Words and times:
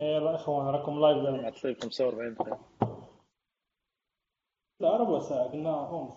يلا 0.00 0.34
إخوان 0.34 0.66
راكم 0.66 1.00
لايف 1.00 1.16
دابا 1.16 1.42
معطلين 1.42 1.74
45 1.82 2.34
دقيقة 2.34 2.60
لا 4.80 4.96
ربع 4.96 5.18
ساعة 5.20 5.48
قلنا 5.48 5.70
ونص 5.80 6.16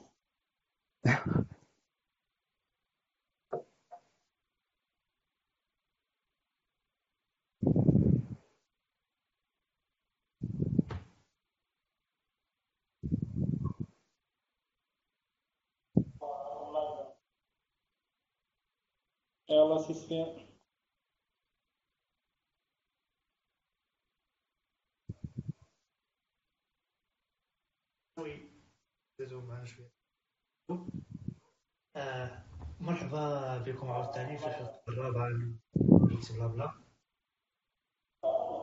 يلا 19.49 19.77
سي 19.77 19.93
سفيان 19.93 20.52
دازو 29.33 29.45
معنا 29.47 29.65
شوية. 29.65 29.91
آه 31.95 32.43
مرحبا 32.79 33.57
بكم 33.57 33.91
عاوتاني 33.91 34.37
في 34.37 34.47
الحلقة 34.47 34.81
الرابعة 34.87 35.29
من 35.29 35.55
Blabla 35.75 36.73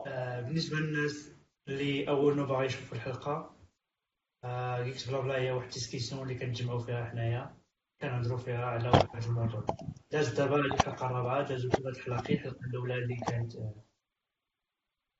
آه 0.07 0.41
بالنسبة 0.41 0.77
للناس 0.77 1.35
اللي 1.67 2.09
أول 2.09 2.37
مره 2.37 2.63
يشوفوا 2.63 2.97
الحلقة 2.97 3.55
آه 4.43 4.81
Blabla 4.81 5.37
هي 5.41 5.51
واحد 5.51 5.67
ال 5.67 5.72
discussion 5.72 6.23
اللي 6.23 6.35
كنتجمعوا 6.35 6.79
فيها 6.79 7.05
حنايا 7.05 7.57
كنهضروا 8.01 8.37
فيها 8.37 8.65
على 8.65 8.89
واحد 8.89 9.23
الموضوع 9.23 9.65
دازت 10.11 10.37
دابا 10.37 10.55
الحلقة 10.55 11.05
الرابعة 11.05 11.47
دازو 11.49 11.69
ثلاث 11.69 11.97
حلقات 11.99 12.29
الحلقة 12.29 12.65
الأولى 12.65 12.95
اللي 12.95 13.15
كانت 13.15 13.55
آه، 13.55 13.90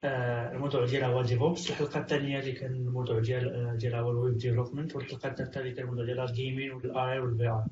الموضوع 0.03 0.85
ديالها 0.85 1.07
هو 1.07 1.21
DevOps 1.21 1.69
الحلقة 1.69 1.99
الثانية 1.99 2.39
اللي 2.39 2.51
كان 2.51 2.71
الموضوع 2.71 3.19
ديال 3.19 3.55
آه، 3.55 3.75
ديالها 3.75 3.99
هو 3.99 4.11
ال 4.11 4.18
web 4.18 4.37
development 4.37 4.95
والحلقة 4.95 5.29
الثالثة 5.29 5.61
اللي 5.61 5.71
كان 5.71 5.83
الموضوع 5.83 6.05
ديالها 6.05 6.25
ال 6.25 6.32
gaming 6.32 6.71
وال 6.71 6.87
AR 6.87 7.03
وال 7.03 7.19
VR 7.19 7.65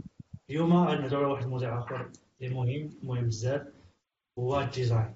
اليوم 0.49 0.73
غادي 0.73 1.01
نهضروا 1.01 1.23
على 1.23 1.33
واحد 1.33 1.43
الموضوع 1.43 1.79
آخر 1.79 2.11
اللي 2.41 2.53
مهم 2.55 2.89
مهم 3.03 3.25
بزاف 3.25 3.67
هو 4.39 4.59
ال 4.59 4.67
design 4.67 5.15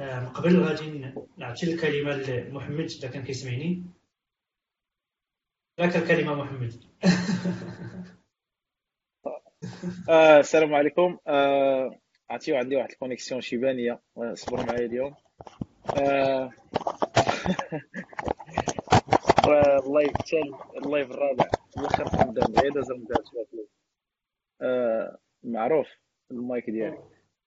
آه، 0.00 0.20
من 0.20 0.28
قبل 0.28 0.62
غادي 0.62 1.12
نعطي 1.36 1.72
الكلمة 1.72 2.12
لمحمد 2.12 2.90
إذا 2.90 3.08
كان 3.08 3.22
كيسمعني. 3.22 3.82
لك 5.78 5.96
الكلمة 5.96 6.34
محمد. 6.34 6.72
آه 10.08 10.40
السلام 10.40 10.74
عليكم. 10.74 11.18
آه 11.26 12.00
عرفتي 12.30 12.56
عندي 12.56 12.76
واحد 12.76 12.90
ال 12.90 12.95
connexion 12.95 13.40
شيبانية 13.40 14.00
آه، 14.16 14.34
صبروا 14.34 14.64
معايا 14.64 14.86
اليوم. 14.86 15.14
آه. 15.90 16.50
ال 19.86 19.91
live 19.91 20.12
تال 20.12 20.54
ال 20.84 20.89
live 20.89 21.10
الرابع. 21.10 21.50
الآخر 21.78 22.04
رمضان 22.04 22.54
غير 22.54 22.72
داز 22.72 22.92
معروف 25.44 25.88
المايك 26.30 26.70
ديالي. 26.70 26.98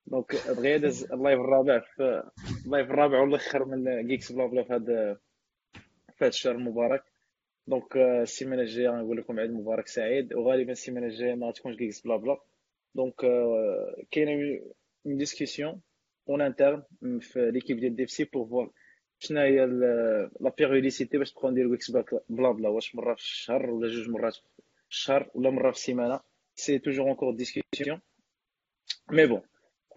donc 0.07 0.35
دغيا 0.47 0.77
داز 0.77 1.11
ال 1.11 1.17
live 1.17 1.39
الرابع 1.39 1.79
في 1.79 2.23
ال 2.65 2.71
live 2.71 2.91
الرابع 2.91 3.19
والاخر 3.19 3.65
من 3.65 4.07
Geeks 4.07 4.31
Blabla 4.31 4.63
في 4.63 4.73
هذا 4.73 5.13
في 6.17 6.23
هذا 6.23 6.27
الشهر 6.27 6.55
المبارك. 6.55 7.03
donc 7.67 7.97
آه، 7.97 8.21
السيمانة 8.21 8.61
الجاية 8.61 8.89
غنقول 8.89 9.17
لكم 9.17 9.39
عيد 9.39 9.51
مبارك 9.51 9.87
سعيد. 9.87 10.33
وغالبا 10.33 10.71
السيمانة 10.71 11.07
الجاية 11.07 11.35
ما 11.35 11.51
تكونش 11.51 11.75
Geeks 11.75 12.01
Blabla 12.01 12.37
donc 12.95 13.23
آه، 13.23 14.03
كاينة 14.11 14.59
une 15.05 15.17
discussion 15.17 15.81
en 16.29 16.41
interne 16.41 16.83
في 17.19 17.51
l'équipe 17.51 17.79
ديال 17.79 17.95
DevC 17.95 18.23
pour 18.23 18.47
voir 18.47 18.71
شنو 19.19 19.39
هي 19.39 19.65
la 20.39 20.53
périodicité 20.57 21.17
باش 21.17 21.31
نبقاو 21.31 21.51
نديرو 21.51 21.71
Geeks 21.71 21.91
Blabla 22.29 22.69
واش 22.69 22.95
مرة 22.95 23.15
في 23.15 23.21
الشهر 23.21 23.69
ولا 23.69 23.87
جوج 23.87 24.09
مرات 24.09 24.33
في 24.35 24.41
الشهر 24.89 25.31
ولا 25.35 25.49
مرة 25.49 25.71
في 25.71 25.77
السيمانة. 25.77 26.19
c'est 26.55 26.79
toujours 26.79 27.07
en 27.07 27.15
cours 27.15 27.33
de 27.33 27.45
discussion 27.45 28.01
mais 29.11 29.25
bon 29.25 29.41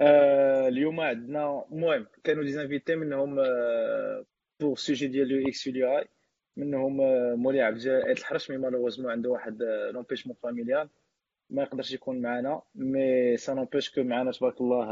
اليوم 0.01 1.01
عندنا 1.01 1.65
المهم 1.73 2.07
كانوا 2.25 2.45
des 2.45 2.61
invités 2.63 2.97
منهم 2.97 3.37
pour 4.61 4.77
sujet 4.77 5.07
ديال 5.07 5.31
UX 5.31 5.67
UI 5.67 6.09
منهم 6.57 7.01
آه، 7.01 7.35
مولي 7.35 7.63
عبد 7.63 7.77
الجلال 7.77 8.11
الحرش 8.11 8.51
mais 8.51 8.57
malheureusement 8.57 9.11
عنده 9.11 9.31
واحد 9.31 9.63
l'empêchement 9.63 10.37
familial 10.43 10.89
ما 11.51 11.63
يقدرش 11.63 11.93
يكون 11.93 12.23
معنا 12.23 12.63
mais 12.75 13.37
c'est 13.37 13.69
que 13.95 14.03
معنا 14.03 14.33
تبارك 14.33 14.61
الله 14.61 14.85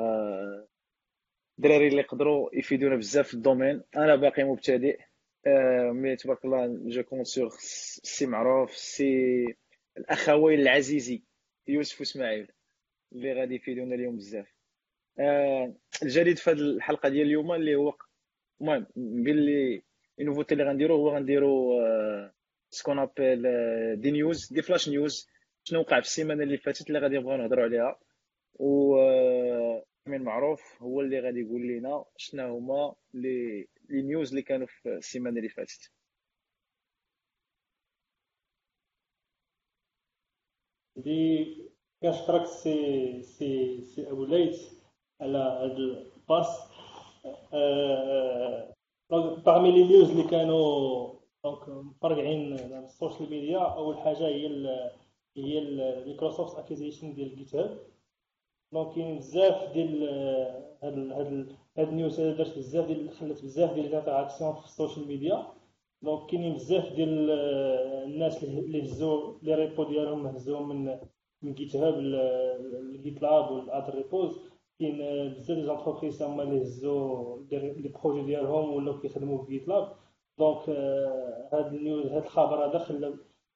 الدراري 1.59 1.89
اللي 1.89 2.01
يقدروا 2.01 2.51
يفيدونا 2.53 2.97
بزاف 2.97 3.29
في 3.29 3.35
ال 3.35 3.40
domaine. 3.40 3.83
أنا 3.97 4.17
باقي 4.17 4.45
مبتدئ. 4.45 4.99
آه، 5.47 5.91
mais 5.93 6.17
تبارك 6.17 6.45
الله 6.45 6.67
je 6.87 7.03
compte 7.03 7.27
sur 7.27 7.49
سي 8.03 8.27
معروف 8.27 8.77
سي 8.77 9.45
الاخوين 9.99 10.61
العزيزي 10.61 11.23
يوسف 11.69 12.01
واسماعيل 12.01 12.53
اللي 13.13 13.33
غادي 13.33 13.55
يفيدونا 13.55 13.95
اليوم 13.95 14.17
بزاف. 14.17 14.47
آه، 15.19 15.75
الجديد 16.03 16.39
في 16.39 16.51
هذه 16.51 16.59
الحلقة 16.59 17.09
ديال 17.09 17.27
اليوم 17.27 17.53
اللي 17.53 17.75
هو 17.77 17.95
المهم 18.61 18.87
باللي 18.97 19.83
ال 20.21 20.24
nouveauté 20.24 20.55
اللي 20.55 20.65
غنديرو 20.65 20.97
هو 20.97 21.17
غنديرو 21.17 21.81
ce 22.71 22.79
qu'on 22.79 22.99
appelle 22.99 23.43
des 24.01 24.11
news 24.11 24.53
des 24.53 24.63
flash 24.63 24.89
news 24.89 25.29
شنو 25.65 25.81
وقع 25.81 26.01
في 26.01 26.07
السيمانة 26.07 26.43
اللي 26.43 26.59
فاتت 26.59 26.89
اللي 26.89 26.99
غادي 26.99 27.19
نبغيو 27.19 27.37
نهضروا 27.37 27.65
عليها. 27.65 27.99
و 28.55 28.97
آه، 28.97 29.85
من 30.09 30.23
معروف 30.25 30.83
هو 30.83 31.01
اللي 31.01 31.21
غادي 31.21 31.41
يقول 31.41 31.63
لنا 31.69 32.05
شنو 32.17 32.57
هما 32.59 32.95
les 33.15 33.67
les 33.89 34.03
news 34.03 34.29
اللي 34.31 34.43
كانوا 34.43 34.67
في 34.67 34.89
السيمانة 34.97 35.37
اللي 35.39 35.49
فاتت. 35.49 35.91
دي 40.97 41.47
كنشكرك 42.03 42.47
سي 42.47 43.23
سي 43.23 43.81
سي 43.85 44.11
أبو 44.11 44.25
ليث 44.25 44.73
على 45.21 45.39
هذا 45.39 45.77
ال 45.77 45.89
passe 45.89 46.49
parmi 49.11 49.73
les 49.73 49.85
news 49.85 50.11
اللي 50.11 50.29
كانوا 50.31 51.15
donc 51.45 51.69
مفرقعين 51.69 52.53
على 52.53 52.85
ال 52.85 52.92
social 52.92 53.31
media 53.31 53.59
أول 53.59 53.99
حاجة 53.99 54.27
هي 54.29 54.47
هي 55.37 55.59
ال 55.59 55.69
Microsoft 55.69 56.59
acquisition 56.59 57.15
ديال 57.15 57.37
GitHub 57.37 57.98
donc 58.73 58.95
كاين 58.95 59.19
بزاف 59.19 59.73
ديال 59.73 60.03
هاد 60.83 60.99
هاد 61.13 61.47
هاد 61.79 61.89
ال 61.89 61.95
news 61.95 62.21
هذا 62.21 62.37
درت 62.37 62.59
بزاف 62.59 62.87
ديال 62.87 63.11
خلات 63.11 63.43
بزاف 63.43 63.75
ديال 63.75 63.87
ال 63.87 63.92
interactions 63.92 64.55
في 64.55 64.65
ال 64.65 64.71
social 64.71 65.09
media 65.09 65.47
Donc 66.03 66.31
كاينين 66.31 66.55
بزاف 66.55 66.93
ديال 66.93 67.31
الناس 68.11 68.45
اللي 68.45 68.85
هزوا 68.85 69.35
les 69.43 69.55
repos 69.55 69.85
ديالهم 69.85 70.27
هزوهم 70.27 70.69
من 70.69 70.99
من 71.43 71.55
GitHub 71.55 71.77
ل 71.77 71.99
GitLab 71.99 73.23
و 73.23 73.51
other 73.51 73.95
repos 73.95 74.39
كاين 74.79 74.99
بزاف 75.35 75.57
ديال 75.57 75.67
entreprises 75.67 76.23
هما 76.23 76.43
اللي 76.43 76.63
هزوا 76.63 77.39
les 77.53 77.89
projets 78.03 78.23
ديالهم 78.27 78.73
ولاو 78.75 79.01
كيخدموا 79.01 79.45
في 79.45 79.53
GitLab 79.53 79.93
donc 80.39 80.69
هاد 81.53 81.75
ال 81.75 81.81
news 81.81 82.07
هاد 82.07 82.23
الخبر 82.23 82.65
هذا 82.71 82.79
خلى 82.79 83.15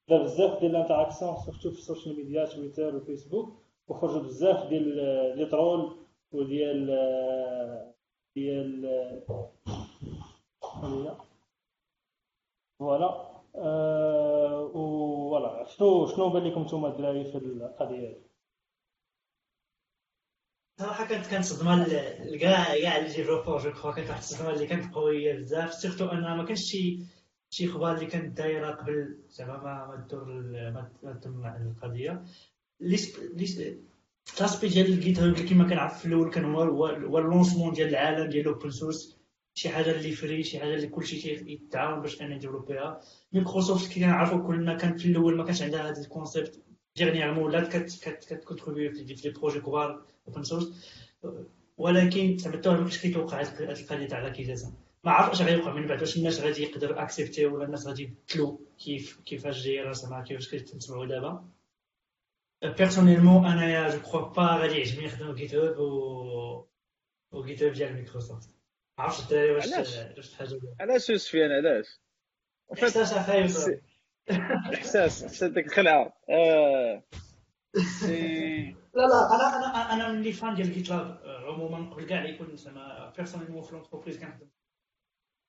بزاف 0.08 0.60
ديال 0.60 0.70
ال 0.76 0.81
interactions 0.81 1.36
surtout 1.36 1.70
في 1.70 1.78
ال 1.78 1.84
social 1.84 2.16
media 2.16 2.44
Twitter 2.44 2.96
و 2.96 3.03
Facebook 3.03 3.61
وخرجوا 3.92 4.22
بزاف 4.22 4.68
ديال 4.68 4.96
les 5.36 5.46
trolls 5.46 5.96
وديال 6.32 6.86
ديال 8.36 8.82
voilà. 12.78 13.32
أه 13.54 14.70
voilà. 14.72 15.64
شنو 15.68 16.06
شنو 16.06 16.30
بان 16.30 16.44
لكم 16.44 16.62
نتوما 16.62 16.88
الدراري 16.88 17.24
في 17.24 17.38
القضية 17.38 18.08
هذه؟ 18.08 18.16
صراحة 20.80 21.06
كانت 21.08 21.26
كانت 21.26 21.44
صدمة 21.44 21.84
كاع 22.40 22.78
كاع 22.82 22.96
les 22.96 23.08
développeurs 23.08 23.58
je 23.58 23.70
crois 23.70 23.92
كانت 23.92 24.08
واحد 24.08 24.20
الصدمة 24.20 24.50
اللي 24.50 24.66
كانت 24.66 24.94
قوية 24.94 25.38
بزاف. 25.38 25.74
surtout 25.74 26.06
ان 26.06 26.36
ما 26.36 26.44
كانش 26.44 26.60
شي 26.60 26.98
شي 27.50 27.66
إخبار 27.70 27.94
اللي 27.94 28.06
كانت 28.06 28.36
دايرة 28.38 28.70
قبل 28.70 29.18
زعما 29.28 29.56
ما 29.56 29.86
ما 29.86 30.04
تدور 30.08 30.24
ما 31.02 31.12
تم 31.22 31.46
القضية. 31.46 32.24
l'esprit 32.82 34.68
ديال 34.68 34.86
ال 34.86 35.18
GitHub 35.18 35.34
كما 35.34 35.68
كنعرف 35.68 35.98
في 35.98 36.06
الأول 36.06 36.30
كان 36.30 36.44
هو 36.44 37.18
ال 37.18 37.24
lancement 37.24 37.72
ديال 37.72 37.88
العالم 37.88 38.30
ديال 38.30 38.48
ال 38.48 38.53
open 38.53 38.70
source 38.70 39.16
شي 39.54 39.68
حاجة 39.68 39.90
اللي 39.90 40.12
free 40.12 40.42
شي 40.42 40.58
حاجة 40.58 40.74
اللي 40.74 40.86
كلشي 40.86 41.52
يتعاون 41.52 42.00
باش 42.00 42.22
انه 42.22 42.34
يديفلوبيها 42.34 43.00
مايكروسوفت 43.32 43.92
كي 43.92 44.00
كنعرفوا 44.00 44.46
كلنا 44.46 44.74
كان 44.74 44.96
في 44.96 45.06
الأول 45.08 45.36
ما 45.36 45.44
كانش 45.44 45.62
عندها 45.62 45.90
هذا 45.90 46.00
ال 46.00 46.08
concept 46.08 46.62
dernièrement 46.96 47.44
ولات 47.44 47.76
كتكونتريبيو 47.76 48.92
في 48.92 49.02
des 49.02 49.30
projets 49.30 49.60
كبار 49.60 50.02
open 50.28 50.42
source 50.42 50.92
ولكن 51.78 52.36
زعما 52.36 52.56
ما 52.56 52.76
كانش 52.76 52.98
كيتوقع 52.98 53.40
هذه 53.40 53.80
القضية 53.80 54.06
تاع 54.06 54.22
l'acquisition 54.22 54.74
ما 55.04 55.10
عرف 55.10 55.30
اش 55.30 55.42
غيوقع 55.42 55.72
من 55.74 55.86
بعد 55.86 56.00
واش 56.00 56.16
الناس 56.16 56.40
غادي 56.40 56.62
يقدروا 56.62 57.02
accepter 57.02 57.46
ولا 57.46 57.64
الناس 57.64 57.86
غادي 57.86 58.02
يبدلوا 58.02 58.56
كيف 58.78 59.20
كيفاش 59.26 59.62
جاية 59.64 59.92
زعما 59.92 60.22
كيفاش 60.22 60.54
كتسمعوا 60.54 61.06
دابا. 61.06 61.44
personnellement 62.62 63.46
انايا 63.46 63.90
je 63.90 63.98
crois 64.00 64.20
pas 64.20 64.42
غادي 64.56 64.74
يعجبني 64.78 65.06
نخدم 65.06 65.34
GitHub 65.34 65.78
و 65.78 66.66
و 67.32 67.44
GitHub 67.44 67.72
ديال 67.72 67.92
مايكروسوفت 67.94 68.48
ما 68.98 69.04
عرفتش 69.04 69.22
الدراري 69.24 69.50
واش؟ 69.50 69.66
واش 70.16 70.34
حاجة 70.34 70.60
علاش 70.80 71.10
يا 71.10 71.16
سفيان 71.16 71.50
علاش 71.52 71.86
احساس 72.72 73.12
سي- 73.48 73.80
احساس 74.74 75.22
احساس 75.24 75.44
ديك 75.50 75.66
الخلعه 75.66 76.16
آه. 76.30 77.02
لا 78.94 79.00
لا 79.06 79.34
أنا 79.34 79.56
أنا 79.56 79.92
أنا 79.92 80.12
من 80.12 80.22
les 80.22 80.32
fans 80.32 80.54
ديال 80.54 80.72
GitLab 80.72 81.20
عموما 81.26 81.90
قبل 81.90 82.04
كاع 82.04 82.24
يكون 82.24 82.56
زعما 82.56 83.12
personnellement 83.16 83.62
في 83.62 83.72
l'entreprise 83.72 84.18
كنخدم 84.18 84.48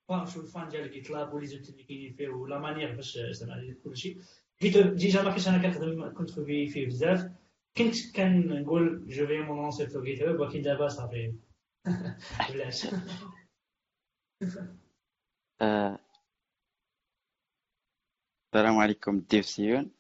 فان 0.10 0.26
شو 0.26 0.42
ال 0.42 0.49
fan 0.49 0.70
ديال 0.70 0.92
GitLab 0.92 1.10
و 1.10 1.34
les 1.34 1.46
outils 1.48 1.72
اللي 1.72 1.84
كاينين 1.84 2.14
فيه 2.14 2.28
و 2.30 2.40
la 2.40 2.60
manière 2.60 2.96
باش 2.96 3.18
زعما 3.18 3.76
كلشي 3.84 4.18
déjà 4.70 5.24
ما 5.24 5.30
كنتش 5.30 5.48
أنا 5.48 5.62
كنخدم 5.62 6.14
كنت 6.14 6.32
في 6.32 6.68
فيه 6.68 6.88
بزاف 6.88 7.32
كنت 7.78 8.16
كنقول 8.16 9.08
جو 9.08 9.28
في 9.28 9.40
مون 9.40 9.58
لونسي 9.58 9.88
في 9.88 10.02
جيت 10.02 10.22
هاب 10.22 10.40
ولكن 10.40 10.62
دابا 10.62 10.88
صافي 10.88 11.34
بلاش 12.54 12.88
السلام 18.54 18.78
عليكم 18.78 19.16
الديفسيون 19.16 19.92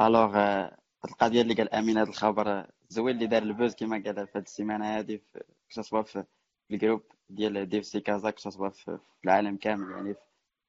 الوغ 0.00 0.36
آه، 0.36 0.78
هاد 1.04 1.10
القضية 1.10 1.42
اللي 1.42 1.54
قال 1.54 1.74
أمين 1.74 1.98
هذا 1.98 2.08
الخبر 2.08 2.66
زوين 2.88 3.14
اللي 3.14 3.26
دار 3.26 3.42
البوز 3.42 3.74
كما 3.74 4.02
قال 4.04 4.26
في 4.26 4.38
هاد 4.38 4.42
السيمانة 4.42 4.98
هادي 4.98 5.18
في 5.18 5.44
كسوا 5.70 6.02
في 6.02 6.24
الجروب 6.70 7.02
ديال 7.28 7.68
ديف 7.68 7.86
سي 7.86 8.00
كازا 8.00 8.30
كسوا 8.30 8.68
في 8.70 8.84
في 8.84 8.98
العالم 9.24 9.56
كامل 9.56 9.90
يعني 9.90 10.14
في 10.14 10.20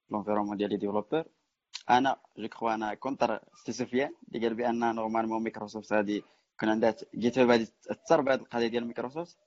لونفيرومون 0.09 0.57
ديال 0.57 0.69
لي 0.69 0.77
ديفلوبور 0.77 1.25
أنا 1.89 2.17
je 2.37 2.47
crois 2.47 2.73
أنا 2.73 2.93
contre 2.93 3.39
سي 3.65 3.71
سفيان 3.71 4.13
اللي 4.27 4.47
قال 4.47 4.55
بان 4.55 4.95
normalement 4.95 5.43
Microsoft 5.43 5.93
غادي 5.93 6.23
يكون 6.55 6.69
عندها 6.69 6.95
GitHub 7.15 7.49
غادي 7.49 7.67
تاثر 7.83 8.21
بهاد 8.21 8.39
القضية 8.39 8.67
ديال 8.67 8.85
Microsoft 8.85 9.37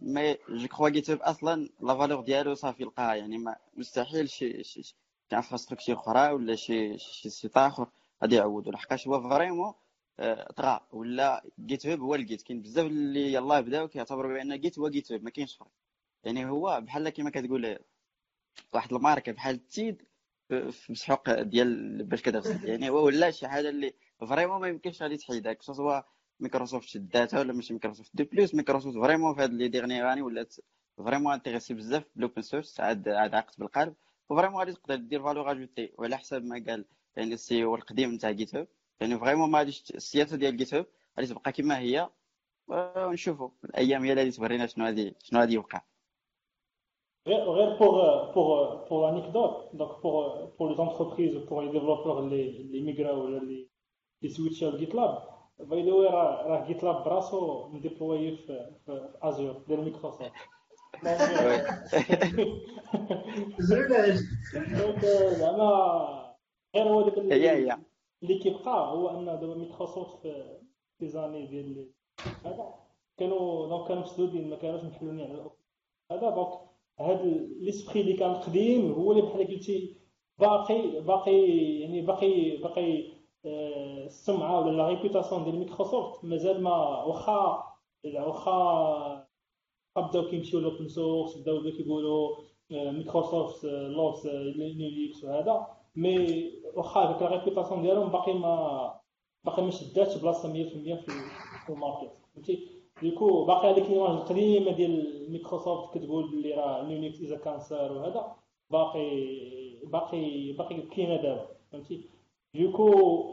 mais 0.00 0.36
je 0.48 0.68
crois 0.68 0.88
GitHub 0.88 1.20
أصلا 1.22 1.68
la 1.80 1.94
valeur 1.98 2.20
ديالو 2.20 2.54
صافي 2.54 2.84
لقاها. 2.84 3.14
يعني 3.14 3.38
ما 3.38 3.56
مستحيل 3.76 4.28
شي 4.28 4.64
شي 4.64 4.82
شي 4.82 4.96
infrastructure 5.32 5.94
أخرى 5.94 6.32
ولا 6.32 6.54
شي 6.56 6.98
شي 6.98 7.30
site 7.30 7.56
آخر 7.56 7.90
غادي 8.22 8.34
يعوضوا 8.36 8.72
لحقاش 8.72 9.08
هو 9.08 9.28
vraiment 9.30 9.74
آه، 10.20 10.52
طغى. 10.52 10.80
ولا 10.92 11.44
GitHub 11.60 12.00
هو 12.00 12.14
ال 12.14 12.20
Git. 12.20 12.42
كاين 12.42 12.62
بزاف 12.62 12.86
اللي 12.86 13.32
يلاه 13.32 13.60
بداو 13.60 13.88
كيعتبروا 13.88 14.32
بأن 14.34 14.60
Git 14.60 14.78
هو 14.78 14.88
GitHub 14.88 15.22
ما 15.24 15.30
كاينش 15.30 15.56
فرق. 15.56 15.70
يعني 16.24 16.46
هو 16.50 16.80
بحال 16.80 17.08
كما 17.08 17.30
كتقول 17.30 17.78
واحد 18.72 18.92
الماركة 18.92 19.32
بحال 19.32 19.54
التيد 19.54 20.02
في 20.54 20.92
مسحوق 20.92 21.42
ديال 21.42 22.02
باش 22.04 22.22
كتغسل 22.22 22.68
يعني 22.68 22.90
ولا 22.90 23.30
شي 23.30 23.48
حاجة 23.48 23.68
اللي 23.68 23.94
فريمون 24.20 24.60
ما 24.60 24.68
يمكنش 24.68 25.02
غادي 25.02 25.16
تحيدها 25.16 25.52
كو 25.52 25.72
سوا 25.72 26.00
مايكروسوفت 26.40 26.88
شداتها 26.88 27.40
ولا 27.40 27.52
ماشي 27.52 27.72
مايكروسوفت 27.72 28.10
دو 28.14 28.24
بلوس 28.24 28.54
مايكروسوفت 28.54 28.96
فريمون 28.98 29.34
في 29.34 29.42
هاد 29.42 29.52
لي 29.52 29.68
ديغني 29.68 30.02
غاني 30.04 30.22
ولات 30.22 30.54
فريمون 30.98 31.32
انتريسي 31.34 31.74
بزاف 31.74 32.04
بالاوبن 32.14 32.42
سورس 32.42 32.80
عاد 32.80 33.08
عاد 33.08 33.34
عقد 33.34 33.54
بالقلب. 33.58 33.94
وفريمون 34.28 34.58
غادي 34.58 34.72
تقدر 34.72 34.96
دير 34.96 35.22
فالور 35.22 35.50
اجوتي 35.50 35.92
وعلى 35.98 36.16
حسب 36.18 36.44
ما 36.44 36.64
قال 36.68 36.84
يعني 37.16 37.34
السي 37.34 37.64
أو 37.64 37.74
القديم 37.74 38.12
نتاع 38.14 38.30
جيت 38.30 38.54
هاب 38.54 38.68
يعني 39.00 39.18
فريمون 39.18 39.50
ما 39.50 39.58
غاديش 39.58 39.90
السياسة 39.94 40.36
ديال 40.36 40.56
جيت 40.56 40.74
هاب 40.74 40.86
غادي 41.18 41.34
تبقى 41.34 41.52
كما 41.52 41.78
هي. 41.78 42.10
ونشوفوا 42.68 43.50
الأيام 43.64 44.04
هي 44.04 44.12
اللي 44.12 44.30
تورينا 44.30 44.66
شنو 44.66 44.84
غادي 44.84 45.14
شنو 45.22 45.40
غادي 45.40 45.54
يوقع. 45.54 45.80
Pour 47.24 47.94
pour 48.32 48.84
pour 48.88 48.98
l'anecdote 49.02 49.68
donc 49.74 50.00
pour 50.00 50.14
pour 50.56 50.66
les 50.70 50.80
entreprises 50.80 51.36
pour 51.48 51.62
les 51.62 51.70
développeurs 51.70 52.18
اللي 52.18 52.60
اللي 52.60 52.80
ميغراو 52.80 53.24
ولا 53.24 53.38
اللي 53.38 53.68
اللي 54.22 54.34
سويتشاو 54.34 54.70
ل 54.70 54.94
GitLab 54.94 55.22
by 55.58 55.82
the 55.82 55.92
way 55.92 56.06
راه 56.08 56.46
راه 56.46 56.66
GitLab 56.66 57.04
براسو 57.04 57.68
مديبلوي 57.68 58.36
في 58.36 58.70
في 58.86 59.08
Azure 59.22 59.52
ديال 59.68 59.80
Microsoft 59.80 60.32
donc 64.78 65.04
زعما 65.38 66.34
غير 66.74 66.88
هو 66.88 67.02
داك 67.02 67.18
هي 67.18 67.50
هي 67.50 67.78
اللي 68.22 68.38
كيبقى 68.38 68.92
هو 68.92 69.08
ان 69.10 69.24
دابا 69.24 69.54
مايكروسوفت 69.54 70.22
في 70.22 70.58
في 70.98 71.08
les 71.08 71.21
années 71.21 71.46
ديال 71.46 71.90
هذا 72.44 72.74
كانوا 73.16 73.68
donc 73.68 73.88
كانوا 73.88 74.02
مسدودين 74.02 74.50
ما 74.50 74.56
كانوش 74.56 74.82
محلولين 74.84 75.20
على 75.20 75.34
ال 75.34 75.37
open. 75.37 75.54
هذا 76.12 76.30
donc 76.30 76.71
هذا 77.10 77.24
l'esprit 77.60 78.00
اللي 78.00 78.12
كان 78.12 78.34
قديم 78.34 78.92
هو 78.92 79.12
اللي 79.12 79.22
بحال 79.22 79.46
قلتي 79.48 79.96
باقي 80.38 81.00
باقي 81.00 81.46
يعني 81.80 82.02
باقي 82.02 82.56
باقي 82.56 83.12
آه، 83.46 84.06
السمعة 84.06 84.60
ولا 84.60 84.76
la 84.76 84.88
réputation 84.88 85.44
ديال 85.44 85.58
مايكروسوفت 85.58 86.24
مازال 86.24 86.62
ما 86.62 87.04
واخا 87.04 87.64
واخا 88.04 89.26
بداو 89.96 90.28
كيمشيو 90.28 90.60
ل 90.60 90.66
open 90.66 90.88
source 90.88 91.36
بداو 91.38 91.62
كيقولوا 91.62 92.36
آه، 92.72 92.90
Microsoft 92.90 93.64
loves 93.64 94.26
آه، 94.26 94.42
Linux 94.56 95.24
وهذا. 95.24 95.66
mais 95.96 96.50
واخا 96.74 97.12
ديك 97.12 97.22
la 97.22 97.28
réputation 97.28 97.82
ديالهم 97.82 98.08
باقي 98.08 98.32
ما 98.34 98.94
باقي 99.44 99.62
ما 99.62 99.70
شداتش 99.70 100.16
بلاصة 100.16 100.52
100% 100.52 100.54
في 100.54 101.12
في 101.66 101.72
ال 101.72 101.77
market. 101.77 102.12
فهمتي؟ 102.34 102.81
du 103.02 103.16
coup 103.16 103.44
باقي 103.44 103.70
هذيك 103.70 103.90
l'image 103.90 104.10
القديمه 104.10 104.72
ديال 104.72 105.26
مايكروسوفت 105.32 105.94
كتقول 105.94 106.30
بلي 106.30 106.54
راه 106.54 106.82
Linux 106.88 107.20
is 107.20 107.36
a 107.38 107.46
cancer 107.46 107.92
وهذا 107.92 108.36
باقي 108.70 109.08
باقي 109.84 110.52
باقي 110.52 110.82
كاينة 110.82 111.16
دابا 111.16 111.46
فهمتي؟ 111.72 112.04
Du 112.54 112.64
coup 112.64 112.84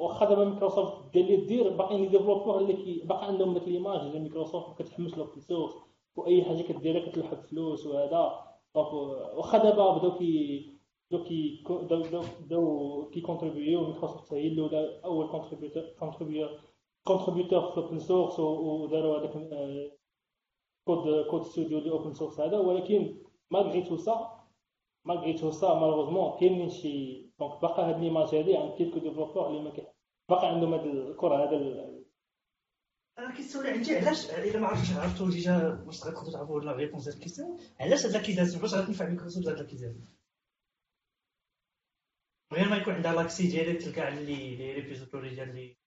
واخا 0.01 0.25
دابا 0.25 0.45
مايكروسوفت 0.45 1.13
دير 1.13 1.23
اللي 1.23 1.35
دير 1.45 1.69
باقيين 1.69 2.01
les 2.01 2.07
développeurs 2.07 2.57
اللي 2.57 2.73
كي 2.73 3.01
باقي 3.05 3.27
عندهم 3.27 3.53
ديك 3.53 3.67
l'image 3.67 4.11
ديال 4.11 4.21
مايكروسوفت 4.21 4.67
ما 4.67 4.75
كتحملش 4.75 5.17
l'open 5.17 5.39
source 5.39 5.73
واي 6.15 6.43
حاجة 6.43 6.61
كديرها 6.61 7.09
كتلحق 7.09 7.41
فلوس 7.41 7.85
وهذا 7.85 8.45
donc 8.75 8.93
واخا 9.37 9.57
دابا 9.57 9.97
بداو 9.97 10.17
كي 10.17 10.73
بداو 11.11 11.23
كي 11.23 11.63
بداو 12.41 13.09
كي 13.13 13.21
كونتريبيو 13.21 13.81
مايكروسوفت 13.81 14.33
هي 14.33 14.47
اللي 14.47 14.61
ولا 14.61 15.05
أول 15.05 15.27
contributeur 15.27 15.83
contributeur 17.09 17.71
في 17.71 17.77
ال 17.77 17.82
open 17.82 17.99
source 17.99 18.39
وداروا 18.39 19.19
هذاك 19.19 19.33
Code 20.87 21.25
Code 21.29 21.43
Studio 21.43 21.79
ديال 21.79 21.91
open 21.91 22.13
source 22.13 22.39
هذا 22.39 22.57
ولكن 22.57 23.17
malgré 23.51 23.81
tout 23.83 23.97
ça 23.97 24.15
malgré 25.05 25.33
tout 25.33 25.51
ça 25.51 25.73
malheureusement 25.73 26.39
كاينين 26.39 26.69
شي 26.69 27.21
donc 27.39 27.61
باقا 27.61 27.89
هاد 27.89 27.99
l'image 27.99 28.35
هادي 28.35 28.57
عند 28.57 28.73
quelques 28.77 28.99
développeurs 28.99 29.47
اللي 29.47 29.61
ما 29.61 29.71
باقي 30.29 30.47
عندهم 30.47 30.73
هاد 30.73 30.85
الكره 30.85 31.35
هذا 31.35 31.99
أنا 33.19 33.35
كيتسولي 33.35 33.69
عندي 33.69 33.95
علاش 33.95 34.29
الا 34.29 34.59
ما 34.59 34.67
عرفتش 34.67 34.91
عرفتو 34.91 35.29
déjà 35.29 35.83
واش 35.85 35.99
تقدروا 35.99 36.31
تعرفوا 36.31 36.61
la 36.61 36.71
réponse 36.71 37.03
ديال 37.03 37.15
ال 37.15 37.20
question 37.20 37.59
علاش 37.79 38.05
هاد 38.05 38.11
l'acquisition 38.11 38.61
باش 38.61 38.73
غتنفع 38.73 39.05
مايكروسوفت 39.05 39.47
هاد 39.47 39.57
l'acquisition 39.57 40.07
غير 42.53 42.69
ما 42.69 42.77
يكون 42.77 42.93
عندها 42.93 43.13
l'accès 43.13 43.47
ديالك 43.47 43.95
كاع 43.95 44.07
اللي 44.07 44.55
les 44.55 44.73
repository 44.73 45.35
ديال 45.35 45.55
les 45.55 45.77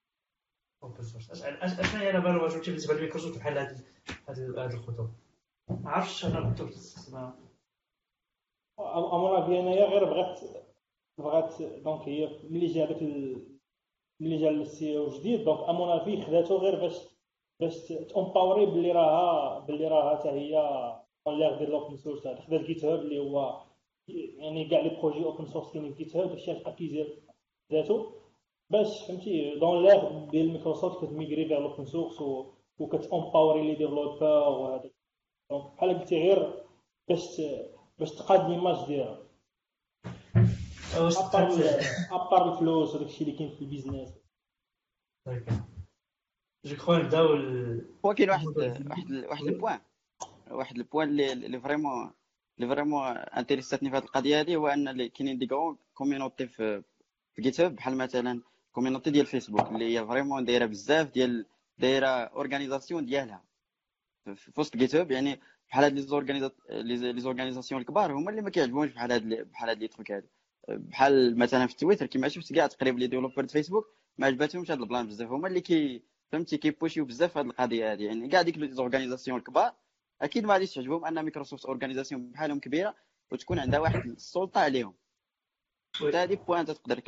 open 0.83 1.03
source 1.03 1.31
اشنو 1.45 2.01
هي 2.01 2.11
ajoutée 2.19 2.71
بالنسبة 2.71 2.95
لمايكروسوفت 2.95 3.39
بحال 3.39 3.59
هاد 3.59 3.85
هاد 4.29 4.73
الخطوط 4.73 5.11
ما 5.71 5.91
عرفتش 5.91 6.25
أنا 6.25 6.55
زعما 6.75 7.35
à 8.79 8.95
mon 8.95 9.43
avis 9.43 9.61
انايا 9.61 9.87
غير 9.87 10.05
بغات 10.05 10.41
بغات 11.19 11.63
donc 11.63 12.09
هي 12.09 12.41
ملي 12.51 12.67
جا 12.67 12.85
داك 12.85 13.03
ملي 14.21 14.37
جا 14.41 14.51
ال 14.51 14.99
CEO 14.99 15.09
جديد 15.09 15.45
donc 15.45 15.69
à 15.69 15.74
mon 15.74 15.89
avis 15.89 16.23
خداتو 16.23 16.57
غير 16.57 16.81
باش 16.81 16.97
باش 17.61 17.89
ت 17.89 17.98
empower 17.98 18.58
ي 18.58 18.67
باللي 18.67 18.93
راها 18.93 19.59
باللي 19.59 19.89
راها 19.89 20.17
حتى 20.17 20.29
هي 20.29 20.51
l'ère 21.27 21.59
ديال 21.59 21.69
ال 21.69 21.75
open 21.75 21.97
source 21.97 22.29
خدات 22.29 22.61
GitHub 22.61 23.01
اللي 23.01 23.19
هو 23.19 23.63
يعني 24.09 24.69
كاع 24.69 24.81
les 24.81 24.89
projets 24.89 25.25
open 25.25 25.47
source 25.47 25.73
كاينين 25.73 25.93
في 25.95 26.05
GitHub 26.05 26.29
داكشي 26.29 26.53
ابيزي 26.53 27.07
ذاتو 27.73 28.22
باش 28.73 29.07
فهمتي؟ 29.07 29.59
dans 29.61 29.83
l'ère 29.83 30.31
ديال 30.31 30.53
مايكروسوفت 30.53 31.05
كت 31.05 31.16
migrer 31.16 31.49
vers 31.49 31.59
l'open 31.59 31.85
source 31.85 32.21
وكت 32.79 33.04
empower 33.04 33.63
ي 33.63 33.66
les 33.66 33.75
développeurs 33.75 34.23
وهذا 34.25 34.91
donc 35.51 35.75
بحال 35.77 35.99
قلتي 35.99 36.19
غير 36.23 36.65
باش 37.09 37.43
باش 37.99 38.11
تقاد 38.11 38.51
l'image 38.51 38.87
ديالها. 38.87 39.23
واش 40.99 41.15
à 42.13 42.21
part 42.21 42.53
الفلوس 42.53 42.95
وداك 42.95 43.07
الشيء 43.07 43.27
اللي 43.27 43.39
كاين 43.39 43.51
في 43.51 43.63
ال 43.63 43.69
business 43.69 44.15
je 46.65 46.77
crois 46.77 46.97
نبداو 46.97 47.27
هو 48.07 48.15
كاين 48.15 48.31
واحد 48.31 48.47
واحد 48.47 49.25
واحد 49.31 49.45
ال 49.47 49.53
point 49.53 49.81
واحد 50.51 50.77
ال 50.77 50.82
point 50.82 51.09
اللي 51.09 51.33
اللي 51.33 51.61
vraiment 51.61 52.13
اللي 52.59 52.75
vraiment 52.75 53.03
intéress 53.17 53.71
اتني 53.71 53.91
في 53.91 53.97
هذه 53.97 54.03
القضية 54.05 54.41
هذه 54.41 54.57
هو 54.57 54.69
أن 54.69 54.89
اللي 54.89 55.09
كاينين 55.09 55.39
des 55.39 55.47
grandes 55.47 55.79
community 55.95 56.47
في 56.47 56.83
GitHub 57.41 57.77
بحال 57.77 57.97
مثلا 57.97 58.43
community 58.73 59.11
ديال 59.11 59.27
فيسبوك 59.27 59.69
اللي 59.69 59.99
هي 59.99 60.07
vraiment 60.07 60.45
دايره 60.45 60.67
بزاف 60.67 61.11
ديال 61.13 61.47
دايره 61.79 62.07
organisation 62.07 63.07
ديالها 63.07 63.45
في 64.35 64.53
وسط 64.61 64.77
GitHub 64.77 65.11
يعني 65.11 65.41
بحال 65.69 65.85
هاد 65.85 65.93
les 65.93 66.03
organisa 66.03 66.51
les 66.71 67.21
organisations 67.21 67.81
الكبار 67.81 68.13
هما 68.13 68.31
اللي 68.31 68.43
ما 68.43 68.51
كيعجبهمش 68.51 68.91
بحال 68.93 69.13
هاد 69.13 69.23
ال- 69.33 69.45
بحال 69.45 69.69
هاد 69.69 69.79
les 69.79 69.89
trucs 69.89 70.11
هادو 70.11 70.27
بحال 70.69 71.39
مثلا 71.39 71.67
في 71.67 71.77
تويتر 71.77 72.07
كما 72.07 72.29
شفت 72.29 72.53
كاع 72.53 72.67
تقريبا 72.67 72.99
les 72.99 73.07
développeurs 73.07 73.47
فيسبوك 73.47 73.87
ما 74.19 74.27
عجباتهمش 74.27 74.71
هاد 74.71 74.81
ال 74.81 74.86
plan 74.86 75.07
بزاف 75.07 75.31
هما 75.31 75.49
اللي 75.49 75.61
كي 75.61 76.03
فهمتي 76.33 76.57
كي 76.57 76.69
push 76.69 76.93
يو 76.93 77.05
بزاف 77.05 77.39
هاد 77.39 77.47
القضية 77.47 77.93
هادي 77.93 78.05
يعني 78.05 78.29
كاع 78.29 78.43
ديك 78.43 78.59
les 78.59 78.73
organisations 78.73 79.39
الكبار 79.39 79.75
أكيد 80.23 80.45
ما 80.45 80.53
غاديش 80.53 80.75
تعجبهم 80.75 81.05
ان 81.05 81.15
مايكروسوفت 81.15 81.65
organisation 81.67 82.31
بحالهم 82.31 82.61
كبيره 82.61 82.95
وتكون 83.33 83.59
عندها 83.59 83.81
واحد 83.81 84.07
السلطه 84.07 84.61
عليهم. 84.61 84.95
هذه 86.15 86.35
point 86.35 86.67
تقدر 86.67 87.01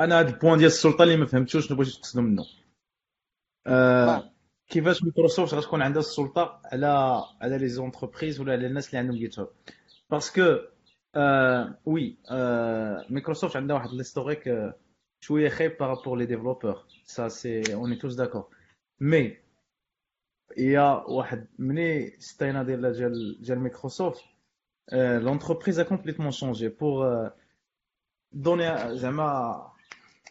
أنا 0.00 0.20
هذا 0.20 0.28
ال 0.28 0.33
point 0.33 0.58
ديال 0.58 0.66
السلطة 0.66 1.02
اللي 1.02 1.16
ما 1.16 1.26
فهمتوش 1.26 1.66
شنو 1.68 1.76
بغيتو 1.76 1.98
تقصدوا 1.98 2.22
منه. 2.22 2.44
آه 3.66 4.06
نعم. 4.06 4.30
كيفاش 4.68 5.02
مايكروسوفت 5.02 5.54
غتكون 5.54 5.82
عندها 5.82 6.00
السلطة 6.00 6.62
على 6.64 6.86
على 7.40 7.58
les 7.58 7.68
entreprises 7.68 8.40
ولا 8.40 8.52
على 8.52 8.66
الناس 8.66 8.88
اللي 8.88 8.98
عندهم 8.98 9.16
GitHub 9.16 9.48
parce 10.10 10.40
que 10.40 10.58
آه 11.14 11.78
oui 11.86 12.16
آه 12.30 13.06
مايكروسوفت 13.10 13.56
عندها 13.56 13.76
واحد 13.76 13.90
l'historique 13.90 14.48
آه 14.48 14.74
شوية 15.20 15.48
خايب 15.48 15.78
par 15.80 15.91
rapport 15.91 16.18
les 16.18 16.26
développeurs 16.26 17.28
ça 17.28 17.41
c'est 17.41 17.74
on 17.74 17.96
est 17.98 18.05
tous 18.05 18.14
d'accord 18.14 18.48
mais 19.00 19.36
يا 20.56 20.92
واحد 20.92 21.46
ملي 21.58 22.16
ساتيا 22.18 22.37
ناديلا 22.37 22.62
ديال 22.62 23.42
ديال 23.42 23.58
مايكروسوفت 23.58 24.24
l'entreprise 24.92 25.78
a 25.78 25.82
complètement 25.82 26.30
changé 26.30 26.68
pour 26.68 27.30
donner 28.32 28.96
زعما 28.96 29.72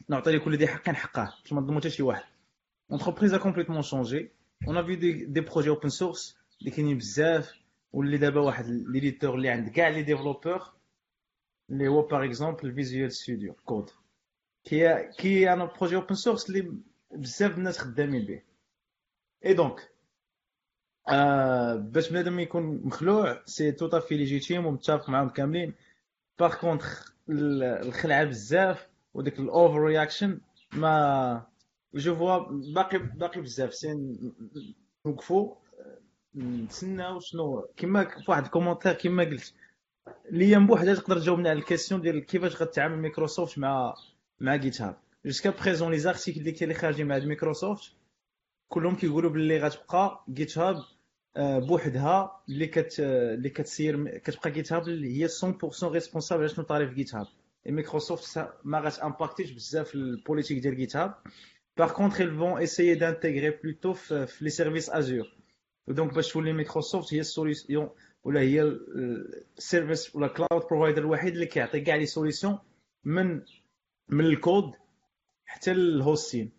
نعطي 0.09 0.31
لكل 0.31 0.57
ذي 0.57 0.67
حق 0.67 0.89
حقه 0.89 1.33
باش 1.43 1.53
ما 1.53 1.61
نظلمو 1.61 1.79
حتى 1.79 1.89
شي 1.89 2.03
واحد. 2.03 2.23
L'entreprise 2.89 3.33
a 3.33 3.39
complètement 3.39 3.81
changé. 3.81 4.31
On 4.65 4.75
a 4.75 4.81
vu 4.81 4.95
des, 4.97 5.27
des 5.27 5.41
projets 5.41 5.69
open 5.69 5.89
source 5.89 6.37
اللي 6.59 6.71
كاينين 6.71 6.97
بزاف 6.97 7.53
واللي 7.93 8.17
دابا 8.17 8.41
واحد 8.41 8.65
l'éditeur 8.67 9.35
اللي 9.35 9.49
عند 9.49 9.69
كاع 9.69 9.87
les 9.87 10.03
développeurs 10.03 10.73
اللي 11.69 11.87
هو 11.87 12.01
par 12.01 12.25
exemple 12.25 12.73
Visual 12.73 13.11
Studio 13.11 13.53
Code 13.53 13.89
qui 14.63 15.03
qui 15.19 15.53
est 15.53 15.60
un 15.60 15.65
projet 15.65 15.95
open 15.95 16.15
source 16.15 16.49
اللي 16.49 16.73
بزاف 17.11 17.57
الناس 17.57 17.77
خدامين 17.77 18.25
به 18.25 18.41
et 19.45 19.53
donc 19.53 19.91
آه 21.09 21.75
باش 21.75 22.09
بنادم 22.09 22.39
يكون 22.39 22.81
مخلوع 22.83 23.41
c'est 23.45 23.71
tout 23.71 23.87
à 23.87 23.93
fait 23.93 24.17
légitime 24.17 24.65
ومتفق 24.65 25.09
معاهم 25.09 25.29
كاملين 25.29 25.73
par 26.39 26.55
contre 26.55 27.16
الخلعة 27.29 28.23
بزاف 28.23 28.87
وديك 29.13 29.39
ال 29.39 29.79
overreaction 29.83 30.39
mais 30.73 31.45
je 31.95 32.15
vois 32.15 32.37
باقي 32.73 32.97
باقي 32.97 33.41
بزاف. 33.41 33.73
c'est 33.73 34.17
نوقفوا 35.05 35.55
نتسناو 36.35 37.19
شنو 37.19 37.67
كيما 37.77 38.03
في 38.03 38.31
واحد 38.31 38.43
ال 38.43 38.47
commentaire 38.47 38.93
كيما 38.93 39.23
قلت. 39.23 39.53
ليام 40.31 40.59
بوحدها 40.59 40.95
تقدر 40.95 41.19
تجاوبنا 41.19 41.49
على 41.49 41.59
ال 41.59 41.64
question 41.64 42.01
ديال 42.01 42.25
كيفاش 42.25 42.61
غتعامل 42.61 42.97
مايكروسوفت 42.97 43.57
مع 43.59 43.95
مع 44.39 44.55
GitHub 44.55 44.95
jusqu'à 45.25 45.49
présent 45.49 45.97
les 45.97 46.09
articles 46.09 46.39
اللي 46.39 46.51
كاين 46.51 46.63
اللي 46.63 46.81
خارجين 46.81 47.07
مع 47.07 47.17
مايكروسوفت 47.17 47.91
كلهم 48.67 48.95
كيقولوا 48.95 49.29
باللي 49.31 49.59
غتبقى 49.59 50.23
GitHub 50.29 50.75
بوحدها 51.37 52.41
اللي 52.49 52.67
كت 52.67 52.95
اللي 52.99 53.49
كتسير 53.49 54.17
كتبقى 54.17 54.51
GitHub 54.51 54.89
هي 54.89 55.27
100% 55.27 55.83
responsable 55.83 56.41
على 56.41 56.49
شنو 56.49 56.65
طاري 56.65 56.87
في 56.87 56.93
GitHub 56.95 57.27
et 57.67 57.71
مايكروسوفت 57.71 58.49
ما 58.63 58.79
غات 58.79 58.91
impacter 58.91 59.39
ش 59.39 59.51
بزاف 59.51 59.95
ال 59.95 60.02
politique 60.02 60.59
ديال 60.59 60.75
GitHub 60.77 61.13
Par 61.79 61.93
contre, 61.93 62.21
ils 62.21 62.35
vont 62.43 62.57
essayer 62.57 62.95
d'intégrer 62.95 63.51
plutôt 63.51 63.91
في 63.91 64.25
les 64.41 64.49
services 64.49 64.89
Azure. 64.89 65.27
و 65.87 65.92
donc 65.92 66.13
باش 66.13 66.31
تولي 66.33 66.53
مايكروسوفت 66.53 67.13
هي 67.13 67.19
ال 67.19 67.27
solution 67.27 67.89
ولا 68.23 68.39
هي 68.41 68.61
ال 69.57 69.64
service 69.64 70.15
ولا 70.15 70.27
cloud 70.27 70.65
provider 70.69 71.01
الوحيد 71.01 71.33
اللي 71.33 71.45
كيعطي 71.45 71.79
كاع 71.81 71.95
les 71.95 72.05
solutions 72.05 72.59
من 73.03 73.41
من 74.09 74.25
الكود 74.25 74.71
حتى 75.45 75.71
ال 75.71 75.81
hosting 75.81 76.51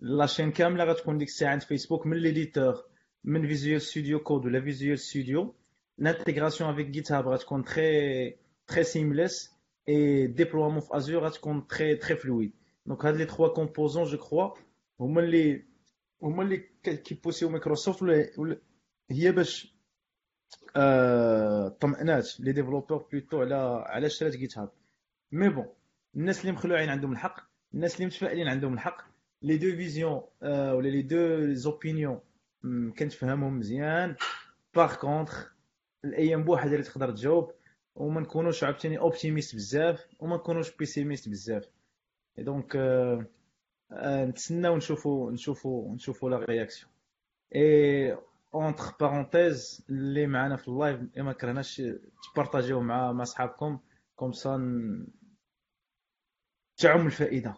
la 0.00 0.13
chaîne 0.13 0.52
كامله 0.52 0.84
غتكون 0.84 1.18
ديك 1.18 1.28
الساعة 1.28 1.50
عند 1.52 1.62
فيسبوك 1.62 2.06
من 2.06 2.16
l'éditeur 2.16 2.84
من 3.26 3.46
Visual 3.46 3.82
Studio 3.82 4.18
Code 4.18 4.46
ولا 4.46 4.60
Visual 4.60 4.98
Studio 4.98 5.54
l'intégration 6.02 6.66
avec 6.68 6.92
GitHub 6.92 7.26
غتكون 7.26 7.64
très 7.64 8.36
très 8.66 8.84
seamless 8.84 9.50
et 9.88 10.28
déploiement 10.28 10.80
في 10.80 10.90
Azure 10.94 11.22
غتكون 11.22 11.66
très 11.72 11.98
très 12.06 12.16
fluide. 12.16 12.52
donc 12.86 13.04
هاد 13.04 13.16
les 13.16 13.24
trois 13.24 13.48
composants 13.48 14.04
je 14.04 14.18
crois 14.18 14.50
هما 15.00 15.20
اللي 15.20 15.64
هما 16.22 16.42
اللي 16.42 16.56
كي 16.82 16.97
pouss 16.97 17.33
يو 17.33 17.48
مايكروسوفت 17.48 18.02
ولا 18.02 18.30
ولا 18.38 18.58
هي 19.10 19.32
باش 19.32 19.74
آه 20.76 21.68
طمأنات 21.68 22.40
les 22.40 22.52
développeurs 22.52 23.06
plutôt 23.12 23.40
على 23.40 23.84
على 23.86 24.10
شرات 24.10 24.36
GitHub 24.36 24.70
mais 25.32 25.48
bon 25.48 25.66
الناس 26.16 26.40
اللي 26.40 26.52
مخلوعين 26.52 26.88
عندهم 26.88 27.12
الحق 27.12 27.40
الناس 27.74 27.94
اللي 27.94 28.06
متفائلين 28.06 28.48
عندهم 28.48 28.74
الحق 28.74 29.02
les 29.42 29.56
deux 29.56 29.66
visions 29.76 30.22
آه 30.42 30.74
ولا 30.74 30.88
les 30.88 31.02
deux 31.02 31.52
opinions 31.54 32.20
كنتفهمهم 32.98 33.58
مزيان. 33.58 34.16
par 34.74 34.94
contre 34.94 35.54
الأيام 36.04 36.44
بوحدها 36.44 36.72
اللي 36.72 36.84
تقدر 36.84 37.10
تجاوب 37.10 37.52
وما 37.94 38.20
نكونوش 38.20 38.64
عاوتاني 38.64 38.98
optimistes 38.98 39.54
بزاف 39.54 40.06
وما 40.20 40.36
نكونوش 40.36 40.76
pessimistes 40.76 41.28
بزاف. 41.28 41.68
donc 42.38 42.76
نتسناو 44.02 44.76
نشوفوا 44.76 45.32
نشوفوا 45.32 45.94
نشوفوا 45.94 46.30
la 46.30 46.36
réaction 46.36 46.90
et 47.54 48.16
entre 48.54 48.84
parenthèses 49.00 49.84
اللي 49.90 50.26
معنا 50.26 50.56
في 50.56 50.68
ال 50.68 50.74
live 50.74 51.00
ما 51.16 51.32
كرهناش 51.32 51.82
ت 52.32 52.37
partager 52.37 52.75
و 52.75 52.80
مع 52.80 53.12
مع 53.12 53.24
صحابكم 53.24 53.78
comme 54.16 54.32
ça 54.32 54.56
تعم 56.76 57.06
الفائدة. 57.06 57.54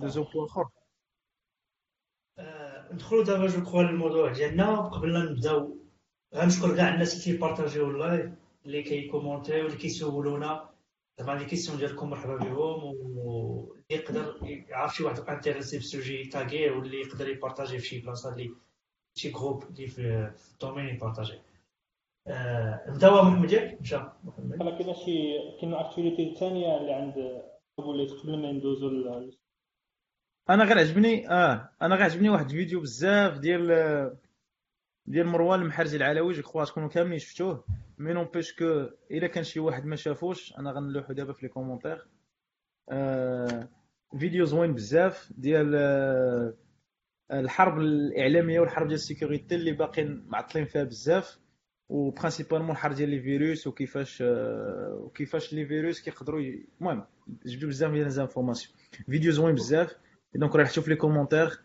دوزو 0.00 0.24
point 0.24 0.46
اخر 0.46 0.60
آه، 0.60 0.70
ندخلوا 2.92 3.24
دابا 3.24 3.46
je 3.46 3.60
crois 3.62 3.82
للموضوع 3.82 4.32
ديالنا. 4.32 4.80
قبل 4.80 5.12
لا 5.12 5.30
نبداو 5.30 5.76
غنشكر 6.34 6.76
كاع 6.76 6.94
الناس 6.94 7.12
اللي 7.12 7.24
كي 7.24 7.37
partager 7.37 7.90
و 7.90 7.97
ال 7.97 8.03
live 8.03 8.30
اللي 8.66 8.82
كي 8.82 8.96
commenter 8.96 9.59
و 9.59 9.66
اللي 9.66 9.76
كيسولونا. 9.76 10.70
زعما 11.20 11.38
les 11.38 11.44
questions 11.44 11.78
ديالكم 11.78 12.10
مرحبا 12.10 12.36
بهم 12.36 12.84
واللي 12.84 13.84
يقدر 13.90 14.36
يعرف 14.42 14.96
شي 14.96 15.04
واحد 15.04 15.20
intéressé 15.20 15.78
ب 15.78 15.86
sujet 15.86 16.24
تاغي 16.24 16.70
واللي 16.70 17.00
يقدر 17.00 17.28
ي 17.28 17.34
partager 17.34 17.78
في 17.78 17.86
شي 17.86 18.00
بلاصة 18.00 18.32
اللي 18.32 18.50
شي 19.14 19.30
groupe 19.30 19.64
اللي 19.70 19.86
في 19.86 20.30
في 20.36 20.52
ال 20.52 20.57
domaine 20.57 20.94
ي 20.94 20.98
partager. 20.98 21.38
آه، 22.26 22.90
نبداو 22.90 23.22
محمد 23.22 23.52
ياك؟ 23.52 23.80
مشى 23.80 23.96
محمد. 24.24 24.58
كاين 24.58 24.94
شي 24.94 25.38
كاين 25.60 25.74
activité 25.74 26.34
ثانية 26.34 26.76
اللي 26.76 26.92
عند 26.92 27.42
قبل 27.78 28.42
ما 28.42 28.52
ندوزو 28.52 28.88
أنا 30.50 30.64
غير 30.64 30.78
عجبني 30.78 31.30
آه 31.30 31.70
أنا 31.82 31.94
غير 31.94 32.04
عجبني 32.04 32.28
واحد 32.28 32.44
الفيديو 32.50 32.80
بزاف 32.80 33.38
ديال 33.38 33.68
ديال 35.06 35.26
مروان 35.26 35.60
المحرجي 35.62 35.96
العلوي 35.96 36.32
je 36.32 36.42
crois 36.42 36.64
تكونوا 36.64 36.88
كاملين 36.88 37.18
شفتوه. 37.18 37.64
mais 37.98 38.12
n'empêche 38.12 38.56
que 38.56 38.88
إلا 39.10 39.26
كان 39.26 39.44
شي 39.44 39.60
واحد 39.60 39.84
ما 39.86 39.96
شافوش 39.96 40.52
أنا 40.58 40.72
غنلوحو 40.72 41.12
دابا 41.12 41.32
في 41.32 41.46
les 41.46 41.52
commentaires. 41.52 42.06
آه 42.90 43.68
فيديو 44.18 44.44
زوين 44.44 44.74
بزاف 44.74 45.32
ديال 45.36 45.74
آه 45.76 46.54
الحرب 47.32 47.78
الإعلامية 47.78 48.60
والحرب 48.60 48.86
ديال 48.86 48.94
ال 48.98 49.04
sécurité 49.04 49.54
اللي 49.54 49.72
باقيين 49.72 50.24
معطلين 50.28 50.64
فيها 50.64 50.84
بزاف. 50.84 51.38
و 51.88 51.93
principalement 51.93 52.70
الحرب 52.70 52.94
ديال 52.94 53.08
les 53.08 53.20
virus 53.20 53.66
وكيفاش 53.66 54.22
آه 54.22 55.00
وكيفاش 55.04 55.52
les 55.52 55.66
virus 55.66 56.00
كيقدروا 56.00 56.40
المهم 56.80 57.04
جبدوا 57.46 57.68
بزاف 57.68 57.90
ديال 57.92 58.04
ليزانفورماسيون 58.04 58.74
فيديو 59.06 59.32
زوين 59.32 59.54
بزاف. 59.54 59.96
دونك 60.34 60.56
راه 60.56 60.64
شوف 60.64 60.88
لي 60.88 60.96
كومونتير 60.96 61.60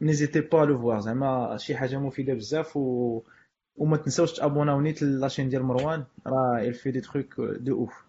نيزيتي 0.00 0.40
با 0.40 0.64
لو 0.64 0.78
فوار 0.78 1.00
زعما 1.00 1.56
شي 1.56 1.76
حاجة 1.76 1.98
مفيده 1.98 2.34
بزاف 2.34 2.76
و 2.76 3.22
وما 3.76 3.96
تنساوش 3.96 4.32
تابوناو 4.32 4.80
نيت 4.80 5.02
لاشين 5.02 5.48
ديال 5.48 5.62
مروان 5.62 6.04
راه 6.26 6.72
fait 6.72 6.92
des 6.92 7.02
trucs 7.06 7.40
دو 7.40 7.76
اوف 7.76 8.04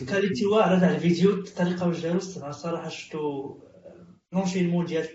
الكاليتي 0.00 0.46
واعره 0.46 0.80
تاع 0.80 0.90
الفيديو 0.90 1.30
الطريقة 1.34 1.88
واش 1.88 2.00
داروا 2.00 2.20
أنا 2.36 2.48
الصراحه 2.48 2.88
شفتو 2.88 3.54
لونشينمون 4.32 4.84
ديال 4.86 5.06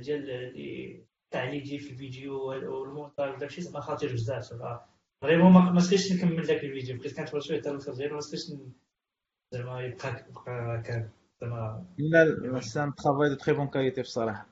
ديال 0.00 1.02
تاع 1.30 1.44
اللي 1.44 1.56
يجي 1.56 1.78
في 1.78 1.90
الفيديو 1.90 2.48
والمونتاج 2.48 3.34
وداكشي 3.34 3.62
زعما 3.62 3.80
خطير 3.80 4.12
بزاف 4.12 4.42
زعما 4.42 4.80
vraiment 5.22 5.52
ما 5.52 5.80
سكتش 5.80 6.12
نكمل 6.12 6.46
داك 6.46 6.64
الفيديو 6.64 6.98
بقيت 6.98 7.16
كنتفرج 7.16 7.42
شوية 7.42 7.60
حتى 7.60 7.70
الوصل 7.70 7.96
ديالو 7.96 8.14
ما 8.14 8.20
سكتش 8.20 8.52
زعما 9.54 9.80
يبقى 9.82 10.24
يبقى 10.30 10.82
زعما 10.88 11.08
لا 11.42 12.24
لا 12.24 12.60
c'est 12.60 12.82
un 12.84 12.94
travail 12.94 13.28
de 13.28 13.34
très 13.34 13.54
bonne 13.54 13.68
qualité 13.68 14.02
بصراحه 14.02 14.46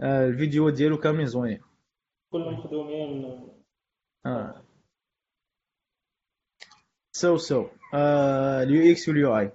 آه، 0.00 0.26
الفيديو 0.26 0.70
ديالو 0.70 0.98
كاملين 0.98 1.26
زوينين 1.26 1.60
كلهم 2.32 2.54
مخدومين 2.54 3.48
آه. 4.26 4.64
سو 7.16 7.36
سو. 7.36 7.68
اليو 7.94 8.92
إكس 8.92 9.08
واليو 9.08 9.36
آي. 9.38 9.52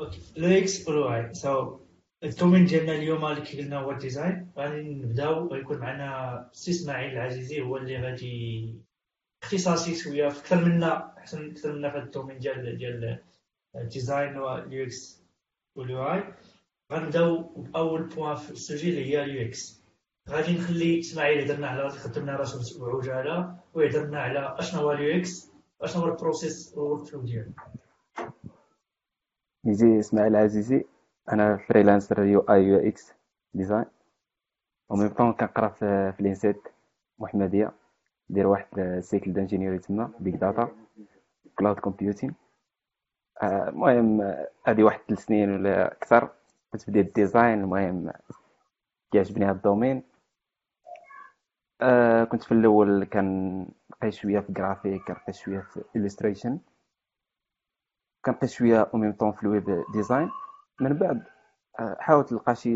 OK. 0.00 0.20
ال 0.36 0.48
UX 0.58 0.88
وال 0.88 1.14
UI. 1.14 1.34
so 1.34 1.80
ال 2.24 2.29
domaine 2.29 2.64
ديالنا 2.64 2.92
اليوم 2.92 3.24
اللي 3.24 3.40
كي 3.40 3.62
قلنا 3.62 3.78
هو 3.78 3.90
ال 3.90 3.98
design. 3.98 4.52
غادي 4.58 4.82
نبداو. 4.82 5.48
غيكون 5.48 5.78
معنا 5.78 6.50
سي 6.52 6.70
إسماعيل 6.70 7.12
العزيزي 7.12 7.60
هو 7.60 7.76
اللي 7.76 7.96
غادي 7.96 8.74
اختصاصي 9.42 9.94
شوية 9.94 10.28
في 10.28 10.40
أكثر 10.40 10.64
منا 10.64 11.18
أحسن 11.18 11.50
أكثر 11.50 11.72
منا 11.72 11.90
في 11.90 11.98
ال 11.98 12.03
domaine 12.03 12.38
ديال 12.38 12.78
ديال 12.78 13.22
ال 13.76 13.85
design 13.85 14.36
وال 14.36 14.84
UX. 14.84 15.25
وال 15.76 16.12
UI 16.12 16.34
غنبداو 16.92 17.42
بأول 17.42 18.02
point 18.02 18.34
في 18.36 18.50
ال 18.50 18.56
sujet 18.56 18.88
اللي 18.90 19.04
هي 19.10 19.24
ال 19.24 19.48
UX. 19.48 19.86
غادي 20.28 20.58
نخلي 20.58 21.00
إسماعيل 21.00 21.38
يهضرنا 21.38 21.68
على 21.68 21.90
يقدم 21.90 22.22
لنا 22.22 22.36
راسو 22.36 22.86
بعجاله 22.86 23.58
ويهضر 23.74 24.06
لنا 24.06 24.20
على 24.20 24.56
أشنو 24.58 24.80
هو 24.80 24.92
ال 24.92 25.20
UX 25.20 25.52
أشنو 25.80 26.02
هو 26.02 26.08
ال 26.08 26.15
process 26.15 26.61
وال 26.61 26.74
workflow 26.76 27.20
ديالو. 27.22 27.52
نيجي 29.64 29.98
إسماعيل 30.00 30.36
عزيزي 30.36 30.84
أنا 31.32 31.56
freelancer 31.56 32.22
UI 32.22 32.40
UX 32.40 33.12
design 33.54 33.84
و 34.88 34.96
même 34.96 35.08
temps 35.08 35.32
كنقرا 35.32 35.68
في 35.68 36.14
l'ENSET 36.20 36.62
محمديه 37.18 37.72
ندير 38.30 38.46
واحد 38.46 39.00
cycle 39.00 39.32
d'ingénieurie 39.32 39.78
تما 39.78 40.10
big 40.20 40.36
data 40.36 40.68
cloud 41.58 41.78
computing 41.78 42.34
المهم 43.42 44.20
هادي 44.66 44.82
واحد 44.82 45.00
ثلاث 45.08 45.24
سنين 45.24 45.54
ولا 45.54 45.92
أكثر 45.92 46.28
كنت 46.72 46.88
ال 46.88 46.98
design 46.98 47.60
المهم 47.60 48.12
كيعجبني 49.12 49.44
هاد 49.44 49.56
ال 49.56 49.61
domaine. 49.61 50.02
آه 51.80 52.24
كنت 52.24 52.42
في 52.42 52.52
الأول 52.52 53.04
كنقي 53.04 54.10
شوية 54.10 54.40
في 54.40 54.52
جرافيك 54.52 55.02
كنقي 55.02 55.32
شوية 55.32 55.60
في 55.60 55.80
illustration 55.98 56.52
كنقي 58.24 58.48
شوية 58.48 58.80
أو 58.82 58.98
même 58.98 59.12
temps 59.12 59.32
في 59.32 59.42
ال 59.42 59.52
web 59.52 59.84
design 59.92 60.30
من 60.80 60.92
بعد 60.98 61.24
آه، 61.80 61.96
حاولت 62.00 62.32
نلقى 62.32 62.54
شي 62.56 62.70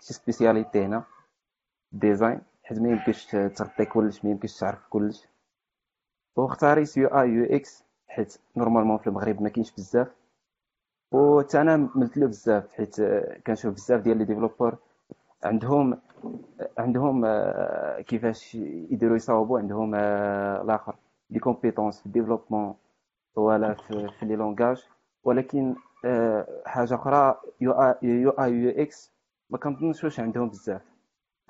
شي 0.00 0.14
spécialité 0.14 0.84
هنا 0.84 1.04
design 1.92 2.40
حيت 2.64 2.78
ما 2.78 2.88
يمكنش 2.90 3.26
تغطي 3.26 3.84
كلش 3.84 4.24
ما 4.24 4.30
يمكنش 4.30 4.58
تعرف 4.58 4.86
كلش. 4.88 5.26
واختاريت 6.36 6.96
UI 6.96 7.08
UX. 7.08 7.84
حيت 8.10 8.38
normalement 8.56 8.98
في 8.98 9.06
المغرب 9.06 9.42
ما 9.42 9.48
كاينش 9.48 9.72
بزاف. 9.72 10.08
و 11.12 11.40
حتى 11.42 11.60
أنا 11.60 11.76
ملت 11.94 12.16
له 12.16 12.26
بزاف 12.26 12.72
حيت 12.72 12.96
كنشوف 13.46 13.74
بزاف 13.74 14.00
ديال 14.00 14.18
les 14.18 14.24
développeurs. 14.24 14.76
عندهم 15.44 15.98
عندهم 16.78 17.24
آه، 17.24 18.00
كيفاش 18.00 18.54
يديروا 18.54 19.16
يصاوبوا 19.16 19.58
عندهم 19.58 19.94
آه، 19.94 20.62
الآخر. 20.62 20.96
des 21.30 21.38
compétences 21.38 22.00
في 22.00 22.06
ال 22.06 22.11
développement 22.11 22.74
ولا 23.36 23.74
في, 23.74 24.08
في 24.18 24.26
les 24.26 24.36
langages. 24.36 24.86
ولكن 25.24 25.74
آه، 26.04 26.46
حاجة 26.66 26.94
أخرى 26.94 27.40
UI 27.60 27.72
UX 27.72 29.12
ما 29.50 29.58
كنظنش 29.58 30.04
واش 30.04 30.20
عندهم 30.20 30.48
بزاف. 30.48 30.82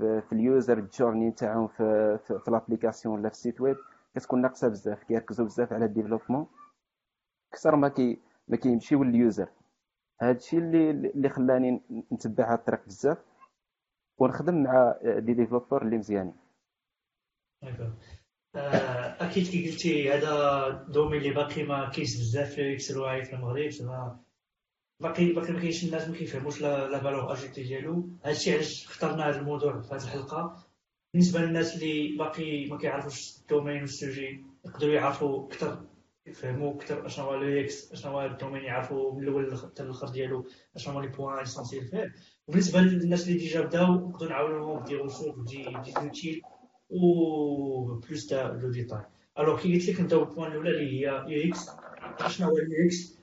في, 0.00 0.33
ال 0.33 0.42
user 0.42 0.80
journey 0.80 1.30
تاعهم 1.31 1.67
في, 1.67 2.19
في, 2.26 2.38
في 2.38 2.50
l'application 2.50 3.19
ولا 3.19 3.29
في 3.29 3.35
ال 3.35 3.40
site 3.40 3.61
web 3.61 3.76
كتكون 4.14 4.43
ناقصة 4.43 4.69
بزاف 4.69 5.05
كيركزوا 5.05 5.47
بزاف 5.47 5.73
على 5.73 5.85
ال 5.85 5.89
développement. 5.89 6.47
أكثر 7.52 7.76
ما 7.76 7.88
كي 7.88 8.21
ما 8.49 8.57
كيمشيو 8.57 9.05
لل 9.04 9.17
user. 9.17 9.49
هادشي 10.23 10.59
اللي 10.59 10.90
اللي 10.90 11.29
خلاني 11.29 11.83
نتبع 12.12 12.52
هاد 12.52 12.59
الطريق 12.59 12.87
بزاف. 12.87 13.19
ونخدم 14.19 14.62
مع 14.62 14.99
des 15.02 15.35
développeurs 15.35 15.83
اللي 15.83 15.99
مزيانين. 15.99 16.35
أكيد 18.55 19.47
كي 19.47 19.71
قلتي 19.71 20.12
هذا 20.12 20.71
domaine 20.88 21.21
اللي 21.21 21.35
باقي 21.35 21.62
ما 21.62 21.88
كاينش 21.90 22.17
بزاف 22.17 22.55
في 22.55 22.75
UX 22.75 22.90
ال 22.90 23.02
UI 23.02 23.25
في 23.25 23.33
المغرب 23.33 23.69
زعما 23.69 24.21
باقي 25.00 25.33
باقي 25.33 25.52
ما 25.52 25.61
كاينش 25.61 25.85
الناس 25.85 26.09
ما 26.09 26.17
كيفهموش 26.17 26.61
la 26.62 26.99
valeur 26.99 27.33
ajoutée 27.33 27.62
ديالو. 27.62 28.09
هادشي 28.25 28.52
علاش 28.52 28.87
اخترنا 28.87 29.29
هذا 29.29 29.40
الموضوع 29.40 29.81
في 29.81 29.95
هذه 29.95 30.05
الحلقة. 30.05 30.70
بالنسبة 31.14 31.40
للناس 31.40 31.75
اللي 31.75 32.17
باقي 32.17 32.67
ما 32.67 32.79
كيعرفوش 32.79 33.38
ال 33.40 33.46
domaine 33.46 33.80
وال 33.80 33.99
sujet 33.99 34.45
يقدروا 34.64 34.95
يعرفوا 34.95 35.47
أكثر 35.47 35.85
يفهموا 36.26 36.75
أكثر 36.75 37.07
أشنو 37.07 37.25
هو 37.25 37.35
ال 37.35 37.61
UX 37.64 37.92
أشنو 37.93 38.12
هو 38.12 38.26
ال 38.26 38.31
domaine 38.31 38.62
يعرفوا 38.62 39.14
من 39.14 39.23
الأول 39.23 39.59
حتى 39.59 39.83
الآخر 39.83 40.09
ديالو 40.09 40.47
أشنو 40.76 40.95
هما 40.95 41.07
les 41.07 41.09
points 41.09 41.38
essentiels 41.38 41.85
فيه. 41.85 42.14
وبالنسبة 42.49 42.81
للناس 42.81 43.29
اللي 43.29 43.38
déjà 43.38 43.61
بداو 43.61 43.95
نقدروا 43.95 44.31
نعاونوهم 44.31 44.83
ب 44.83 44.86
des 44.86 44.95
ressources 44.95 45.45
des 45.45 45.93
des 46.02 46.16
outils 46.16 46.43
و 46.91 47.95
plus 47.95 48.26
de 48.26 48.58
détails. 48.63 49.04
alors 49.39 49.60
كي 49.61 49.75
قلت 49.75 49.89
لك 49.89 50.00
نبداو 50.00 50.25
بال 50.25 50.32
point 50.32 50.52
الأولى 50.52 50.71
اللي 50.71 51.06
هي 51.06 51.25
UX 51.28 51.69
أشنو 52.21 52.49
هو 52.49 52.56
ال 52.56 52.86
UX 52.86 53.21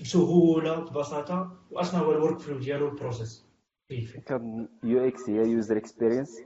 بسهولة 0.00 0.80
ببساطة 0.80 1.66
وأشنو 1.70 2.04
هو 2.04 2.12
ال 2.12 2.38
workflow 2.38 2.58
ديالو 2.58 2.88
ال 2.88 2.94
process. 2.94 3.46
كيف 3.88 4.16
كان 4.16 4.68
UX 4.84 5.30
هي 5.30 5.50
user 5.50 5.76
experience 5.76 6.40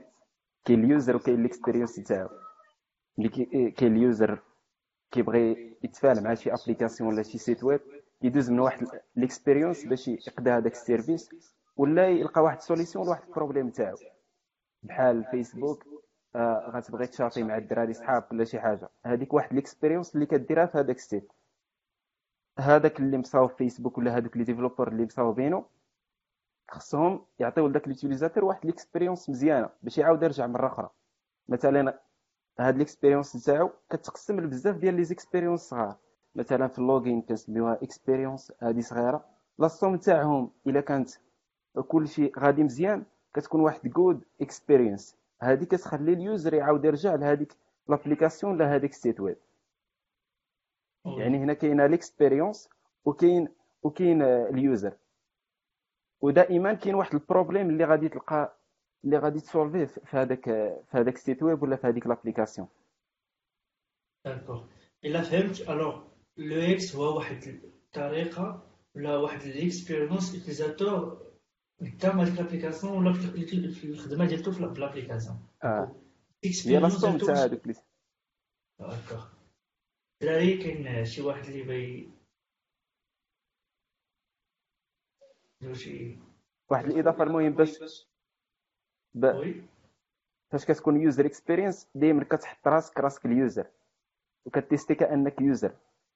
كاين 0.67 0.83
ال 0.83 0.89
user 0.89 1.15
وكاين 1.15 1.39
ال 1.39 1.44
experience 1.44 1.95
تاعو 1.95 2.29
اللي 3.17 3.29
كاين 3.71 3.95
ال 3.95 4.05
user 4.05 4.43
كيبغي 5.11 5.77
يتفاعل 5.83 6.23
مع 6.23 6.33
شي 6.33 6.53
application 6.53 7.13
ولا 7.13 7.23
شي 7.23 7.37
site 7.37 7.63
web 7.63 7.81
يدوز 8.21 8.51
من 8.51 8.59
واحد 8.59 8.87
ال 9.17 9.23
experience 9.23 9.85
باش 9.85 10.07
يقضي 10.07 10.51
هذاك 10.51 10.71
ال 10.71 10.78
service 10.78 11.29
ولا 11.77 12.07
يلقى 12.07 12.41
واحد 12.41 12.61
solution 12.61 13.05
لواحد 13.05 13.23
ال 13.27 13.32
problème 13.32 13.69
تاعو. 13.69 13.95
بحال 14.83 15.23
فيسبوك 15.31 15.83
آه 16.35 16.71
غتبغي 16.75 17.07
تشاطي 17.07 17.43
مع 17.43 17.57
الدراري 17.57 17.93
صحابك 17.93 18.31
ولا 18.31 18.43
شي 18.43 18.59
حاجة. 18.59 18.89
هذيك 19.05 19.33
واحد 19.33 19.51
ال 19.51 19.57
experience 19.57 20.15
اللي 20.15 20.25
كديرها 20.25 20.65
في 20.65 20.77
هذاك 20.77 20.95
ال 20.95 21.02
site 21.02 21.31
هذاك 22.59 22.99
اللي 22.99 23.17
مصاوب 23.17 23.49
فيسبوك 23.49 23.97
ولا 23.97 24.17
هذوك 24.17 24.37
les 24.37 24.43
développeurs 24.43 24.87
اللي 24.87 25.05
مصاوبينو 25.05 25.65
خصهم 26.69 27.25
يعطيو 27.39 27.67
لذاك 27.67 27.83
ال 27.83 27.88
utilisateur 27.88 28.45
واحد 28.45 28.63
ال 28.63 28.69
experience 28.69 29.29
مزيانة 29.29 29.69
باش 29.83 29.97
يعاود 29.97 30.23
يرجع 30.23 30.47
مرة 30.47 30.67
أخرى. 30.67 30.89
مثلا 31.49 31.99
هاد 32.59 32.75
ال 32.75 32.80
experience 32.80 33.35
نتاعو 33.35 33.71
كتقسم 33.89 34.39
لبزاف 34.39 34.75
ديال 34.77 34.95
les 34.95 35.03
expériences 35.03 35.61
صغار. 35.61 35.95
مثلا 36.35 36.67
في 36.67 36.79
ال 36.79 36.86
login 36.86 37.21
كنسميوها 37.21 37.79
experience 37.83 38.53
هادي 38.61 38.81
صغيرة. 38.81 39.25
la 39.59 39.69
somme 39.69 39.95
نتاعهم 39.95 40.51
إلا 40.67 40.81
كانت 40.81 41.09
كلشي 41.87 42.31
غادي 42.39 42.63
مزيان 42.63 43.05
كتكون 43.33 43.61
واحد 43.61 43.89
good 43.89 44.23
experience 44.41 45.15
هادي 45.41 45.65
كتخلي 45.65 46.13
ال 46.13 46.21
user 46.21 46.53
يعاود 46.53 46.85
يرجع 46.85 47.15
لهاديك 47.15 47.55
l'application 47.87 48.57
لهاديك 48.57 48.91
ال 48.91 48.97
site 48.97 49.19
web 49.19 49.37
يعني 51.05 51.37
هنا 51.37 51.53
كاينة 51.53 51.85
ال 51.85 51.93
experience 51.93 52.69
وكاين 53.05 53.47
وكاين 53.83 54.21
ال 54.21 54.33
user. 54.33 54.93
ودائما 56.21 56.73
كاين 56.73 56.95
واحد 56.95 57.13
ال 57.13 57.19
problème 57.19 57.69
اللي 57.69 57.85
غادي 57.85 58.09
تلقى 58.09 58.57
اللي 59.05 59.17
غادي 59.17 59.39
تسولفيه 59.39 59.85
في 59.85 60.17
هذاك 60.17 60.45
في 60.45 60.97
هذاك 60.97 61.15
ال 61.15 61.21
site 61.21 61.43
web 61.43 61.63
ولا 61.63 61.75
في 61.75 61.87
هذيك 61.87 62.07
l'application 62.07 62.67
d'accord 64.25 64.63
إلا 65.05 65.21
فهمت 65.21 65.61
alors 65.61 66.03
ال 66.37 66.61
UX 66.61 66.95
هو 66.95 67.17
واحد 67.17 67.43
الطريقة 67.43 68.67
ولا 68.95 69.17
واحد 69.17 69.41
ال 69.41 69.49
expérience 69.49 70.33
utilisateur 70.33 71.27
قدام 71.81 72.19
هذيك 72.19 72.39
l'application 72.39 72.97
ولا 72.97 73.13
في 73.13 73.85
الخدمة 73.85 74.25
ديالته 74.25 74.51
في 74.51 74.61
l'application 74.61 75.39
آه. 75.63 75.95
هي 76.65 76.79
la 76.79 76.87
somme 76.87 77.17
تاع 77.17 77.35
هذوك 77.35 77.67
d'accord 78.79 79.25
دراري 80.21 80.57
كاين 80.57 81.05
شي 81.05 81.21
واحد 81.21 81.45
اللي 81.45 81.63
بغى 81.63 81.83
يدير 81.83 82.11
شي 85.37 85.46
واحد 86.69 86.85
الإضافة 86.85 87.23
المهم 87.23 87.53
باش 87.53 87.79
فاش 90.51 90.65
كتكون 90.65 91.01
user 91.01 91.25
experience 91.25 91.87
دائما 91.95 92.23
كتحط 92.23 92.67
راسك 92.67 92.99
راسك 92.99 93.25
ال 93.25 93.33
user 93.33 93.67
وكتيستي 94.45 94.95
كأنك 94.95 95.41
user 95.41 95.71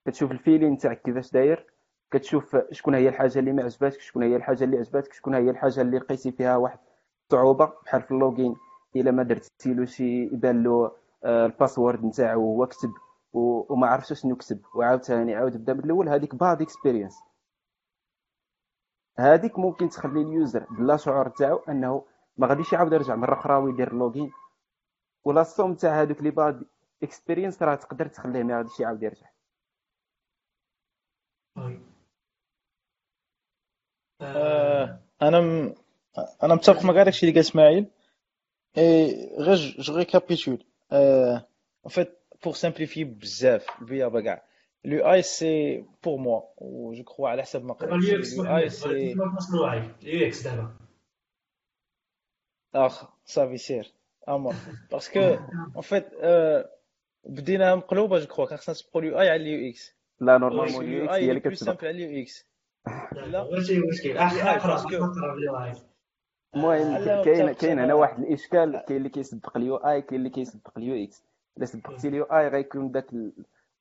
كتشوف 0.06 0.30
ال 0.32 0.38
feeling 0.38 0.78
تاعك 0.78 1.02
كيفاش 1.02 1.32
داير. 1.32 1.66
كتشوف 2.10 2.56
شكون 2.70 2.94
هي 2.94 3.08
الحاجة 3.08 3.38
اللي 3.38 3.52
ما 3.52 3.62
عجباتك 3.62 4.00
شكون 4.00 4.22
هي 4.22 4.36
الحاجة 4.36 4.64
اللي 4.64 4.76
عجباتك 4.78 5.12
شكون 5.12 5.34
هي 5.34 5.50
الحاجة 5.50 5.80
اللي 5.80 5.98
لقيتي 5.98 6.32
فيها 6.32 6.56
واحد 6.56 6.78
الصعوبه 7.26 7.72
بحال 7.84 8.02
في 8.02 8.10
ال 8.10 8.18
login 8.18 8.56
إلا 8.96 9.10
ما 9.10 9.22
درتي 9.22 9.74
له 9.74 9.84
شي 9.84 10.22
يبان 10.24 10.62
له 10.62 10.92
آه، 11.24 11.46
ال 11.46 11.52
password 11.52 12.04
نتاعو 12.04 12.40
هو 12.40 12.66
كتب 12.66 12.90
وما 13.32 13.86
عرفش 13.86 14.12
شنو 14.12 14.36
كتب. 14.36 14.60
وعاوتاني 14.74 15.34
عاود 15.34 15.56
بدا 15.56 15.72
من 15.72 15.84
الأول. 15.84 16.08
هذيك 16.08 16.34
bad 16.34 16.62
experience 16.62 17.14
هذيك 19.18 19.58
ممكن 19.58 19.88
تخلي 19.88 20.20
ال 20.22 20.31
user 20.31 20.66
بلا 20.70 20.96
شعور 20.96 21.28
تاعو 21.28 21.56
انه 21.68 22.04
ما 22.36 22.46
غاديش 22.46 22.72
يعاود 22.72 22.92
يرجع 22.92 23.14
مره 23.16 23.34
أخرى 23.34 23.54
ويدير 23.56 23.94
login 23.94 24.32
ولا 25.24 25.40
الصوم 25.40 25.74
تاع 25.74 26.02
هذوك 26.02 26.22
les 26.22 26.30
bad 26.30 26.64
experiences 27.02 27.62
راه 27.62 27.74
تقدر 27.74 28.06
تخليه 28.08 28.42
ما 28.42 28.56
غاديش 28.58 28.80
يعاود 28.80 29.02
يرجع. 29.02 29.26
آه، 34.20 35.00
أنا. 35.22 35.38
أنا 36.42 36.54
متفق 36.54 36.84
مع 36.84 36.92
داكشي 37.04 37.26
اللي 37.26 37.32
قال 37.40 37.46
إسماعيل. 37.48 37.90
et 38.78 39.30
غير 39.38 39.56
je 39.78 39.96
récapitule 39.96 40.64
en 40.92 41.42
fait 41.88 42.18
pour 42.44 42.52
simplifier 42.54 43.04
بزاف 43.04 43.66
البيابا 43.80 44.20
كاع. 44.20 44.42
l'UI 44.84 45.12
c'est 45.12 45.84
pour 46.04 46.18
moi 46.18 46.40
و 46.58 46.92
je 46.92 47.04
crois 47.04 47.28
على 47.28 47.42
حسب 47.42 47.64
ما 47.64 47.74
قريت 47.74 48.24
سي 48.24 49.14
مشروعي 49.14 49.90
ال 50.02 50.26
UX 50.26 50.42
دابا 50.48 50.76
اخ 52.74 53.04
صافي 53.24 53.56
سير 53.56 53.92
اما 54.28 54.54
parce 54.92 55.10
que 55.10 55.20
en 55.20 55.80
fait 55.80 56.08
بديناها 57.24 57.74
مقلوبه 57.74 58.18
je 58.18 58.26
crois 58.26 58.46
كان 58.46 58.58
خصنا 58.58 58.72
نسبقوا 58.74 59.02
ال 59.02 59.20
UI 59.20 59.30
على 59.30 59.42
ال 59.42 59.70
UX 59.70 59.94
لا 60.20 60.38
normalement 60.38 60.84
ال 60.84 61.04
UX 61.04 61.12
اي 61.14 61.24
هي 61.24 61.28
اللي 61.28 61.40
كتسبق 61.40 61.66
سامبل 61.66 61.86
على 61.86 62.04
ال 62.04 62.22
UX 62.22 62.46
لا. 63.26 63.50
ماشي 63.50 63.78
مشكل 63.78 64.18
المهم 66.54 67.24
كاين 67.24 67.52
كاين 67.52 67.78
هنا. 67.78 67.94
واحد 67.94 68.18
الإشكال 68.22 68.84
كاين 68.88 68.98
اللي 68.98 69.08
كيسبق 69.08 69.56
ال 69.56 69.76
UI 69.76 70.02
كاين 70.02 70.18
اللي 70.20 70.30
كيسبق 70.30 70.78
ال 70.78 71.04
UX 71.04 71.24
إلا 71.56 71.66
سبقتي 71.66 72.08
ال 72.08 72.24
UI 72.24 72.48
غيكون 72.48 72.90
داك 72.92 73.06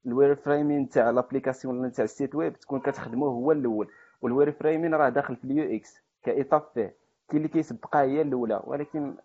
ال 0.05 0.35
wireframing 0.35 0.89
تاع 0.89 1.09
l'application 1.09 1.79
ولا 1.79 1.89
تاع 1.89 2.03
ال 2.03 2.10
site 2.10 2.35
web 2.35 2.59
تكون 2.59 2.79
كتخدمو 2.79 3.27
هو 3.27 3.51
الأول 3.51 3.87
وال 4.21 4.51
wireframing 4.51 4.93
راه 4.93 5.09
داخل 5.09 5.35
في 5.35 5.43
ال 5.43 5.75
UX 5.75 5.97
ك 6.23 6.30
étape 6.30 6.63
فيه. 6.73 6.95
كاين 7.29 7.37
اللي 7.37 7.47
كيسبقها 7.47 8.01
هي 8.01 8.21
الأولى 8.21 8.61
ولكن 8.63 9.17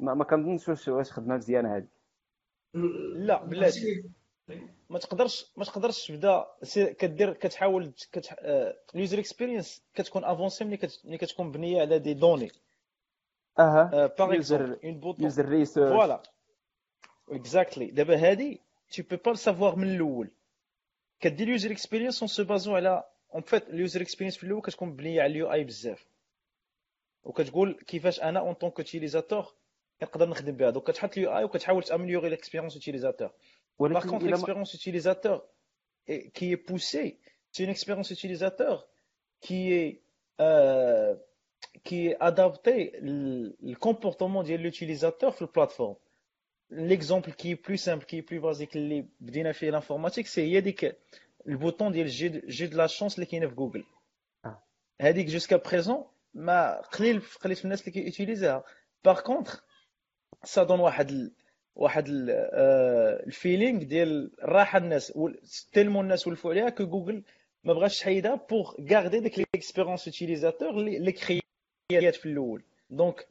ما, 0.00 0.14
ما 0.14 0.24
كنظنش 0.24 0.68
واش 0.68 0.88
واش 0.88 1.12
خدمه 1.12 1.36
مزيانه 1.36 1.76
هذه. 1.76 1.86
لا 3.14 3.44
بلاتي. 3.44 4.04
ما 4.90 4.98
تقدرش 4.98 5.52
ما 5.56 5.64
تقدرش 5.64 6.08
تبدا 6.08 6.46
كدير 6.92 7.32
كتحاول 7.32 7.92
كتح... 8.12 8.36
ال 8.94 8.99
user 8.99 9.18
experience 9.18 9.82
كتكون 9.94 10.24
avancée 10.24 10.64
ملي 10.64 10.76
كت... 10.76 11.00
ملي 11.04 11.18
كتكون 11.18 11.46
مبنيه 11.46 11.80
على 11.80 11.98
des 11.98 12.14
données. 12.14 12.50
أها. 13.58 14.06
par 14.18 14.34
exemple 14.34 14.78
un 14.84 15.00
bouton 15.00 15.24
user 15.24 15.48
research 15.48 15.88
voilà 15.88 16.22
exactly 17.30 17.86
دابا 17.86 18.16
هادي 18.16 18.60
tu 18.94 19.02
peux 19.04 19.18
pas 19.18 19.32
le 19.32 19.36
savoir 19.36 19.76
من 19.76 19.94
الأول 19.94 20.30
كدير 21.20 21.48
user 21.48 21.70
experience 21.70 22.20
en 22.22 22.28
se 22.28 22.44
basant 22.44 22.74
على 22.74 23.04
en 23.34 23.42
fait 23.42 23.68
ال 23.68 23.74
user 23.74 24.00
experience 24.00 24.36
في 24.36 24.44
الأول 24.44 24.62
كتكون 24.62 24.88
مبنيه 24.88 25.22
على 25.22 25.30
ال 25.32 25.52
UI 25.52 25.64
بزاف 25.64 26.06
وكتقول 27.24 27.72
كيفاش 27.86 28.20
أنا 28.20 28.40
en 28.40 28.54
tant 28.54 28.78
qu'utilisateur 28.80 29.54
كنقدر 30.00 30.28
نخدم 30.28 30.52
بها. 30.56 30.70
donc 30.70 30.84
كتحط 30.90 31.16
ال 31.18 31.36
UI 31.36 31.44
وكتحاول 31.44 31.82
ت 31.82 31.87
améliorer 31.87 32.28
l'expérience 32.28 32.74
utilisateur 32.74 33.28
Par 33.28 33.32
ولكن 33.78 34.08
contre, 34.10 34.22
الا 34.22 34.36
ما... 34.36 34.42
l'expérience 34.46 34.74
utilisateur 34.74 35.40
est- 36.10 36.30
qui 36.36 36.52
est 36.52 36.56
poussée, 36.70 37.18
c'est 37.52 37.64
une 37.64 37.70
expérience 37.76 38.10
utilisateur 38.10 38.86
qui 39.40 39.72
est, 39.72 40.00
euh, 40.40 41.14
qui 41.86 41.96
est 42.08 42.16
adaptée 42.30 42.82
le, 43.00 43.56
le 43.70 43.74
comportement 43.86 44.42
de 44.44 44.54
l'utilisateur 44.64 45.30
sur 45.36 45.46
la 45.46 45.52
plateforme. 45.56 45.96
L'exemple 46.70 47.32
qui 47.32 47.50
est 47.50 47.56
plus 47.56 47.78
simple, 47.78 48.04
qui 48.06 48.16
est 48.18 48.22
plus 48.22 48.40
basique, 48.40 48.76
اللي 48.76 49.06
بدينا 49.20 49.52
فيه 49.52 49.70
l'informatique, 49.70 50.26
c'est 50.26 50.38
هي 50.38 50.60
ديك 50.60 50.96
ال 51.48 51.54
bouton 51.54 51.92
ديال 51.92 52.10
j'ai 52.10 52.42
j'ai 52.52 52.68
de 52.68 52.76
la 52.76 52.88
chance 52.88 53.14
اللي 53.14 53.26
كاينة 53.26 53.48
في 53.48 53.54
جوجل. 53.54 53.84
آه. 54.44 54.62
هذيك 55.00 55.28
jusqu'à 55.30 55.58
présent 55.58 56.04
ما 56.34 56.80
قليل 56.80 57.20
قليل 57.40 57.56
في 57.56 57.64
الناس 57.64 57.80
اللي 57.80 57.92
كي 57.92 58.04
utiliser 58.04 58.52
ها. 58.52 58.64
Par 59.08 59.22
contre, 59.22 59.64
ça 60.46 60.64
donne 60.64 60.80
واحد 60.80 61.10
ال... 61.10 61.32
واحد 61.76 62.08
ال- 62.08 62.30
آه، 62.30 63.24
ال 63.26 63.33
feeling 63.33 63.82
ديال 63.82 64.30
الراحه 64.42 64.78
الناس 64.78 65.12
tellement 65.72 66.04
الناس 66.04 66.26
ولفوا 66.26 66.50
عليها 66.50 66.68
que 66.68 66.84
Google 66.86 67.22
ما 67.64 67.72
بغاش 67.72 67.98
تحيدها 68.00 68.34
pour 68.50 68.74
garder 68.90 69.20
ديك 69.20 69.38
l'expérience 69.54 70.06
utilisateur 70.06 70.70
اللي 70.70 70.96
اللي 70.96 71.12
كريات 71.12 72.14
في 72.14 72.26
الأول 72.26 72.62
دونك 72.90 73.28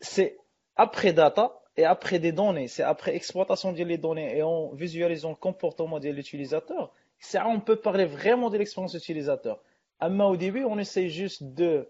سي 0.00 0.38
ابخي 0.78 1.10
داتا 1.10 1.60
et 1.76 1.84
après 1.84 2.18
des 2.18 2.32
données, 2.32 2.68
c'est 2.68 2.82
après 2.82 3.16
exploitation 3.16 3.72
des 3.72 3.98
données 3.98 4.36
et 4.36 4.42
en 4.42 4.70
visualisant 4.74 5.30
le 5.30 5.36
comportement 5.36 5.98
de 5.98 6.08
l'utilisateur, 6.08 6.92
ça 7.18 7.46
on 7.48 7.60
peut 7.60 7.76
parler 7.76 8.04
vraiment 8.04 8.50
de 8.50 8.58
l'expérience 8.58 8.94
utilisateur. 8.94 9.62
Mais 10.00 10.24
au 10.24 10.36
début, 10.36 10.64
on 10.64 10.78
essaie 10.78 11.08
juste 11.08 11.42
de 11.42 11.88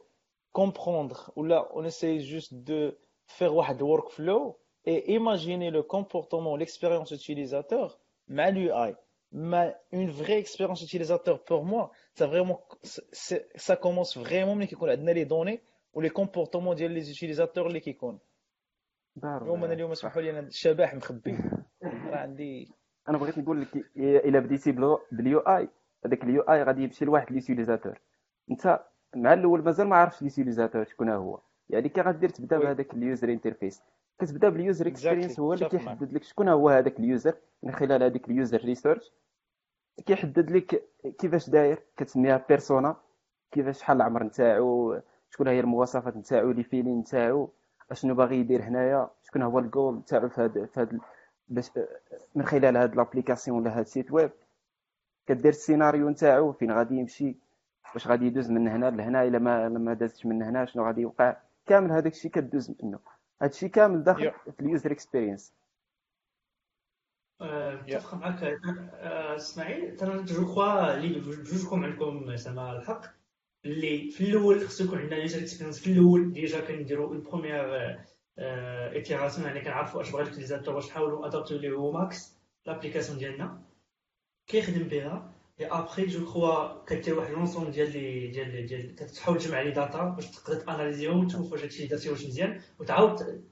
comprendre 0.53 1.33
ou 1.37 1.43
là, 1.43 1.69
on 1.75 1.85
essaie 1.85 2.21
juste 2.21 2.55
de 2.55 2.97
faire 3.27 3.53
un 3.53 3.79
workflow 3.79 4.59
et 4.87 5.15
imaginer 5.15 5.71
le 5.71 5.83
comportement, 5.83 6.57
l'expérience 6.57 7.11
utilisateur, 7.11 7.99
mais 8.29 8.53
l'UI. 8.53 8.95
Mais 9.33 9.75
une 9.91 10.11
vraie 10.11 10.39
expérience 10.39 10.83
utilisateur 10.83 11.43
pour 11.43 11.65
moi, 11.65 11.91
ça 12.15 13.77
commence 13.77 14.17
vraiment 14.17 14.55
mais 14.55 14.69
qui 14.69 14.77
les 14.79 15.25
données 15.25 15.61
ou 15.93 16.01
les 16.01 16.11
comportements 16.11 16.75
des 16.75 17.11
utilisateurs 17.11 17.69
les 17.69 17.81
qui 17.81 17.97
connaissent. 17.97 18.34
أنا 19.23 19.73
اليوم 19.73 19.91
اسمحوا 19.91 20.23
لي 20.23 20.31
أنا 20.31 20.49
شباح 20.51 20.95
مخبي 20.95 21.39
راه 21.83 22.17
عندي. 22.23 22.73
أنا 23.09 23.19
بغيت 23.19 23.39
نقول 23.39 23.61
لك 23.61 23.77
إلا 23.97 24.39
بديتي 24.39 24.73
بال 25.13 25.39
UI. 25.39 25.69
هذاك 26.07 26.25
ال 26.25 26.43
UI 26.43 26.63
غادي 26.63 26.83
يمشي 26.83 27.05
لواحد 27.05 27.33
l'utilisateur 27.33 27.99
أنت 28.51 28.81
مع 29.17 29.33
الأول 29.33 29.65
مازال 29.65 29.89
ما 29.89 29.97
عارفش 29.97 30.23
l'utilisateur 30.23 30.85
شكون 30.85 31.09
هو. 31.09 31.41
يعني 31.69 31.89
كي 31.89 32.01
غدير 32.01 32.29
تبدا. 32.29 32.59
بهذاك 32.59 32.95
ال 32.95 33.02
user 33.02 33.33
interface 33.33 33.83
كتبدا 34.19 34.49
بال 34.49 34.61
user 34.61 34.87
experience. 34.87 35.41
هو 35.41 35.53
اللي. 35.53 35.69
كيحدد 35.69 36.13
لك 36.13 36.23
شكون 36.23 36.49
هو 36.49 36.69
هذاك 36.69 36.99
ال 37.01 37.08
user 37.08 37.35
من 37.63 37.73
خلال 37.73 38.03
هذيك 38.03 38.29
ال 38.29 38.35
user 38.35 38.59
research 38.61 39.13
كيحدد 40.07 40.51
لك 40.51 40.85
كيفاش 41.19 41.51
داير 41.51 41.79
كتسميها 41.97 42.45
persona 42.49 42.97
كيفاش 43.53 43.79
شحال 43.79 43.97
العمر 43.97 44.23
نتاعو 44.23 45.01
شكون 45.31 45.49
هي 45.49 45.61
المواصفات 45.61 46.17
نتاعو 46.17 46.51
les 46.51 46.63
feelings 46.63 46.99
نتاعو. 46.99 47.51
أشنو 47.91 48.15
باغي 48.15 48.37
يدير 48.41 48.63
هنايا؟ 48.63 49.11
شكون 49.23 49.43
هو 49.43 49.59
الجول 49.59 49.95
نتاعو 49.97 50.29
في 50.29 50.41
هذا 50.41 50.67
في 50.67 50.81
هذا 50.81 50.99
باش 51.49 51.71
من 52.35 52.47
خلال 52.47 52.77
هاد 52.77 52.97
l'application 52.97 53.59
ولا 53.59 53.71
هاد 53.79 53.81
ال 53.81 53.87
site 53.87 54.13
web؟ 54.13 54.31
كدير 55.27 55.53
السيناريو 55.53 56.09
نتاعو 56.09 56.53
فين 56.53 56.73
غادي 56.73 56.95
يمشي؟ 56.95 57.37
واش 57.95 58.07
غادي 58.09 58.27
يدوز 58.27 58.51
من 58.51 58.69
هنا 58.69 58.91
لهنا؟ 58.91 59.23
إلا 59.25 59.39
ما 59.39 59.69
لما 59.69 59.95
دازش 59.95 60.27
من 60.27 60.43
هنا 60.43 60.65
شنو 60.65 60.87
غادي 60.87 61.01
يوقع؟ 61.01 61.37
كامل 61.67 61.93
هذاك 61.93 62.13
الشيء 62.13 62.31
كدوز 62.31 62.71
منه. 62.83 62.99
هذا 63.43 63.51
الشيء 63.51 63.69
كامل 63.69 64.03
داخل 64.05 64.31
Yeah. 64.31 64.51
في 64.51 64.61
ال 64.61 64.67
user 64.67 64.93
experience 64.93 65.53
متفق 67.43 68.15
معك 68.15 68.61
اسماعيل 69.37 69.97
ترى 69.97 70.23
je 70.23 70.45
crois 70.47 70.95
اللي 70.95 71.21
بجوجكم 71.21 71.85
عندكم 71.85 72.37
زعما 72.37 72.73
الحق 72.73 73.05
اللي 73.65 74.11
في 74.11 74.25
الأول 74.25 74.69
خصو 74.69 74.85
يكون 74.85 74.99
عندنا 74.99 75.17
user 75.17 75.39
experience 75.39 75.81
في 75.81 75.93
الأول 75.93 76.33
déjà 76.33 76.61
كنديرو 76.61 77.07
une 77.09 77.23
première 77.23 77.99
itération 78.39 79.47
يعني 79.47 79.61
كنعرفوا 79.61 80.01
اش 80.01 80.11
بغا 80.11 80.23
ال 80.23 80.27
utilisateur 80.27 80.75
واش 80.75 80.87
نحاولوا 80.87 81.27
adapter 81.27 81.57
ليه 81.57 81.71
au 81.71 81.93
max 81.93 82.37
l'application 82.67 83.19
ديالنا. 83.19 83.63
كيخدم 84.47 84.83
بها 84.83 85.35
et 85.61 85.67
après 85.67 86.07
je 86.07 86.25
crois 86.25 86.85
كدير 86.85 87.19
واحد 87.19 87.31
l'ensemble 87.33 87.71
ديال 87.71 87.93
les 87.93 88.29
ديال 88.29 88.67
ديال 88.67 88.95
كتحاول 88.95 89.39
تجمع 89.39 89.63
les 89.63 89.71
data 89.71 90.05
باش 90.05 90.31
تقدر 90.31 90.61
ت 90.61 90.67
analyser 90.67 91.13
هم 91.13 91.25
وتشوف 91.25 91.53
واش 91.53 91.63
هادشي 91.63 91.87
درتي 91.87 92.11
واش 92.11 92.27
مزيان 92.27 92.61
وتعاود 92.79 93.43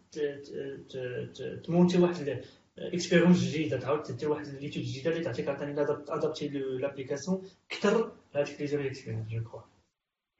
ت 1.64 1.69
monter 1.69 1.98
واحد 1.98 2.42
expérience 2.78 3.44
جديدة 3.44 3.78
تعاود 3.78 4.02
دير 4.16 4.30
واحد 4.30 4.46
l'étude 4.46 4.82
جديدة 4.82 5.10
اللي 5.10 5.24
تعطيك 5.24 5.48
عاوتاني 5.48 5.80
adapter 5.82 6.48
l'application 6.48 7.42
أكثر 7.72 8.12
هذيك 8.34 8.60
les 8.60 8.66
user 8.66 8.82
experience 8.82 9.28
je 9.28 9.44
crois 9.44 9.71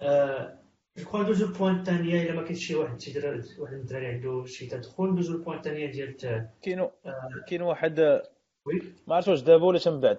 je 0.02 1.04
crois 1.04 1.22
ندوزو 1.22 1.46
ال 1.46 1.52
point 1.52 1.78
الثانية 1.80 2.22
إلا 2.22 2.32
ما 2.34 2.42
كاينش 2.42 2.66
شي 2.66 2.74
واحد 2.74 3.00
شي 3.00 3.12
دراري 3.12 3.42
واحد 3.58 3.74
الدراري 3.74 4.06
عنده 4.06 4.44
شي 4.44 4.66
تدخل 4.66 5.04
ندوزو 5.04 5.34
ال 5.34 5.38
point 5.38 5.58
الثانية 5.58 5.90
ديال 5.90 6.16
ت- 6.16 6.50
كاين 6.62 6.88
كاين 7.48 7.62
واحد 7.62 8.00
oui. 8.66 8.94
ما 9.06 9.14
عرفتش 9.14 9.28
واش 9.28 9.40
دابا 9.40 9.64
ولا 9.66 9.80
من 9.86 10.00
بعد. 10.00 10.18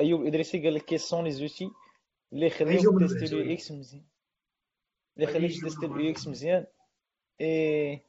أيوب 0.00 0.22
الادريسي 0.22 0.62
قال 0.64 0.74
لك 0.74 0.84
quels 0.84 0.98
sont 0.98 1.24
les 1.24 1.30
outils 1.30 1.70
اللي 2.32 2.46
يخليوك 2.46 2.98
tester 2.98 3.52
ال 3.54 3.60
UX 3.60 3.72
مزيان. 3.72 4.04
اللي 5.16 5.30
يخليك 5.30 5.50
tester 5.50 5.86
ال 5.86 6.10
UX 6.10 6.28
مزيان. 6.28 6.66
eh 7.40 8.00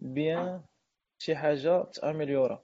bien 0.00 0.62
شي 1.18 1.36
حاجة 1.36 1.82
ت 1.84 1.91
améliorer. 1.91 2.62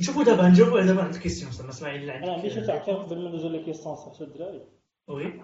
نشوفوا 0.00 0.24
دابا 0.24 0.48
نجاوبوا 0.48 0.78
على 0.78 0.86
دابا 0.86 1.02
عند 1.02 1.14
ال 1.14 1.18
question 1.18 1.52
زعما 1.52 1.70
اسماعيل 1.70 2.00
اللي 2.00 2.14
أنا 2.16 2.32
عندي 2.32 2.50
شي 2.50 2.56
عندك 2.60 2.66
تعقيب 2.66 2.96
قبل 2.96 3.22
ما 3.22 3.28
ندوزو 3.28 3.48
les 3.48 3.64
questions 3.64 3.96
صح 3.96 4.20
الدراري. 4.20 4.64
oui. 5.08 5.42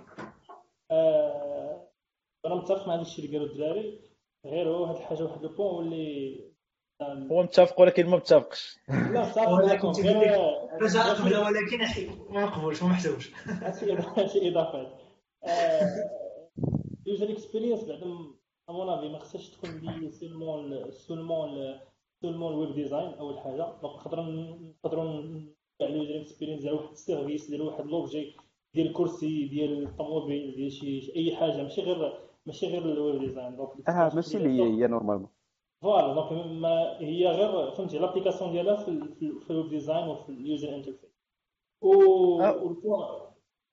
آه، 0.91 1.66
أنا 2.47 2.55
متفق 2.55 2.89
مع 2.89 2.97
داكشي 2.97 3.23
اللي 3.25 3.39
قالوا 3.39 3.53
الدراري 3.53 4.01
غير 4.47 4.69
هو 4.69 4.83
واحد 4.83 4.95
الحاجة 4.97 5.23
واحد 5.25 5.45
ال 5.45 5.50
point 5.50 5.75
واللي 5.77 6.41
هو 7.03 7.43
متفق 7.43 7.81
ولكن 7.81 8.07
ما 8.07 8.17
متفقش. 8.17 8.79
لا 8.89 9.29
متفق 9.29 9.49
ولكن 9.49 9.89
رجع 10.83 11.13
قبل 11.13 11.37
ولكن 11.37 11.79
ما 12.31 12.47
مقبولش 12.47 12.83
ما 12.83 12.89
محسوبش 12.89 13.27
شي 13.81 13.97
إضافة- 13.97 14.33
شي 14.33 14.49
إضافات. 14.49 14.93
user 17.07 17.31
experience 17.33 17.85
بعدا 17.85 18.07
à 18.71 18.75
mon 18.75 18.89
avis 18.89 19.09
ما 19.09 19.19
خصهاش 19.19 19.49
تكون 19.51 19.71
لي 19.71 20.11
seulement 20.11 20.91
seulement 20.91 21.75
seulement 22.23 22.53
ال 22.53 22.58
web 22.58 22.75
design 22.75 23.15
أول 23.15 23.39
حاجة. 23.39 23.73
donc 23.83 23.95
نقدروا 24.07 24.25
نقدروا 24.25 25.05
نفعلوا 25.05 26.03
ال 26.03 26.06
user 26.06 26.21
experience 26.21 26.63
ديال 26.63 26.75
واحد 26.75 26.91
ال 26.91 26.98
service 26.98 27.51
ديال 27.51 27.63
واحد 27.63 27.87
l'objet 27.87 28.37
ديال 28.75 28.87
الكرسي 28.87 29.47
ديال 29.49 29.83
الطوموبيل 29.83 30.55
ديال 30.57 30.73
شي- 30.73 31.13
أي 31.17 31.37
حاجة. 31.37 31.63
ماشي 31.63 31.81
غير 31.83 32.26
ماشي 32.47 32.67
غير 32.67 32.83
ال 32.83 32.92
web 32.92 33.21
design 33.21 33.57
donc 33.57 33.89
آه 33.89 34.15
ماشي 34.15 34.37
اللي 34.37 34.49
هي 34.63 34.83
هي 34.83 34.87
normalement 34.87 35.29
voilà 35.83 36.15
donc 36.15 36.33
ما 36.53 36.99
هي 37.01 37.27
غير 37.29 37.71
فهمتي 37.71 37.99
l'application 37.99 38.53
ديالها 38.53 38.77
في 38.77 38.89
ال- 38.89 39.15
في 39.15 39.23
ال- 39.27 39.41
في 39.41 39.51
ال 39.51 39.55
web 39.55 39.69
design 39.71 40.09
وفي 40.09 40.29
ال 40.29 40.38
user 40.38 40.75
interface 40.75 41.11
و. 41.81 41.89
وال 42.43 42.68
point 42.68 43.31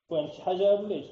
point 0.09 0.31
شي 0.31 0.41
حاجة 0.41 0.75
بليش 0.75 1.05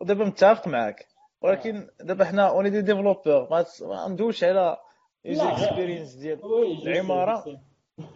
ودابا 0.00 0.24
متفق 0.24 0.68
معاك. 0.68 1.06
ولكن 1.42 1.88
دابا 2.00 2.24
حنا 2.24 2.48
on 2.48 2.70
est 2.70 2.76
des 2.76 2.82
développeurs 2.82 3.48
ما 3.82 4.08
ندويش 4.08 4.44
على 4.44 4.76
user 5.24 5.52
experience 5.52 6.14
ديال 6.14 6.40
سي. 7.44 7.58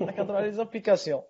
حنا 0.00 0.12
كنهضروا 0.12 0.36
على 0.36 0.46
les 0.46 0.52
applications 0.52 1.22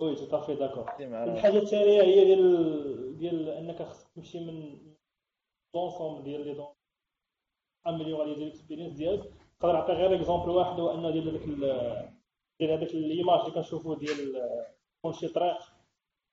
oui 0.00 0.14
tout 0.14 0.36
à 0.36 0.40
fait 0.40 0.54
d'accord 0.54 0.86
الحاجة 1.00 1.58
الثانية 1.58 2.02
هي 2.02 2.24
ديال 2.24 3.18
ديال 3.18 3.48
إنك 3.48 3.82
خصك 3.82 4.08
تمشي 4.14 4.40
من 4.40 4.78
l'ensemble 5.74 6.22
ديال 6.24 6.44
les 6.46 6.54
données 6.54 6.66
améliorer 7.86 8.34
ديال 8.34 8.46
ال 8.46 8.50
experience 8.50 8.92
ديالك 8.96 9.32
نقدر 9.62 9.72
نعطي 9.72 9.92
غير 9.92 10.14
exemple 10.14 10.50
واحد 10.50 10.80
هو 10.80 10.90
انه 10.94 11.10
ديال 11.10 11.32
داك 11.32 11.42
ديال 12.60 12.70
هذاك 12.70 12.94
l'image 12.94 13.40
اللي 13.40 13.50
كنشوفو 13.54 13.94
ديال 13.94 14.18
كون 15.02 15.12
شي 15.12 15.28
طريق 15.28 15.58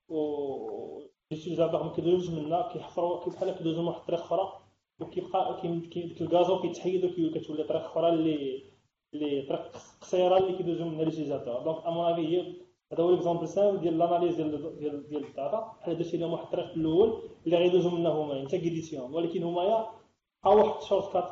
و 0.10 1.00
les 1.32 1.42
utilisateurs 1.42 1.84
ما 1.84 1.92
كيدوزوش 1.96 2.30
منا 2.30 2.70
كيحفروا 2.74 3.30
بحال 3.30 3.52
كيدوزو 3.52 3.82
من 3.82 3.88
واحد 3.88 4.00
الطريق 4.00 4.20
أخرى 4.20 4.60
وكيبقى 5.00 5.62
ديك 5.62 6.22
الكازو 6.22 6.62
كيتحيد 6.62 7.06
وكتولي 7.06 7.64
طريق 7.64 7.82
أخرى 7.82 8.10
اللي 8.10 8.64
اللي 9.14 9.42
طريق 9.42 9.72
قصيره 10.02 10.38
اللي 10.38 10.58
كيدوزو 10.58 10.86
منها 10.86 11.04
les 11.04 11.16
utilisateurs 11.16 11.64
donc 11.64 11.86
à 11.86 11.92
mon 11.92 12.12
avis 12.12 12.28
هي 12.28 12.56
هذا 12.94 13.04
هو 13.04 13.10
ال 13.10 13.14
exemple 13.14 13.48
simple 13.48 13.80
ديال 13.82 13.98
l'analyse 13.98 14.36
ديال 14.36 14.80
ديال 14.80 15.10
ديال 15.10 15.26
ال 15.26 15.34
data. 15.34 15.78
بحال 15.82 15.98
درتي 15.98 16.18
لهم 16.18 16.32
واحد 16.32 16.44
الطريق 16.44 16.72
الأول 16.72 17.30
اللي 17.46 17.58
غيدوزو 17.58 17.90
منها 17.90 18.12
هما 18.12 18.42
انت 18.42 18.56
كيديتيهم 18.56 19.14
ولكن 19.16 19.44
هما 19.44 19.64
بقى 19.64 20.56
واحد 20.58 20.82
ال 20.82 21.14
shortcut 21.14 21.30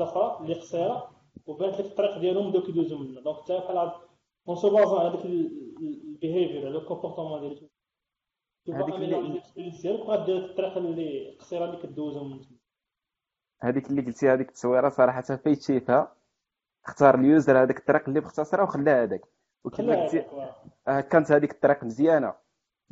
أخرى 0.00 0.38
اللي 0.40 0.54
قصيره 0.54 1.10
وبانت 1.46 1.74
لك 1.74 1.86
الطريق 1.86 2.18
ديالهم 2.18 2.50
بداو 2.50 2.62
كيدوزو 2.62 2.98
منها 2.98 3.22
donc 3.22 3.36
حتى 3.42 3.58
بحال 3.58 3.92
en 4.48 4.56
se 4.56 4.70
basant 4.70 4.98
على 4.98 5.10
داك 5.10 5.24
ال 5.24 5.40
behavior 5.40 6.66
على 6.66 6.78
ال 6.78 6.83
comportement 6.83 7.40
ديال 7.40 7.68
هذيك 8.74 8.94
اللي 8.94 9.40
ديالك 9.82 10.00
وغادير 10.00 10.36
الطريق 10.36 10.76
اللي 10.76 11.36
قصيره 11.40 11.64
اللي 11.64 11.76
كدوزو 11.82 12.24
من 12.24 12.40
هذيك 13.62 13.90
اللي 13.90 14.02
قلتي 14.02 14.28
هذيك 14.28 14.48
التصويرة 14.48 14.88
صراحة 14.88 15.20
فايت 15.20 15.62
شيفها 15.62 16.16
اختار 16.86 17.14
ال 17.14 17.24
user 17.24 17.62
هذاك 17.62 17.78
الطريق 17.78 18.08
اللي 18.08 18.20
مختصرة 18.20 18.62
وخلاها 18.62 19.02
هذاك 19.02 19.37
وكما 19.64 20.02
قلتي. 20.02 20.24
آه، 20.88 21.00
كانت 21.00 21.32
هذيك 21.32 21.50
الطريق 21.52 21.84
مزيانة. 21.84 22.34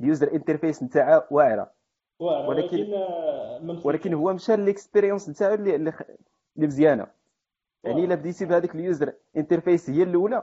ال 0.01 0.07
user 0.07 0.33
interface 0.35 0.83
نتاعها 0.83 1.27
واعرة. 1.31 1.71
واعر 2.21 2.49
ولكن- 2.51 2.77
ولكن 3.85 4.13
آه، 4.13 4.17
هو 4.17 4.33
مشى 4.33 4.57
l'expérience 4.57 5.29
نتاعو 5.29 5.55
اللي 5.55 5.75
اللي 5.77 5.93
اللي 6.57 6.67
مزيانة. 6.67 7.07
يعني 7.85 8.05
إلا 8.05 8.15
بديتي 8.15 8.45
بهذيك 8.45 8.75
ال 8.75 8.82
user 8.82 9.13
interface 9.37 9.91
هي 9.91 10.03
الأولى 10.03 10.43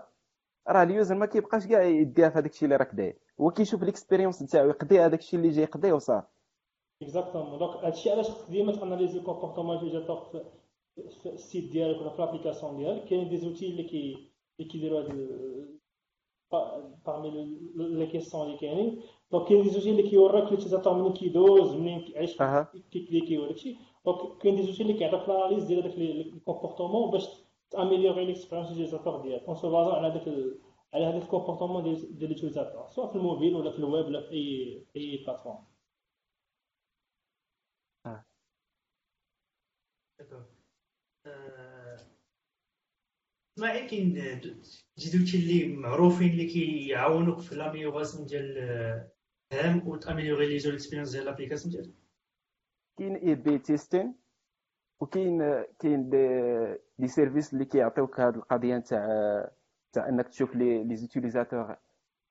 راه 0.68 0.84
ال 0.84 0.90
user 0.90 1.16
ما 1.16 1.26
كيبقاش 1.26 1.68
كاع 1.68 1.82
يديها 1.84 2.30
في 2.30 2.38
هذاك 2.38 2.52
الشيء 2.52 2.64
اللي 2.66 2.76
راك 2.76 2.96
داير. 2.96 3.18
هو 3.42 3.52
كيشوف 3.52 3.84
l'expérience 3.84 4.44
نتاعو 4.44 4.70
يقضي 4.70 5.00
هذاك 5.02 5.20
الشيء 5.20 5.40
اللي 5.40 5.52
جاي 5.52 5.64
يقضيه 5.64 5.94
وصافي 5.94 6.28
exactement 7.02 7.60
donc 7.60 7.84
هادشي 7.86 8.12
علاش 8.12 8.30
خصك 8.30 8.52
ديما 8.52 8.76
ت 8.76 8.81
analyser 8.81 9.20
ال 9.20 9.24
comportement 9.24 9.76
utilisateur 9.76 10.18
في 10.32 10.44
في 11.24 11.30
ال 11.30 11.38
site 11.38 11.72
ديالك 11.72 12.02
ولا 12.02 12.10
في 12.10 12.22
l'application 12.22 12.78
ديالك. 12.78 13.10
كاين 13.10 13.30
des 13.30 13.38
outils 13.38 13.68
اللي 13.70 13.84
كي 13.84 14.32
اللي 14.60 14.72
كيديروا 14.72 15.02
هاد 15.02 15.30
parmi 17.06 17.30
les 17.76 18.08
questions 18.08 18.46
اللي 18.46 18.58
كاينين 18.58 19.02
donc 19.32 19.48
كاين 19.48 19.64
des 19.64 19.70
outils 19.70 19.92
اللي 19.92 20.10
كيوريك 20.10 20.44
ال 20.44 20.48
utilisateur 20.48 20.94
منين 20.94 21.14
كيدوز 21.14 21.74
منين 21.76 22.02
كيعيش 22.02 22.38
كي 22.92 23.02
cliquer 23.02 23.38
وداكشي 23.38 23.78
donc 24.06 24.38
كاين 24.42 24.56
des 24.56 24.64
outils 24.64 24.82
اللي 24.84 24.94
كيعطيوك 24.94 25.30
l'analyse 25.30 25.64
ديال 25.64 25.80
هذاك 25.84 25.98
ال 25.98 26.07
comportement 26.07 27.12
باش 27.12 27.28
ت 27.70 27.76
améliorer 27.76 28.26
l'expérience 28.26 28.70
utilisateur 28.70 29.22
ديالك 29.22 29.44
en 29.44 29.56
se 29.56 29.78
على 29.78 30.08
هذاك 30.08 30.28
على 30.94 31.06
هذاك 31.06 31.24
ال 31.24 31.29
comportement 31.29 31.84
ديال 31.84 32.24
ال 32.24 32.29
utilisateur 32.29 32.90
سواء 32.90 33.08
في 33.10 33.16
الموبيل 33.16 33.56
ولا 33.56 33.72
في 33.72 33.80
الويب 33.80 34.06
ولا 34.06 34.22
في 34.22 34.32
اي 34.36 34.86
اي 34.96 35.18
plateforme 35.26 35.58
آه، 38.06 38.24
إسماعيل 43.58 43.90
كاين 43.90 44.14
د- 44.14 44.64
شي 44.98 45.18
دوتي 45.18 45.38
اللي 45.38 45.76
معروفين 45.78 46.32
اللي 46.32 46.46
كيعاونوك 46.48 47.40
في 47.40 47.56
l'amélioration 47.56 48.26
ديال 48.26 48.58
هام 49.54 49.88
وت 49.88 49.99
améliorer 49.99 50.48
ال 50.48 50.60
user 50.60 50.74
experience 50.74 51.12
ديال 51.12 51.26
l'application 51.26 51.72
ديالك. 51.74 51.94
كاين 52.98 53.16
A/B 53.16 53.58
testing 53.58 54.16
وكاين 55.02 55.64
كاين 55.80 56.10
des 56.10 56.18
des 57.00 57.08
services 57.08 57.54
اللي 57.54 57.66
كيعطيوك 57.66 58.20
هاد 58.20 58.36
القضية 58.36 58.78
نتاع 58.78 59.06
تاع 59.94 60.10
إنك 60.10 60.28
تشوف 60.28 60.56
les 60.56 60.84
les 60.84 60.96
utilisateurs 60.96 61.76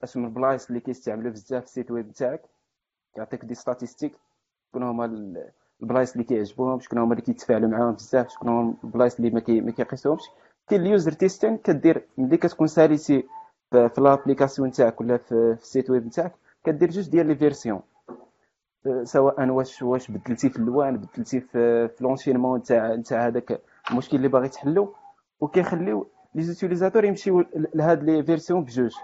أش 0.02 0.16
من 0.16 0.32
بلايص 0.35 0.66
اللي 0.68 0.80
كيستعملوا 0.80 1.30
بزاف 1.30 1.62
ال 1.64 1.70
site 1.70 1.90
web 1.90 2.09
نتاعك. 2.08 2.42
كيعطيك 3.14 3.44
des 3.44 3.55
statistiques 3.55 4.12
شكون 4.68 4.82
هما 4.82 5.04
ال- 5.04 5.50
البلايص 5.82 6.12
اللي 6.12 6.24
كيعجبوهم 6.24 6.80
شكون 6.80 6.98
هما 6.98 7.12
اللي 7.12 7.22
كيتفاعلوا 7.24 7.68
معاهم 7.68 7.92
بزاف 7.94 8.28
شكون 8.30 8.48
هما 8.48 8.74
البلايص 8.85 9.16
اللي 9.16 9.30
ما 9.30 9.42
ما 9.48 9.70
كيقيسوهمش. 9.70 10.22
كاين 10.68 10.83
ال 10.83 10.88
user 10.88 11.12
testing 11.12 11.57
كدير 11.57 12.07
ملي 12.18 12.37
كتكون 12.37 12.66
ساليتي 12.66 13.27
في 13.70 13.90
l'application 13.98 14.68
نتاعك 14.68 15.01
ولا 15.01 15.16
في 15.16 15.33
ال 15.61 15.66
site 15.66 15.90
web 15.90 16.07
نتاعك 16.07 16.33
كدير 16.64 16.90
جوج 16.90 17.09
ديال 17.09 17.27
les 17.26 17.37
versions 17.37 17.81
سواء 19.03 19.48
واش 19.48 19.83
واش 19.83 20.11
بدلتي 20.11 20.51
في 20.51 20.57
ال 20.57 20.64
loin 20.64 20.96
بدلتي 20.96 21.40
في 21.40 21.88
في 21.88 22.05
l'enchaînement 22.05 22.59
نتاع 22.59 22.94
نتاع 22.94 23.27
هذاك 23.27 23.62
المشكل 23.90 24.16
اللي 24.16 24.29
باغي 24.29 24.48
تحلو 24.48 24.94
وكيخليو 25.40 26.07
les 26.35 26.42
utilisateurs 26.42 27.05
يمشيو 27.05 27.44
لهاد 27.75 28.03
les 28.05 28.22
versions 28.22 28.64
بجوج. 28.64 28.94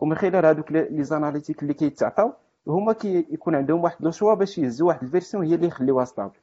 ومن 0.00 0.16
خلال 0.16 0.46
هذوك 0.46 0.72
les 0.72 0.88
les 0.90 1.04
analytiques 1.04 1.62
اللي 1.62 1.74
كيتعطاو 1.74 2.32
هما 2.66 2.92
كيكون 2.92 3.54
عندهم 3.54 3.84
واحد 3.84 3.96
le 4.00 4.10
choix 4.10 4.34
باش 4.34 4.58
يهزوا 4.58 4.88
واحد 4.88 5.02
ال 5.02 5.07
version 5.07 5.44
هي 5.44 5.54
اللي 5.54 5.66
يخليوها 5.66 6.04
stable 6.04 6.36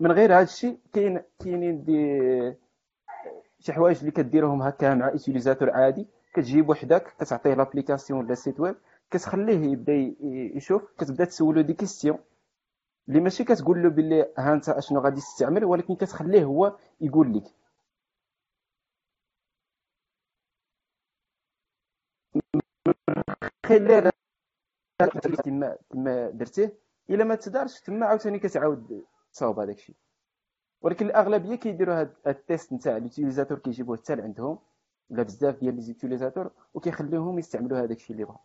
من 0.00 0.12
غير 0.12 0.32
هذا 0.34 0.42
الشيء 0.42 0.78
كاين 0.92 1.22
كاينين 1.38 1.84
دي 1.84 1.94
شي 3.60 3.72
حوايج 3.72 3.98
اللي 3.98 4.10
كديرهم 4.10 4.62
هكا 4.62 4.94
مع 4.94 5.08
utilisateur 5.10 5.70
عادي 5.70 6.06
كتجيب 6.34 6.68
وحدك 6.68 7.14
كتعطيه 7.20 7.54
l'application 7.54 8.20
ولا 8.20 8.32
ال 8.32 8.38
site 8.38 8.60
web 8.60 8.76
كتخليه 9.10 9.72
يبدا 9.72 9.92
يشوف 10.56 10.82
كتبدا 10.98 11.24
تسولو 11.24 11.60
des 11.60 11.74
questions 11.74 12.18
اللي 13.08 13.20
ماشي 13.20 13.44
كتقول 13.44 13.82
له 13.82 13.88
باللي 13.90 14.32
ها 14.38 14.52
انت 14.52 14.68
أشنو 14.68 15.00
غادي 15.00 15.20
تستعمل 15.20 15.64
ولكن 15.64 15.94
كتخليه 15.96 16.44
هو 16.44 16.76
يقول 17.00 17.34
لك. 17.36 17.44
خلال 23.66 24.10
تما 25.44 25.76
تما 25.90 26.30
درتيه 26.30 26.72
إلا 27.10 27.24
ما 27.24 27.34
تدارش 27.34 27.80
تما 27.80 28.06
عاوتاني 28.06 28.38
كتعاود 28.38 29.04
تصاوب 29.32 29.58
هذاك 29.58 29.76
الشيء. 29.76 29.96
ولكن 30.82 31.06
الأغلبية 31.06 31.54
كيديروا 31.54 32.00
هاد 32.00 32.14
ال 32.26 32.35
test 32.35 32.72
نتاع 32.72 32.96
ال 32.96 33.01
utilisateur 33.01 33.58
كيجيبوه 33.58 33.96
حتى 33.96 34.14
لعندهم 34.14 34.58
ولا 35.10 35.22
بزاف 35.22 35.60
ديال 35.60 35.74
les 35.74 35.80
utilisateurs 35.82 36.50
وكيخليوهم 36.74 37.38
يستعملوا 37.38 37.78
هذاك 37.78 37.96
الشيء 37.96 38.12
اللي 38.12 38.24
بغا 38.24 38.38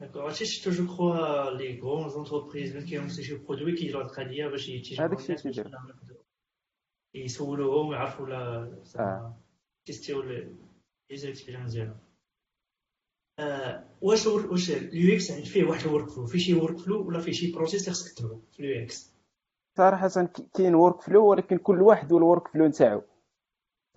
d'accord 0.00 0.28
هادشي 0.28 0.44
شفتو 0.44 0.70
جو 0.70 0.86
كخوا 0.86 1.50
les 1.50 1.80
grandes 1.80 2.08
entreprises 2.08 2.76
ملي 2.76 2.86
كيعملوا 2.86 3.10
شي 3.10 3.36
produit 3.36 3.72
كيديروا 3.72 4.02
هاد 4.02 4.08
القضية 4.08 4.46
باش 4.46 4.68
ي 4.68 4.73
tester 4.73 5.01
وا 5.01 5.06
هذاك 5.06 5.18
الشيء 5.18 5.36
كيدير. 5.36 5.70
يسولوهم 7.14 7.92
يعرفوا 7.92 8.26
لا 8.26 8.82
experience 11.30 11.72
ديالهم 11.72 11.98
واش 14.00 14.26
واش 14.26 14.70
ال 14.70 15.14
UX 15.14 15.30
يعني 15.30 15.44
فيه 15.44 15.64
واحد 15.64 15.86
ال 15.86 16.08
workflow 16.10 16.26
فيه 16.26 16.38
شي 16.38 16.54
workflow 16.54 17.06
ولا 17.08 17.20
فيه 17.20 17.32
شي 17.32 17.52
process 17.52 17.82
اللي 17.82 17.92
خصك 17.92 18.14
تتبعو 18.18 18.40
في 18.52 18.60
ال 18.60 18.82
UX 18.82 19.17
صراحة 19.78 20.08
كاين 20.54 20.74
workflow 20.74 21.26
ولكن 21.26 21.58
كل 21.58 21.82
واحد 21.82 22.12
وال 22.12 22.48
workflow 22.48 22.66
نتاعو. 22.66 23.02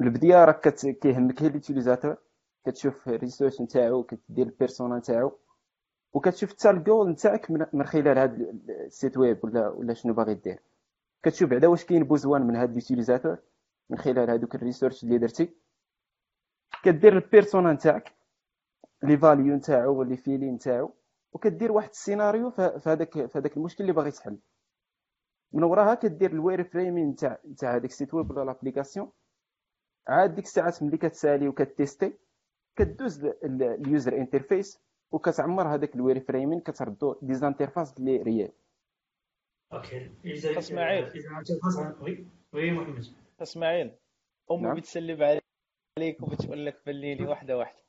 البدايه 0.02 0.46
راك. 0.46 0.68
كيهمك 1.02 1.42
هي 1.42 1.48
ال 1.48 1.53
utilisateur 1.53 2.18
كتشوف 2.66 3.10
ال 3.10 3.15
research 3.15 3.62
نتاعو 3.62 4.04
كدير 4.04 4.46
ال 4.46 4.52
persona 4.52 4.98
نتاعو 4.98 5.32
وكتشوف 6.14 6.50
حتى 6.54 6.70
الجول 6.70 7.10
نتاعك 7.10 7.52
من, 7.52 7.84
خلال 7.86 8.18
هذا 8.18 8.36
ال 8.86 8.92
site 8.92 9.18
web 9.18 9.46
ولا 9.46 9.70
ولا 9.70 9.94
شنو 9.94 10.14
باغي 10.14 10.34
دير. 10.34 10.60
كتشوف 11.24 11.50
بعدا 11.50 11.68
واش 11.68 11.86
كاين 11.86 12.04
besoin 12.04 12.42
من 12.42 12.56
هذا 12.56 12.72
ال 12.72 12.77
utilisateur 12.77 13.38
من 13.90 13.98
خلال 13.98 14.30
هذوك 14.30 14.56
ال 14.56 14.61
research 14.61 15.04
اللي 15.04 15.18
درتي. 15.18 15.50
كدير 16.84 17.14
ال 17.14 17.21
persona 17.21 17.74
نتاعك 17.74 18.14
les 19.04 19.18
values 19.18 19.56
نتاعو 19.56 20.04
les 20.04 20.18
feelings 20.18 20.52
نتاعو 20.52 20.94
وكدير 21.34 21.72
واحد 21.72 21.90
السيناريو 21.90 22.50
في 22.50 22.82
هذاك 22.86 23.28
في 23.28 23.38
هذاك 23.38 23.58
المشكل 23.58 23.84
اللي 23.84 23.94
باغي 23.94 24.12
تحل. 24.12 24.38
من 25.54 25.64
وراها 25.64 25.96
كدير 25.96 26.32
ال 26.32 26.64
wireframing 26.64 27.10
نتاع 27.10 27.38
نتاع 27.46 27.76
هذاك 27.76 27.86
ال 27.86 27.91
site 27.91 28.14
web 28.14 28.32
ولا 28.32 28.46
l'application 28.46 29.12
عاد 30.08 30.36
ديك 30.36 30.46
الساعات 30.46 30.84
ملي 30.84 30.98
كتسالي 30.98 31.48
وكت 31.48 31.70
tester 31.70 32.14
كدوز 32.76 33.26
ال 33.44 33.58
user 33.58 34.18
interface 34.18 34.80
وكتعمر 35.12 35.76
هذاك 35.76 35.96
ال 35.96 36.20
wireframing 36.20 36.60
كتردو 36.60 37.16
des 37.22 37.34
interfaces 37.34 37.98
اللي 37.98 38.18
réelles 38.18 38.52
أوكي 39.74 40.12
اذا 40.26 40.58
اسماعيل. 40.58 41.12
وي 42.02 42.28
وي 42.54 42.72
محمد 42.72 43.06
اسماعيل 43.42 43.92
امي 44.52 44.62
نعم. 44.62 44.76
بتسلب 44.76 45.22
عليك 45.22 46.22
وبتقول 46.22 46.66
لك 46.66 46.82
بالليلي 46.86 47.26
واحدة 47.28 47.58
واحدة 47.58 47.81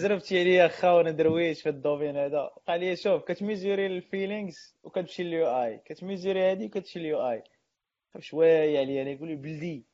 جربت 0.00 0.32
عليا 0.32 0.68
خا 0.68 0.90
وأنا 0.90 1.10
درويش 1.10 1.62
في 1.62 1.68
الدومين 1.68 2.16
هذا. 2.16 2.50
قال 2.68 2.80
لي 2.80 2.96
شوف 2.96 3.24
كتميزوري 3.24 3.86
الفيلينغز 3.86 4.76
وكتمشي 4.82 5.22
لليو 5.22 5.46
اي 5.46 5.78
كتميزوري 5.84 6.50
هادي 6.50 6.66
وكتمشي 6.66 6.98
لليو 6.98 7.30
اي 7.30 7.42
شوية 8.18 8.78
عليا 8.78 9.02
أنا 9.02 9.10
يقول 9.10 9.28
لي 9.28 9.36
بلدي 9.36 9.86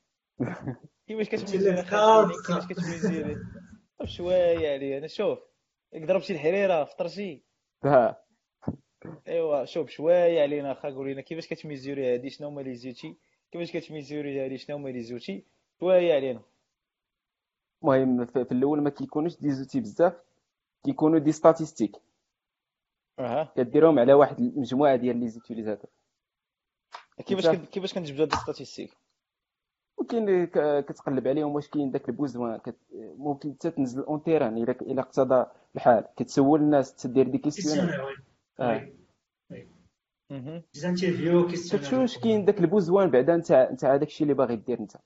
كيفاش 1.08 1.28
كتميزوري 1.28 1.82
كيفاش 2.46 2.66
كتميزوري 2.66 3.36
شوية 4.04 4.72
عليا 4.72 4.98
أنا 4.98 5.06
شوف 5.06 5.38
ضربتي 5.96 6.32
الحريرة 6.32 6.84
فطرتي 6.84 7.42
أيوا 9.28 9.64
شوف 9.64 9.90
شوية 9.90 10.42
علينا 10.42 10.72
اخا 10.72 10.90
قول 10.90 11.10
لنا 11.10 11.20
كيفاش 11.20 11.46
كت 11.48 11.63
mesurer 11.63 12.14
هادي 12.14 12.30
شنو 12.30 12.48
هما 12.48 12.60
les 12.60 12.74
outils؟ 12.74 13.16
كيفاش 13.52 13.72
كت 13.72 13.88
mesurer 13.88 14.44
هادي 14.44 14.58
شنو 14.58 14.76
هما 14.76 14.88
les 14.88 15.02
outils؟ 15.02 15.44
شوية 15.80 16.14
علينا. 16.14 16.42
المهم 17.82 18.26
في 18.26 18.44
في 18.44 18.52
الأول 18.52 18.82
ما 18.82 18.90
كيكونوش 18.90 19.36
des 19.40 19.50
outils 19.50 19.80
بزاف 19.80 20.22
كيكونوا 20.84 21.18
des 21.18 21.32
statistiques. 21.32 21.96
أها. 23.18 23.52
كديرهم 23.56 23.98
على 23.98 24.12
واحد 24.14 24.40
المجموعة 24.40 24.96
ديال 24.96 25.20
les 25.20 25.28
utilisateurs. 25.28 25.90
كيفاش 27.26 27.48
كيفاش 27.48 27.94
كنجبدوا 27.94 28.24
هاد 28.24 28.32
ال 28.32 28.37
statistiques 28.37 28.96
ممكن 30.00 30.44
كتقلب 30.80 31.28
عليهم 31.28 31.54
واش 31.54 31.68
كاين 31.68 31.90
داك 31.90 32.08
ال 32.08 32.14
besoin. 32.14 32.58
كت... 32.58 32.76
ممكن 32.94 33.52
حتى 33.52 33.70
تنزل 33.70 34.02
en 34.02 34.22
terrain 34.22 34.56
إلا 34.56 34.70
إلا 34.70 35.02
اقتضى 35.02 35.46
الحال. 35.76 36.04
كتسول 36.16 36.60
الناس 36.60 36.94
تدير 36.94 37.28
des 37.28 37.38
questions 37.38 37.90
آه. 38.60 38.88
كتشوف 41.52 41.94
واش 41.94 42.18
كاين 42.18 42.44
داك 42.44 42.60
ال 42.60 42.67
besoin 42.67 43.10
بعدا 43.10 43.36
نتاع 43.36 43.70
نتاع 43.70 43.96
داك 43.96 44.08
الشيء 44.08 44.22
اللي 44.22 44.34
باغي 44.34 44.56
دير 44.56 44.78
انت 44.78 44.96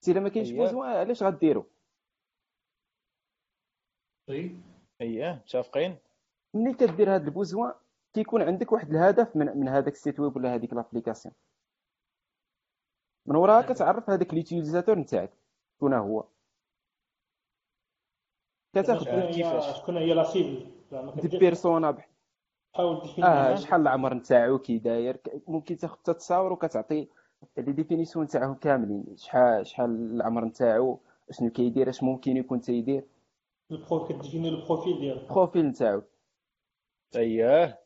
sinon 0.00 0.12
إلا 0.12 0.20
ما 0.20 0.28
كاينش. 0.28 0.50
besoin 0.50 0.90
علاش 0.90 1.22
غديرو؟ 1.22 1.66
oui 4.28 4.56
اييه 5.00 5.32
متفقين. 5.44 5.96
ملي 6.54 6.74
كدير 6.74 7.14
هاد 7.14 7.24
ال 7.24 7.31
besoin 7.31 7.74
كيكون 8.14 8.42
عندك 8.42 8.72
واحد 8.72 8.90
الهدف 8.90 9.36
من 9.36 9.46
من 9.58 9.68
هذاك 9.68 9.92
ال 9.92 9.98
site 9.98 10.20
web 10.20 10.36
ولا 10.36 10.54
هذيك 10.54 10.72
l'application 10.72 11.34
من 13.26 13.36
وراها 13.36 13.62
كتعرف 13.72 14.10
هذاك 14.10 14.34
l'utilisateur 14.34 14.98
نتاعك. 14.98 15.32
شكون 15.76 15.94
هو؟ 15.94 16.24
كتاخذ 18.72 19.04
شكون 19.04 19.14
هي؟ 19.20 19.32
كيفاش؟ 19.32 19.78
شكون 19.82 19.96
هي 19.96 20.14
la 20.14 20.24
cible 20.24 20.70
زعما 20.90 21.14
des 21.14 21.38
personas 21.38 21.90
بح- 21.90 22.08
تحاول 22.74 23.00
définir 23.02 23.26
آه 23.26 23.54
شحال 23.54 23.80
العمر 23.80 24.14
نتاعو 24.14 24.58
كي 24.58 24.78
داير 24.78 25.20
ممكن 25.48 25.76
تاخذ 25.76 25.96
حتى 25.98 26.14
تصاور 26.14 26.52
وكتعطي 26.52 27.08
لي 27.58 27.72
définition 27.72 28.24
نتاعهم 28.24 28.54
كاملين. 28.54 29.16
شحال 29.16 29.66
شحال 29.66 29.90
العمر 29.90 30.44
نتاعو 30.44 31.00
شنو 31.30 31.50
كيدير 31.50 31.88
اش 31.88 32.02
ممكن 32.02 32.36
يكون 32.36 32.60
تيدير. 32.60 33.04
ال 33.70 33.79
pro 33.79 34.06
ك 34.08 34.13
définir 34.13 34.48
ال 34.48 34.55
profil 34.55 35.00
ديالو 35.00 35.20
ال 35.20 35.27
profil 35.27 35.66
نتاعو. 35.66 36.02
اييه 37.16 37.78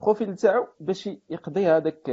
ال 0.00 0.04
profil 0.04 0.30
نتاعو 0.30 0.66
باش 0.80 1.06
يقضي 1.06 1.66
هذاك 1.66 2.04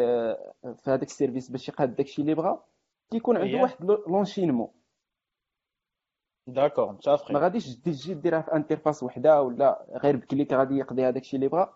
في 0.75 0.83
هذاك 0.87 1.03
ال 1.07 1.13
service 1.13 1.51
باش 1.51 1.69
يقاد 1.69 1.95
داكشي 1.95 2.21
اللي 2.21 2.33
بغا 2.35 2.63
كيكون 3.11 3.37
عنده 3.37 3.49
أييه. 3.49 3.61
واحد 3.61 3.85
l'- 3.85 4.05
l'enchaînement 4.07 4.71
d'accord 6.47 6.85
ما 6.85 6.91
متفقين 6.91 7.37
غاديش 7.37 7.75
تجي 7.75 7.81
تجي 7.93 8.13
ديرها 8.13 8.41
في 8.41 8.53
interface 8.53 9.03
وحدة 9.03 9.41
ولا 9.41 9.85
غير 10.03 10.15
ب 10.17 10.24
clic 10.24 10.53
غادي 10.53 10.75
يقضي 10.77 11.05
هذاك 11.05 11.21
الشيء 11.21 11.35
اللي 11.39 11.49
بغا. 11.49 11.73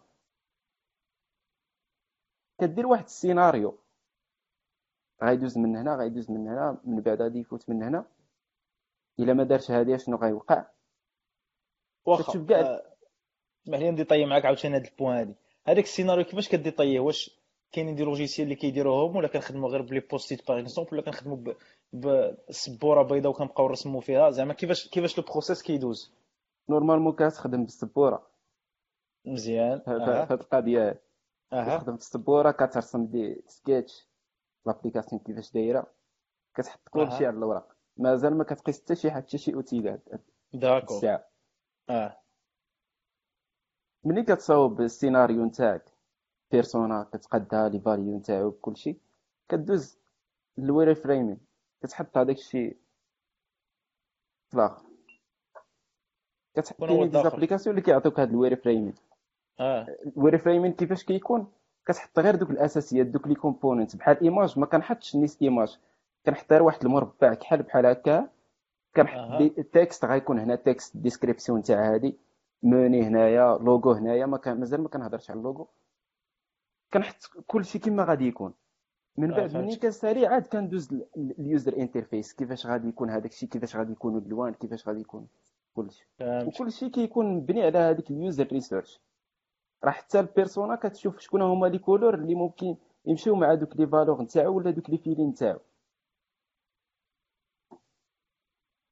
كدير 2.62 2.88
واحد 2.88 3.04
السيناريو. 3.04 3.78
غيدوز 5.24 5.58
من 5.58 5.76
هنا 5.76 5.96
غيدوز 5.96 6.32
من 6.32 6.48
هنا 6.48 6.78
من 6.84 7.02
بعد 7.02 7.22
غادي 7.22 7.40
يفوت 7.40 7.70
من 7.70 7.84
هنا. 7.84 8.06
إلا 9.20 9.34
ما 9.34 9.44
دارش 9.44 9.72
هذه 9.72 9.98
شنو 9.98 10.18
غيوقع؟ 10.18 10.66
واخا 12.06 12.46
كاع- 12.46 12.60
آه، 12.60 12.82
اسمح 13.66 13.80
لي 13.80 13.92
ن 13.92 13.95
détailler 13.95 14.26
معاك 14.26 14.46
عاوتاني 14.46 14.76
هاد 14.76 14.86
ال 14.86 14.91
point 14.91 15.18
هادي. 15.18 15.36
هذاك 15.68 15.84
السيناريو 15.84 16.26
كيفاش 16.26 16.50
ك 16.50 16.54
détailler 16.54 16.95
ه 16.95 17.00
واش 17.00 17.40
كاينين 17.72 17.96
des 17.96 18.04
logiciels 18.04 18.46
اللي 18.46 18.56
كيديروهم 18.56 19.16
ولا 19.16 19.28
كنخدموا 19.28 19.70
غير 19.70 19.82
ب 19.82 19.86
les 19.86 20.00
post-it 20.00 20.48
par 20.48 20.60
exemple 20.60 20.94
ولا 20.94 21.02
كنخدموا 21.02 21.38
بسبوره 21.94 23.04
بيضاء 23.04 23.32
وكنبقاو 23.32 23.68
نرسموا 23.68 24.02
فيها؟ 24.02 24.30
زعما 24.30 24.54
كيفاش 24.54 24.88
كيفاش 24.90 25.18
le 25.18 25.24
process 25.32 25.64
كيدوز؟ 25.64 26.14
normalement 26.70 27.14
كتخدم 27.14 27.64
بالسبورة. 27.64 28.28
مزيان. 29.26 29.82
هاد 29.88 30.32
القضية. 30.32 31.02
كتخدم 31.52 31.94
بالسبورة 31.96 32.52
كترسم 32.52 33.06
des 33.06 33.44
sketchs 33.48 34.08
l'application 34.66 35.22
كيفاش 35.22 35.52
دايرة. 35.52 35.88
كتحط 36.56 36.90
كلشي 36.90 37.24
أها. 37.24 37.28
على 37.28 37.38
الورق 37.38 37.76
مازال 37.98 38.38
ما 38.38 38.44
كتقيس 38.44 38.82
حتى 38.82 38.96
شي 38.96 39.12
حتى 39.12 39.38
شي 39.38 39.54
outil 39.54 39.88
هاد 39.88 40.02
هاد 40.12 40.22
d'accord. 40.54 40.98
الساعة. 40.98 41.28
أه. 41.90 42.18
ملي 44.04 44.24
كتصاوب 44.24 44.82
السيناريو 44.82 45.46
نتاعك 45.46 45.92
persona 46.52 47.04
كتقادها 47.14 47.70
les 47.70 47.80
values 47.80 48.18
نتاعو 48.18 48.50
بكلشي 48.50 48.98
كدوز 49.50 50.00
لل 50.58 50.96
wireframing. 50.96 51.40
كتحط 51.84 52.18
هذاك 52.18 52.36
الشيء 52.38 52.78
في 54.50 54.54
الآخر 54.58 54.86
كتحط 56.56 56.84
دي 56.84 57.02
الداخل؟ 57.04 57.30
applications 57.30 57.76
اللي 57.76 57.86
كيعطيوك 57.86 58.20
هاد 58.20 58.30
ال 58.30 58.56
wireframing. 58.56 58.96
أه. 59.60 59.88
ال 60.06 60.38
wireframing 60.38 60.74
كيفاش 60.74 61.04
كيكون؟ 61.04 61.52
كتحط 61.86 62.20
غير 62.20 62.36
دوك 62.36 62.52
الأساسيات 62.52 63.08
دوك 63.08 63.28
les 63.28 63.36
components 63.36 63.96
بحال 63.96 64.22
image 64.22 64.60
ما 64.60 64.66
كنحطش 64.66 65.16
نيس 65.16 65.42
image. 65.42 65.78
كنحط 66.26 66.54
غير 66.54 66.64
واحد 66.64 66.86
المربع 66.86 67.34
كحل 67.34 67.64
بحال 67.64 67.86
هكا. 67.86 68.30
كنحط. 68.96 69.38
دي 69.38 69.54
ال 69.58 69.66
texte 69.66 70.06
غيكون 70.06 70.40
هنا 70.40 70.56
texte 70.56 70.98
description 70.98 71.62
تاع 71.62 71.94
هادي. 71.94 72.18
موني 72.64 73.04
هنايا 73.04 73.58
لوغو 73.58 73.92
هنايا. 73.92 74.26
ما 74.26 74.38
كان 74.38 74.60
مازال 74.60 74.82
ما 74.82 74.90
كنهضرش 74.90 75.30
على 75.30 75.38
اللوغو. 75.38 75.68
كنحط 76.94 77.16
كلشي 77.48 77.80
كما 77.80 78.04
غادي 78.04 78.28
يكون. 78.28 78.54
من 79.18 79.32
آه، 79.32 79.38
بعد 79.38 79.50
فهمت. 79.50 79.64
منين 79.64 79.76
كنسالي 79.78 80.26
عاد 80.26 80.48
كندوز 80.48 81.04
ال 81.18 81.30
user 81.30 81.78
interface. 81.78 82.34
كيفاش 82.34 82.66
غادي 82.66 82.88
يكون 82.88 83.10
هذاك 83.10 83.32
الشيء؟ 83.32 83.50
كيفاش 83.50 83.76
غادي 83.76 83.92
يكونوا 83.92 84.20
الالوان؟ 84.20 84.54
كيفاش 84.54 84.88
غادي 84.88 85.00
يكون؟ 85.02 85.28
كلشي. 85.76 86.08
وكلشي 86.22 86.90
كيكون 86.90 87.26
مبني 87.26 87.64
على 87.64 87.78
هذيك 87.78 88.12
ال 88.12 88.19
user 88.19 88.48
research 88.48 89.02
راه 89.84 89.92
حتى 89.92 90.20
ال 90.20 90.27
persona 90.27 90.76
كتشوف 90.76 91.20
شكون 91.20 91.42
هما 91.42 91.68
les 91.68 91.80
couleurs 91.80 92.16
اللي 92.16 92.36
ممكن 92.36 92.76
يمشيو 93.06 93.36
مع 93.36 93.54
دوك 93.54 93.76
les 93.76 93.88
valeurs 93.88 94.22
نتاعو 94.22 94.58
ولا 94.58 94.72
دوك 94.72 94.90
les 94.90 94.98
feelings 94.98 95.30
نتاعو. 95.30 95.60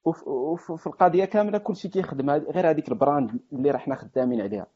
وف- 0.06 0.28
وف- 0.28 0.72
في 0.72 0.88
القضية 0.88 1.26
كاملة 1.26 1.58
كلشي 1.58 1.89
كيخدم. 1.89 2.30
غير 2.30 2.69
هذيك 2.69 2.89
ال 2.89 2.98
brand 2.98 3.39
اللي 3.54 3.72
راه 3.72 3.78
حنا 3.78 3.96
خدامين 3.96 4.41
عليها. 4.41 4.67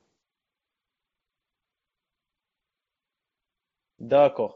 d'accord. 3.99 4.55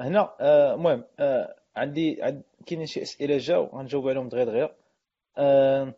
هنا 0.00 0.36
آه، 0.40 0.74
المهم 0.74 1.04
آه، 1.18 1.56
عندي 1.76 2.22
عند 2.22 2.42
كاينين 2.66 2.86
شي 2.86 3.02
أسئلة 3.02 3.38
جاو 3.38 3.64
غنجاوب 3.64 4.08
عليهم 4.08 4.28
دغيا 4.28 4.44
دغيا. 4.44 4.76
آه، 5.38 5.94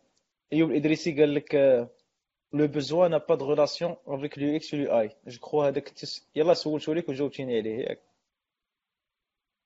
أيوب 0.53 0.71
الإدريسي 0.71 1.19
قال 1.19 1.33
لك 1.35 1.55
le 2.57 2.67
besoin 2.67 3.11
n'a 3.11 3.19
pas 3.19 3.37
de 3.37 3.43
relation 3.43 3.97
avec 4.07 4.35
l'UX 4.37 4.73
ou 4.73 4.77
l'UI 4.77 5.09
je 5.27 5.39
crois 5.39 5.67
هذاك. 5.67 5.93
يلا 6.35 6.53
سولتو 6.53 6.93
لك 6.93 7.09
وجاوبتيني 7.09 7.57
عليه 7.57 7.77
ياك 7.79 8.01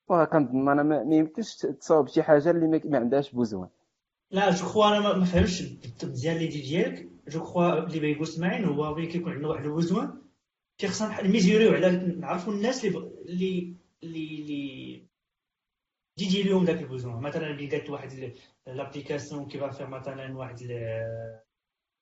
وكنظن 0.10 0.69
أنا 0.69 0.84
ما 0.84 1.15
يمكنش 1.15 1.56
تصاوب 1.56 2.08
شي 2.08 2.23
حاجة 2.23 2.52
اللي 2.52 2.82
ما- 2.86 2.97
عندهاش 2.97 3.32
بوزوان 3.32 3.69
لا 4.32 4.49
جو 4.52 4.65
كخوا 4.65 4.86
أنا 4.88 5.17
ما 5.17 5.25
فهمتش 5.25 5.62
بالضبط 5.62 6.06
مزيان 6.06 6.38
ليدي 6.38 6.62
ديالك 6.62 7.10
جو 7.28 7.39
كخوا 7.41 7.73
اللي 7.84 7.99
بغا 7.99 8.08
يقول 8.10 8.28
سمعين 8.28 8.65
هو 8.65 8.95
ملي 8.95 9.08
كيكون 9.08 9.32
عندنا 9.34 9.47
واحد 9.47 9.65
البوزوان 9.65 10.21
كيخصنا 10.78 11.08
بحال 11.08 11.28
نميزيوريو 11.28 11.73
على 11.73 11.89
نعرفوا 11.91 12.54
الناس 12.54 12.86
اللي 12.86 12.97
اللي 13.25 13.75
اللي 14.04 14.41
اللي 14.41 15.04
يجي 16.19 16.41
اليوم 16.41 16.65
ذاك 16.65 16.80
البوزوان 16.82 17.21
مثلا 17.21 17.47
اللي 17.47 17.67
قالت 17.67 17.89
واحد 17.89 18.34
لابليكاسيون 18.67 19.47
كي 19.47 19.71
فيها 19.71 19.88
مثلا 19.88 20.38
واحد 20.38 20.58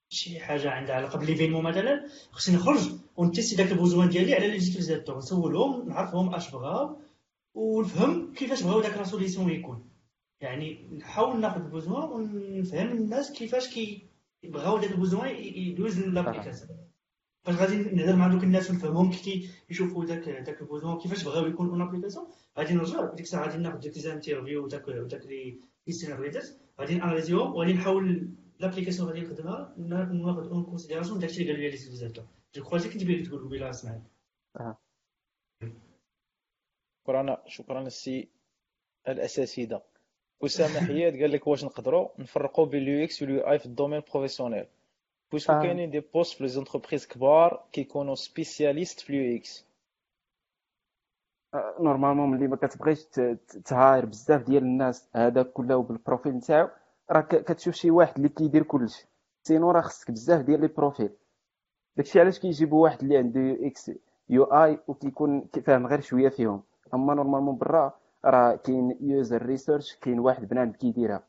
شي 0.10 0.40
حاجة 0.40 0.70
عندها 0.70 0.96
علاقة 0.96 1.20
ب 1.20 1.23
l'événement 1.23 1.64
مثلا 1.64 2.08
خصني 2.32 2.56
نخرج 2.56 2.92
ون 3.18 3.27
tester 3.27 3.56
ذاك 3.56 3.72
ال 3.72 3.77
besoin 3.77 4.10
ديالي 4.10 4.36
على 4.36 4.48
les 4.48 4.60
utilisateurs 4.60 5.18
نسولهم 5.18 5.90
نعرفهم 5.90 6.36
اش 6.36 6.52
بغاو 6.52 6.98
ونفهم 7.54 8.34
كيفاش 8.34 8.64
بغاو 8.64 8.82
داك 8.82 8.98
la 8.98 9.04
solution 9.04 9.50
يكون. 9.50 9.90
يعني 10.42 10.90
نحاول 10.98 11.42
ناخذ 11.42 11.62
ال 11.62 11.68
besoin 11.68 12.10
ونفهم 12.10 12.88
الناس 12.88 13.32
كيفاش 13.32 13.68
كيبغاو 14.44 14.78
داك 14.78 14.92
ال 14.92 14.98
besoin 14.98 15.36
يدوز 15.36 16.00
l'application. 16.00 16.70
فاش 17.44 17.56
غادي 17.56 17.76
نهضر 17.76 18.16
مع 18.16 18.28
دوك 18.28 18.44
الناس 18.44 18.72
ونفهمهم 18.72 19.12
كي 19.12 19.50
يشوفوا 19.70 20.06
داك 20.06 20.30
داك 20.30 20.62
ال 20.62 20.67
besoin 20.67 20.98
كيفاش 20.98 21.24
بغاو 21.24 21.48
يكون 21.48 21.70
en 21.70 21.82
application 21.82 22.28
غادي 22.58 22.74
نرجع 22.74 23.14
ديك 23.14 23.26
الساعة 23.26 23.48
غادي 23.48 23.58
ناخذ 23.58 23.80
ديك 23.80 23.94
interviews 23.94 24.64
وداك 24.64 24.88
وداك 24.88 25.26
لي 25.26 25.60
ريدرز 26.10 26.58
غادي 26.80 26.96
ناناليزيهم 26.96 27.54
وغادي 27.54 27.74
نحاول 27.74 28.30
لابليكاسيون 28.60 29.08
غادي 29.08 29.22
نخدمها 29.22 29.76
ناخذ 29.78 30.50
اون 30.50 30.64
كونسيديراسيون 30.64 31.20
داكشي 31.20 31.42
اللي 31.42 31.52
قالوا 31.52 31.66
لي 31.66 31.72
les 31.72 31.78
utilisateurs 31.78 32.26
je 32.56 32.64
crois 32.64 32.80
كنت 32.80 33.04
باغي 33.04 33.24
تقول 33.24 33.46
قبيله 33.46 33.70
اسمعك 33.70 34.02
شكرا 37.04 37.44
شكرا 37.48 37.82
السي 37.82 38.30
الاساتذه 39.08 39.82
اسامه 40.46 40.88
حياد 40.88 41.22
قال 41.22 41.32
لك 41.32 41.48
واش 41.48 41.64
نقدروا 41.64 42.10
نفرقوا 42.20 42.66
بين 42.66 42.82
ال 42.82 43.04
UX 43.04 43.22
وال 43.22 43.40
UI 43.52 43.60
في 43.60 43.66
ال 43.66 43.70
domaine 43.70 44.02
professionnel 44.12 44.66
puisque 45.32 45.54
آه. 45.54 45.62
كاينين 45.62 45.92
des 45.92 46.00
postes 46.00 46.38
في 46.38 46.44
les 46.44 46.50
entreprises 46.50 47.08
كبار 47.08 47.68
كيكونوا 47.72 48.16
spécialistes 48.16 49.00
في 49.00 49.10
ال 49.10 49.38
UX 49.38 49.68
normalement 51.80 52.32
ملي 52.32 52.48
ما 52.48 52.56
كتبغيش 52.56 53.06
ت 53.66 53.74
hire 53.74 54.06
بزاف 54.06 54.44
ديال 54.44 54.64
الناس 54.64 55.10
هذاك 55.16 55.52
كله 55.52 55.84
بال 55.84 55.96
profil 55.96 56.32
نتاعو 56.32 56.70
راه 57.12 57.22
كتشوف 57.22 57.74
شي 57.76 57.92
واحد 57.92 58.16
اللي 58.16 58.30
كيدير 58.30 58.64
كلشي. 58.64 59.08
sinon 59.44 59.72
راه 59.72 59.82
خصك 59.82 60.12
بزاف 60.12 60.42
ديال 60.46 60.62
les 60.62 60.68
profils. 60.68 61.10
داكشي 61.98 62.20
علاش 62.20 62.40
كيجيبوا 62.40 62.84
واحد 62.84 63.02
اللي 63.02 63.18
عنده 63.18 63.40
UX 63.40 63.92
UI 64.30 64.80
وكيكون 64.88 65.48
فاهم 65.66 65.88
غير 65.88 66.02
شوية 66.02 66.30
فيهم. 66.30 66.64
أما 66.94 67.14
normalement 67.14 67.58
برا 67.58 68.00
راه 68.26 68.56
كاين 68.56 68.98
user 69.02 69.46
research 69.46 69.96
كاين 69.96 70.20
واحد 70.20 70.48
بنادم 70.48 70.72
كيديرها. 70.72 71.28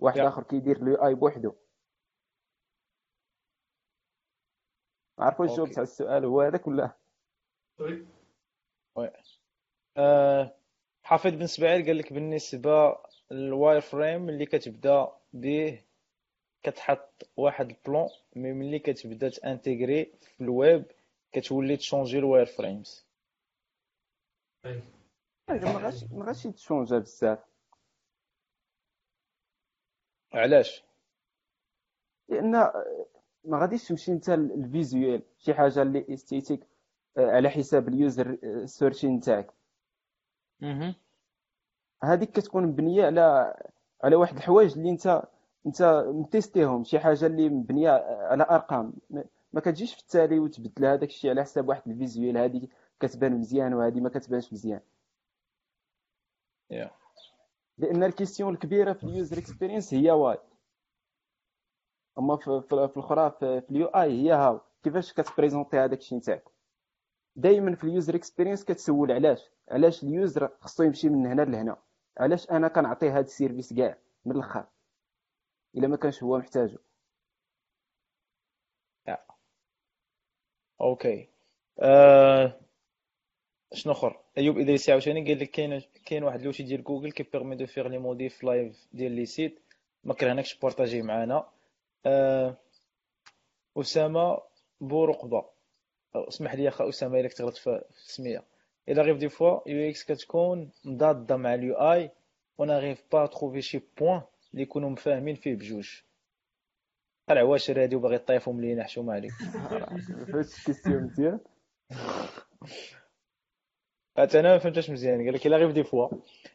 واحد 0.00 0.18
Yeah. 0.18 0.24
آخر 0.24 0.42
كيدير 0.42 0.76
ال 0.82 0.94
UI 0.94 1.14
بوحدو. 1.14 1.52
OK. 5.20 5.56
جاوبت 5.56 5.78
على 5.78 5.82
السؤال؟ 5.82 6.24
هو 6.24 6.40
هذاك 6.40 6.66
ولا؟ 6.66 6.90
oui. 7.80 8.06
آه، 9.96 10.54
حافظ 11.02 11.30
بن 11.30 11.46
سبعير 11.46 11.86
قال 11.86 11.98
لك 11.98 12.12
بالنسبة 12.12 12.96
لل 13.30 13.47
wire 13.47 13.80
فريم 13.80 14.28
اللي 14.28 14.46
كتبدا 14.46 15.08
به 15.32 15.82
كتحط 16.62 17.28
واحد 17.36 17.70
plan 17.70 18.08
mais 18.36 18.52
ملي 18.52 18.78
كتبدا 18.78 19.28
ت 19.28 19.36
intégrer 19.36 20.04
في 20.04 20.40
الويب 20.40 20.84
كتولي 21.32 21.76
ت 21.76 21.81
changer 21.81 22.13
ال 22.13 22.18
wireframes 22.18 23.06
ما 25.48 25.78
غاش 25.78 26.04
ما 26.04 26.24
غاش 26.26 26.46
يت 26.46 26.58
changer 26.58 26.98
بزاف. 26.98 27.38
علاش؟ 30.32 30.84
لأن 32.28 32.50
ما 33.44 33.60
غاديش 33.60 33.88
تمشي 33.88 34.12
انت 34.12 34.28
ال 34.28 34.41
visual 34.41 35.22
شي 35.38 35.54
حاجة 35.54 35.82
اللي 35.82 36.06
esthétique 36.14 36.66
على 37.16 37.50
حساب 37.50 37.88
ال 37.88 37.98
user 37.98 38.38
searching 38.64 39.20
تاعك. 39.20 39.52
هذيك 42.04 42.30
كتكون 42.30 42.66
مبنية 42.66 43.06
على 43.06 43.54
على 44.04 44.16
واحد 44.16 44.36
الحوايج 44.36 44.72
اللي 44.78 44.90
انت 44.90 45.22
انت 45.66 46.04
م 46.06 46.15
tester 46.15 46.67
هم 46.67 46.84
شي 46.84 46.98
حاجة 46.98 47.26
اللي 47.26 47.48
مبنية 47.48 47.90
على 48.30 48.46
أرقام. 48.50 48.92
ما- 49.10 49.60
كتجيش 49.60 49.94
في 49.94 50.00
التالي 50.00 50.38
وتبدل 50.38 50.86
هذاك 50.86 51.08
الشيء 51.08 51.30
على 51.30 51.42
حساب 51.42 51.68
واحد 51.68 51.88
visual 51.88 52.38
هذه 52.38 52.68
كتبان 53.00 53.32
مزيان 53.38 53.74
وهذه 53.74 54.00
ما 54.00 54.08
كتبانش 54.08 54.52
مزيان. 54.52 54.80
Yeah. 56.72 56.90
لأن 57.78 58.02
ال 58.04 58.10
question 58.10 58.54
الكبيرة 58.54 58.92
في 58.92 59.04
ال 59.04 59.11
user 59.11 59.38
experience 59.38 59.94
هي 59.94 60.10
why. 60.10 60.38
أما 62.18 62.36
في, 62.36 62.60
في, 62.68 62.88
في 62.88 62.96
الأخرى 62.96 63.30
في, 63.30 63.60
في 63.60 63.70
ال 63.70 63.86
UI 63.86 64.22
هي 64.22 64.32
how. 64.32 64.60
كيفاش 64.82 65.12
كت 65.12 65.24
présenter 65.24 65.76
هذاك 65.78 65.98
الشيء 65.98 66.18
نتاعك؟ 66.18 66.44
دائما 67.36 67.74
في 67.74 67.84
ال 67.84 67.90
user 67.90 68.14
experience 68.14 68.64
كتسول 68.64 69.12
علاش؟ 69.12 69.50
علاش 69.68 70.02
ال 70.02 70.11
user 70.11 70.48
خصو 70.60 70.82
يمشي 70.82 71.08
من 71.08 71.26
هنا 71.26 71.42
لهنا؟ 71.42 71.76
علاش 72.18 72.50
أنا 72.50 72.68
كنعطيه 72.68 73.10
هذا 73.12 73.20
ال 73.20 73.26
service 73.26 73.72
كاع 73.72 73.98
من 74.24 74.36
الأخر؟ 74.36 74.66
إلا 75.76 75.88
ما 75.88 75.96
كانش 75.96 76.22
هو 76.22 76.38
محتاجه 76.38 76.78
OK. 80.80 81.28
آه، 81.80 82.60
شنو 83.74 83.92
أخر؟ 83.92 84.20
أيوب 84.38 84.58
إدريسي 84.58 84.92
عاوتاني 84.92 85.24
قال 85.24 85.38
لك 85.40 85.50
كاين 85.50 85.82
كاين 86.06 86.24
واحد 86.24 86.42
l'outil 86.42 86.62
ديال 86.62 86.84
Google 86.84 87.12
qui 87.12 87.22
permet 87.22 87.56
de 87.56 87.66
faire 87.66 87.88
les 87.88 87.98
modifs 87.98 88.44
live 88.44 88.86
ديال 88.92 89.12
les 89.12 89.26
sites. 89.26 89.60
ما 90.04 90.14
كرهناكش 90.14 90.58
partager 90.58 91.02
معنا 91.02 91.48
آه، 92.06 92.56
أسامة 93.76 94.38
بورقبة. 94.80 95.44
اسمح 96.16 96.54
لي 96.54 96.68
أخا 96.68 96.88
أسامة 96.88 97.20
إلا 97.20 97.30
غلطت 97.40 97.56
في 97.58 97.82
السمية. 97.90 98.44
il 98.88 99.02
arrive 99.02 99.16
des 99.16 99.88
fois 99.90 99.99
UX 99.99 100.04
كتكون 100.04 100.70
مضاده 100.84 101.36
مع 101.36 101.54
ال 101.54 101.74
UI 101.74 102.10
و 102.58 102.65
on 102.65 102.78
arrive 102.78 103.04
pas 103.12 103.26
à 103.26 103.30
trouver 103.30 103.62
شي 103.62 103.80
point 104.00 104.22
اللي 104.52 104.62
يكونوا 104.62 104.90
مفاهمين 104.90 105.34
فيه 105.34 105.54
بجوج 105.54 106.00
العواشر 107.30 107.82
هادي 107.82 107.96
وباغي 107.96 108.18
طيفهم 108.18 108.60
لينا 108.60 108.84
حشومه 108.84 109.12
عليك 109.14 109.32
فهمت 109.32 110.58
ال 110.58 110.63
question 110.63 111.02
مزيان 111.02 111.40
حتى 114.18 114.40
أنا 114.40 114.52
ما 114.52 114.58
فهمتش 114.58 114.90
مزيان 114.90 115.24
قال 115.24 115.34
لك 115.34 115.46
il 115.46 115.56
arrive 115.56 115.70
des 115.70 115.84
fois 115.84 116.08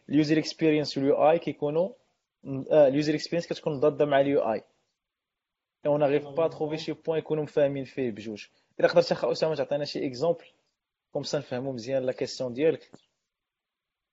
ال 0.09 0.15
user 0.15 0.37
experience 0.37 0.97
وال 0.97 1.29
UI 1.29 1.39
كيكونوا 1.39 1.89
آه 2.71 2.87
ال 2.87 2.92
user 2.92 3.13
experience 3.15 3.47
كتكون 3.47 3.79
ضاده 3.79 4.05
مع 4.05 4.19
ال 4.19 4.39
UI 4.53 4.63
on 5.85 6.03
arrive 6.03 6.27
pas 6.27 6.47
à 6.47 6.51
trouver 6.51 6.77
شي 6.77 6.93
point 6.93 7.19
يكونوا 7.19 7.43
مفاهمين 7.43 7.83
فيه 7.83 8.11
بجوج 8.11 8.47
الا 8.79 8.87
قدرت 8.87 9.11
اخا 9.11 9.31
اسامه 9.31 9.55
تعطينا 9.55 9.85
شي 9.85 10.07
exemple 10.07 10.45
comme 11.11 11.23
ça 11.23 11.37
نفهموا 11.37 11.73
مزيان 11.73 12.03
la 12.03 12.11
question 12.11 12.53
ديالك. 12.53 12.91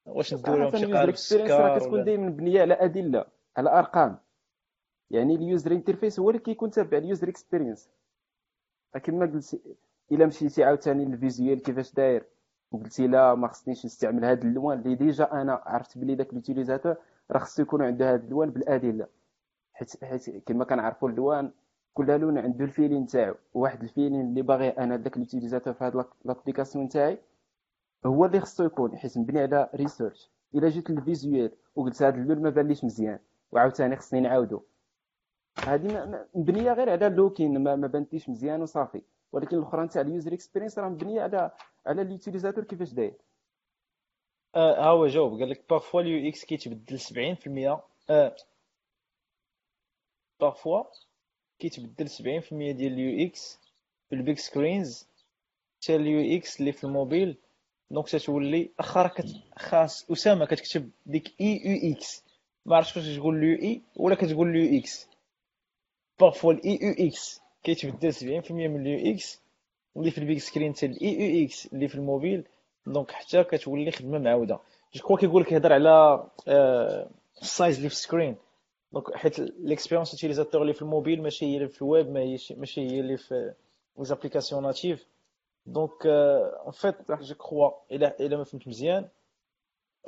واش 0.06 0.34
نديرو 0.34 0.56
لهم 0.56 0.76
شي 0.76 0.92
قالب 0.92 1.08
السكر 1.08 1.78
كتكون 1.78 2.04
دائما 2.04 2.26
مبنيه 2.26 2.60
على 2.60 2.74
أدلة 2.74 3.24
على 3.56 3.70
أرقام. 3.70 4.18
يعني 5.10 5.34
ال 5.34 5.42
user 5.42 5.72
interface 5.72 6.20
هو 6.20 6.30
اللي 6.30 6.40
كيكون 6.40 6.70
تابع 6.70 6.98
ال 6.98 7.04
user 7.04 7.28
experience 7.28 7.90
كما 9.02 9.26
قلت 9.26 9.60
إلا 10.12 10.26
مشيتي 10.26 10.64
عاوتاني 10.64 11.04
لل 11.04 11.19
visuel 11.19 11.62
كيفاش 11.62 11.94
داير 11.94 12.24
وقلتي 12.72 13.06
لا 13.06 13.34
ما 13.34 13.48
خصنيش 13.48 13.84
نستعمل 13.86 14.24
هذا 14.24 14.42
اللون 14.42 14.78
اللي 14.78 14.94
déjà 14.94 15.32
أنا 15.32 15.62
عرفت 15.66 15.98
بلي 15.98 16.14
داك 16.14 16.30
ال 16.30 16.36
utilisateur 16.36 16.96
راه 17.30 17.38
خصو 17.38 17.62
يكون 17.62 17.82
عنده 17.82 18.14
هذا 18.14 18.24
اللون 18.24 18.50
بالأدلة. 18.50 19.06
حيت 19.72 20.04
حيت 20.04 20.30
كما 20.48 20.64
كنعرفوا 20.64 21.08
اللون 21.08 21.52
كل 21.98 22.20
لون 22.20 22.38
عنده 22.38 22.64
ال 22.64 22.70
feeling 22.70 23.06
تاعو 23.06 23.34
واحد 23.54 23.82
ال 23.82 23.87
feeling 23.87 24.20
اللي 24.20 24.42
باغي 24.42 24.68
أنا 24.68 24.96
داك 24.96 25.16
ال 25.16 25.21
utilisateur 25.21 25.72
في 25.74 25.84
هذا 25.84 26.04
l'application 26.24 26.88
تاعي 26.88 27.18
هو 28.06 28.24
اللي 28.24 28.40
خصو 28.40 28.64
يكون 28.64 28.96
حيت 28.98 29.18
مبني 29.18 29.40
على 29.40 29.70
research 29.74 30.30
إلا 30.54 30.68
جيت 30.68 30.90
لل 30.90 31.06
visuel 31.06 31.52
وقلت 31.76 32.02
هذا 32.02 32.16
اللون 32.16 32.42
ما 32.42 32.50
بانليش 32.50 32.84
مزيان 32.84 33.18
وعاوتاني 33.52 33.96
خصني 33.96 34.20
نعاودو. 34.20 34.62
ما- 35.66 36.26
مبنية 36.34 36.72
غير 36.72 36.90
على 36.90 37.06
ال 37.06 37.13
looking 37.13 37.62
ما, 37.64 37.76
ما 37.76 37.86
بانتيش 37.86 38.28
مزيان 38.28 38.62
وصافي. 38.62 39.02
ولكن 39.32 39.56
الاخرى 39.58 39.88
تاع 39.88 40.02
ال 40.02 40.08
user 40.08 40.32
experience 40.34 40.78
راه 40.78 40.88
مبنية 40.88 41.22
على 41.22 41.50
على 41.86 42.02
ال 42.02 42.08
utilisateur 42.08 42.64
كيفاش 42.64 42.92
داير. 42.92 43.14
آه 44.54 44.80
ها 44.80 44.86
هو 44.86 45.06
جاوب 45.06 45.40
قال 45.40 45.50
لك 45.50 45.64
parfois 45.70 46.00
ال 46.00 46.28
UX 46.28 46.44
كيتبدل 46.44 46.98
70% 46.98 47.82
آه 48.10 48.36
parfois 50.40 50.84
كيتبدل 51.58 52.08
70% 52.08 52.20
ديال 52.52 52.92
ال 52.92 53.26
UX 53.26 53.58
في 54.08 54.14
ال 54.14 54.20
big 54.20 54.38
screens 54.38 55.08
حتى 55.82 55.96
ال 55.96 56.36
UX 56.36 56.60
اللي 56.60 56.72
في 56.72 56.84
ال 56.84 56.91
mobile. 56.91 57.36
donc 57.90 58.08
تتولي 58.08 58.70
كت... 59.16 59.26
خاص 59.56 60.10
أسامة 60.10 60.46
كتكتب 60.46 60.90
ديك 61.06 61.34
UX. 61.40 62.24
ما 62.66 62.76
عرفتش 62.76 62.96
واش 62.96 63.16
تقول 63.16 63.36
ال 63.36 63.58
UI 63.62 63.82
ولا 63.96 64.14
كتقول 64.14 64.48
ال 64.48 64.78
UX. 64.78 65.08
parfois 66.20 66.52
ال 66.52 66.78
UX 66.82 67.40
كيتبدل 67.62 68.12
70% 68.12 68.50
من 68.50 68.86
ال 68.86 69.14
UX 69.14 69.40
اللي 69.96 70.10
في 70.10 70.18
ال 70.18 70.23
big 70.23 70.38
screen 70.38 70.74
حتى 70.74 70.86
ال 70.86 71.38
UX 71.40 71.66
اللي 71.66 71.88
في 71.88 71.94
ال 71.94 72.01
mobile. 72.01 72.44
donc 72.86 73.10
حتى 73.10 73.44
كتولي 73.44 73.90
خدمة 73.90 74.18
معاودة. 74.18 74.58
je 74.94 75.06
crois 75.06 75.16
كيقول 75.16 75.42
لك 75.42 75.52
يهضر 75.52 75.72
على 75.72 76.24
آه، 76.48 77.10
ال 77.42 77.49
size 77.49 77.76
اللي 77.76 77.88
في 77.88 77.94
ال 77.94 78.00
screen. 78.00 78.36
donc 78.92 79.14
حيت 79.16 79.38
ال 79.38 79.45
expérience 79.45 80.12
utilisateur 80.12 80.62
اللي 80.62 80.74
في 80.74 80.82
الموبيل 80.82 81.22
ماشي 81.22 81.46
هي 81.46 81.56
اللي 81.56 81.68
في 81.68 81.82
الويب 81.82 82.08
ماشي 82.58 82.80
هي 82.90 83.00
اللي 83.00 83.16
في 83.16 83.54
les 83.98 84.04
applications 84.04 84.62
natives 84.62 85.08
donc 85.66 86.06
en 86.06 86.70
fait 86.72 87.10
je 87.10 87.34
crois 87.34 87.70
الا 87.90 88.20
إلا 88.20 88.36
ما 88.36 88.44
فهمت 88.44 88.68
مزيان 88.68 89.08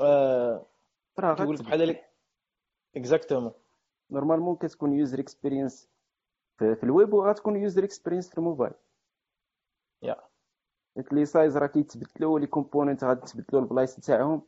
آه، 0.01 0.66
راه 1.18 1.33
لك 1.33 1.41
غتبدل. 1.41 1.64
بحال 1.64 1.97
exactement 2.97 3.53
normalement 4.11 4.57
كتكون 4.57 4.93
user 4.93 5.20
experience 5.20 5.89
في, 6.59 6.85
الويب 6.85 7.12
وغتكون 7.12 7.57
user 7.57 7.85
experience 7.85 8.31
في 8.31 8.39
الموبايل. 8.39 8.72
يا 10.03 10.16
les 11.12 11.24
sizes 11.24 11.57
راه 11.57 11.66
كيتبدلوا 11.66 12.39
les 12.39 12.47
components 12.47 13.05
غتبدلوا 13.05 13.62
البلايص 13.62 13.97
تاعهم. 13.97 14.43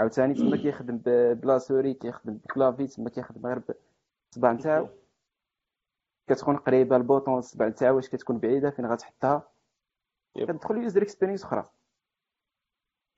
عاوتاني 0.00 0.34
تما 0.34 0.56
كيخدم 0.56 0.96
ب 1.34 1.42
la 1.42 1.58
souris 1.58 1.94
كيخدم 1.94 2.34
ب 2.34 2.40
clavier 2.40 2.86
تما 2.86 3.10
كيخدم 3.10 3.46
غير 3.46 3.58
بالصبع 3.58 4.52
نتاعو 4.52 4.88
كتكون 6.28 6.56
قريبة 6.56 6.96
ال 6.96 7.02
bouton 7.02 7.38
الصبع 7.38 7.68
نتاعو 7.68 7.96
واش 7.96 8.08
كتكون 8.08 8.38
بعيدة 8.38 8.70
فين 8.70 8.86
غتحطها. 8.86 9.52
كتدخل 10.36 10.76
user 10.76 11.02
experience 11.02 11.44
أخرى. 11.44 11.70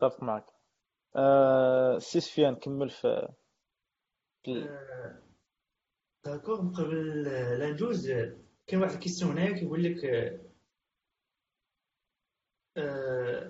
اتفق 0.03 0.23
معك 0.23 0.45
آه، 1.17 1.99
سي 1.99 2.21
سفيان 2.21 2.55
كمل 2.55 2.91
في 2.91 3.29
آه، 4.49 5.19
d'accord 6.25 6.73
قبل 6.73 7.23
لا 7.59 7.71
ندوز 7.71 8.11
آه، 8.11 8.37
كاين 8.67 8.83
واحد 8.83 8.93
ال 8.93 8.97
question 8.97 9.31
هنايا 9.31 9.53
كيقول 9.53 9.83
لك 9.85 10.05
آه، 10.05 10.29
آه، 10.29 10.52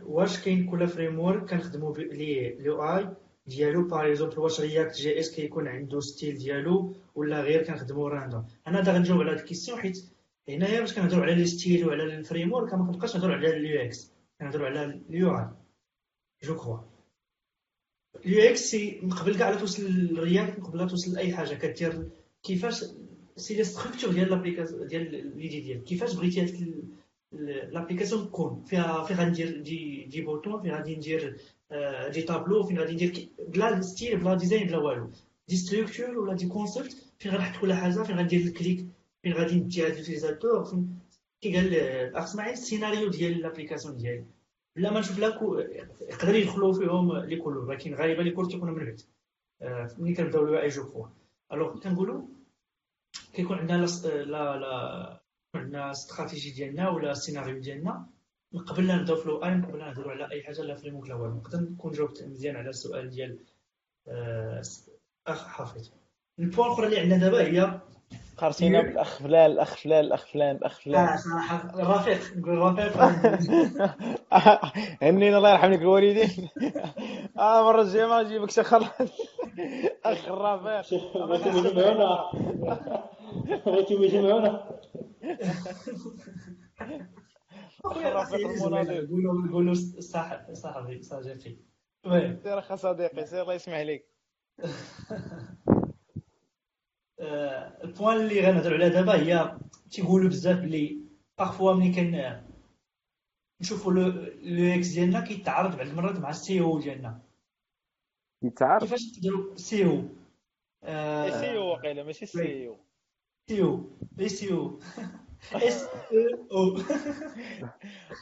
واش 0.06 0.40
كاين 0.44 0.70
كل 0.70 0.88
framework 0.88 1.50
كنخدموا 1.50 1.98
ليه؟ 1.98 2.58
ال 2.58 2.82
UI 2.82 3.08
ديالو 3.46 3.88
par 3.88 4.08
exemple 4.08 4.38
واش 4.38 4.60
React 4.60 4.96
JS 4.96 5.34
كيكون 5.34 5.68
عنده 5.68 6.00
style 6.00 6.38
ديالو 6.38 6.94
ولا 7.14 7.40
غير 7.40 7.62
كنخدموا 7.62 8.08
random 8.08 8.46
أنا 8.66 8.80
دا 8.80 8.92
غنجاوب 8.92 9.20
على 9.20 9.30
هاد 9.30 9.38
ال 9.38 9.43
question 9.43 9.78
حيت 9.78 10.04
هنايا 10.48 10.80
باش 10.80 10.94
كنهضروا 10.94 11.22
على 11.22 11.34
les 11.34 11.46
styles 11.46 11.86
وعلى 11.88 12.04
ال 12.04 12.52
framework 12.52 12.74
ما 12.74 12.84
كنبقاش 12.86 13.16
نهضروا 13.16 13.34
على 13.34 13.56
ال 13.56 13.80
UX 13.80 14.12
كنهضروا 14.40 14.66
على 14.66 14.84
ال 15.10 15.38
UI 15.38 15.48
je 16.42 16.54
crois. 16.54 16.78
ال 18.26 18.50
UX 18.50 18.74
من 18.74 19.10
قبل 19.10 19.38
كاع 19.38 19.50
لا 19.50 19.56
توصل 19.56 19.82
لل 19.82 20.04
React 20.04 20.58
من 20.58 20.64
قبل 20.64 20.78
لا 20.78 20.86
توصل 20.86 21.12
لاي 21.12 21.32
حاجة. 21.32 21.54
كدير 21.54 22.08
كيفاش 22.42 22.84
c'est 23.36 23.54
les 23.54 23.64
structures 23.64 24.12
ديال 24.12 24.30
l'application 24.30 24.86
ديال 24.86 25.38
l'idée 25.38 25.60
ديالك. 25.60 25.84
كيفاش 25.84 26.14
بغيتي 26.14 26.42
هذيك 26.42 26.84
l'application 27.32 28.26
تكون 28.26 28.64
فيها 28.64 29.04
فين 29.04 29.16
غندير 29.16 29.60
des 29.60 30.04
des 30.04 30.22
boutons 30.22 30.62
فين 30.62 30.70
غادي 30.70 30.96
ندير 30.96 31.36
des 32.12 32.22
tableaux 32.22 32.64
فين 32.66 32.78
غادي 32.78 32.92
ندير 32.94 33.28
بلا 33.48 33.80
style 33.80 34.16
بلا 34.20 34.34
design 34.34 34.66
بلا 34.66 34.78
والو 34.78 35.10
des 35.48 35.56
structures 35.56 36.18
ولا 36.18 36.34
des 36.34 36.46
concepts 36.48 36.96
فين 37.18 37.32
غنحط 37.32 37.60
كل 37.60 37.72
حاجة 37.72 38.02
فين 38.02 38.18
غندير 38.18 38.40
ال 38.40 38.49
clic 38.49 38.86
فين 39.22 39.32
غادي 39.32 39.54
ندي 39.54 39.86
هاد 39.86 39.90
ال 39.92 39.98
utilisateur 39.98 40.64
فين 40.64 40.98
كي 41.40 41.56
قال 41.56 41.74
الاخ 41.74 42.22
اسماعيل 42.24 42.52
السيناريو 42.52 43.08
ديال 43.08 43.40
l'application 43.40 43.96
ديالي 43.96 44.24
بلا 44.76 44.90
ما 44.92 45.00
نشوف 45.00 45.18
لا 45.18 45.38
كو 45.38 45.58
يقدر 46.00 46.34
يدخلوا 46.34 46.72
فيهم 46.72 47.16
les 47.16 47.36
couleurs 47.36 47.64
ولكن 47.64 47.94
غالبا 47.94 48.22
les 48.22 48.30
couleurs 48.30 48.50
تيكونوا 48.50 48.74
من 48.74 48.84
بعد 48.84 49.00
ملي 49.98 50.14
كنبداو 50.14 50.44
الواعي 50.44 50.68
جو 50.68 50.84
فوا 50.84 51.06
الوغ 51.52 51.80
كنقولوا 51.80 52.22
كيكون 53.32 53.58
عندنا 53.58 53.86
لا 54.04 54.56
لا 54.56 55.21
عندنا 55.54 55.90
استراتيجي 55.90 56.50
ديالنا 56.50 56.88
ولا 56.90 57.10
السيناريو 57.10 57.58
ديالنا 57.60 58.06
قبل 58.66 58.86
لا 58.86 58.96
نبداو 58.96 59.16
في 59.16 59.28
لو 59.28 59.42
ان 59.42 59.64
قبل 59.64 59.78
لا 59.78 59.86
نهضروا 59.86 60.12
على 60.12 60.30
أي 60.32 60.42
حاجة 60.42 60.62
لا 60.62 60.74
فريموك 60.74 61.08
لا 61.08 61.14
والو. 61.14 61.34
نقدر 61.36 61.60
نكون 61.60 61.92
جاوبت 61.92 62.22
مزيان 62.22 62.56
على 62.56 62.68
السؤال 62.68 63.10
ديال 63.10 63.38
آه، 64.08 64.62
أخ 65.26 65.46
حافظ. 65.46 65.90
البوان 66.38 66.66
الأخرى 66.68 66.86
اللي 66.86 67.00
عندنا 67.00 67.18
دابا 67.18 67.42
هي 67.42 67.80
قارتينا 68.36 68.82
بالأخ 68.82 69.18
فلان 69.18 69.50
الأخ 69.50 69.76
فلان 69.76 70.04
الأخ 70.04 70.26
فلان 70.26 70.56
الأخ 70.56 70.80
فلان. 70.80 71.04
آه 71.08 71.16
صراحة 71.16 71.80
الرفيق 71.80 72.36
نقول 72.36 72.58
الرفيق 72.58 73.02
هنينا 75.02 75.38
الله 75.38 75.50
يرحم 75.50 75.70
لك 75.72 75.78
الوالدين. 75.80 76.48
آه 77.38 77.60
المره 77.60 77.82
الجاية 77.82 78.06
ما 78.06 78.22
نجيبك 78.22 78.50
شي 78.50 78.62
خلاص 78.62 78.88
أخ 80.04 80.28
الرفيق 80.28 81.16
بغيتو 81.16 81.48
يجمعونا 81.48 82.30
بغيتو 83.66 84.02
يجمعونا 84.02 84.70
صاحب 90.00 90.54
صاحبي 90.54 91.02
صديقي 91.02 91.56
سير 92.42 92.58
اخ 92.58 92.74
صديقي 92.74 93.26
سير 93.26 93.42
الله 93.42 93.54
يسمح 93.54 93.78
لك 93.78 94.04
آه، 97.20 97.84
ال 97.84 97.89
point 97.89 98.16
اللي 98.16 98.40
غنهضروا 98.40 98.74
عليها 98.76 98.88
دابا 98.88 99.14
هي 99.14 99.58
تيقولوا 99.90 100.28
بزاف 100.28 100.58
بلي 100.58 101.00
parfois 101.38 101.72
ملي 101.72 101.92
كان 101.92 102.42
نشوفوا 103.60 103.92
le 103.92 104.08
l'UX 104.42 104.88
ديالنا 104.88 105.20
كيتعارض 105.20 105.76
بعض 105.76 105.86
المرات 105.86 106.18
مع 106.18 106.30
ال 106.30 106.60
SEO 106.60 106.80
ديالنا. 106.80 107.22
يتعارف 108.42 108.82
كيفاش 108.82 109.00
نقدروا 109.16 109.56
سي 109.56 109.84
إو. 109.86 110.02
سي 111.30 111.56
إو 111.56 111.70
واقيلا 111.70 112.02
ماشي 112.04 112.26
سي 112.26 112.66
إو. 112.68 112.76
سي 113.48 113.62
أو 113.62 113.90
اي 114.20 114.28
سي 114.28 114.52
أو 114.52 114.78
اس 115.54 115.88
أو 116.52 116.76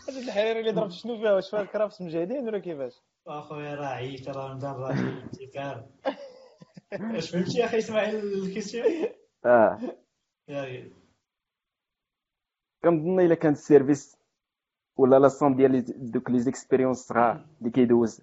هذا 0.09 0.19
الحريري 0.19 0.61
اللي 0.61 0.73
ضربت 0.73 0.93
شنو 0.93 1.19
فيها؟ 1.19 1.33
واش 1.33 1.51
فيها 1.51 1.63
الكرافس 1.63 2.03
مجاهدين 2.03 2.49
ولا 2.49 2.59
كيفاش؟ 2.59 3.03
أخويا 3.27 3.75
راه 3.75 3.87
عييت 3.87 4.29
راه 4.29 4.55
مدرج 4.55 4.99
ابتكار 5.25 5.89
واش 7.15 7.31
فهمتي 7.31 7.59
يا 7.59 7.65
أخي 7.65 7.79
إسماعيل 7.79 8.17
الكيسيون 8.17 8.87
آه. 9.45 9.79
يا 10.49 10.91
كنظن 12.85 13.21
إلا 13.21 13.35
كان 13.35 13.53
السيرفيس 13.53 14.17
ولا 14.97 15.19
لاصون 15.19 15.57
ديال 15.57 16.11
دوك 16.11 16.31
لي 16.31 16.41
زيكسبيريونس 16.41 16.99
صغار 16.99 17.47
اللي 17.61 17.71
كيدوز. 17.71 18.21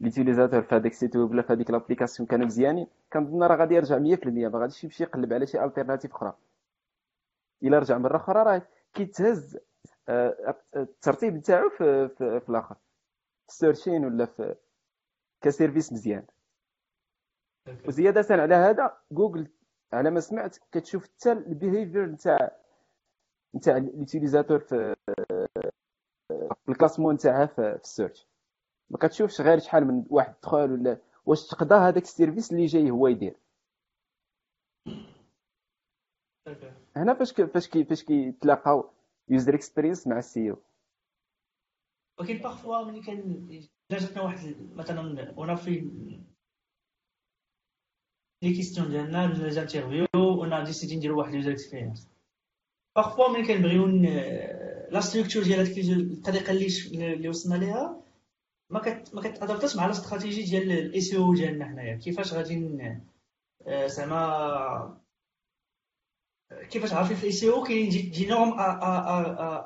l'utilisateur 0.00 0.62
في 0.62 0.74
هذاك 0.74 0.92
ال 0.92 0.97
site 0.97 1.16
web 1.16 1.30
ولا 1.30 1.42
في 1.42 1.52
هذيك 1.52 1.70
l'application 1.70 2.26
كانوا 2.26 2.46
مزيانين 2.46 2.86
كنظن 3.12 3.42
راه 3.42 3.56
غادي 3.56 3.74
يرجع 3.74 3.98
100% 3.98 4.26
ما 4.26 4.58
غاديش 4.58 4.84
يمشي 4.84 5.02
يقلب 5.02 5.32
على 5.32 5.46
شي 5.46 5.64
alternative 5.64 6.14
أخرى 6.14 6.34
الا 7.62 7.78
رجع 7.78 7.98
مره 7.98 8.16
أخرى 8.16 8.42
راه 8.42 8.62
كيتهز 8.94 9.58
الترتيب 10.76 11.34
نتاعو 11.34 11.68
في, 11.68 12.08
في, 12.08 12.40
في 12.40 12.48
الآخر 12.48 12.74
في 13.46 13.48
ال 13.48 13.52
search 13.52 13.78
engine 13.78 14.04
ولا 14.04 14.26
في 14.26 14.54
ك 15.40 15.46
service 15.46 15.92
مزيان 15.92 16.24
وزياده 17.88 18.26
على 18.30 18.54
هذا 18.54 18.96
جوجل 19.12 19.48
على 19.92 20.10
ما 20.10 20.20
سمعت 20.20 20.56
كتشوف 20.72 21.04
حتى 21.04 21.32
ال 21.32 21.40
behavior 21.40 22.06
نتاع 22.06 22.50
نتاع 23.54 23.76
ال 23.76 23.83
utilisateur 23.83 24.58
في 24.58 24.96
ال 26.68 26.72
classement 26.72 27.14
نتاعها 27.14 27.46
في 27.46 27.78
ال 27.84 27.90
search 27.90 28.27
ما 28.90 28.98
كتشوفش 28.98 29.40
غير 29.40 29.58
شحال 29.58 29.84
من 29.84 30.04
واحد 30.10 30.34
دخل 30.42 30.72
ولا 30.72 31.00
واش 31.26 31.46
تقضى 31.46 31.74
هذاك 31.74 32.02
ال 32.02 32.08
service 32.08 32.52
اللي 32.52 32.66
جاي 32.66 32.90
هو 32.90 33.08
يدير. 33.08 33.36
هنا 36.96 37.14
فاش 37.14 37.32
فاش 37.32 37.68
كي 37.68 37.84
فاش 37.84 38.04
كيتلاقاو 38.04 38.90
user 39.28 39.54
experience 39.54 40.06
مع 40.06 40.18
ال 40.18 40.50
SEO. 40.50 40.56
ولكن 42.20 42.38
parfois 42.38 42.84
ملي 42.84 43.02
كان 43.02 43.48
جاتنا 43.90 44.22
واحد 44.22 44.56
مثلا 44.74 45.30
on 45.38 45.54
fait 45.56 45.70
les 48.42 48.54
questions 48.54 48.88
ديالنا 48.90 49.26
les 49.26 49.50
interviews 49.50 50.06
on 50.14 50.64
décide 50.64 50.96
نديرو 50.96 51.18
واحد 51.18 51.34
user 51.34 51.52
experience 51.52 52.08
parfois 52.96 53.28
ملي 53.28 53.46
كنبغيو 53.46 53.86
la 54.90 55.00
structure 55.00 55.42
ديال 55.42 55.60
هذيك 55.60 55.78
الطريقة 55.78 56.50
اللي 56.50 57.28
وصلنا 57.28 57.54
ليها 57.54 58.02
ما 58.70 58.80
كت 58.80 59.14
ما 59.14 59.22
كت 59.22 59.34
adapt 59.34 59.64
اش 59.64 59.76
مع 59.76 59.86
الاستراتيجي 59.86 60.42
ديال 60.42 60.72
ال 60.72 61.00
SEO 61.00 61.34
ديالنا 61.34 61.64
حنايا. 61.64 61.96
كيفاش 61.96 62.32
غادي 62.34 62.78
آه، 63.66 63.86
زعما 63.86 65.00
كيفاش 66.70 66.92
عارفين 66.92 67.16
في 67.16 67.22
ال 67.22 67.32
SEO 67.32 67.62
كاينين 67.62 67.90
des, 67.90 68.02
des 68.02 68.26
normes 68.26 68.54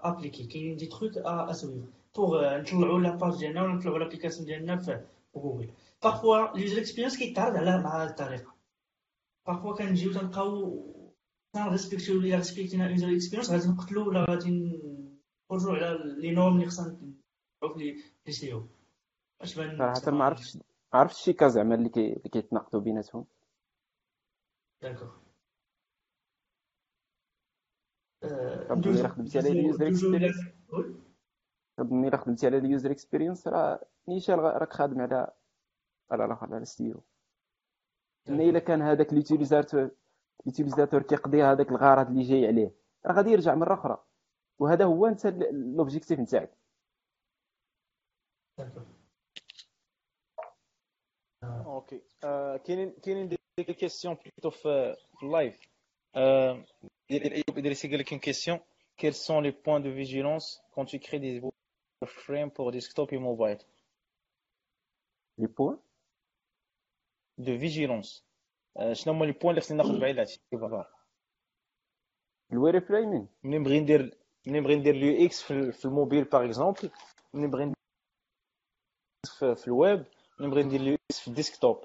à 0.04 0.08
appliquer 0.08 0.46
كاينين 0.46 0.76
des 0.76 0.86
trucs 0.86 1.18
à 1.18 1.28
suivre 1.28 1.84
pour 2.16 2.56
نطلعوا 2.58 3.00
la 3.00 3.16
page 3.16 3.38
ديالنا 3.38 3.62
ولا 3.62 3.74
نطلعوا 3.74 3.98
l'application 3.98 4.46
ديالنا 4.46 4.76
في 4.76 5.04
جوجل 5.36 5.70
parfois 6.02 6.54
ال 6.56 6.61
user 6.61 6.78
experience 6.78 7.18
كيتعرض 7.18 7.56
على 7.56 7.82
مع 7.82 8.04
الطريقة. 8.04 8.54
parfois 9.46 9.74
كنجيو 9.76 10.12
تنلقاو 10.12 10.82
كن 11.54 11.66
respect 11.66 12.08
يو 12.08 12.20
الا 12.20 12.36
respect 12.36 12.75
ينا 12.75 12.86
ال 12.86 12.92
user 12.92 13.14
experience 13.16 13.50
غادي 13.50 13.68
نقتلوا 13.68 14.04
ولا 14.04 14.24
غادي 14.30 14.80
نخرجوا 15.50 15.76
على 15.76 15.98
les 16.18 16.30
normes 16.30 16.54
اللي 16.54 16.66
خصنا 16.66 16.86
نطلعوا 17.62 17.78
في 17.78 18.02
ل 18.26 18.32
SEO 18.32 18.52
ben 18.52 19.76
صراحة 19.94 20.10
ما 20.18 20.24
عرفتش 20.24 20.56
ما 20.56 20.62
عرفتش 21.00 21.20
شي 21.22 21.32
كا 21.32 21.48
زعما 21.48 21.74
اللي 21.74 21.88
كي- 21.88 22.12
اللي 22.12 22.28
كيتناقضوا 22.28 22.80
بيناتهم. 22.80 23.24
d'accord. 24.82 25.22
كنظن 28.68 28.90
الا 28.90 29.08
خدمتي 29.08 29.38
على 29.38 29.48
ال 29.50 29.58
user 29.58 29.88
experience 29.88 30.36
كنظن 31.76 32.04
الا 32.04 32.16
خدمتي 32.16 32.46
على 32.46 32.58
ال 32.58 32.65
user 32.65 32.90
experience 32.90 33.48
راه 33.48 33.84
نيشان 34.08 34.34
راك 34.34 34.72
خادم 34.72 35.00
على 35.00 35.32
على 36.10 36.24
الآخر 36.24 36.46
على 36.54 36.62
ال 36.62 36.92
SEO 36.92 37.00
mais 38.28 38.50
إلا 38.50 38.58
كان 38.58 38.82
هذاك 38.82 39.12
ال 39.12 39.19
utilisateur 39.19 39.90
ال 40.40 40.45
utilisateur 40.45 41.02
كيقضي 41.02 41.42
هذاك 41.42 41.68
الغرض 41.68 42.06
اللي 42.08 42.22
جاي 42.22 42.46
عليه. 42.46 42.70
راه 43.06 43.12
غادي 43.14 43.30
يرجع 43.30 43.54
مرة 43.54 43.74
أخرى. 43.74 44.04
وهذا 44.58 44.84
هو 44.84 45.06
أنت 45.06 45.26
l'objectif 45.52 46.20
نتاعك. 46.20 46.50
okay 51.44 52.02
آه، 52.24 52.56
كاينين 52.56 52.90
كاينين 53.02 53.28
des 53.28 53.36
questions 53.74 54.14
plutôt 54.14 54.50
في 54.50 54.94
في 55.18 55.22
ال 55.26 55.33
live 55.33 55.60
آه، 56.16 56.64
ديال 57.10 57.32
ايوب 57.32 57.58
ادريسي 57.58 57.88
قال 57.88 57.98
لك 57.98 58.12
une 58.12 58.20
question 58.20 58.58
quels 59.02 59.16
sont 59.28 59.40
les 59.40 59.52
points 59.52 59.80
de 59.80 59.90
vigilance 60.02 60.46
quand 60.74 60.84
tu 60.84 60.98
crées 61.00 61.18
des 61.20 61.40
frames 62.06 62.50
pour 62.50 62.70
desktop 62.72 63.12
et 63.12 63.18
mobile? 63.18 63.58
les 65.38 65.46
points 65.46 65.78
de 67.40 67.52
vigilance. 67.58 68.22
آه، 68.76 68.92
شنو 68.92 69.14
هما 69.14 69.24
les 69.24 69.32
points 69.32 69.50
اللي 69.50 69.60
خصني 69.60 69.76
ناخذ 69.76 70.00
بعين 70.00 70.14
الاعتبار 70.18 70.86
ال 72.52 72.80
wireframing 72.80 73.28
ملي 73.44 73.58
نبغي 73.58 73.80
ندير 73.80 74.18
ملي 74.46 74.60
نبغي 74.60 74.76
ندير 74.76 74.94
ال 74.94 75.26
UX 75.26 75.42
في, 75.42 75.50
ال- 75.50 75.72
في 75.72 75.84
ال 75.84 75.90
mobile 75.90 76.24
par 76.24 76.44
exemple 76.44 76.90
ملي 77.34 77.46
نبغي 77.46 77.64
ندير 77.64 77.74
في, 79.38 79.54
في 79.54 79.66
الويب 79.68 79.98
ملي 79.98 80.06
نبغي 80.42 80.62
ندير 80.62 80.80
ال 80.80 80.94
UX 80.94 81.20
في 81.20 81.28
ال 81.28 81.34
desktop. 81.34 81.84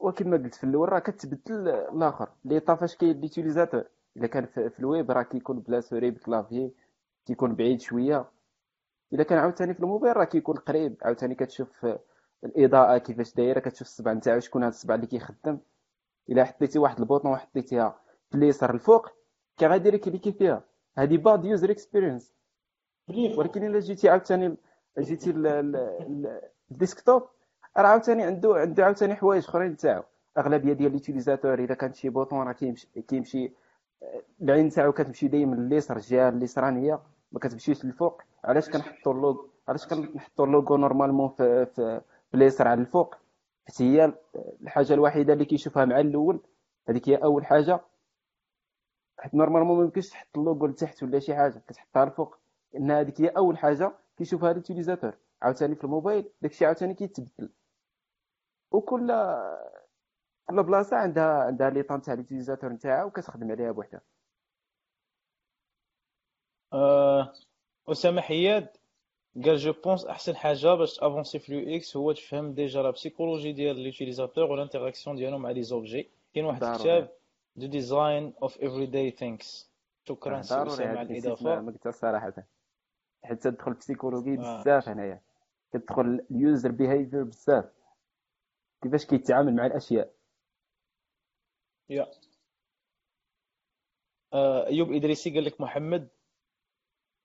وكما 0.00 0.36
قلت 0.36 0.54
في 0.54 0.64
الأول 0.64 0.88
راه 0.88 0.98
كتبدل 0.98 1.68
الآخر. 1.68 2.28
لي 2.44 2.60
طا 2.60 2.74
فاش 2.74 2.96
كاين 2.96 3.20
l'utilisateur 3.20 3.84
إلا 4.16 4.26
كان 4.26 4.46
في, 4.46 4.78
الويب 4.78 5.10
راه 5.10 5.22
كيكون 5.22 5.60
بلا 5.60 5.80
souris 5.80 6.10
ب 6.10 6.18
clavier 6.18 6.70
كيكون 7.26 7.54
بعيد 7.54 7.80
شوية. 7.80 8.30
إلا 9.12 9.22
كان 9.22 9.38
عاوتاني 9.38 9.74
في 9.74 9.80
الموبايل 9.80 10.16
راه 10.16 10.24
كيكون 10.24 10.56
قريب. 10.56 10.96
عاوتاني 11.02 11.34
كتشوف 11.34 11.86
الإضاءة 12.44 12.98
كيفاش 12.98 13.34
دايرة 13.34 13.60
كتشوف 13.60 13.88
الصبع 13.88 14.12
نتاعو 14.12 14.40
شكون 14.40 14.62
هذا 14.62 14.70
الصبع 14.70 14.94
اللي 14.94 15.06
كيخدم. 15.06 15.58
إلا 16.30 16.44
حطيتي 16.44 16.78
واحد 16.78 16.98
ال 16.98 17.03
bouton 17.03 17.32
وحطيتيها 17.32 18.00
في 18.30 18.36
اليسار 18.36 18.74
الفوق 18.74 19.08
كي 19.56 19.66
غادي 19.66 19.88
ي 19.88 19.94
cliquer 19.94 20.32
فيها 20.32 20.64
هذه 20.98 21.16
bad 21.16 21.44
user 21.44 21.70
experience 21.70 22.34
ولكن 23.08 23.64
إلا 23.66 23.78
جيتي 23.80 24.08
عاوتاني 24.08 24.56
جيتي 24.98 25.32
ال 26.70 26.77
desktop 26.77 27.22
راه 27.76 27.88
عاوتاني 27.88 28.22
عنده 28.22 28.54
عنده 28.54 28.84
عاوتاني 28.84 29.14
حوايج 29.14 29.44
اخرين 29.44 29.76
تاعو. 29.76 30.02
أغلبية 30.38 30.72
ديال 30.72 30.90
les 30.90 31.04
utilisateurs 31.04 31.58
إذا 31.58 31.74
كانت 31.74 31.94
شي 31.94 32.08
bouton 32.08 32.46
راه 32.46 32.52
كيمشي 32.52 32.88
كيمشي 33.08 33.52
العين 34.42 34.70
تاعو 34.70 34.92
كتمشي 34.92 35.28
دايما 35.28 35.56
لليسر 35.56 35.96
الجهه 35.96 36.28
اليسرانيه 36.28 37.00
ما 37.32 37.38
كتمشيش 37.40 37.84
للفوق. 37.84 38.22
علاش 38.44 38.70
كنحطوا 38.70 39.12
اللوغو 39.12 39.48
علاش 39.68 39.86
كنحطوا 39.86 40.46
ال 40.46 40.52
logo 40.52 40.76
normalement 40.76 41.28
في 41.28 41.66
في, 41.66 42.00
اليسر 42.34 42.68
على 42.68 42.80
الفوق 42.80 43.14
حيت 43.66 43.82
هي 43.82 44.12
الحاجة 44.62 44.94
الوحيدة 44.94 45.32
اللي 45.32 45.44
كيشوفها 45.44 45.84
مع 45.84 46.00
الأول 46.00 46.40
هذيك 46.88 47.08
هي 47.08 47.16
أول 47.16 47.46
حاجة. 47.46 47.80
حيت 49.18 49.34
normalement 49.34 49.78
ما 49.78 49.84
يمكنش 49.84 50.08
تحط 50.08 50.38
اللوغو 50.38 50.66
لتحت 50.66 51.02
ولا 51.02 51.18
شي 51.18 51.34
حاجة 51.34 51.62
كتحطها 51.68 52.04
الفوق 52.04 52.38
لأن 52.72 52.90
هذيك 52.90 53.20
هي 53.20 53.28
أول 53.28 53.58
حاجة 53.58 53.92
كيشوفها 54.18 54.50
ال 54.50 54.55
utilisateur. 54.55 55.14
عاوتاني 55.44 55.74
في 55.74 55.84
الموبايل 55.84 56.30
داكشي 56.42 56.66
عاوتاني 56.66 56.94
كيتبدل. 56.94 57.50
وكل 58.70 59.06
كل 60.48 60.62
بلاصة 60.62 60.96
عندها 60.96 61.44
عندها 61.44 61.70
les 61.70 61.82
attentes 61.82 62.02
تاع 62.02 62.14
ال 62.14 62.19
utilisateur 62.19 62.70
نتاعها 62.72 63.04
وكتخدم 63.04 63.50
عليها 63.50 63.72
بوحدها. 63.72 64.00
آه، 66.72 67.32
أسامة 67.88 68.20
حياد 68.20 68.68
قال 69.44 69.56
je 69.56 69.72
pense 69.84 70.06
أحسن 70.06 70.36
حاجة 70.36 70.74
باش 70.74 70.96
ت 70.96 71.01
avancer 71.01 71.38
في 71.38 71.48
ال 71.48 71.76
UX 71.76 71.96
هو 71.96 72.12
تفهم 72.12 72.54
déjà 72.54 72.82
la 72.82 72.90
psychologie 72.90 73.52
ديال 73.52 73.78
l'utilisateur 73.78 74.50
وال 74.50 74.60
interaction 74.60 75.16
ديالو 75.16 75.38
مع 75.38 75.50
les 75.50 75.62
objets 75.62 76.10
كاين 76.34 76.44
واحد. 76.44 76.64
الكتاب 76.64 77.12
The 77.56 77.66
Design 77.66 78.34
of 78.42 78.56
Everyday 78.56 79.10
Things 79.10 79.70
شكرا 80.04 80.42
سي 80.42 80.54
ضروري 80.54 80.70
أسامة 80.72 80.98
على 80.98 81.18
الإضافة. 81.18 81.60
ما 81.60 81.72
قلتها 81.72 81.92
صراحة. 81.92 82.34
حيت 83.24 83.42
تدخل 83.42 83.74
في 83.74 83.82
سيكولوجي 83.82 84.38
آه. 84.38 84.60
بزاف 84.60 84.88
هنايا. 84.88 85.20
كتدخل 85.74 86.26
ال 86.30 86.38
user 86.38 86.70
behavior 86.70 87.24
بزاف. 87.24 87.64
كيفاش 88.82 89.06
كيتعامل 89.06 89.54
مع 89.56 89.66
الأشياء؟ 89.66 90.14
yeah. 91.90 92.06
آه، 94.32 94.66
أيوب 94.66 94.92
إدريسي 94.92 95.30
قال 95.30 95.44
لك 95.44 95.60
محمد 95.60 96.08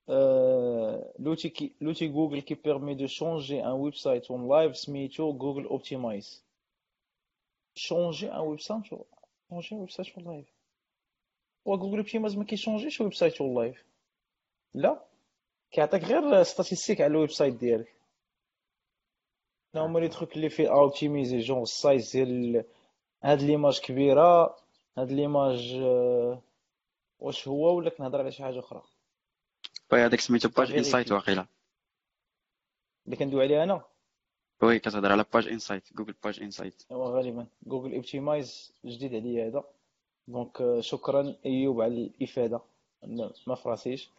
آه، 0.08 1.12
qui 1.56 1.72
l'outil 1.80 2.08
Google 2.08 2.42
qui 2.42 2.56
permet 2.56 2.96
de 2.96 3.06
changer 3.06 3.60
un 3.60 3.74
website 3.74 4.30
en 4.30 4.38
live 4.38 4.72
سميتو 4.72 5.38
Google 5.38 5.66
Optimize. 5.66 6.42
Changer 7.76 8.30
un 8.30 8.42
website 8.42 8.84
changer 9.48 9.74
un 9.74 9.86
website 9.86 10.16
en 10.16 10.22
live. 10.22 10.48
هو 11.68 11.78
Google 11.78 12.04
Optimize 12.04 12.38
ما 12.38 12.44
كي 12.44 12.54
changer 12.54 12.90
ش 12.90 13.00
website 13.00 13.40
en 13.40 13.54
live 13.54 13.84
لا 14.74 15.04
كيعطيك 15.70 16.04
غير 16.04 16.42
statistiques 16.42 17.00
على 17.00 17.10
ال 17.10 17.30
website 17.30 17.54
ديالك 17.54 17.99
هما 19.74 19.98
les 19.98 20.08
trucs 20.08 20.36
اللي 20.36 20.48
فيه 20.48 20.72
optimiser 20.72 21.38
genre 21.38 21.62
ال 21.62 21.72
size 21.72 22.12
ديال 22.12 22.64
هاد 23.24 23.42
les 23.42 23.55
images 23.55 23.80
كبيرة 23.80 24.56
هاد 24.98 25.12
les 25.12 25.32
images 25.32 25.72
آه، 25.82 26.42
واش 27.18 27.48
هو 27.48 27.76
ولا 27.76 27.90
كنهضر 27.90 28.20
على 28.20 28.32
شي 28.32 28.42
حاجة 28.42 28.58
أخرى؟ 28.58 28.82
oui 29.92 30.00
هذاك 30.00 30.20
سميتو 30.20 30.48
Page 30.48 30.72
Insights. 30.72 31.12
واقيلا. 31.12 31.46
اللي 33.06 33.16
كندوي 33.16 33.44
عليه 33.44 33.62
أنا؟ 33.62 33.84
oui 34.62 34.78
كتهضر 34.78 35.12
على 35.12 35.24
Page 35.34 35.48
Insights 35.48 35.92
Google 35.92 36.14
Page 36.24 36.40
Insights 36.42 36.82
هو 36.92 37.04
غالبا. 37.16 37.46
Google 37.62 37.94
Optimize 37.94 38.72
جديد 38.84 39.14
عليا 39.14 39.48
هذا. 39.48 39.64
donc 40.28 40.60
آه، 40.60 40.80
شكرا 40.80 41.34
أيوب 41.46 41.80
على 41.80 41.94
الإفادة. 41.94 42.60
ما 43.46 43.54
فراسيش. 43.54 44.10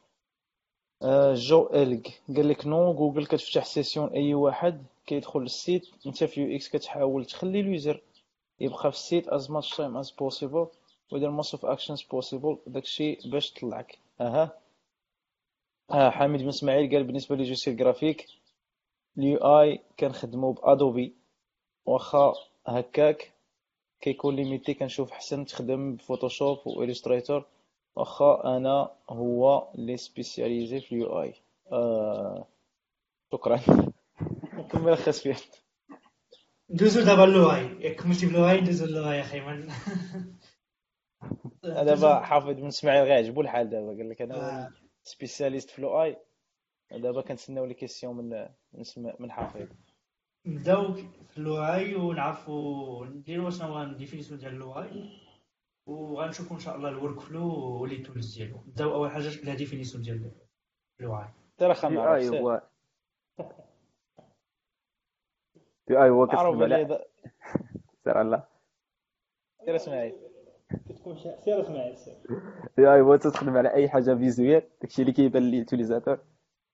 آه، 1.01 1.33
جو 1.33 1.69
الج 1.73 2.07
قال 2.35 2.49
لك 2.49 2.67
non 2.67 2.93
Google 2.93 3.25
كتفتح 3.25 3.65
session 3.65 4.09
اي 4.09 4.33
واحد 4.33 4.85
كيدخل 5.05 5.39
لل 5.39 5.55
site 5.55 5.87
انت 6.05 6.23
في 6.23 6.41
UX 6.41 6.69
كتحاول 6.69 7.25
تخلي 7.25 7.59
ال 7.59 7.68
user 7.68 8.01
يبقى 8.59 8.91
في 8.91 8.97
ال 8.97 9.04
site 9.04 9.29
as 9.29 9.43
much 9.43 9.69
time 9.75 10.03
as 10.03 10.09
possible 10.11 10.67
ويدير 11.11 11.41
most 11.41 11.49
of 11.57 11.59
actions 11.59 12.01
possible 12.01 12.57
داكشي 12.67 13.17
باش 13.25 13.53
طلعك 13.53 13.99
أها. 14.21 14.57
أه 15.91 16.09
حميد 16.09 16.41
بن 16.41 16.47
إسماعيل 16.47 16.91
قال 16.91 17.03
بالنسبة 17.03 17.35
لي 17.35 17.43
je 17.43 17.73
suis 17.73 17.93
graphic 17.93 18.27
ال 19.17 19.37
UI 19.37 19.79
كنخدمو 19.99 20.51
ب 20.51 20.60
Adobe. 20.60 21.13
واخا 21.85 22.33
هكاك 22.67 23.33
كيكون 24.01 24.35
limité 24.35 24.73
كنشوف 24.73 25.11
حسن 25.11 25.45
تخدم 25.45 25.95
ب 25.95 26.01
Photoshop 26.01 26.57
و 26.65 26.72
Illustrator 26.72 27.45
واخا 27.95 28.57
أنا 28.57 28.91
هو 29.09 29.67
لي 29.75 29.97
spécialisé 29.97 30.79
في 30.81 30.91
ال 30.95 31.21
UI. 31.21 31.33
آه 31.71 32.47
شكرا. 33.31 33.59
كمل 34.71 34.91
أخي 34.93 35.11
سفيان 35.11 35.35
ندوزو 36.69 37.01
دابا 37.01 37.23
ال 37.23 37.43
UI 37.43 37.81
ياك 37.81 37.95
كملتي 37.95 38.25
باللغاي 38.25 38.61
ندوزو 38.61 38.85
ال 38.85 38.96
UI 38.96 39.17
يا 39.17 39.21
أخي 39.21 39.39
من 39.39 39.67
دابا 41.63 42.19
حافظ 42.19 42.49
بن 42.49 42.67
إسماعيل 42.67 43.03
غير 43.03 43.13
عجبو 43.17 43.41
الحال 43.41 43.69
دابا 43.69 43.87
قال 43.87 44.09
لك 44.09 44.21
أنا 44.21 44.65
آه، 44.65 44.71
spécialiste 45.03 45.69
في 45.69 45.79
ال 45.79 46.03
UI 46.03 46.17
دابا 46.91 47.21
كنتسناو 47.21 47.65
les 47.65 47.73
questions 47.73 48.17
من 48.17 48.47
من 49.19 49.31
حافظ. 49.31 49.67
نبداو 50.45 50.93
في 50.93 51.37
ال 51.37 51.57
UI 51.57 51.95
ونعرفوا 51.95 53.05
نديروا 53.05 53.49
شنو 53.49 53.67
هو 53.67 53.81
ال 53.83 53.88
définition 53.88 54.39
ديال 54.39 54.53
ال 54.53 54.72
UI 54.72 55.09
وغنشوفوا 55.85 56.55
إن 56.55 56.61
شاء 56.61 56.75
الله 56.75 56.89
ال 56.89 57.19
workflow 57.19 57.47
و 57.81 57.85
les 57.85 57.97
tools 57.97 58.37
ديالو. 58.37 58.57
نبداو 58.67 58.93
أول 58.93 59.11
حاجة 59.11 59.29
la 59.43 59.53
définition 59.55 60.03
ديال 60.03 60.31
ال 60.99 61.08
UI 61.08 61.25
ترى 61.57 61.75
سير. 62.21 62.41
هو 62.41 62.61
UI 65.87 66.09
على 66.63 66.83
دا- 66.83 67.05
سير 68.03 68.17
على 68.17 68.43
سير 69.65 69.75
اسماعيل. 69.75 70.15
كتكون 70.89 71.15
شي 71.17 71.29
سير 71.39 71.61
اسماعيل 71.61 71.97
سير. 71.97 72.15
UI 72.77 73.01
هو 73.01 73.15
تخدم 73.15 73.57
على 73.57 73.73
اي 73.73 73.89
حاجة 73.89 74.15
visuelle 74.15 74.63
داكشي 74.81 75.01
اللي 75.01 75.13
كيبان 75.13 75.43
ل 75.43 75.49
l'utilisateur 75.49 76.19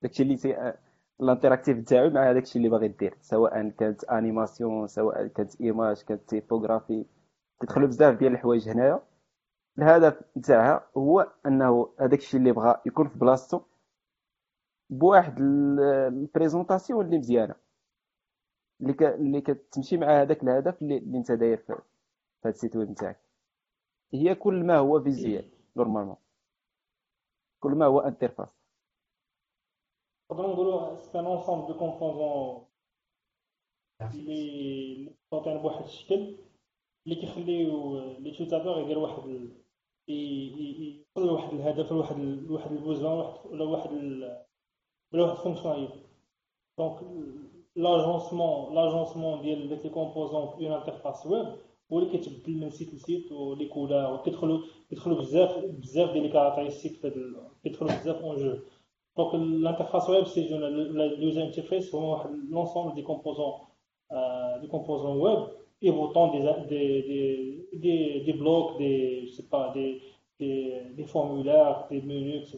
داكشي 0.02 0.22
اللي 0.22 0.36
تي... 0.36 0.74
ال 1.20 1.26
interactif 1.26 1.84
تاعو 1.84 2.10
مع 2.10 2.32
داكشي 2.32 2.58
اللي 2.58 2.68
باغي 2.68 2.88
دير. 2.88 3.14
سواء 3.20 3.68
كانت 3.68 4.04
animation 4.04 4.86
سواء 4.86 5.26
كانت 5.26 5.60
image 5.60 6.02
كانت 6.02 6.28
typographie 6.28 7.04
كيدخلوا 7.60 7.86
بزاف 7.88 8.18
ديال 8.18 8.32
الحوايج 8.32 8.68
هنايا. 8.68 9.00
الهدف 9.78 10.20
نتاعها 10.36 10.86
هو 10.96 11.26
أنه 11.46 11.88
هذاك 12.00 12.18
الشيء 12.18 12.40
اللي 12.40 12.52
بغا 12.52 12.80
يكون 12.86 13.08
في 13.08 13.18
بلاصتو 13.18 13.60
بواحد 14.90 15.38
ال- 15.40 15.80
ال 16.08 16.15
présentation 16.15 17.04
اللي 17.06 17.18
مزيانة. 17.18 17.54
اللي 18.80 18.92
ك... 18.92 19.02
اللي 19.02 19.40
كتمشي 19.40 19.96
مع 19.96 20.22
هذاك 20.22 20.42
الهدف 20.42 20.82
اللي, 20.82 20.98
اللي 20.98 21.18
انت 21.18 21.32
داير 21.32 21.56
في 21.56 21.72
هذا 21.72 22.54
ال 22.54 22.58
site 22.58 22.76
web 22.76 22.90
نتاعك 22.90 23.20
هي 24.14 24.34
كل 24.34 24.64
ما 24.64 24.78
هو 24.78 25.00
visuel 25.00 25.50
normalement 25.76 26.16
كل 27.60 27.70
ما 27.72 27.86
هو 27.86 28.00
interface 28.00 28.48
نقدروا 30.32 30.52
نقولوا 30.52 31.00
c'est 31.00 31.18
un 31.18 31.24
de 31.66 31.78
composants 31.78 32.68
اللي 34.02 35.16
متوطين 35.32 35.58
بواحد 35.58 35.84
الشكل 35.84 36.36
اللي 37.06 37.20
كيخليو 37.20 37.98
l'utilisateur 38.18 38.78
يدير 38.78 38.98
واحد 38.98 39.48
يوصل 40.08 41.26
لواحد 41.28 41.52
الهدف 41.54 41.92
لواحد 41.92 42.16
لواحد 42.18 42.72
ال 42.72 42.78
besoin 42.78 43.12
ولا 43.44 43.64
واحد. 43.64 43.90
ولا 45.12 45.22
واحد 45.24 45.36
ال 45.36 45.40
fonctionnalité 45.40 46.02
donc 46.78 47.02
لاجونسمون 47.77 48.75
لاجونسمون 48.75 49.41
ديال 49.41 49.69
داك 49.69 49.83
لي 49.85 49.89
كومبوزون 49.89 50.47
في 50.47 50.65
اون 50.67 50.73
انترفاس 50.73 51.27
ويب 51.27 51.47
هو 51.93 51.99
اللي 51.99 52.09
كيتبدل 52.11 52.57
من 52.57 52.69
سيت 52.69 52.93
لسيت 52.93 53.31
ولي 53.31 53.65
كولار 53.65 54.13
وكيدخلوا 54.13 54.59
كيدخلوا 54.89 55.17
بزاف 55.17 55.65
بزاف 55.65 56.11
ديال 56.11 56.23
لي 56.23 56.29
كاركتيرستيك 56.29 56.91
في 56.93 57.07
هاد 57.07 57.13
ال- 57.17 57.35
كيدخلوا 57.63 57.91
بزاف 57.91 58.15
اون 58.23 58.35
جو 58.37 58.53
Donc 59.19 59.31
l'interface 59.65 60.07
web, 60.09 60.25
c'est 60.33 60.47
une- 60.55 60.93
le 60.99 61.05
user 61.27 61.41
interface, 61.49 61.83
c'est 61.85 61.95
vraiment 61.97 62.19
l'ensemble 62.49 62.91
des 62.95 63.03
composants, 63.11 63.57
euh, 64.17 64.53
des 64.61 64.67
composants 64.75 65.17
web 65.25 65.39
et 65.85 65.91
autant 66.03 66.25
des, 66.33 66.41
des, 66.73 66.91
des, 67.09 67.31
des, 67.83 67.99
des 68.27 68.33
blocs, 68.41 68.71
des, 68.79 69.27
je 69.27 69.31
sais 69.37 69.47
pas, 69.53 69.65
des, 69.75 70.01
des, 70.39 70.81
des 70.97 71.05
formulaires, 71.15 71.85
des 71.91 72.01
menus, 72.01 72.41
etc. 72.41 72.57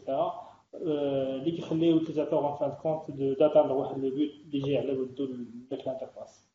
euh, 0.73 0.77
اللي 0.77 1.51
كيخليو 1.51 1.99
الutilisateur 1.99 2.43
en 2.45 2.57
fin 2.57 2.69
de 2.69 2.81
compte 2.81 3.11
de- 3.17 3.35
d'atteindre 3.39 3.71
واحد 3.71 3.95
le 3.95 4.09
but 4.11 4.45
اللي 4.45 4.59
جاي 4.59 4.77
على 4.77 4.91
ولدو 4.97 5.25
داك 5.69 5.79
ال 5.79 5.85
interface. 5.85 6.49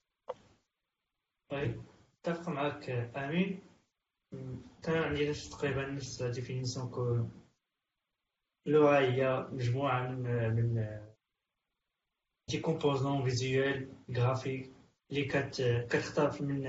طيب 1.51 1.83
اتفق 2.21 2.49
معك 2.49 2.91
أمين 3.17 3.61
كان 4.83 4.97
عندي 5.03 5.29
نفس 5.29 5.51
تقريبا 5.51 5.87
نفس 5.87 6.23
définition 6.23 6.89
que 6.91 7.25
l'UI 8.67 8.99
هي 8.99 9.47
مجموعة 9.53 10.09
من 10.11 10.23
من 10.55 10.99
des 12.51 12.61
composants 12.61 13.25
visuels 13.25 13.89
graphiques 14.09 14.73
اللي 15.11 15.25
كت 15.25 15.63
كتختلف 15.91 16.43
من 16.43 16.61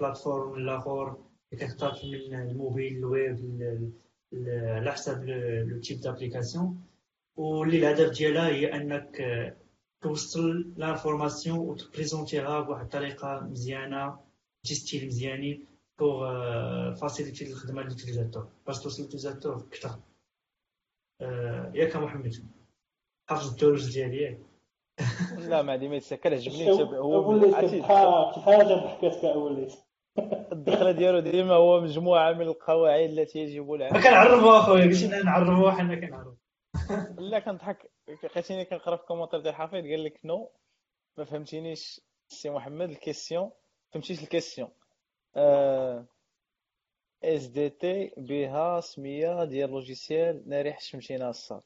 plateforme 0.00 0.58
لآخر 0.60 1.08
اللي 1.52 1.64
كتختلف 1.66 2.04
من 2.04 2.34
ال 2.50 2.57
mobile 2.57 2.96
ال 2.96 3.06
web 3.06 3.36
على 4.32 4.92
حسب 4.92 5.24
le 5.68 5.80
type 5.80 6.00
d'application 6.00 6.84
واللي 7.36 7.78
الهدف 7.78 8.18
ديالها 8.18 8.48
هي 8.48 8.74
انك 8.74 9.22
توصل 10.02 10.72
l'information 10.76 11.58
وتبريزونتيها 11.58 12.60
بواحد 12.60 12.82
الطريقة 12.84 13.40
مزيانة 13.40 14.18
des 14.66 14.79
styles 14.79 15.06
مزيانين 15.06 15.66
pour 15.98 16.24
faciliter 16.94 17.50
الخدمه 17.50 17.82
ل 17.82 17.87
l'utilisateur 17.87 18.48
باش 18.66 18.78
توصل 18.78 18.96
ل 18.96 19.01
l'utilisateur 19.01 19.68
كثر 19.70 20.00
ياك 21.74 21.96
محمد 21.96 22.34
حافظ 23.30 23.50
الدروج 23.50 23.92
ديالي 23.92 24.22
ياك 24.22 24.38
لا 25.38 25.62
ما 25.62 25.72
عندي 25.72 25.88
ما 25.88 25.96
يتسكر 25.96 26.34
عجبني 26.34 26.70
هو 26.70 27.68
شي 27.70 27.82
حاجة 27.82 28.74
ضحكتك 28.74 29.24
اول 29.24 29.68
الدخلة 30.52 30.92
ديالو 30.92 31.18
ديما 31.20 31.54
هو 31.54 31.80
مجموعة 31.80 32.32
من 32.32 32.42
القواعد 32.42 33.10
التي 33.10 33.38
يجب 33.38 33.66
ما 33.70 33.74
العمل 33.76 34.02
كنعرفوا 34.02 34.58
أخويا 34.58 34.84
قلت 34.84 35.02
لنا 35.02 35.22
نعرفوا 35.22 35.70
حنا 35.70 35.94
كنعرفوا 35.94 36.34
لا 37.18 37.38
كنضحك. 37.38 37.90
لقيتيني 38.24 38.64
كنقرأ 38.64 38.96
في 38.96 39.02
ال 39.02 39.05
commentaire 39.05 39.40
ديال 39.40 39.54
حفيظ 39.54 39.84
قال 39.84 40.04
لك 40.04 40.20
non 40.24 40.52
ما 41.18 41.24
فهمتينيش 41.24 42.00
سي 42.28 42.50
محمد 42.50 42.90
ال 42.90 42.97
question 42.97 43.50
فهمتيش 43.92 44.22
ال 44.22 44.27
question 44.27 44.68
آه 45.36 46.06
اس 47.24 47.46
دي 47.46 47.68
تي 47.70 48.12
بها 48.16 48.80
سمية 48.80 49.44
ديال 49.44 49.70
logiciel 49.70 50.42
ناري 50.48 50.72
حشمتينا 50.72 51.30
الصاد 51.30 51.62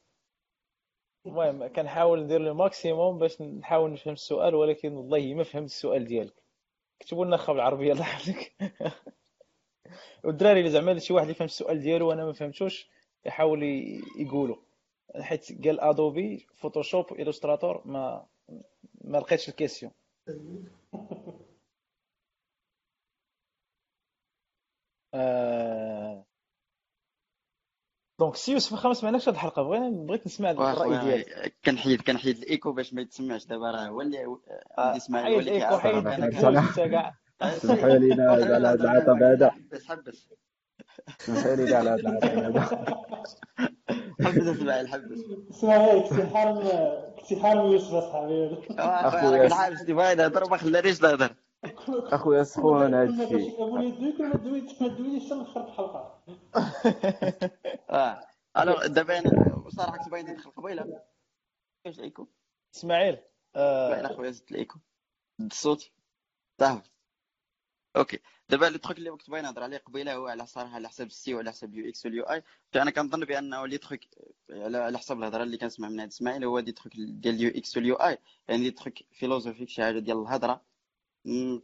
المهم 1.25 1.67
كنحاول 1.67 2.23
ندير 2.23 2.41
le 2.41 2.53
maximum 2.53 3.17
باش 3.19 3.41
نحاول 3.41 3.93
نفهم 3.93 4.13
السؤال 4.13 4.55
ولكن 4.55 4.93
والله 4.93 5.33
ما 5.33 5.43
فهمت 5.43 5.65
السؤال 5.65 6.05
ديالك. 6.05 6.44
كتبوا 6.99 7.25
لنا 7.25 7.37
خا 7.37 7.53
بالعربيه 7.53 7.91
الله 7.93 8.01
يحفظك. 8.01 8.53
والدراري 10.23 10.59
اللي 10.59 10.71
زعما 10.71 10.99
شي 10.99 11.13
واحد 11.13 11.23
اللي 11.25 11.35
فهم 11.35 11.45
السؤال 11.45 11.79
ديالو 11.79 12.09
وأنا 12.09 12.25
ما 12.25 12.33
فهمتوش 12.33 12.89
يحاول 13.25 13.63
يقولوا 14.19 14.57
حيت 15.21 15.65
قال 15.65 15.79
Adobe 15.79 16.47
Photoshop 16.55 17.19
Illustrator 17.19 17.81
ما 17.87 18.25
ما 19.01 19.17
لقيتش 19.17 19.49
ال 19.49 19.53
question. 19.53 19.91
آه... 25.13 26.14
donc 28.19 28.35
سي 28.35 28.51
يوسف 28.51 28.71
واخا 28.71 28.87
ما 28.87 28.93
سمعناكش 28.93 29.29
هاد 29.29 29.35
الحلقة 29.35 29.63
بغينا 29.63 29.89
بغيت 29.89 30.25
نسمع 30.25 30.51
الراي 30.51 30.97
ديالك 30.97 31.55
كنحيد 31.65 32.01
كنحيد 32.01 32.37
الايكو 32.37 32.71
باش 32.71 32.93
ما 32.93 33.01
يتسمعش 33.01 33.45
دابا 33.45 33.71
راه 33.71 33.87
هو 33.87 34.01
اللي 34.01 34.37
اسماعيل 34.77 35.33
هو 35.33 35.39
حيد 35.39 35.47
اللي 35.47 35.59
كيعرف 35.59 35.81
حيد 35.81 36.07
انت 36.07 36.79
كاع 36.79 37.15
سمحوا 37.57 37.89
لينا 37.89 38.31
على 38.31 38.43
هذا 38.43 38.57
العطب 38.57 39.23
هذا 39.23 39.49
حبس 39.49 39.85
حبس 39.85 40.29
سمحوا 41.19 41.55
لي 41.55 41.75
على 41.75 41.89
هذا 41.89 41.99
العطب 41.99 42.25
هذا 42.25 42.61
حبس 44.21 44.47
اسماعيل 44.47 44.87
حبس 44.87 45.19
اسماعيل 45.49 46.03
كنتي 47.19 47.41
حارم 47.41 47.71
يوسف 47.71 47.93
اصاحبي 47.93 48.57
اخويا 48.79 49.75
شتي 49.75 49.93
باغي 49.93 50.15
نهضر 50.15 50.49
ما 50.49 50.57
خلانيش 50.57 51.01
نهضر 51.01 51.35
اخويا 51.89 52.43
سخون 52.43 52.93
هذا 52.93 53.23
الشيء. 53.23 53.63
أبو 53.63 53.77
يدوي 53.77 54.11
كل 54.11 54.27
ما 54.27 54.35
دويت 54.35 54.81
ما 54.81 54.87
دويتش 54.87 55.25
حتى 55.25 55.35
لاخر 55.35 55.67
الحلقة. 55.67 56.23
آه. 57.89 58.27
الوغ 58.57 58.87
دابا 58.87 59.19
أنا 59.19 59.55
بصراحه 59.55 59.97
كنت 59.97 60.09
باغي 60.09 60.23
ندخل 60.23 60.51
قبيله 60.51 61.01
إيش 61.85 61.99
الايكو 61.99 62.27
إسماعيل. 62.75 63.17
آه... 63.55 64.05
أخويا 64.05 64.31
زدت 64.31 64.51
الايكو 64.51 64.79
الصوت 65.39 65.91
صافي. 66.59 66.89
OK. 67.95 68.19
دابا 68.49 68.65
le 68.65 68.77
truc 68.77 68.97
اللي 68.97 69.11
كنت 69.11 69.29
باغي 69.29 69.41
نهضر 69.41 69.63
عليه 69.63 69.77
قبيلة 69.77 70.15
هو 70.15 70.27
على 70.27 70.45
صراحة 70.45 70.75
على 70.75 70.89
حساب 70.89 71.07
السي 71.07 71.33
وعلى 71.33 71.51
حساب 71.51 71.73
ال 71.73 71.89
UX 71.89 72.05
و 72.05 72.14
ال 72.14 72.23
UI. 72.23 72.43
أنا 72.75 72.91
كنظن 72.91 73.19
بانه 73.19 73.67
les 73.67 73.77
trucs 73.77 73.99
على 74.49 74.77
على 74.77 74.97
حساب 74.97 75.19
الهضرة 75.19 75.43
اللي 75.43 75.57
كنسمع 75.57 75.89
من 75.89 75.99
هاد 75.99 76.07
إسماعيل 76.07 76.43
هو 76.43 76.59
des 76.59 76.71
trucs 76.71 76.93
ديال 76.95 77.35
ال 77.35 77.49
UX 77.49 77.77
و 77.77 77.86
ال 77.86 77.95
UI. 77.95 78.17
يعني 78.47 78.63
des 78.63 78.71
trucs 78.71 78.93
philosophiques 79.11 79.69
شي 79.69 79.83
حاجة 79.83 79.99
ديال 79.99 80.21
الهضرة. 80.21 80.61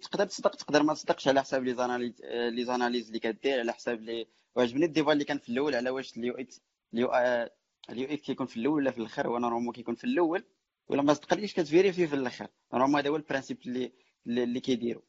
تقدر 0.02 0.26
تصدق 0.26 0.56
تقدر 0.56 0.84
ما 0.84 0.94
تصدقش 0.94 1.28
على 1.28 1.42
حساب 1.42 1.64
les 1.64 1.74
analyses 1.74 2.22
les 2.26 2.66
analyses 2.66 3.08
اللي 3.08 3.20
كدير 3.20 3.60
على 3.60 3.74
حساب 3.74 4.02
لي 4.02 4.28
وعجبني 4.56 4.86
ال 4.86 4.90
débat 4.90 5.14
اللي 5.14 5.24
كان 5.24 5.38
في 5.38 5.50
الأول 5.50 5.76
على 5.76 5.90
واش 5.90 6.18
اليو 6.18 6.34
إكس 6.34 6.62
اليو 6.94 7.08
اي 7.08 7.50
اليو 7.90 8.08
إكس 8.10 8.22
كيكون 8.26 8.48
في 8.48 8.58
الأول 8.58 8.76
ولا 8.82 8.92
في 8.92 8.98
الأخر 8.98 9.28
وأنا 9.28 9.48
normalement 9.48 9.74
كيكون 9.74 9.96
في 9.96 10.04
الأول 10.04 10.44
ولا 10.88 11.02
ما 11.02 11.14
صدقليش 11.14 11.54
كتفيريفي 11.54 12.08
في 12.08 12.16
الأخر. 12.16 12.48
normalement 12.74 13.00
هذا 13.02 13.10
هو 13.10 13.16
ال 13.16 13.20
principe 13.20 13.58
اللي 13.66 13.92
اللي 14.28 14.60
كيديروا 14.60 15.02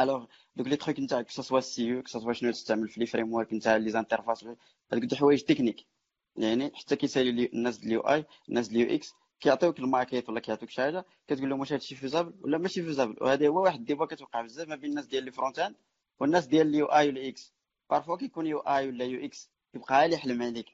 alors 0.00 0.26
دوك 0.56 0.66
les 0.66 0.76
trucs 0.76 1.00
نتاع 1.00 1.24
soit 1.28 1.58
السي 1.58 1.84
يو 1.86 2.02
soit 2.06 2.32
شنو 2.32 2.50
تستعمل 2.50 2.88
في 2.88 3.00
les 3.00 3.06
frameworks 3.06 3.52
نتاع 3.52 3.76
les 3.76 3.90
interfaces 3.90 4.44
هذوك 4.92 5.04
د 5.04 5.14
حوايج 5.14 5.42
techniques 5.42 5.86
يعني 6.36 6.72
حتى 6.74 6.96
كيسالي 6.96 7.32
لي- 7.32 7.50
الناس 7.54 7.82
ال 7.84 8.00
UI 8.00 8.24
الناس 8.48 8.70
ال 8.70 8.94
UX 8.94 9.12
كيعطيوك 9.42 9.78
الماكيت 9.78 10.28
ولا 10.28 10.40
كيعطيوك 10.40 10.70
شي 10.70 10.82
حاجة 10.82 11.04
كتقول 11.28 11.50
لهم 11.50 11.60
واش 11.60 11.72
هادشي 11.72 11.94
faisable 11.94 12.34
ولا 12.40 12.58
ماشي 12.58 12.82
faisable 12.82 13.16
وهذا 13.20 13.48
هو 13.48 13.62
واحد 13.62 13.78
ال 13.78 13.83
débat 13.83 14.06
كتوقع 14.06 14.42
بزاف 14.42 14.68
ما 14.68 14.76
بين 14.76 14.90
الناس 14.90 15.06
ديال 15.06 15.24
les 15.24 15.30
front-end 15.30 15.76
والناس 16.20 16.46
ديال 16.46 16.66
ال 16.66 16.86
UI 16.86 17.06
و 17.06 17.17
ال 17.17 17.28
UX. 17.28 17.52
parfois 17.90 18.16
كيكون 18.16 18.46
UI 18.46 18.88
ولا 18.88 19.04
UX 19.04 19.50
كيبقى 19.72 20.00
غير 20.00 20.10
يحلم 20.10 20.42
عليك. 20.42 20.66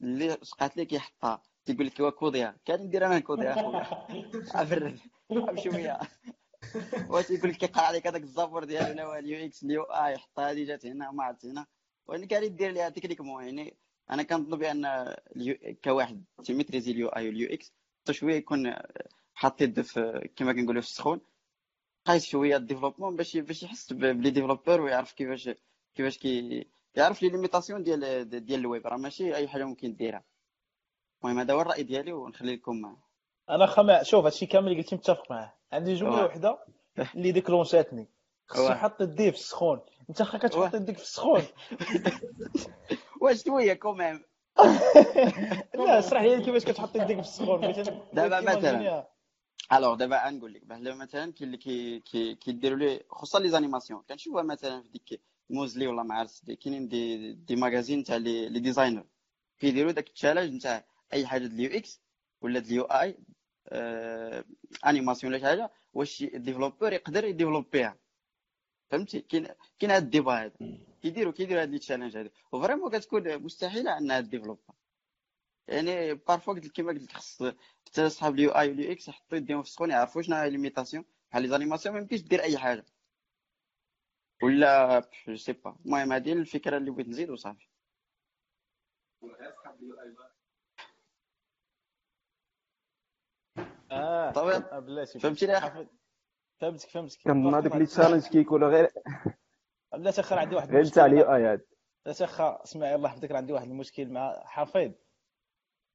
اللي 0.00 0.38
سقات 0.42 0.76
لك 0.76 0.92
يحطها. 0.92 1.42
تيقول 1.64 1.86
لك 1.86 2.00
هو 2.00 2.10
كوديا 2.10 2.56
كان 2.64 2.80
ندير 2.80 3.06
أنا 3.06 3.18
كوديا 3.18 3.52
أخويا. 3.52 3.86
عفرت 4.54 4.94
بشويه 5.30 5.98
واش 7.08 7.30
يقول 7.30 7.50
لك 7.50 7.56
كيقرا 7.56 7.82
عليك 7.82 8.06
هذاك 8.06 8.22
الزابور 8.22 8.64
ديالو 8.64 8.90
ولا 8.90 9.04
هو 9.04 9.14
اليو 9.14 9.46
إكس 9.46 9.62
اليو 9.62 9.82
آي 9.82 10.18
حط 10.18 10.40
هذه 10.40 10.64
جات 10.64 10.86
هنا 10.86 11.10
ما 11.10 11.24
عرفت 11.24 11.46
هنا. 11.46 11.66
واني 12.06 12.26
كان 12.26 12.56
دير 12.56 12.70
ليها 12.70 12.88
تكنيكمون 12.88 13.44
يعني 13.44 13.76
أنا 14.10 14.22
كنظن 14.22 14.58
بأن 14.58 15.14
كواحد 15.84 16.24
تيميتريزي 16.44 16.90
اليو 16.90 17.08
آي 17.08 17.28
واليو 17.28 17.48
إكس. 17.52 17.72
شوية 18.10 18.34
يكون 18.34 18.74
حاط 19.34 19.62
يده 19.62 19.82
في 19.82 20.28
كما 20.36 20.52
كنقولوا 20.52 20.80
في 20.82 20.86
السخون. 20.88 21.20
قايس 22.06 22.26
شوية 22.26 22.56
الديفلوبمون 22.56 23.16
باش 23.16 23.36
باش 23.36 23.62
يحس 23.62 23.92
بلي 23.92 24.30
ديفلوبور 24.30 24.80
ويعرف 24.80 25.12
كيفاش 25.12 25.50
كيفاش 25.94 26.18
كي 26.18 26.66
يعرف 26.94 27.22
les 27.22 27.28
limitations 27.28 27.82
ديال 27.82 28.28
ديال 28.44 28.60
الويب. 28.60 28.86
راه 28.86 28.96
ماشي 28.96 29.36
أي 29.36 29.48
حاجة 29.48 29.64
ممكن 29.64 29.96
ديرها. 29.96 30.24
المهم 31.24 31.38
هذا 31.38 31.54
هو 31.54 31.60
الرأي 31.60 31.82
ديالي 31.82 32.12
ونخلي 32.12 32.56
لكم 32.56 32.96
أنا 33.50 33.66
خما 33.66 34.02
شوف 34.02 34.24
هادشي 34.24 34.46
كامل 34.46 34.68
اللي 34.68 34.82
قلتي 34.82 34.96
متفق 34.96 35.30
معاه. 35.30 35.54
عندي 35.72 35.94
جملة 35.94 36.12
واه. 36.12 36.24
وحدة 36.24 36.58
اللي 37.14 37.32
déclench 37.32 37.87
اتني 37.87 38.08
خصو. 38.46 38.72
يحط 38.72 39.00
يديه 39.00 39.30
في 39.30 39.36
السخون. 39.36 39.80
أنت 40.10 40.22
خا. 40.22 40.38
كتحط 40.38 40.74
يديك 40.74 40.96
في 40.96 41.02
السخون. 41.02 41.42
واش 43.22 43.44
شوية 43.44 43.74
quand 43.74 44.01
même 44.01 44.22
لا 45.74 45.98
اشرح 45.98 46.22
لي 46.22 46.42
كيفاش 46.44 46.64
كتحط 46.64 46.96
يديك 46.96 47.20
في 47.20 47.44
بغيت 47.44 47.88
دابا 48.12 48.40
مثلاً. 48.40 49.06
alors 49.72 49.94
دابا 49.94 50.26
غنقول 50.26 50.52
لك 50.54 50.64
بحال 50.64 50.98
مثلا 50.98 51.32
كاين 51.32 51.46
اللي 51.48 51.56
كي 51.56 52.00
كي 52.00 52.34
كيديروا 52.34 52.78
لي 52.78 53.02
خصوصا 53.10 53.38
les 53.40 53.48
animations. 53.48 54.02
كنشوفها 54.08 54.42
مثلا 54.42 54.82
في 54.82 54.88
ديك 54.88 55.20
Muzli 55.50 55.86
ولا 55.86 56.02
ما 56.02 56.14
عرفت 56.14 56.44
دي- 56.44 56.56
كاينين 56.56 56.88
des 56.88 57.32
des 57.32 57.56
magazines 57.56 58.04
تاع 58.04 58.16
les 58.16 58.48
les 58.48 58.60
designers 58.60 59.04
كيديروا 59.58 59.92
داك 59.92 60.08
ال 60.08 60.13
challenge 60.13 60.54
نتاع 60.54 60.84
أي 61.12 61.26
حاجة 61.26 61.46
ديال 61.46 61.52
ال 61.70 61.78
UX 61.78 62.00
ولا 62.42 62.58
ديال 62.58 62.70
ال 62.72 62.84
UI 62.84 63.18
آه 63.68 64.44
animation 64.86 65.32
ولا 65.32 65.40
شي 65.42 65.46
حاجة 65.46 65.70
واش 65.94 66.22
ال 66.22 66.28
développeur 66.28 66.92
يقدر 66.92 67.24
ي 67.24 67.30
développ 67.30 67.83
يها 67.83 67.96
فهمتي؟ 68.90 69.20
كاين 69.20 69.48
كاين 69.78 69.90
هاد 69.92 70.02
ال 70.02 70.07
débat 70.07 70.32
هذا 70.44 70.52
كيديروا 71.02 71.32
كيديروا 71.32 71.62
هاد 71.62 71.70
les 71.70 71.78
challenges 71.78 72.16
هادو. 72.16 72.30
و 72.52 72.56
vraiment 72.56 72.90
كتكون 72.90 73.38
مستحيلة 73.38 73.98
انها 73.98 74.20
développ 74.20 74.68
ا 74.68 74.74
يعني 75.68 76.14
parfois 76.14 76.54
قلت 76.54 76.66
كيما 76.66 76.92
قلت 76.92 77.02
لك 77.02 77.12
خص 77.12 77.42
حتى 77.86 78.08
صحاب 78.08 78.34
ال 78.34 78.50
UI 78.50 78.68
وال 78.68 78.92
UX 78.92 79.08
يحطوا 79.08 79.38
يديهم 79.38 79.62
في 79.62 79.68
السخون 79.68 79.90
يعرفوا 79.90 80.22
شنو 80.22 80.36
هي 80.36 80.50
les 80.50 80.62
limitations 80.62 81.04
بحال 81.30 81.42
les 81.42 81.48
animations 81.48 81.94
ما 81.94 82.00
يمكنش 82.00 82.20
دير 82.20 82.42
أي 82.42 82.58
حاجة. 82.58 82.84
ولا 84.42 85.00
je 85.28 85.36
sais 85.36 85.52
pas 85.52 85.76
المهم 85.86 86.12
هذه 86.12 86.32
الفكرة 86.32 86.76
اللي 86.76 86.90
بغيت 86.90 87.08
نزيد 87.08 87.30
وصافي 87.30 87.68
آه 93.90 94.30
طبعا. 94.32 94.54
آه، 94.72 94.78
بلاتي؟ 94.78 95.20
حافظ. 95.60 95.86
فهمتك 96.60 96.88
فهمتك. 96.88 97.18
كنظن 97.24 97.54
هذوك 97.54 97.76
les 97.76 97.86
challenges 97.86 98.26
كيكونوا 98.26 98.68
غير 98.68 98.90
بلاتي 100.02 100.20
اخر 100.20 100.38
عندي 100.38 100.54
واحد 100.56 100.68
غير 100.68 100.76
المشكل 100.78 100.94
تاع 100.94 101.06
مع- 101.06 101.12
ال 101.12 101.34
UI 101.34 101.46
هذا 101.46 101.60
بلاتي 102.04 102.24
اخا 102.24 102.62
اسمعي 102.64 102.94
الله 102.94 103.08
يحفظك 103.08 103.32
عندي 103.32 103.52
واحد 103.52 103.66
المشكل 103.68 104.08
مع 104.08 104.42
حفيظ 104.44 104.92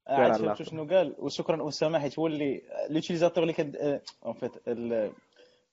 آه، 0.08 0.12
عاد 0.16 0.32
فهمتوا 0.32 0.64
شنو 0.64 0.84
قال 0.88 1.14
وشكرا 1.18 1.68
اسامه 1.68 1.98
حيت 1.98 2.18
هو 2.18 2.26
اللي 2.26 2.62
l'utilisateur 2.90 3.42
اللي 3.42 3.52
كان 3.52 4.00
en 4.26 4.32
fait 4.34 4.68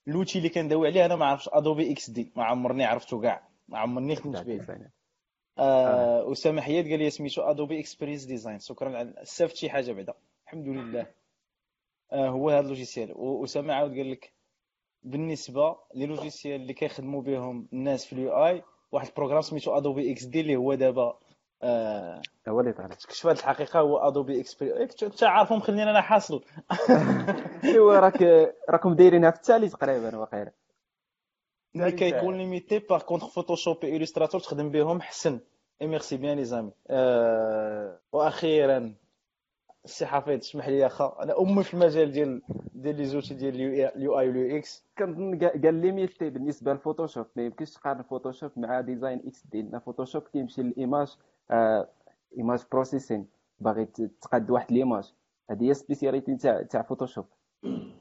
l'outil 0.08 0.38
اللي 0.38 0.50
كندوي 0.50 0.88
عليه 0.88 1.06
أنا 1.06 1.16
ما 1.16 1.26
عرفتش 1.26 1.50
Adobe 1.54 1.92
XD 1.92 2.32
ما 2.36 2.44
عمرني 2.44 2.84
عرفته 2.86 3.22
كاع 3.22 3.48
ما 3.68 3.80
عمرني 3.80 4.16
خدمت 4.16 4.36
به 4.46 4.60
آه 5.58 6.32
اسامه 6.32 6.62
حياد 6.62 6.86
قال 6.90 7.00
لي 7.00 7.10
سميتو 7.10 7.42
Adobe 7.42 7.80
Experience 7.80 8.24
Design 8.26 8.60
شكرا 8.60 8.98
على 8.98 9.14
استفدت 9.22 9.56
شي 9.56 9.70
حاجة 9.70 9.92
بعدا. 9.92 10.14
الحمد 10.46 10.68
لله. 10.68 11.08
آه. 12.12 12.30
هو 12.30 12.50
هذا 12.50 12.60
ال 12.60 12.65
logiciel. 12.65 13.12
واسامه 13.16 13.74
عاود 13.74 13.92
قال 13.98 14.12
لك 14.12 14.34
بالنسبة 15.06 15.76
les 15.96 16.06
logiciels 16.06 16.62
اللي 16.62 16.74
كيخدموا 16.74 17.22
بهم 17.22 17.68
الناس 17.74 18.06
في 18.06 18.14
ال 18.14 18.46
UI 18.46 18.64
واحد 18.92 19.08
ال 19.08 19.11
programme 19.11 19.42
سميتو 19.42 19.78
Adobe 19.78 20.12
XD 20.12 20.42
اللي 20.42 20.56
هو 20.56 20.74
دابا 20.74 21.18
آه 21.64 22.22
هو 22.48 22.60
اللي 22.60 22.74
طالع. 22.74 22.88
تكتشف 22.88 23.28
هذه 23.28 23.38
الحقيقة 23.38 23.80
هو 23.80 23.98
Adobe 23.98 24.42
Experience 24.42 25.04
انت 25.04 25.24
عارفهم 25.24 25.60
خليني 25.60 25.84
أنا 25.84 26.02
حاصل 26.02 26.44
إيوا 27.64 28.00
راك 28.00 28.22
راكم 28.70 28.94
دايرينها 28.94 29.32
في 29.32 29.38
الثالث 29.38 29.76
تقريبا 29.76 30.18
واقيلا. 30.18 30.52
ملي 31.76 31.92
كيكون 31.92 32.38
limité 32.38 32.80
par 32.80 33.02
contre 33.02 33.28
Photoshop 33.28 33.78
و 33.84 33.88
Illustrator 33.88 34.42
تخدم 34.42 34.70
بهم 34.70 35.02
حسن. 35.02 35.40
et 35.82 35.88
merci 35.88 36.18
bien 36.18 36.38
les 36.38 36.46
amis 36.46 36.72
وأخيرا 38.12 38.96
السي 39.86 40.06
حفيظ 40.06 40.40
اسمح 40.40 40.68
لي 40.68 40.86
اخا 40.86 41.18
أنا 41.24 41.42
أمي 41.42 41.64
في 41.64 41.74
المجال 41.74 42.12
ديال 42.12 42.42
ديال 42.76 42.96
les 42.96 43.06
outils 43.06 43.34
ديال 43.34 43.56
ال 43.56 44.20
UI 44.20 44.28
وال 44.28 44.58
UX. 44.58 44.86
كنظن 44.98 45.40
قال 45.40 45.74
limité 45.76 46.30
بالنسبة 46.30 46.72
لل 46.74 46.83
Photoshop 46.83 47.26
ما 47.36 47.46
يمكنش 47.46 47.72
تقارن 47.74 48.02
Photoshop 48.02 48.52
مع 48.58 48.82
design 48.82 49.22
XD 49.28 49.62
لأن 49.62 49.80
Photoshop 49.80 50.24
كيمشي 50.24 50.62
لل 50.62 50.78
image 50.78 51.18
آه 51.52 51.88
image 52.38 52.64
processing 52.72 53.28
باغي 53.60 53.86
تقاد 54.22 54.52
واحد 54.52 54.72
l'image 54.72 55.14
هذه 55.52 55.64
هي 55.70 55.74
spécialité 55.74 56.36
تاع 56.36 56.62
تاع 56.62 56.82
Photoshop. 56.82 57.26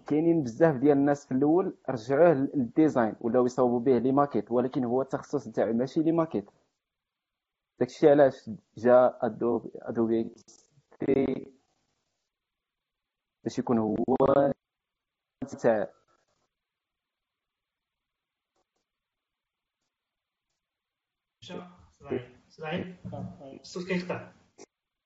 كاينين 0.07 0.43
بزاف 0.43 0.77
ديال 0.77 0.99
الناس 0.99 1.27
في 1.27 1.33
الأول 1.33 1.75
رجعوه 1.91 2.33
لل 2.35 2.55
design 2.55 3.15
ولاو 3.21 3.47
يصاوبوا 3.47 3.81
به 3.81 3.99
les 3.99 4.13
maquettes 4.13 4.53
ولكن 4.53 4.85
هو 4.85 5.03
التخصص 5.03 5.49
تاعو 5.49 5.73
ماشي 5.73 6.03
les 6.03 6.13
maquettes. 6.13 6.51
داكشي 7.81 8.11
علاش 8.11 8.51
جا 8.79 9.19
Adobe 9.23 9.71
Adobe 9.83 10.31
باش 13.45 13.59
يكون 13.59 13.79
هو 13.79 13.95
تاع 15.63 15.91
اسماعيل 22.49 22.97
الصوت 23.61 23.89
كيقطع 23.89 24.33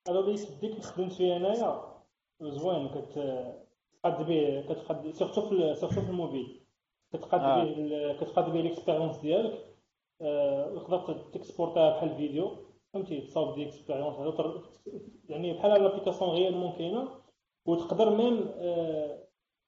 هذا 0.08 0.18
ال 0.18 0.32
XD 0.32 0.82
خدمت 0.82 1.12
فيه 1.12 1.36
أنايا 1.36 2.02
زوين 2.40 2.88
كتقاد 2.88 4.26
به 4.26 4.66
كتقاد 4.68 5.10
surtout 5.10 5.48
في 5.48 5.74
surtout 5.74 6.00
في 6.00 6.08
الموبيل. 6.10 6.66
كتقاد 7.12 7.40
آه. 7.40 7.64
به 7.64 8.12
كتقاد 8.20 8.52
به 8.52 8.60
l'expérience 8.60 9.16
ديالك 9.16 9.76
تقدر 10.76 11.30
ت 11.32 11.38
exporter 11.38 11.90
ها 11.90 11.96
بحال 11.96 12.16
فيديو. 12.16 12.66
فهمتي؟ 12.92 13.20
تصاوب 13.20 13.54
ديك 13.54 13.68
expérience 13.68 14.80
يعني 15.28 15.52
بحال 15.52 15.82
l'application 15.82 16.30
réellement 16.30 16.72
كاينة 16.72 17.27
وتقدر 17.66 18.10
même 18.16 18.50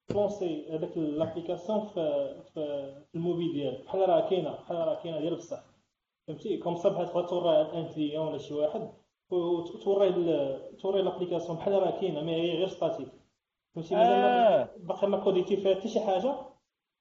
ت 0.09 0.17
lancer 0.17 0.67
هذاك 0.71 0.97
l'application 0.97 1.81
في 1.87 2.35
في 2.55 2.95
الموبيل 3.15 3.53
ديالك. 3.53 3.85
بحال 3.85 4.09
راه 4.09 4.31
كاينة 4.31 4.53
بحال 4.53 4.77
راه 4.77 5.03
كاينة 5.03 5.21
ديال 5.21 5.37
بصح. 5.37 5.65
فهمتي؟ 6.29 6.57
comme 6.57 6.77
ça 6.77 6.89
بحال 6.89 7.07
تقدر 7.07 7.29
توريها 7.29 7.75
un 7.75 7.89
client 7.95 8.27
ولا 8.29 8.39
شي 8.39 8.55
واحد 8.55 8.91
وتوري 9.31 10.13
توري 10.81 11.03
l'application 11.03 11.57
بحال 11.59 11.73
راه 11.73 12.01
كاينة 12.01 12.23
mais 12.23 12.35
هي 12.35 12.57
غير 12.57 12.69
statique 12.69 13.09
فهمتي؟ 13.75 13.97
آه. 13.97 14.69
باقي 14.77 15.07
ما 15.09 15.25
cod 15.25 15.41
يتي 15.41 15.57
فيها 15.57 15.75
حتى 15.75 15.89
شي 15.89 16.01
حاجة 16.01 16.35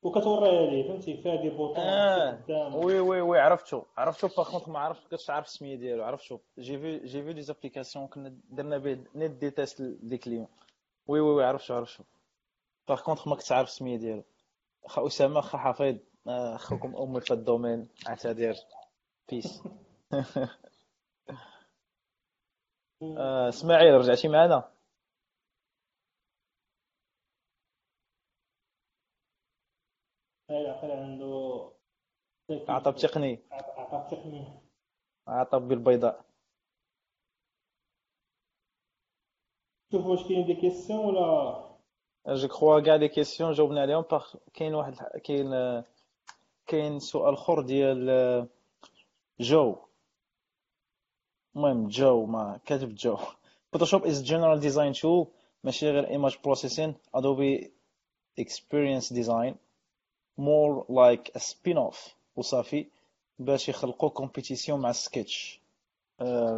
وكتوريها 0.04 0.66
ليه. 0.72 0.88
فهمتي؟ 0.88 1.18
فيها 1.18 1.36
des 1.36 1.50
boutons 1.50 1.78
آه. 1.84 2.32
قدام. 2.32 2.76
وي 2.76 3.00
وي 3.00 3.22
وي 3.22 3.40
عرفتو. 3.40 3.82
عرفتو 3.98 4.28
par 4.38 4.70
ما 4.70 4.80
عرفتش 4.80 5.08
كنتش 5.08 5.30
عارف 5.30 5.46
السمية 5.46 5.76
ديالو. 5.76 6.04
عرفتو. 6.04 6.38
جي 6.60 6.78
في 6.78 6.98
جي 6.98 7.24
في 7.24 7.34
les 7.34 7.42
applications 7.42 8.08
كنا 8.08 8.36
درنا 8.50 8.78
به 8.78 9.04
نيت 9.16 9.32
des 9.32 9.52
tests 9.52 9.82
des 9.82 10.18
clients 10.18 10.48
oui 11.10 11.20
oui 11.20 11.32
oui 11.36 11.44
عرفتو 11.44 11.74
عرفتو. 11.74 12.04
par 12.88 13.02
contre 13.04 13.30
ما 13.30 13.36
كنتش 13.36 13.52
عارف 13.52 13.68
السميه 13.70 13.98
ديالو 13.98 14.24
خا 14.88 15.08
اسامه 15.08 15.42
خا 15.42 15.58
حفيظ 15.58 15.98
اخوكم 16.28 16.96
امي 16.96 17.22
في 17.22 17.34
الدومين 17.34 17.90
اعتذر 18.10 18.56
بيس 19.30 19.64
آه، 23.18 23.50
اسماعيل 23.50 23.94
رجعتي 23.94 24.28
معنا 24.28 24.72
عقل 30.50 30.92
عنده 30.92 31.72
عطب 32.70 32.96
تقني 32.96 33.40
عطب 33.52 34.08
تقني 34.12 34.60
عطب 35.28 35.62
بالبيضاء 35.68 36.26
شوف 39.92 40.06
واش 40.06 40.24
كاين 40.24 40.46
des 40.46 40.54
questions 40.54 41.06
ولا 41.06 42.36
je 42.36 42.48
crois 42.48 42.80
كاع 42.80 42.96
les 42.96 43.08
questions 43.08 43.52
جاوبنا 43.54 43.82
عليهم 43.82 44.02
par 44.12 44.26
كاين 44.54 44.76
واحد 44.76 44.96
كاين 45.24 45.84
كاين 46.68 47.00
سؤال 47.00 47.34
اخر 47.34 47.62
ديال 47.62 48.48
جو 49.40 49.76
المهم 51.56 51.88
جو 51.88 52.26
ما 52.26 52.60
كاتب 52.66 52.96
جو 52.96 53.18
Photoshop 53.72 54.08
is 54.08 54.22
general 54.24 54.62
design 54.64 55.02
tool 55.02 55.28
ماشي 55.64 55.90
غير 55.92 56.06
image 56.08 56.34
processing 56.34 57.20
Adobe 57.20 57.68
Experience 58.40 59.10
Design. 59.10 59.54
More 60.38 60.86
like 60.90 61.32
a 61.36 61.40
spin-off 61.40 61.98
وصافي 62.36 62.88
باش 63.40 63.70
يخلقوا 63.70 64.10
compétition 64.10 64.80
مع 64.80 64.92
سكتش 64.92 65.62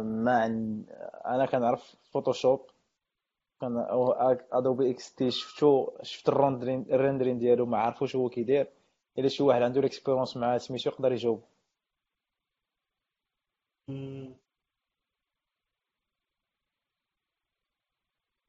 ما 0.02 0.32
عن... 0.42 0.84
أنا 1.26 1.46
كنعرف 1.46 1.94
Photoshop 2.12 2.60
كان 3.62 3.76
أو 3.78 4.12
Adobe 4.52 4.90
XD 4.90 5.30
شفتو 5.30 5.98
شفت 6.02 6.28
ال 6.28 6.34
rendering 6.34 6.86
ال 6.90 6.95
rendering 6.95 7.38
ديالو 7.38 7.66
ما 7.66 7.78
عرفوش 7.78 8.16
هو 8.16 8.28
كيدير. 8.28 8.72
إلا 9.18 9.28
شي 9.28 9.42
واحد 9.42 9.62
عنده 9.62 9.80
ال 9.80 9.85
expérience 9.85 10.36
مع 10.36 10.58
سميتو 10.58 10.90
يقدر 10.90 11.12
يجاوب. 11.12 11.44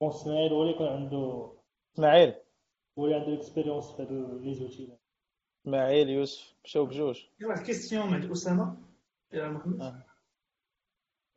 إسماعيل 0.04 0.54
هو 0.54 0.62
اللي 0.62 0.74
يكون 0.74 0.88
عنده 0.88 1.54
إسماعيل. 1.96 2.36
هو 3.00 3.06
اللي 3.06 3.16
عنده 3.16 3.34
expérience 3.34 3.92
في 3.92 4.02
هاد 4.02 4.12
les 4.12 4.54
outils 4.54 4.98
إسماعيل 5.66 6.10
يوسف. 6.10 6.56
مشاو 6.66 6.86
بجوج 6.86 7.26
كاين 7.40 7.50
واحد 7.50 7.62
ال 7.62 7.67
question 7.67 8.08
من 8.08 8.14
عند 8.14 8.32
اسامه 8.32 8.78
يا 9.34 9.50
محمد. 9.50 10.04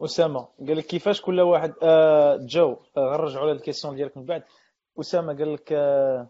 أسامة 0.03 0.49
قال 0.59 0.77
لك 0.77 0.87
كيفاش 0.87 1.21
كل 1.23 1.41
واحد 1.41 1.75
آه 1.83 2.37
جو 2.37 2.77
آه 2.97 3.01
غنرجعوا 3.17 3.43
على 3.43 3.53
ال 3.53 3.57
question 3.57 3.95
ديالك 3.97 4.17
من 4.17 4.25
بعد. 4.25 4.43
أسامة 5.01 5.39
قال 5.39 5.55
لك 5.55 5.73
آه 5.73 6.29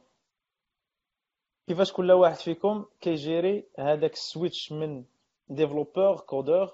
كيفاش 1.69 1.93
كل 1.93 2.13
واحد 2.13 2.35
فيكم 2.37 2.85
كي 3.01 3.19
gérer 3.19 3.65
هذاك 3.79 4.13
ال 4.13 4.21
switch 4.21 4.73
من 4.73 5.05
développeur 5.49 6.17
codeur. 6.21 6.71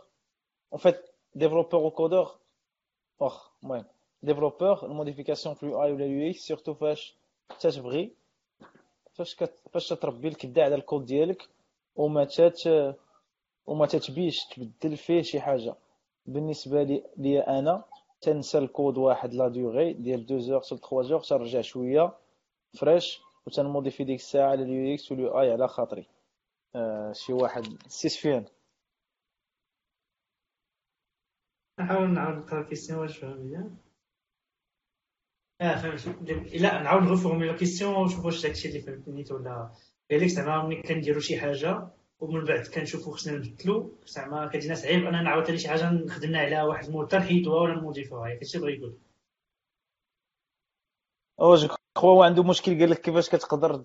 en 0.73 0.79
fait 0.81 1.01
développeur 1.35 1.81
و 1.81 1.88
codeur 1.88 2.35
واخ 3.21 3.51
المهم 3.63 3.85
développeur 4.23 4.87
ال 4.87 4.92
modification 4.92 5.55
في 5.55 5.63
ال 5.63 5.83
UI 5.85 5.93
ولا 5.93 6.05
ال 6.05 6.31
UX 6.31 6.39
surtout 6.41 6.75
فاش 6.75 7.17
تتبغي 7.61 8.13
فاش 9.15 9.35
كت... 9.35 9.55
فاش 9.73 9.89
تربي 9.89 10.29
الكدا 10.29 10.65
على 10.65 10.75
الكود 10.75 11.05
ديالك 11.05 11.49
وما 11.97 12.25
تات 12.25 12.61
وما 13.67 13.87
تتبيش 13.87 14.45
تبدل 14.45 14.97
فيه 14.97 15.23
شي 15.23 15.41
حاجة 15.41 15.75
بالنسبة 16.27 16.83
لي 16.83 17.05
لي 17.17 17.41
أنا 17.41 17.85
تنسى 18.21 18.59
الكود 18.59 18.99
واحد 18.99 19.35
la 19.35 19.49
durée 19.49 19.93
ديال 19.93 20.25
2 20.25 20.41
jours 20.41 20.61
حتى 20.61 20.77
3 20.77 21.03
jours 21.03 21.21
ترجع 21.21 21.61
شوية 21.61 22.13
fresh 22.81 23.21
وتن 23.47 23.62
modifier 23.62 24.05
ديك 24.05 24.21
الساعة 24.21 24.51
على 24.51 24.63
ال 24.63 24.95
UX 24.95 25.13
وال 25.13 25.41
UI 25.41 25.53
على 25.53 25.69
خاطري. 25.69 26.07
آه 26.75 27.13
شي 27.13 27.33
واحد. 27.33 27.65
سي 27.89 28.09
سفيان 28.09 28.45
نحاول 31.81 32.11
نعاود 32.11 32.37
نقرأ 32.37 32.61
ال 32.61 32.65
question 32.65 32.99
واش 32.99 33.19
فهم 33.19 33.79
آه 35.61 35.77
فهمت. 35.77 36.31
لا 36.55 36.83
نعاود 36.83 37.03
نغفرمي 37.03 37.47
la 37.47 37.57
question 37.57 37.95
ونشوف 37.95 38.25
واش 38.25 38.43
داكشي 38.43 38.69
اللي 38.69 38.81
فهمتني 38.81 39.25
ولا 39.31 39.71
قال 40.11 40.21
لك 40.21 40.27
زعما 40.27 40.65
ملي 40.65 40.83
كنديرو 40.83 41.21
شي 41.21 41.41
حاجة 41.41 41.89
ومن 42.23 42.45
بعد 42.45 42.67
كنشوفو 42.67 43.11
خصنا 43.11 43.33
نبدلو. 43.39 43.93
زعما 44.07 44.47
كتجينا 44.47 44.75
صعيب 44.75 45.07
أننا 45.07 45.31
عاوتاني 45.31 45.59
شي 45.59 45.69
حاجة 45.69 46.07
خدمنا 46.09 46.39
عليها 46.39 46.65
واحد 46.65 46.85
المده 46.85 47.19
نحيدوها 47.19 47.61
ولا 47.61 47.75
نموديفوها 47.75 48.29
هي 48.29 48.37
هادشي 48.37 48.59
بغا 48.59 48.71
يقول. 48.71 48.95
أو 51.41 51.55
جو 51.55 51.69
هو 51.99 52.23
عنده 52.23 52.43
مشكل 52.43 52.79
قال 52.81 52.91
لك 52.91 53.01
كيفاش 53.01 53.29
كتقدر 53.29 53.83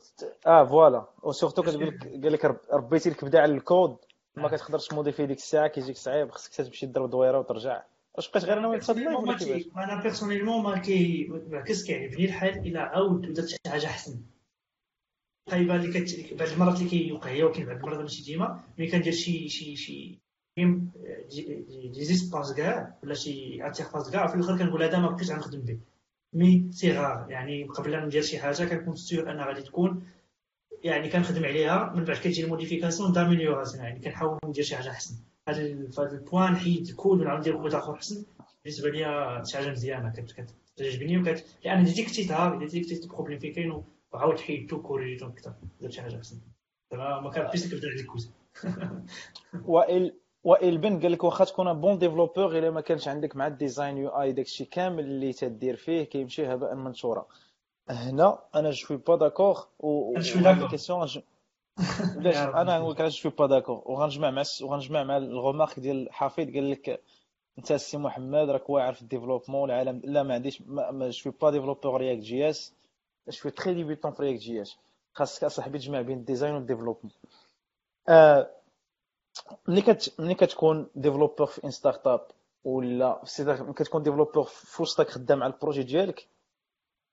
آه 0.47 0.65
voilà. 0.65 1.05
و 1.23 1.28
surtout 1.28 1.61
كتقول 1.63 1.87
لك 1.87 2.03
قال 2.23 2.31
لك 2.33 2.45
رب- 2.45 2.61
ربيتي 2.73 3.09
لك 3.09 3.25
بدا 3.25 3.41
على 3.41 3.53
الكود 3.53 3.97
ما 4.35 4.47
كتقدرش 4.47 4.87
تموديفي 4.87 5.25
ديك 5.25 5.37
الساعة 5.37 5.67
كيجيك 5.67 5.97
صعيب. 5.97 6.31
خصك 6.31 6.53
تمشي 6.65 6.87
تضرب 6.87 7.09
دويره 7.09 7.39
وترجع. 7.39 7.83
واش 8.15 8.29
بقيت 8.31 8.43
غير 8.45 8.57
أنا 8.57 8.67
ولا 8.67 8.77
كيفاش؟ 8.79 9.63
كي- 9.63 9.71
أنا 9.75 10.01
personnellement 10.01 10.63
ما 10.63 10.77
كيعجبني 10.79 12.25
الحال 12.25 12.57
الا 12.67 12.81
عاود 12.81 13.29
ودرت 13.29 13.47
شي 13.47 13.57
حاجة 13.67 13.85
أحسن. 13.85 14.19
خايبه 15.49 15.75
اللي 15.75 15.99
كت... 16.01 16.33
بعض 16.39 16.49
المرات 16.49 16.77
اللي 16.77 16.89
كيوقع 16.89 17.29
هي 17.29 17.43
ولكن 17.43 17.65
بعض 17.65 17.75
المرات 17.77 17.99
ماشي 17.99 18.23
ديما 18.23 18.63
ملي 18.79 18.87
كندير 18.91 19.13
شي 19.13 19.49
شي 19.49 19.75
شي 19.75 20.19
des 21.93 22.05
espaces 22.05 22.53
كاع 22.53 22.97
ولا 23.03 23.13
شي 23.13 23.63
interface 23.65 24.09
كاع 24.11 24.27
في 24.27 24.35
الآخر 24.35 24.57
كنقول 24.57 24.83
هذا 24.83 24.99
ما 24.99 25.09
بقيتش 25.09 25.31
غنخدم 25.31 25.59
به. 25.61 25.79
mais 26.33 26.67
c'est 26.71 26.91
rare 26.91 27.25
يعني 27.29 27.63
قبل 27.63 27.91
لا 27.91 28.05
ندير 28.05 28.21
شي 28.21 28.39
حاجة 28.39 28.63
كنكون 28.65 28.95
sûr 28.95 29.31
أنها 29.31 29.45
غادي 29.45 29.61
تكون 29.61 30.03
يعني 30.83 31.09
كنخدم 31.09 31.45
عليها 31.45 31.93
من 31.95 32.03
بعد 32.03 32.17
كتجي 32.17 32.43
ال 32.43 32.48
modification 32.48 33.11
d'amélioration 33.11 33.83
يعني 33.83 33.99
كنحاول 33.99 34.39
ندير 34.45 34.63
شي 34.63 34.75
حاجة 34.75 34.89
أحسن. 34.89 35.15
هذا 35.49 35.61
هذا 35.99 36.11
ال 36.11 36.18
point 36.18 36.51
نحيد 36.51 36.87
الكود 36.87 37.19
ونعاود 37.21 37.39
ندير 37.39 37.61
كود 37.61 37.73
آخر 37.73 37.93
أحسن. 37.93 38.25
بالنسبة 38.63 38.89
لي 38.89 39.41
شي 39.45 39.57
حاجة 39.57 39.71
مزيانة 39.71 40.09
كت- 40.09 40.47
كتعجبني 40.75 41.17
وكت 41.17 41.45
لأن 41.65 41.83
ديتيكتيتها 41.83 42.59
ديتيكتيت 42.59 43.03
ال 43.03 43.07
problème 43.07 43.39
فين 43.39 43.53
كاين 43.53 43.83
وعاود 44.13 44.39
حيدتو 44.39 44.81
كوريجيتو 44.81 45.27
أكثر 45.27 45.53
درت 45.81 45.91
شي 45.91 46.01
حاجة 46.01 46.17
أحسن. 46.17 46.41
زعما 46.91 47.21
ما 47.21 47.29
كنبقيش 47.29 47.71
كنبدا 47.71 47.87
على 47.87 47.99
الكود 48.01 48.21
وائل 49.73 50.13
وائل 50.43 50.77
بن 50.77 50.99
قال 50.99 51.11
لك 51.11 51.23
واخا 51.23 51.45
تكون 51.45 51.67
un 51.67 51.81
bon 51.81 51.97
développeur 51.97 52.57
إلا 52.57 52.71
ما 52.71 52.81
كانش 52.81 53.07
عندك 53.07 53.35
مع 53.35 53.47
ال 53.47 53.97
design 53.97 54.09
UI 54.09 54.31
داكشي 54.31 54.65
كامل 54.65 55.03
اللي 55.03 55.33
تدير 55.33 55.75
فيه 55.75 56.03
كيمشي 56.03 56.53
هباء 56.53 56.75
منثورا 56.75 57.25
هنا 57.89 58.39
أنا 58.55 58.69
je 58.69 58.87
suis 58.87 58.97
pas 58.97 59.15
d'accord 59.15 59.67
و. 59.79 60.13
question 60.67 61.07
أنا 62.61 62.79
نقول 62.79 62.91
لك 62.91 63.01
je 63.01 63.29
pas 63.29 63.45
d'accord 63.47 63.81
وغنجمع 63.85 64.31
مع 64.31 64.43
وغنجمع 64.61 65.03
مع 65.03 65.17
ال 65.17 65.24
remarque 65.24 65.79
ديال 65.79 66.07
حفيظ 66.11 66.53
قال 66.53 66.71
لك 66.71 67.01
أنت 67.57 67.71
السي 67.71 67.97
محمد 67.97 68.49
راك 68.49 68.69
واعر 68.69 68.93
في 68.93 69.01
ال 69.01 69.06
développement 69.06 69.69
العالم 69.71 70.01
لا 70.03 70.23
ما 70.23 70.33
عنديش 70.33 70.63
je 71.25 71.31
pas 71.41 71.51
développeur 71.51 72.01
React 72.01 72.21
JS. 72.21 72.76
je 73.29 73.49
très 73.49 73.73
débutant 73.73 74.11
في 74.11 74.21
React 74.23 74.39
JS 74.41 74.77
خاصك 75.13 75.43
اصاحبي 75.43 75.77
تجمع 75.79 76.01
بين 76.01 76.17
ال 76.17 76.22
design 76.22 76.53
وال 76.53 76.61
développement 76.61 77.11
آه 78.09 78.51
ملي 79.67 79.81
كت 79.81 80.15
ملي 80.19 80.35
كتكون 80.35 80.87
développeur 80.95 81.47
في 81.47 81.63
une 81.65 81.71
start-up 81.71 82.27
ولا 82.63 83.21
في 83.25 83.31
سيدا- 83.31 83.61
ملي 83.63 83.73
كتكون 83.73 84.03
développeur 84.03 84.43
full 84.43 84.87
stack 84.87 85.09
خدام 85.09 85.43
على 85.43 85.53
ال 85.53 85.57
projet 85.57 85.83
ديالك 85.83 86.27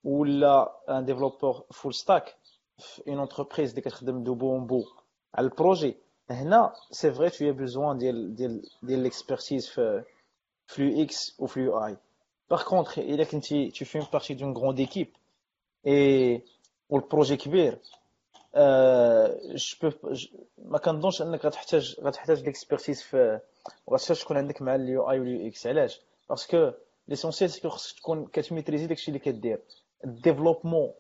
ولا 0.05 0.73
un 0.89 1.05
développeur 1.05 1.65
full 1.73 1.95
stack 1.95 2.37
في 2.79 3.03
une 3.11 3.21
entreprise 3.21 3.71
اللي 3.71 3.81
كتخدم 3.83 4.25
de 4.25 4.35
bout 4.35 4.56
en 4.56 4.67
bout 4.67 4.85
على 5.35 5.45
ال 5.47 5.54
projet 5.54 5.97
هنا 6.31 6.73
c'est 6.91 7.13
vrai 7.13 7.31
t'as 7.31 7.53
besoin 7.53 7.99
ديال 7.99 8.35
ديال 8.35 8.63
ديال 8.83 8.99
l'expertise 8.99 9.69
في 9.69 10.05
في 10.67 10.79
ال 10.83 11.03
UX 11.05 11.41
وفي 11.41 11.57
ال 11.57 11.87
UI 11.87 11.97
par 12.51 12.63
contre 12.65 12.99
الا 12.99 13.25
كنتي 13.25 13.71
tu 13.71 13.85
fais 13.85 13.99
partie 14.13 14.35
d'une 14.35 14.53
grande 14.57 14.79
équipe 14.81 15.09
اي 15.88 16.44
والبروجي 16.90 17.38
كبير 17.38 17.80
جو 19.56 19.92
ما 20.58 20.78
كنظنش 20.78 21.22
انك 21.22 21.46
غتحتاج 21.46 21.96
غتحتاج 22.02 22.44
ليكسبرتيز 22.44 23.02
في 23.02 23.40
وغتحتاج 23.88 24.20
تكون 24.22 24.38
عندك 24.38 24.62
مع 24.62 24.76
اليو 24.76 25.10
اي 25.10 25.20
واليو 25.20 25.48
اكس 25.48 25.68
علاش 25.68 26.02
باسكو 26.30 26.72
ليسونسيال 27.08 27.50
سكو 27.50 27.70
خصك 27.70 28.00
تكون 28.00 28.28
كتميتريزي 28.28 28.88
داكشي 28.88 29.08
اللي 29.08 29.20
كدير 29.20 29.60
الديفلوبمون 30.06 30.92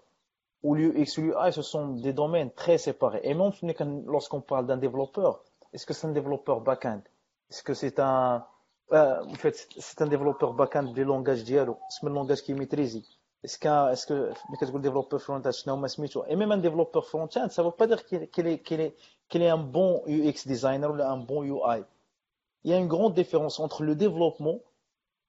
ou 0.64 0.76
l'UX 0.76 1.18
ou 1.18 1.22
l'UI, 1.22 1.54
ce 1.54 1.62
sont 1.62 1.90
des 1.96 2.14
domaines 2.14 2.52
très 2.52 2.78
séparés. 2.78 3.22
Et 3.24 3.34
même 3.34 3.52
lorsqu'on 4.06 4.42
parle 4.42 4.68
d'un 4.68 4.78
développeur, 4.78 5.44
est-ce 5.74 5.86
que 5.86 5.94
c'est 5.94 6.08
un 6.08 6.12
développeur 6.12 6.62
back-end 6.62 7.02
Est-ce 7.50 7.64
que 7.64 7.74
c'est 7.74 8.00
un, 8.00 8.46
euh, 8.92 9.24
en 9.24 9.36
fait, 9.36 9.68
c'est 9.78 10.02
un 10.02 10.08
développeur 10.08 10.54
back-end 10.54 10.84
du 10.84 11.04
langage 11.04 11.44
dialogue 11.44 11.78
C'est 11.90 12.06
un 12.06 12.10
langage 12.10 12.42
qui 12.42 12.52
est 12.52 12.56
maîtrisé. 12.56 13.04
Est-ce 13.45 13.59
que, 13.59 13.93
est-ce 13.93 14.07
que, 14.07 14.17
mais 14.51 14.57
quand 14.59 14.67
je 14.67 14.73
dis 14.73 14.79
développeur 14.89 15.21
front-end, 15.21 15.51
شنو 15.51 15.75
هما 15.75 15.89
سميتو 15.89 16.25
Et 16.25 16.37
même 16.37 16.53
un 16.53 16.57
développeur 16.69 17.05
front-end, 17.07 17.49
ça 17.51 17.63
ne 17.63 17.67
veut 17.67 17.73
pas 17.81 17.87
dire 17.87 18.05
qu'il 18.07 18.29
qu'il 18.35 18.47
est, 18.47 18.59
qu'il 18.67 18.81
est, 18.81 18.95
qu'il 19.29 19.43
est 19.43 19.49
un 19.49 19.59
bon 19.77 20.03
UX 20.07 20.39
designer 20.47 20.91
ou 20.91 20.95
un 21.03 21.17
bon 21.31 21.43
UI. 21.45 21.81
Il 22.65 22.71
y 22.71 22.75
a 22.75 22.79
une 22.79 22.89
grande 22.89 23.15
différence 23.15 23.61
entre 23.61 23.83
le 23.89 23.95
développement 24.05 24.59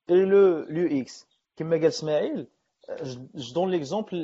et 0.07 0.15
le 0.33 0.65
l'UX. 0.75 1.25
كما 1.57 1.75
قال 1.75 1.85
اسماعيل 1.85 2.47
je 3.01 3.17
je 3.45 3.53
donne 3.53 3.69
l'exemple 3.75 4.15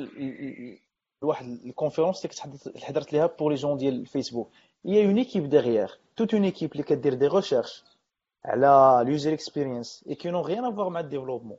لواحد 1.22 1.46
ال 1.66 1.71
conférence 1.71 2.18
اللي 2.18 2.28
كنت 2.28 2.38
حضرت- 2.40 2.78
حضرت 2.84 3.12
ليها 3.12 3.26
pour 3.26 3.50
les 3.50 3.56
gens 3.56 3.76
ديال 3.76 3.94
الفيسبوك 4.00 4.50
il 4.86 4.90
y 4.90 4.96
a 4.98 5.02
une 5.02 5.18
équipe 5.18 5.48
derrière 5.48 5.98
toute 6.16 6.32
une 6.32 6.44
équipe 6.52 6.72
اللي 6.72 6.82
كدير 6.82 7.14
des 7.14 7.26
recherches 7.26 7.84
على 8.44 9.00
ال 9.02 9.08
user 9.08 9.32
experience 9.32 10.04
et 10.08 10.16
qui 10.16 10.28
n'ont 10.28 10.42
rien 10.42 10.64
à 10.64 10.70
voir 10.70 10.88
مع 10.88 11.00
ال 11.00 11.04
développement 11.04 11.58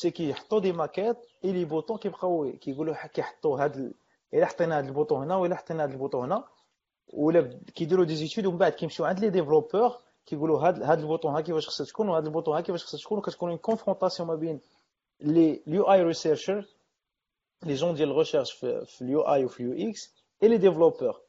c'est 0.00 0.10
كيحطوا 0.10 0.60
des 0.60 0.72
maquettes 0.72 1.16
et 1.44 1.52
les 1.52 1.64
boutons 1.64 1.98
كيبقاو 1.98 2.52
كيقولوا 2.60 2.94
ح- 2.94 3.06
كيحطوا 3.06 3.64
هاد 3.64 3.76
ال... 3.76 3.94
إلا 4.34 4.46
حطينا 4.46 4.78
هاد 4.78 4.84
ال 4.86 4.91
bouton 4.91 5.22
هنا 5.22 5.36
ولا 5.36 5.56
حطينا 5.56 5.82
هاد 5.82 5.90
ال 5.90 5.95
bouton 5.95 6.24
هنا. 6.32 6.44
ولا 7.12 7.40
ب- 7.40 7.70
كيديروا 7.74 8.04
des 8.04 8.14
études 8.16 8.46
ومن 8.46 8.58
بعد 8.58 8.72
كيمشيو 8.72 9.04
عند 9.06 9.20
les 9.20 9.30
développeurs 9.30 9.92
كيقولوا 10.26 10.60
هاد 10.68 10.82
هاد 10.82 10.98
ال 10.98 11.03
bouton 11.03 11.34
ها 11.34 11.40
كيفاش 11.40 11.68
خصها 11.68 11.84
تكون 11.86 12.08
وهاد 12.08 12.24
ال 12.26 12.30
bouton 12.30 12.54
ها 12.56 12.60
كيفاش 12.60 12.84
خصها 12.84 12.98
تكون. 13.00 13.18
وكتكون 13.18 13.48
une 13.50 13.58
confrontation 13.58 14.28
ما 14.28 14.34
بين 14.34 14.60
les 15.20 15.62
ال 15.68 15.92
UI 15.92 16.02
researcher 16.02 16.66
les 17.62 17.74
gens 17.74 17.94
ديال 17.94 18.10
ال 18.10 18.14
recherche 18.14 18.52
في, 18.52 18.84
في 18.86 19.02
ال 19.02 19.20
UI 19.20 19.44
وفي 19.44 19.60
ال 19.62 19.90
UX 19.90 20.14
et 20.42 20.48
les 20.48 20.58
développeurs 20.58 21.20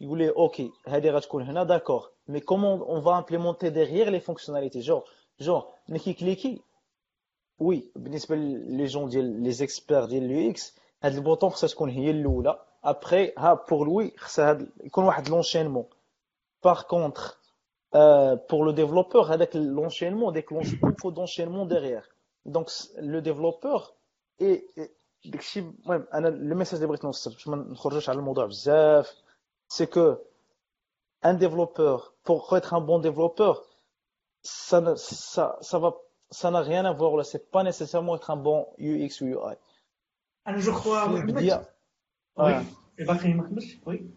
يقول 0.00 0.18
لي 0.18 0.30
okay 0.30 0.70
هذه 0.88 1.10
غتكون 1.10 1.42
هنا 1.42 1.64
d'accord 1.64 2.10
mais 2.28 2.40
comment 2.40 2.80
on 2.80 3.00
va 3.02 3.18
implémenter 3.18 3.70
derrière 3.70 4.08
les 4.08 4.20
fonctionnalités 4.20 4.80
je 4.80 5.02
je 5.40 5.62
ملي 5.88 5.98
كيكليكي 5.98 6.62
oui 7.62 7.90
بالنسبة 7.96 8.36
les 8.36 8.84
gens 8.84 9.08
ديال 9.08 9.42
les 9.42 9.50
experts 9.52 10.04
ديال 10.04 10.24
ال 10.24 10.50
UX 10.50 10.76
هاد 11.02 11.14
ال 11.14 11.19
bouton 11.19 11.50
خصها 11.50 11.68
تكون 11.68 11.90
هي 11.90 12.10
الأولى. 12.10 12.58
ابخي 12.84 13.32
ها 13.38 13.64
pour 13.70 13.86
lui 13.86 14.12
خصها 14.16 14.50
هاد 14.50 14.68
يكون 14.84 15.04
واحد 15.04 15.28
l'enchaînement 15.28 15.84
par 16.64 16.82
contre 16.82 17.38
pour 18.48 18.64
le 18.64 18.72
développeur 18.72 19.30
هذاك 19.30 19.56
l'enchaînement 19.56 20.32
déclenche 20.32 20.80
beaucoup 20.80 21.10
d'enchaînement 21.10 21.66
derrière. 21.66 22.08
Donc 22.46 22.70
le 22.98 23.20
développeur 23.20 23.94
et 24.40 24.64
داكشي 25.24 25.60
المهم 25.60 26.06
أنا 26.14 26.28
le 26.28 26.56
message 26.56 26.74
اللي 26.74 26.86
بغيت 26.86 27.04
نوصل 27.04 27.30
باش 27.30 27.48
ما 27.48 27.56
نخرجوش 27.56 28.08
على 28.08 28.18
الموضوع 28.18 28.46
بزاف 28.46 29.14
c'est 29.68 29.86
que 29.86 30.14
un 31.24 31.34
développeur 31.34 32.14
pour 32.24 32.56
être 32.56 32.74
un 32.74 32.80
bon 32.80 32.98
développeur 32.98 33.54
ça 34.42 34.80
ne 34.80 34.94
ça 34.94 35.58
ça 35.60 35.78
va 35.78 35.90
ça 36.40 36.48
n'a 36.54 36.60
rien 36.70 36.84
à 36.84 36.92
voir 37.00 37.12
là. 37.18 37.24
C'est 37.30 37.44
pas 37.56 37.62
nécessairement 37.70 38.14
être 38.18 38.30
un 38.30 38.36
bon 38.48 38.58
UX 38.78 39.12
ou 39.22 39.26
UI 39.26 39.56
أنا 40.48 40.60
je 40.60 40.72
crois 40.72 41.04
في 41.04 41.10
محمد 41.10 41.28
البدايه 41.28 41.68
آه. 42.38 42.42
oui 42.98 43.04
باقي 43.06 43.32
ما 43.34 43.42
كملتش 43.48 43.78
oui 43.86 44.10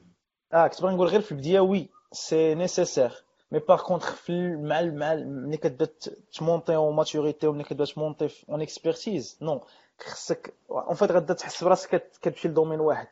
آه 0.54 0.68
كنت 0.68 0.82
باغي 0.82 0.96
نقول 0.96 1.08
غير 1.08 1.22
في 1.22 1.32
البدايه 1.32 1.60
oui 1.60 1.90
c'est 2.12 2.56
nécessaire 2.56 3.24
mais 3.52 3.60
par 3.60 3.82
contre 3.84 4.06
في 4.06 4.30
ال- 4.30 4.68
مع 4.68 4.80
ال- 4.80 4.96
مع 5.00 5.14
ال- 5.14 5.28
ملي 5.48 5.58
كتبدا 5.58 5.86
ت- 5.86 6.10
تمونطي 6.38 6.76
une 6.76 6.96
maturité 6.96 7.48
وملي 7.48 7.64
كتبدا 7.64 7.86
تمونطي 7.86 8.30
une 8.50 8.62
expertise 8.62 9.38
non 9.42 9.62
خصك 10.00 10.54
en 10.72 10.96
fait 10.96 11.12
غادا 11.12 11.34
تحس 11.34 11.64
براسك 11.64 11.90
كت- 11.96 12.18
كتمشي 12.22 12.48
ل 12.48 12.52
domaine 12.52 12.80
واحد 12.80 13.08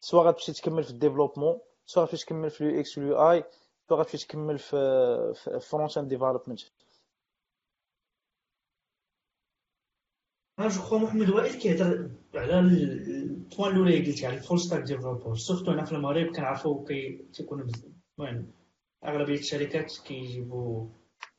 soit 0.00 0.22
غتمشي 0.22 0.52
تكمل 0.52 0.84
في 0.84 0.90
ال 0.90 0.95
développement 0.95 1.58
soit 1.86 2.02
غتمشي 2.04 2.24
تكمل 2.24 2.50
في 2.50 2.60
ال 2.60 2.80
UX 2.80 2.98
وال 2.98 3.30
UI 3.30 3.44
soit 3.88 3.96
غتمشي 3.96 4.26
تكمل 4.26 4.58
في 4.58 4.76
في 5.34 5.60
front 5.60 5.98
end 5.98 6.08
development 6.08 6.60
أنا 10.58 10.68
je 10.68 10.80
crois 10.80 10.98
محمد 10.98 11.28
وائل 11.30 11.54
كيهضر 11.54 12.10
على 12.34 12.58
ال- 12.58 13.10
ال 13.10 13.20
point 13.20 13.72
الاولى 13.72 13.96
اللي 13.98 14.06
قلتي 14.10 14.26
على 14.26 14.36
ال 14.36 14.41
full 14.41 14.60
stack 14.60 14.82
developer 14.82 15.34
surtout 15.36 15.70
هنا 15.72 15.84
في 15.84 15.92
المغرب 15.92 16.26
كنعرفوا 16.36 16.86
كي 16.88 17.18
تيكونوا 17.32 17.64
بز- 17.64 17.84
المهم 18.18 18.46
اغلبيه 19.04 19.34
الشركات 19.38 19.92
كيجيبوا 20.06 20.86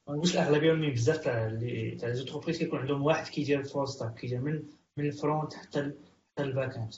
ما 0.08 0.14
نقولش 0.16 0.34
الاغلبيه 0.36 0.74
mais 0.74 0.92
بزاف 0.92 1.18
تاع 1.18 1.46
اللي 1.48 1.96
تاع 1.96 2.10
les 2.10 2.16
entreprises 2.16 2.58
كيكون 2.58 2.80
عندهم 2.80 3.02
واحد 3.04 3.28
كيدير 3.28 3.60
ال 3.60 3.65
full 3.65 3.88
stack 3.88 4.14
كيدير 4.14 4.42
من 4.42 4.64
من 4.98 5.06
ال 5.06 5.14
front 5.14 5.54
حتى 5.54 5.80
حتى 5.82 6.44
ال 6.44 6.50
back 6.50 6.76
end 6.78 6.94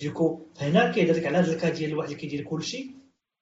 du 0.00 0.13
coup 0.13 0.40
هنا 0.60 0.92
كيهضر 0.92 1.12
لك 1.20 1.26
على 1.26 1.38
هذا 1.38 1.52
ال 1.54 1.58
cas 1.58 1.68
ديال 1.68 1.90
الواحد 1.90 2.08
اللي 2.10 2.20
كيدير 2.20 2.44
كلشي 2.44 2.90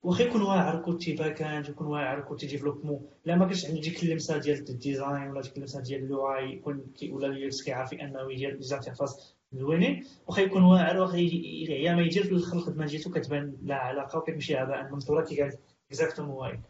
واخا 0.02 0.22
يكون 0.22 0.42
واعر 0.42 0.82
كنتي 0.82 1.12
back 1.14 1.42
end 1.42 1.68
يكون 1.68 1.86
واعر 1.86 2.20
كنتي 2.20 2.46
développement. 2.46 3.06
لا 3.24 3.36
ما 3.36 3.44
كانش 3.44 3.66
عنده 3.66 3.80
ديك 3.80 4.02
اللمسة 4.02 4.38
ديال 4.38 4.58
ال 4.70 4.79
design 4.79 5.30
ولا 5.30 5.40
ديك 5.40 5.56
اللمسة 5.56 5.80
ديال 5.80 6.04
ال 6.04 6.34
UI 6.36 6.52
يكون 6.52 6.86
كي- 6.96 7.10
ولا 7.12 7.26
ال 7.26 7.46
UX 7.46 7.62
كيعرف 7.62 7.92
أنه 7.94 8.32
يدير 8.32 8.56
des 8.56 8.62
interfaces 8.62 9.34
زوينين 9.52 10.04
واخا 10.26 10.40
يكون 10.42 10.62
واعر 10.62 11.00
واخا 11.00 11.16
يا 11.16 11.94
ما 11.94 12.02
يدير 12.02 12.24
في 12.24 12.32
الأخر 12.32 12.56
الخدمة 12.56 12.86
ديالو 12.86 13.10
كتبان 13.14 13.56
لا 13.62 13.74
علاقة 13.74 14.18
وكتمشي 14.18 14.56
هباء 14.56 14.92
منثورا 14.92 15.24
كي 15.24 15.42
قال 15.42 15.52
exactement 15.90 16.62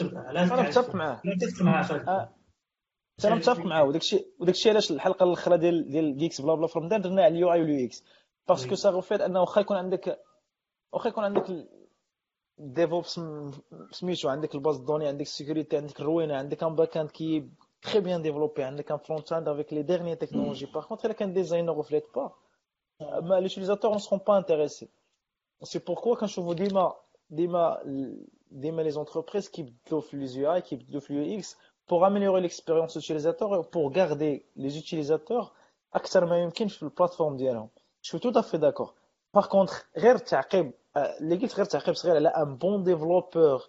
هذا 0.00 0.30
أنا 0.30 0.62
متفق 0.62 0.94
معاه. 0.94 1.20
أنا 1.24 1.34
متفق 1.34 1.62
معاه 1.62 1.82
في 1.82 1.94
آه. 1.94 2.34
أنا 3.24 3.34
متفق 3.34 3.60
معاه. 3.66 3.84
وداكشي 3.84 4.24
وداكشي 4.40 4.70
علاش 4.70 4.90
الحلقة 4.90 5.24
الأخرى 5.24 5.58
ديال 5.58 5.90
ديال 5.90 6.16
Geeksblabla 6.16 6.66
فروم 6.66 6.88
درنا 6.88 7.22
على 7.24 7.34
ال 7.34 7.52
UI 7.52 7.60
وال 7.60 7.86
UX 7.86 8.04
parce 8.48 8.62
que. 8.62 8.74
ça 8.74 8.90
reflète 8.90 9.20
أنه 9.20 9.40
واخا 9.40 9.60
يكون 9.60 9.76
عندك 9.76 10.18
واخا 10.92 11.08
يكون 11.08 11.24
عندك 11.24 11.66
ال 12.58 12.67
DevOps 12.67 13.20
سميتو 13.90 14.28
عندك 14.28 14.54
ال 14.54 14.58
base 14.58 14.76
de 14.78 14.84
données 14.84 15.06
عندك 15.06 15.26
ال 15.26 15.32
sécurité 15.32 15.76
عندك 15.76 16.00
الروينة 16.00 16.36
عندك 16.36 16.62
un 16.62 16.74
back 16.74 16.96
end 16.96 17.10
qui 17.10 17.48
est 17.82 17.90
très 17.90 18.00
bien 18.00 18.22
développé 18.22 18.62
عندك 18.62 18.90
un 18.90 18.98
front 18.98 19.32
end 19.32 19.48
avec 19.48 19.72
les 19.72 19.82
dernières 19.82 20.16
technologies 20.16 20.66
par 20.66 20.84
contre 20.84 21.04
الا 21.04 21.14
كان 21.14 21.32
design 21.32 21.65
ne 21.65 21.76
reflète 21.76 22.04
pas 22.14 22.32
mais 23.00 23.40
les 23.40 23.51
utilisateurs 23.51 23.94
ne 23.94 23.98
seront 23.98 24.18
pas 24.18 24.38
intéressés 24.42 24.86
c'est 25.62 25.78
pourquoi 25.78 26.16
كنشوفوا 26.16 26.54
ديما 26.54 26.94
ديما 27.30 27.82
ديما 28.50 28.82
les 28.82 28.90
entreprises 28.90 29.48
كيبدلوا 29.48 30.00
في 30.00 30.16
les 30.16 30.34
UI 30.34 30.60
كيبدلوا 30.60 31.00
في 31.00 31.10
ال 31.10 31.38
UX 31.38 31.56
pour 31.86 32.04
améliorer 32.04 32.40
l'expérience 32.40 32.96
utilisateur 32.96 33.54
et 33.54 33.64
pour 33.70 33.90
garder 33.90 34.46
les 34.56 34.78
utilisateurs 34.78 35.52
أكثر 35.94 36.26
ما 36.26 36.42
يمكن 36.42 36.68
في 36.68 36.82
plateforme 36.82 37.36
ديالهم. 37.36 37.68
je 38.02 38.07
suis 38.07 38.18
tout 38.18 38.32
à 38.38 38.42
fait 38.42 38.58
d'accord. 38.58 38.94
Par 39.36 39.48
contre 39.48 39.74
غير 39.98 40.18
تعقيب 40.18 40.66
آه، 40.66 40.72
اللي 40.96 41.36
قلت 41.36 41.54
غير 41.54 41.64
تعقيب 41.64 41.94
صغير 41.94 42.16
على 42.16 42.28
أن 42.28 42.56
bon 42.56 42.82
développeur 42.82 43.62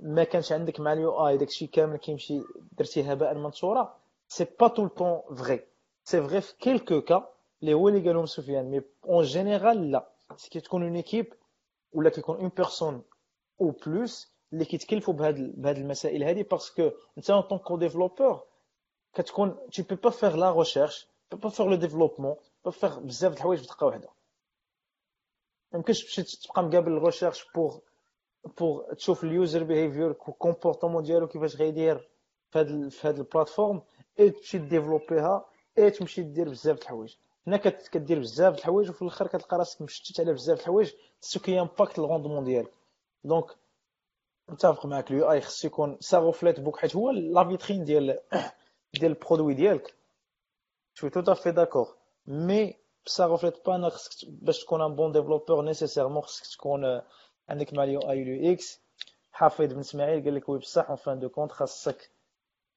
ما 0.00 0.24
كانش 0.24 0.52
عندك 0.52 0.80
مع 0.80 0.92
ال 0.92 1.26
UI 1.26 1.36
داكشي 1.36 1.66
كامل 1.66 1.96
كيمشي 1.96 2.40
درتي 2.72 3.12
هباء 3.12 3.34
منثورا 3.34 3.96
c'est 4.28 4.46
pas 4.60 4.68
tout 4.68 4.84
autant 4.84 5.36
vrai 5.36 5.60
c'est 6.04 6.22
vrai 6.22 6.40
في 6.40 6.54
quelques 6.56 7.00
cas 7.00 7.28
اللي 7.62 7.74
هو 7.74 7.88
اللي 7.88 8.08
قالهم 8.08 8.26
سفيان 8.26 8.70
mais 8.70 8.82
en 9.04 9.24
général 9.24 9.90
لا. 9.90 10.08
c'est 10.36 10.50
كي 10.50 10.60
تكون 10.60 10.82
une 10.82 10.96
équipe 10.96 11.34
ولا 11.92 12.10
كيكون 12.10 12.36
une 12.36 12.48
personne 12.56 13.02
ou 13.60 13.70
plus 13.70 14.32
اللي 14.52 14.64
كيتكلفوا 14.64 15.14
بهاد 15.14 15.60
بهاد 15.62 15.78
المسائل 15.78 16.24
هذه 16.24 16.42
parce 16.42 16.72
que 16.72 16.90
أنت 17.18 17.30
en 17.30 17.40
tant 17.40 17.63
que 17.63 17.80
développeur 17.80 18.42
كتكون 19.14 19.56
pas 20.04 20.10
faire 20.10 20.36
la 20.36 20.50
recherche 20.50 21.08
tu 21.30 21.36
peux 21.36 21.48
pas 21.48 21.50
faire 21.50 21.68
le 21.68 21.78
développement 21.78 22.36
tu 22.42 22.50
peux 22.64 22.70
faire 22.70 22.98
بزاف 22.98 23.32
د 23.32 23.36
الحوايج 23.36 23.60
في 23.60 23.84
واحدة. 23.84 24.08
يمكنش 25.74 26.02
تمشي 26.04 26.22
تبقى 26.22 26.62
مقابل 26.62 26.92
ال 26.92 26.97
recherche 26.97 27.46
pour 27.54 27.78
pour 28.58 28.94
تشوف 28.94 29.24
ال 29.24 29.32
user 29.32 29.64
behavior 29.64 30.12
comportement 30.12 31.02
ديالو 31.02 31.28
كيفاش 31.28 31.56
غيدير 31.56 32.08
في 32.50 32.58
هاد 32.58 32.88
في 32.88 33.08
هاد 33.08 33.18
ال 33.18 33.24
plateforme 33.24 33.82
et 34.20 34.30
تمشي 34.30 34.58
développer 34.58 35.46
ها 35.78 35.82
et 35.82 35.90
تمشي 35.90 36.22
دير 36.22 36.48
بزاف 36.48 36.76
د 36.76 36.80
الحوايج. 36.80 37.16
هنا 37.46 37.56
كدير 37.56 38.18
بزاف 38.18 38.54
د 38.54 38.56
الحوايج 38.58 38.90
وفي 38.90 39.02
الآخر 39.02 39.26
كتلقى 39.26 39.58
راسك 39.58 39.82
مشتت 39.82 40.20
على 40.20 40.32
بزاف 40.32 40.56
د 40.58 40.60
الحوايج 40.60 40.92
ce 41.20 41.40
qui 41.40 41.60
impacte 41.60 41.98
ال 41.98 42.03
rendement 42.03 42.44
ديالك. 42.44 42.72
donc 43.24 43.46
متفق 44.48 44.86
معك 44.86 45.10
ال 45.10 45.30
UI 45.30 45.40
خصو 45.40 45.68
يكون 45.68 45.96
ça 46.00 46.18
reflète 46.18 46.60
beaucoup 46.60 46.78
حيت 46.78 46.96
هو 46.96 47.10
la 47.10 47.48
vitrine 47.48 47.84
ديال 47.84 48.18
ديال 49.00 49.12
ال 49.12 49.17
produit 49.17 49.54
ديالك. 49.54 49.94
je 50.94 50.99
suis 50.99 51.08
tout 51.08 51.34
à 51.34 51.37
fait 51.37 51.50
d'accord 51.52 51.96
mais 52.26 53.26
ça 53.26 53.35
reflète 53.35 53.66
pas 53.66 53.74
أنا 53.74 53.88
خصك 53.88 54.28
باش 54.28 54.64
تكون 54.64 54.82
un 54.82 54.94
bon 54.94 55.12
développeur 55.12 55.64
nécessairement 55.64 56.22
خصك 56.22 56.46
تكون 56.56 57.00
عندك 57.48 57.74
مع 57.74 57.84
ال 57.84 58.00
UI 58.00 58.06
وال 58.20 58.52
UX 58.52 58.80
حافظ 59.32 59.64
بن 59.64 59.78
اسماعيل 59.78 60.24
قال 60.24 60.34
لك 60.34 60.48
oui 60.48 60.58
بصح 60.58 60.88
en 60.88 60.96
fin 60.96 61.18
de 61.18 61.28
compte 61.28 61.52
خاصك 61.52 62.10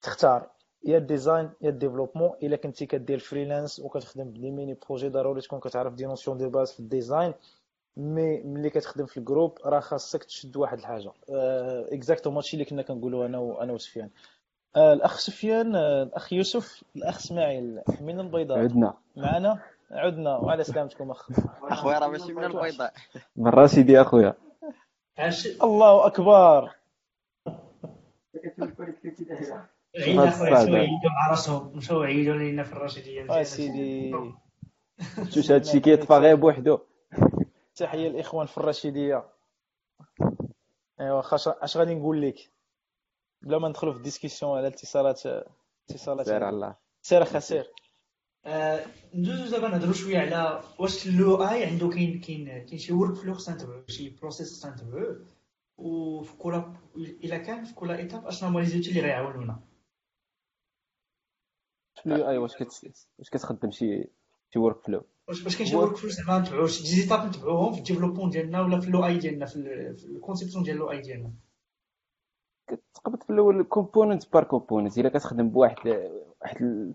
تختار 0.02 0.50
يا 0.84 0.98
ال 0.98 1.05
design 1.05 1.50
يا 1.60 1.68
ال 1.68 1.72
développement 1.72 2.30
الا 2.42 2.56
كنتي 2.56 2.86
كدير 2.86 3.18
freelance 3.18 3.80
وكتخدم 3.80 4.30
ب 4.30 4.35
les 4.35 4.50
mini 4.50 4.78
projets 4.88 5.08
ضروري 5.08 5.40
تكون 5.40 5.60
كتعرف 5.60 5.94
des 5.94 6.04
notions 6.04 6.38
de 6.38 6.50
base 6.50 6.72
في 6.72 6.80
ال 6.80 6.88
design 6.88 7.34
mais 7.96 8.42
ملي 8.42 8.70
كتخدم 8.70 9.06
في 9.06 9.16
ال 9.16 9.22
groupe 9.22 9.58
راه 9.64 9.80
خاصك 9.80 10.24
تشد 10.24 10.56
واحد 10.56 10.78
الحاجة 10.78 11.12
exactement 11.92 12.36
هادشي 12.36 12.54
اللي 12.54 12.64
كنا 12.64 12.82
كنقولوا 12.82 13.26
أنا 13.26 13.38
وأنا 13.38 13.72
وسفيان 13.72 14.10
الاخ 14.76 15.18
سفيان 15.18 15.76
الاخ 15.76 16.32
يوسف 16.32 16.84
الاخ 16.96 17.16
اسماعيل 17.16 17.82
من 18.00 18.20
البيضاء 18.20 18.58
عدنا 18.58 18.94
معنا 19.16 19.62
عدنا 19.90 20.36
وعلى 20.36 20.64
سلامتكم 20.64 21.10
أخ. 21.10 21.30
أخويا 21.62 21.98
راه 21.98 22.08
ماشي 22.08 22.32
من 22.32 22.44
البيضاء. 22.44 22.94
من 23.36 23.50
راشدي 23.50 24.00
أخويا. 24.00 24.34
الله 25.62 26.06
أكبر. 26.06 26.74
عينا 29.96 30.22
هاد 30.22 30.32
خويا 30.32 30.52
الصعب. 30.52 30.68
مشاو 30.68 30.74
يعيدوا 30.74 31.10
مع 31.10 31.30
راسهم 31.30 31.76
مشاو 31.76 32.02
يعيدوا 32.02 32.34
لينا 32.34 32.62
في 32.62 32.72
الرشيديه 32.72 33.20
آه 33.20 33.24
مزيان. 33.24 33.44
سيدي 33.44 34.14
شوف 35.30 35.50
هادشي 35.50 35.80
كيطفى 35.80 36.12
غير 36.12 36.36
بوحدو. 36.36 36.78
تحية 37.76 38.08
الاخوان 38.08 38.46
في 38.46 38.58
الرشيدية. 38.58 39.24
أيوا 41.00 41.22
خاش 41.22 41.48
اش 41.48 41.76
غادي 41.76 41.94
نقول 41.94 42.22
لك؟ 42.22 42.50
بلا 43.42 43.58
ما 43.58 43.68
ندخلوا 43.68 43.92
في 43.92 44.02
discussion 44.02 44.56
على 44.58 44.68
الاتصالات 44.68 45.22
اتصالات. 45.90 46.26
سير 46.26 46.44
على 46.44 46.56
الله. 46.56 46.74
سير 47.02 47.22
اخا 47.22 47.38
سير. 47.38 47.60
آه، 47.60 47.83
ندوزو 49.14 49.50
دابا 49.50 49.68
نهضروا 49.68 49.92
شوية 49.92 50.18
على 50.18 50.62
واش 50.78 51.06
ال 51.06 51.36
UI 51.48 51.64
عنده 51.64 51.88
كاين 51.88 52.20
كاين 52.20 52.44
كاين 52.66 52.78
شي 52.78 52.92
workflow 52.92 53.34
خصنا 53.34 53.54
نتبعو 53.54 53.82
شي 53.88 54.10
process 54.10 54.52
خصنا 54.58 54.70
نتبعوه 54.74 55.26
وفي 55.78 56.36
كل 56.36 56.62
الا 56.96 57.38
كان 57.38 57.64
في 57.64 57.74
كل 57.74 57.90
étape 57.90 58.26
اشنو 58.26 58.48
هما 58.48 58.60
les 58.60 58.66
outils 58.66 58.88
اللي 58.90 59.00
غيعاونونا 59.00 59.60
ال 62.06 62.28
UI 62.28 62.38
واش 62.38 62.52
واش 63.18 63.30
كتخدم 63.30 63.70
شي 63.70 64.08
شي 64.52 64.58
workflow 64.58 65.02
واش 65.28 65.42
باش 65.42 65.56
كاين 65.56 65.68
شي 65.68 65.76
workflow 65.76 66.10
زعما 66.10 66.38
نتبعو 66.38 66.66
شي 66.66 66.82
des 66.82 66.97
étapes 66.97 67.26
نتبعوهم 67.28 67.72
في 67.72 67.78
ال 67.78 67.82
développement 67.82 68.30
ديالنا 68.30 68.62
ولا 68.62 68.80
في 68.80 68.86
ال 68.86 69.04
UI 69.06 69.18
ديالنا 69.18 69.46
في 69.46 69.56
ال- 69.56 69.96
في 69.96 70.04
ال 70.06 70.11
conception 70.11 70.64
ديال 70.64 70.76
ال 70.76 70.90
UI 70.90 71.00
ديالنا 71.00 71.32
كتقبض 72.66 73.22
في 73.22 73.30
الأول 73.30 73.62
component 73.62 74.32
par 74.32 74.44
component 74.44 74.98
الا 74.98 75.08
كتخدم 75.08 75.48
بواحد 75.50 75.76
واحد 76.40 76.94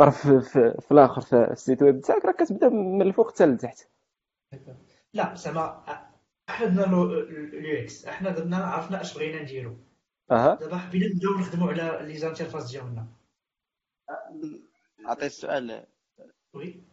الطرف 0.00 0.26
في, 0.26 0.80
في 0.80 0.92
الآخر 0.92 1.20
في 1.20 1.36
ال 1.50 1.56
site 1.56 1.82
web 1.82 2.00
تاعك 2.00 2.24
راه 2.24 2.32
كتبدا 2.32 2.68
من 2.68 3.02
الفوق 3.02 3.30
حتى 3.32 3.46
لتحت. 3.46 3.88
لا 5.12 5.34
زعما 5.34 5.84
إحنا 6.48 6.66
درنا 6.66 7.02
ال 7.52 7.82
UX 7.82 8.04
إحنا 8.06 8.30
درنا 8.30 8.56
عرفنا 8.56 9.00
اش 9.00 9.14
بغينا 9.14 9.42
نديرو. 9.42 9.76
أها. 10.30 10.54
دابا 10.54 10.76
حبينا 10.76 11.06
نبداو 11.06 11.38
نخدموا 11.38 11.68
على 11.72 12.06
les 12.06 12.18
interfaces 12.18 12.70
ديالنا. 12.70 13.06
نعطي 14.98 15.26
السؤال. 15.26 15.86
oui. 16.54 16.84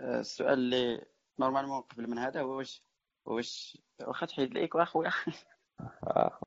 آه، 0.00 0.20
السؤال 0.20 0.52
اللي 0.58 1.06
normalement 1.40 1.80
قبل 1.80 2.10
من 2.10 2.18
هذا 2.18 2.40
هو 2.40 2.56
واش 2.56 2.82
واش 3.24 3.78
واخا 4.00 4.26
تحيد 4.26 4.54
ليك 4.54 4.74
واخويا 4.74 5.10
آه. 5.80 5.82
آه، 6.06 6.40
اللي 6.40 6.40
ط- 6.40 6.42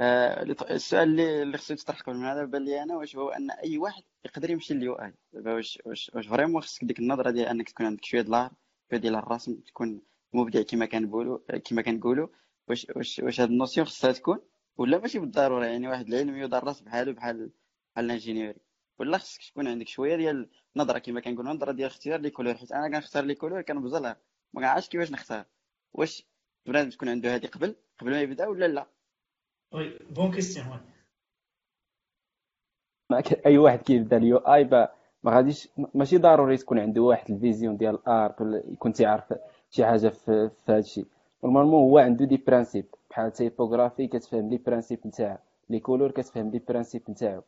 السؤال 0.00 1.20
اللي 1.20 1.58
يتطرح 1.70 2.00
قبل 2.00 2.16
من 2.16 2.24
هذا 2.26 2.44
بان 2.44 2.64
لي 2.64 2.82
أنا 2.82 2.96
واش 2.96 3.16
هو 3.16 3.28
أن 3.28 3.50
أي 3.50 3.78
واحد 3.78 4.02
يقدر 4.24 4.50
يمشي 4.50 4.74
لل 4.74 4.94
UI؟ 4.94 5.14
دابا 5.32 5.54
واش 5.54 5.78
واش 5.86 6.10
واش 6.14 6.26
vraiment 6.26 6.62
خصك 6.62 6.84
ديك 6.84 6.98
النظرة 6.98 7.30
ديال 7.30 7.46
أنك 7.48 7.70
تكون 7.70 7.86
عندك 7.86 8.04
شوية 8.04 8.20
de 8.20 8.29
l'art 8.29 8.50
شوية 8.90 9.00
ديال 9.00 9.14
الرسم 9.14 9.54
تكون 9.60 10.02
مبدع 10.32 10.62
كما 10.62 10.86
كنقولوا 10.86 11.38
كما 11.58 11.82
كنقولوا. 11.82 12.28
واش 12.68 12.86
واش 12.96 13.18
واش 13.24 13.40
هاد 13.40 13.50
ال 13.50 13.55
notion 13.55 13.86
خصها 13.86 14.12
تكون؟ 14.12 14.38
ولا 14.76 14.98
ماشي 14.98 15.18
بالضرورة 15.18 15.66
يعني 15.66 15.88
واحد 15.88 16.08
العلم 16.08 16.36
يدرس 16.36 16.80
بحاله 16.80 17.12
بحال 17.12 17.50
بحال 17.94 18.04
ال 18.04 18.09
ingénierie؟ 18.09 18.60
ولا 18.98 19.18
خصك 19.18 19.42
تكون 19.50 19.68
عندك 19.68 19.88
شوية 19.88 20.16
ديال 20.16 20.50
النظره 20.76 20.98
كما 20.98 21.20
كنقولوا 21.20 21.52
نظرة 21.52 21.72
ديال 21.72 21.86
اختيار 21.86 22.20
les 22.20 22.30
couleurs. 22.30 22.54
حيت 22.54 22.72
أنا 22.72 22.88
كنختار 22.88 23.24
les 23.24 23.34
couleurs 23.34 23.62
كنبزلها 23.62 24.20
ما 24.52 24.60
كنعرفش 24.60 24.88
كيفاش 24.88 25.12
نختار. 25.12 25.44
واش 25.92 26.26
بنادم 26.66 26.90
تكون 26.90 27.08
عنده 27.08 27.34
هذه 27.34 27.46
قبل؟ 27.46 27.76
قبل 27.98 28.10
ما 28.10 28.20
يبدأ 28.20 28.46
ولا 28.46 28.68
لا؟ 28.68 28.86
oui 29.74 29.98
bonne 30.10 30.30
question 30.32 30.66
oui 30.68 30.80
أي 33.46 33.58
واحد 33.58 33.78
كيبدا 33.78 34.16
ال 34.16 34.36
UI 34.36 34.64
ما 35.24 35.36
غاديش 35.36 35.68
ماشي 35.94 36.18
ضروري 36.18 36.56
تكون 36.56 36.78
عنده 36.78 37.02
واحد 37.02 37.30
ال 37.30 37.37
vision 37.37 37.76
ديال 37.76 37.94
ال 37.94 38.05
art 38.05 38.40
ولا 38.40 38.62
يكون 38.68 38.92
تيعرف 38.92 39.34
شي 39.70 39.84
حاجة 39.84 40.08
في, 40.08 40.50
في 40.66 40.72
هذا 40.72 40.78
الشيء. 40.78 41.06
normalement 41.44 41.90
هو 41.90 41.98
عنده 41.98 42.24
des 42.24 42.36
principes 42.36 42.86
بحال 43.10 43.32
typographie 43.32 44.06
كتفهم 44.06 44.50
les 44.50 44.56
principes 44.56 44.98
نتاعها 45.06 45.38
les 45.70 45.80
couleurs 45.80 46.10
كتفهم 46.10 46.50
les 46.50 46.58
principes 46.68 47.02
نتاعو. 47.10 47.42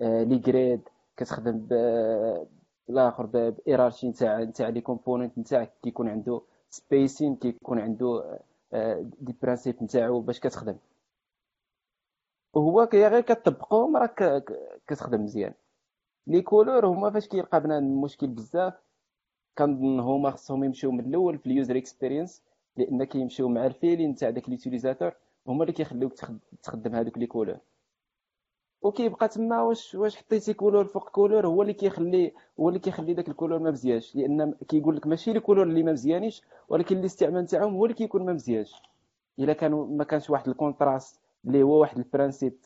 آه، 0.00 0.22
les 0.22 0.38
grids 0.38 0.80
كتخدم 1.16 1.58
ب 1.58 1.72
الآخر 2.90 3.26
hierarchy 3.26 4.08
نتاع 4.08 4.42
نتاع 4.42 4.68
les 4.68 4.80
components 4.80 5.38
نتاعك. 5.38 5.72
كيكون 5.82 6.08
عنده 6.08 6.40
spacing 6.70 7.36
كيكون 7.36 7.78
عنده 7.78 8.38
آه، 8.72 9.10
des 9.20 9.34
principes 9.42 9.82
نتاعو 9.82 10.20
باش 10.20 10.40
كتخدم. 10.40 10.76
كي 12.90 13.06
غير 13.08 13.20
كتطبقهم 13.20 13.96
راك 13.96 14.44
كتخدم 14.86 15.24
مزيان. 15.24 15.54
les 16.26 16.42
couleurs 16.42 16.86
هما 16.86 17.10
فاش 17.10 17.28
كيلقى 17.28 17.60
بنادم 17.60 18.00
مشكل 18.00 18.26
بزاف 18.26 18.74
كنظن 19.58 20.00
هما 20.00 20.30
خصهم 20.30 20.64
يمشيو 20.64 20.90
من 20.92 21.00
الأول 21.00 21.38
في 21.38 21.46
ال 21.46 21.52
user 21.52 21.76
experience 21.76 22.42
لأن 22.76 23.04
كيمشيو 23.04 23.48
مع 23.48 23.66
ال 23.66 23.72
feeling 23.72 24.14
تاع 24.14 24.30
داك 24.30 24.48
l'utilisateur 24.48 25.12
هما 25.46 25.62
اللي 25.62 25.72
كيخليوك 25.72 26.12
تخد- 26.12 26.38
تخدم 26.62 26.94
هذوك 26.94 27.18
les 27.18 27.26
couleurs 27.26 27.58
وكيبقى 28.82 29.28
تما 29.28 29.62
واش 29.62 29.94
واش 29.94 30.16
حطيتي 30.16 30.54
couleur 30.54 30.84
فوق 30.84 31.08
couleur 31.08 31.46
هو 31.46 31.62
اللي 31.62 31.72
كيخلي 31.72 32.32
هو 32.60 32.68
اللي 32.68 32.80
كيخلي 32.80 33.14
داك 33.14 33.28
ال 33.28 33.32
couleur 33.32 33.58
ما 33.58 33.70
مزيانش. 33.70 34.16
لأن 34.16 34.54
كيقول 34.68 34.96
لك 34.96 35.06
ماشي 35.06 35.32
les 35.32 35.40
couleurs 35.40 35.66
اللي 35.66 35.82
ما 35.82 35.92
مزيانيش 35.92 36.42
ولكن 36.68 36.98
الاستعمال 36.98 37.42
نتاعهم 37.42 37.74
هو 37.74 37.84
اللي 37.84 37.94
كيكون 37.96 38.24
ما 38.26 38.32
مزيانش. 38.32 38.82
إلا 39.38 39.52
كانوا 39.52 39.86
ما 39.86 40.04
كانش 40.04 40.30
واحد 40.30 40.48
ال 40.48 40.55
contraste 40.55 41.20
اللي 41.46 41.62
هو 41.62 41.80
واحد 41.80 41.98
ال 41.98 42.05
principe 42.05 42.58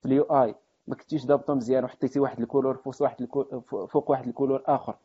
في 0.00 0.06
ال 0.06 0.22
UI 0.22 0.54
ما 0.86 0.94
كنتيش 0.94 1.26
ضابطو 1.26 1.54
مزيان 1.54 1.84
وحطيتي 1.84 2.20
واحد 2.20 2.40
ال 2.40 2.44
couleur 2.44 2.76
فوق 2.76 3.02
واحد 3.02 3.22
ال 3.22 3.27
cou... 3.27 3.60
فوق 3.86 4.10
واحد 4.10 4.26
ال 4.26 4.30
couleur 4.30 4.62
آخر. 4.66 4.96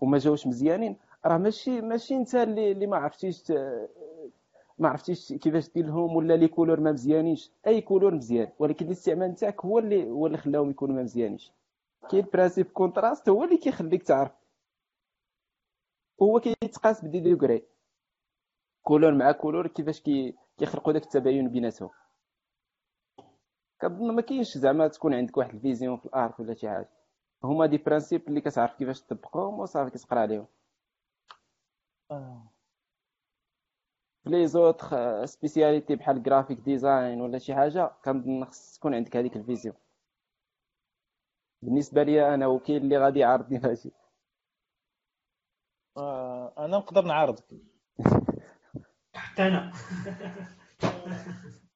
وما 0.00 0.18
جاوش 0.18 0.46
مزيانين. 0.46 0.96
راه 1.26 1.38
ماشي 1.38 1.80
ماشي 1.80 2.16
انت 2.16 2.34
اللي 2.34 2.72
اللي 2.72 2.86
ما 2.86 2.96
عرفتيش. 2.96 3.52
ما 4.78 4.88
عرفتيش 4.88 5.32
كيفاش 5.32 5.68
دير 5.72 5.86
لهم 5.86 6.16
ولا 6.16 6.34
les 6.36 6.48
couleurs 6.48 6.80
ما 6.80 6.92
مزيانينش. 6.92 7.50
أي 7.66 7.80
couleur 7.80 8.14
مزيان 8.14 8.48
ولكن 8.58 8.86
الاستعمال 8.86 9.28
نتاعك 9.30 9.64
هو 9.64 9.78
اللي 9.78 10.10
هو 10.10 10.26
اللي 10.26 10.38
خلاهم 10.38 10.70
يكونوا 10.70 10.94
ما 10.96 11.02
مزيانينش. 11.02 11.52
كاين 12.10 12.26
principe 12.32 12.66
contraste 12.66 13.28
هو 13.28 13.44
اللي 13.44 13.56
كيخليك 13.56 14.02
تعرف. 14.02 14.32
هو 16.22 16.40
كيتقاس 16.40 17.04
ب 17.04 17.08
des 17.08 17.20
degrés. 17.20 17.62
couleur 18.82 19.14
مع 19.14 19.32
couleur 19.32 19.66
كيفاش 19.66 20.00
كي 20.00 20.34
كيخلقوا 20.58 20.92
داك 20.92 21.02
التباين 21.02 21.48
بيناتهم. 21.48 21.90
كنظن 23.82 24.14
ما 24.14 24.22
كاينش 24.22 24.58
زعما 24.58 24.88
تكون 24.88 25.14
عندك 25.14 25.36
واحد 25.36 25.54
ال 25.54 25.60
vision 25.60 25.96
في 25.96 26.06
ال 26.06 26.14
art 26.14 26.40
ولا 26.40 26.54
شي 26.54 26.68
حاجة. 26.68 26.88
هما 27.44 27.66
des 27.66 27.78
principes 27.78 28.28
اللي 28.28 28.40
كتعرف 28.40 28.74
كيفاش 28.74 29.00
تطبقهم 29.02 29.58
وصافي 29.58 29.90
كتقرا 29.90 30.20
عليهم. 30.20 30.46
آه. 32.10 32.42
في 34.24 34.30
les 34.30 34.46
autres 34.46 35.26
spécialités 35.26 35.96
بحال 35.96 36.22
graphic 36.22 36.58
design 36.58 37.20
ولا 37.20 37.38
شي 37.38 37.54
حاجة 37.54 37.90
كنظن 38.04 38.44
خص 38.44 38.78
تكون 38.78 38.94
عندك 38.94 39.16
هذيك 39.16 39.36
ال 39.36 39.41
vision. 39.41 39.74
بالنسبة 41.62 42.02
لي 42.02 42.34
أنا 42.34 42.46
وكاين 42.46 42.82
اللي 42.82 42.98
غادي 42.98 43.18
يعارضني 43.18 43.58
ماشي 43.58 43.90
آه، 45.96 46.52
أنا 46.58 46.76
نقدر 46.78 47.02
نعارضك. 47.04 47.44
حتى 49.14 49.42
أنا. 49.42 49.72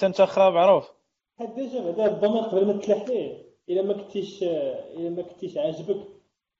حتى 0.00 0.06
انت 0.06 0.20
اخا 0.20 0.50
معروف. 0.50 0.92
هاد 1.40 1.54
déjà 1.54 1.84
بعدا 1.84 2.06
الضمير 2.06 2.42
قبل 2.42 2.66
ما 2.66 2.72
تلاح 2.72 3.08
ليه 3.08 3.56
إلا 3.68 3.82
ما 3.82 3.92
كنتيش 3.92 4.42
إلا 4.42 5.10
ما 5.10 5.22
كنتيش 5.22 5.56
عاجبك 5.56 6.06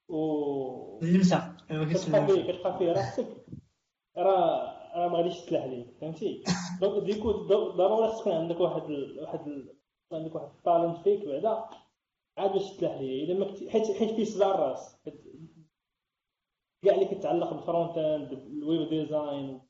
و 0.09 0.99
اللمسه 1.03 1.57
كتبقى 1.69 2.27
فيه 2.27 2.51
كتبقى 2.51 2.77
فيه 2.77 2.91
راسك 2.91 3.27
راه 4.17 4.97
راه 4.97 5.07
ما 5.07 5.17
غاديش 5.17 5.39
تلاح 5.39 5.65
ليه 5.65 5.85
فهمتي؟ 6.01 6.43
donc 6.81 7.03
du 7.03 7.12
coup 7.12 7.31
ضروري 7.31 8.11
خص 8.11 8.21
تكون 8.21 8.33
عندك 8.33 8.59
واحد 8.59 8.89
ال... 8.89 9.19
واحد 9.19 9.47
ال... 9.47 9.75
عندك 10.11 10.35
واحد 10.35 10.47
ال 10.47 10.54
talent 10.54 10.97
فيك 10.97 11.25
بعدا 11.25 11.65
عاد 12.37 12.51
باش 12.53 12.77
تلاح 12.77 13.01
ليه؟ 13.01 13.23
إلا 13.23 13.39
ما 13.39 13.45
كنتي 13.45 13.69
حيت 13.69 13.91
حيت 13.91 14.11
فيه 14.11 14.23
صداع 14.23 14.55
الراس. 14.55 14.97
كاع 16.85 16.93
اللي 16.93 17.05
كيتعلق 17.05 17.53
بال 17.53 17.61
front-end 17.61 17.97
بال 17.97 18.29
web 18.29 18.89
design 18.89 19.61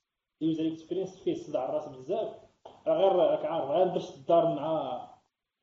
ال 0.41 0.47
user 0.47 0.67
experience 0.67 1.23
فيه 1.23 1.33
صداع 1.33 1.69
الراس 1.69 1.87
بزاف. 1.87 2.50
غير 2.87 3.11
راك 3.15 3.45
عارف 3.45 3.69
غير 3.69 3.87
باش 3.87 4.09
تدار 4.11 4.55
مع 4.55 5.01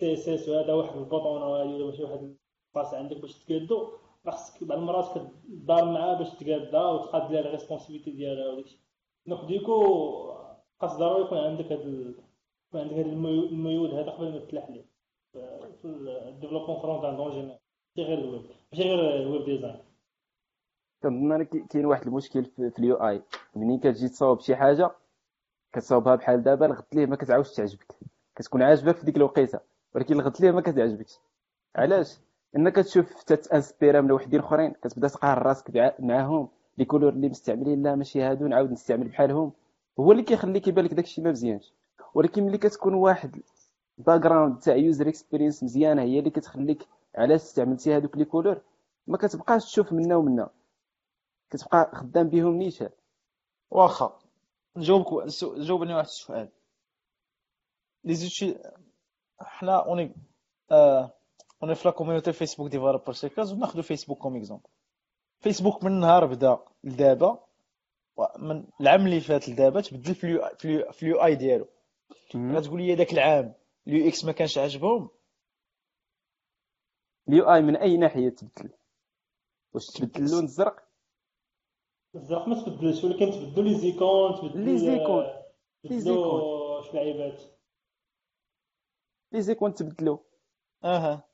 CSS 0.01 0.49
وهذا 0.49 0.73
واحد 0.73 0.97
ال 0.97 1.03
bouton 1.03 1.43
وهذه 1.43 1.83
ولا 1.83 1.93
شي 1.97 2.03
واحد 2.05 2.37
الباس 2.77 2.95
عندك 2.95 3.17
باش 3.21 3.45
تقادو 3.45 3.89
راه 4.27 4.33
خصك 4.33 4.65
بعض 4.65 4.79
المرات 4.79 5.19
كتدار 5.19 5.85
معاه 5.85 6.19
باش 6.19 6.31
تقادها 6.31 6.91
وتقاد 6.91 7.31
ليها 7.33 7.41
ال 7.41 7.46
responsivity 7.46 8.11
ديالها 8.11 8.49
وداكشي 8.53 8.79
donc 9.27 9.45
du 9.45 9.56
coup 9.56 9.79
خاص 10.81 10.97
ضروري 10.97 11.23
يكون 11.25 11.39
عندك 11.39 11.73
هاد. 11.73 11.81
يكون 12.69 12.81
عندك 12.81 12.93
هاد 12.95 13.07
الميو- 13.07 13.45
الميول 13.49 13.91
هذا 13.91 14.11
قبل 14.11 14.33
ما 14.33 14.39
تلاح 14.39 14.71
ليه. 14.71 14.85
في 15.83 15.85
ال 16.29 16.81
développement 16.81 17.05
front-end 17.05 17.21
en 17.21 17.31
général 17.31 17.59
ماشي 17.97 18.09
غير 18.09 18.19
الويب 18.19 18.43
ماشي 18.73 18.83
غير 18.85 19.17
ال 19.23 19.28
web 19.28 19.45
design 19.45 19.79
كنظن 21.03 21.43
كاين 21.45 21.87
واحد 21.87 22.07
المشكل 22.07 22.45
في 22.45 22.73
ال 22.79 22.95
UI 23.09 23.23
ملي 23.57 23.79
كتجي 23.79 24.09
تصاوب 24.09 24.41
شي 24.41 24.57
حاجة 24.57 24.91
كتصاوبها 25.73 26.15
بحال 26.15 26.43
دابا 26.43 26.67
الغد 26.67 26.85
ليه 26.93 27.07
ما 27.07 27.17
كتعاودش 27.17 27.55
تعجبك. 27.55 27.95
كتكون 28.37 28.63
عاجبك 28.63 28.97
في 28.97 29.05
ديك 29.05 29.17
الوقيته 29.17 29.61
ولكن 29.95 30.15
الغد 30.15 30.41
ليه 30.41 30.51
ما 30.51 30.61
كتعجبكش. 30.61 31.19
علاش؟ 31.77 32.19
انك 32.57 32.77
تشوف 32.77 33.23
تت 33.23 33.40
inspira 33.40 34.01
من 34.01 34.13
وحدين 34.13 34.41
اخرين 34.41 34.73
كتبدا 34.73 35.09
تقارن 35.09 35.43
راسك 35.43 35.95
معاهم 35.99 36.49
les 36.79 36.85
couleurs 36.85 37.13
اللي 37.13 37.29
مستعملين 37.29 37.83
لا 37.83 37.95
ماشي 37.95 38.23
هادو 38.23 38.47
نعاود 38.47 38.71
نستعمل 38.73 39.09
بحالهم. 39.09 39.53
هو 40.01 40.13
اللي 40.13 40.23
كيخليك 40.23 40.69
يبان 40.69 40.85
لك 40.85 40.95
داكشي 40.95 41.23
ما 41.23 41.31
مزيانش 41.31 41.75
ولكن 42.15 42.43
ملي 42.43 42.59
كتكون 42.59 42.95
واحد 42.95 43.43
background 43.99 44.59
تاع 44.59 44.77
user 44.77 45.09
experience 45.09 45.63
مزيانة 45.63 46.03
هي 46.03 46.19
اللي 46.19 46.31
كتخليك 46.31 46.87
علاش 47.17 47.41
استعملتي 47.41 47.97
هادوك 47.97 48.17
les 48.17 48.25
couleurs؟ 48.25 48.61
ما 49.07 49.17
كتبقاش 49.19 49.65
تشوف 49.65 49.93
منا 49.93 50.17
ومنا. 50.17 50.49
كتبقى 51.51 51.91
خدام 51.95 52.29
بهم 52.29 52.55
نيشان. 52.55 52.89
واخا. 53.71 54.19
نجاوبك 54.79 55.27
جاوبني 55.43 55.95
واحد 55.95 56.07
السؤال. 56.07 56.49
les 58.05 58.15
outils 58.15 58.59
حنا 59.41 59.87
on 59.87 59.98
est 59.98 60.15
آه 60.71 61.13
on 61.63 61.67
est 61.67 61.75
في 61.75 61.89
la 61.89 61.95
community 61.95 62.33
Facebook 62.33 62.69
Developer 62.71 63.13
Circles 63.13 63.53
وناخذ 63.53 63.83
فيسبوك 63.83 64.19
comme 64.19 64.37
exemple 64.37 64.69
فيسبوك 65.41 65.85
من 65.85 66.01
نهار 66.01 66.27
بدا 66.27 66.59
لدابا 66.85 67.45
من 68.39 68.65
العام 68.81 69.07
اللي 69.07 69.21
فات 69.21 69.49
لدابا 69.49 69.81
تبدل 69.81 70.15
في 70.15 70.25
ال 70.25 70.37
U 70.37 70.49
في 70.59 70.65
ال 70.65 70.74
U, 70.74 70.93
في 70.93 71.03
ال 71.03 71.25
UI 71.25 71.35
ديالو. 71.35 71.69
غتقول 72.37 72.83
لي 72.83 72.95
داك 72.95 73.13
العام 73.13 73.55
ال 73.87 74.09
UX 74.09 74.25
ما 74.25 74.33
كانش 74.33 74.59
عاجبهم؟ 74.59 75.11
ال 77.29 77.53
UI 77.55 77.63
من 77.63 77.77
أي 77.77 77.97
ناحية 77.97 78.29
تبدل؟ 78.29 78.71
واش 79.75 79.87
تبدل 79.87 80.25
اللون 80.25 80.45
الزرق؟ 80.45 80.88
الزرق 82.15 82.49
ما 82.49 82.63
تبدلش 82.65 83.05
ولكن 83.05 83.31
تبدلوا 83.31 83.65
les 83.69 83.75
icônes 83.75 84.35
تبدلوا 84.37 84.65
les 84.65 84.79
icônes. 84.79 85.25
لي 85.85 85.99
تبدلوا 86.01 86.83
شي 86.83 86.97
لعيبات. 86.97 87.41
les 89.33 89.43
icônes 89.43 89.75
تبدلوا 89.75 90.19
أها. 90.85 91.25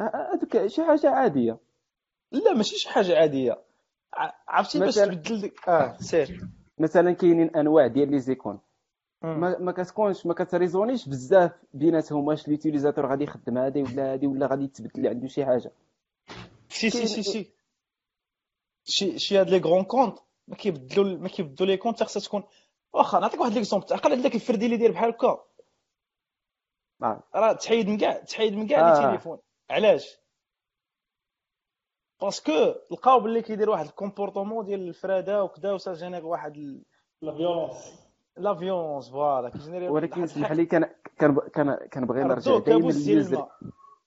آه، 0.00 0.02
آه، 0.04 0.34
هذوك 0.34 0.66
شي 0.66 0.84
حاجة 0.84 1.10
عادية. 1.10 1.58
لا 2.32 2.52
ماشي 2.54 2.76
شي 2.76 2.88
حاجة 2.88 3.18
عادية. 3.18 3.58
ع- 4.14 4.32
عرفتي 4.48 4.78
باش 4.78 4.94
تبدل 4.94 5.40
ديك 5.40 5.68
آه 5.68 5.96
سير. 5.96 6.40
مثلا 6.78 7.12
كاينين 7.12 7.56
أنواع 7.56 7.86
ديال 7.86 8.10
les 8.10 8.18
icônes. 8.20 8.60
ما, 9.22 9.58
ما 9.58 9.72
كتكونش 9.72 10.26
ما 10.26 10.34
كتريزونيش 10.34 11.08
بزاف 11.08 11.52
بيناتهم 11.74 12.26
واش 12.26 12.46
ال 12.46 12.51
utilisateur 12.51 13.06
غادي 13.10 13.24
يخدم 13.24 13.58
هادي 13.58 13.82
ولا 13.82 14.12
هادي 14.12 14.26
ولا 14.26 14.46
غادي 14.46 14.66
تبدل 14.66 15.06
عنده 15.08 15.26
شي 15.28 15.44
حاجة. 15.44 15.70
si 16.68 16.90
si 16.90 17.06
si 17.06 17.22
si 17.22 17.50
شي 18.84 19.18
شي 19.18 19.38
هاد 19.40 19.50
les 19.50 19.58
grands 19.58 19.84
comptes 19.84 20.18
ما 20.48 20.56
كيبدلوا 20.56 21.18
ما 21.18 21.28
كيبدلوا 21.28 21.70
les 21.70 21.76
comptes 21.76 22.02
خاصها 22.02 22.20
تكون 22.20 22.42
واخا 22.92 23.18
نعطيك 23.20 23.40
واحد 23.40 23.52
l'exemple 23.52 23.86
تعقل 23.86 24.12
على 24.12 24.22
داك 24.22 24.34
الفردي 24.34 24.66
اللي 24.66 24.76
داير 24.76 24.92
بحال 24.92 25.08
هكا 25.10 25.44
آه. 27.02 27.22
راه 27.34 27.52
تحيد 27.52 27.88
من 27.88 27.98
كاع 27.98 28.12
تحيد 28.18 28.52
من 28.52 28.66
كاع 28.68 28.90
آه. 28.90 29.00
les 29.00 29.06
téléphones 29.06 29.38
علاش 29.70 30.18
parce 32.22 32.55
que 32.55 32.74
لقاو 32.90 33.20
باللي 33.20 33.42
كيدير 33.42 33.70
واحد 33.70 33.86
ال 33.86 33.92
comportement 33.92 34.64
ديال 34.64 34.88
الفرادة 34.88 35.44
وكذا 35.44 35.72
و 35.72 35.92
ça 35.94 36.02
génère 36.02 36.26
واحد 36.26 36.56
ال- 36.56 36.84
la 37.22 37.32
violence 37.34 38.04
la 38.36 38.54
violence 38.54 39.10
voilà 39.10 39.48
كيجينيري 39.48 39.88
ولكن 39.88 40.22
الحاجة. 40.24 40.52
لي 40.52 40.66
كان 40.66 40.90
كان 41.18 41.36
كان 41.54 41.74
كنبغي 41.92 42.22
نرجع 42.24 42.58
دائما 42.58 43.48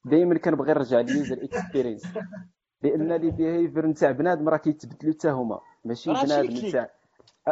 دائما 0.06 0.38
كنبغي 0.38 0.74
نرجع 0.74 1.00
لل 1.00 1.15
user 1.15 1.44
experience 1.44 2.04
لأن 2.82 3.14
les 3.14 3.32
behavior 3.32 3.86
نتاع 3.86 4.12
بنادم 4.12 4.50
راه 4.50 4.58
كيتبدلوا 4.58 5.14
حتى 5.14 5.30
هما. 5.30 5.60
ماشي 5.86 6.10
بنادم 6.10 6.68
نتاع. 6.68 6.92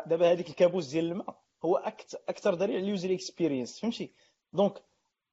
دابا 0.05 0.31
هذيك 0.31 0.49
الكابوس 0.49 0.87
ديال 0.87 1.05
الماء 1.05 1.35
هو 1.65 1.77
أكثر 1.77 2.17
أكثر 2.29 2.53
دليل 2.53 2.75
على 2.75 2.83
ال 2.83 2.89
user 2.89 3.13
experience 3.13 3.79
فهمتي؟ 3.79 4.11
donc 4.53 4.81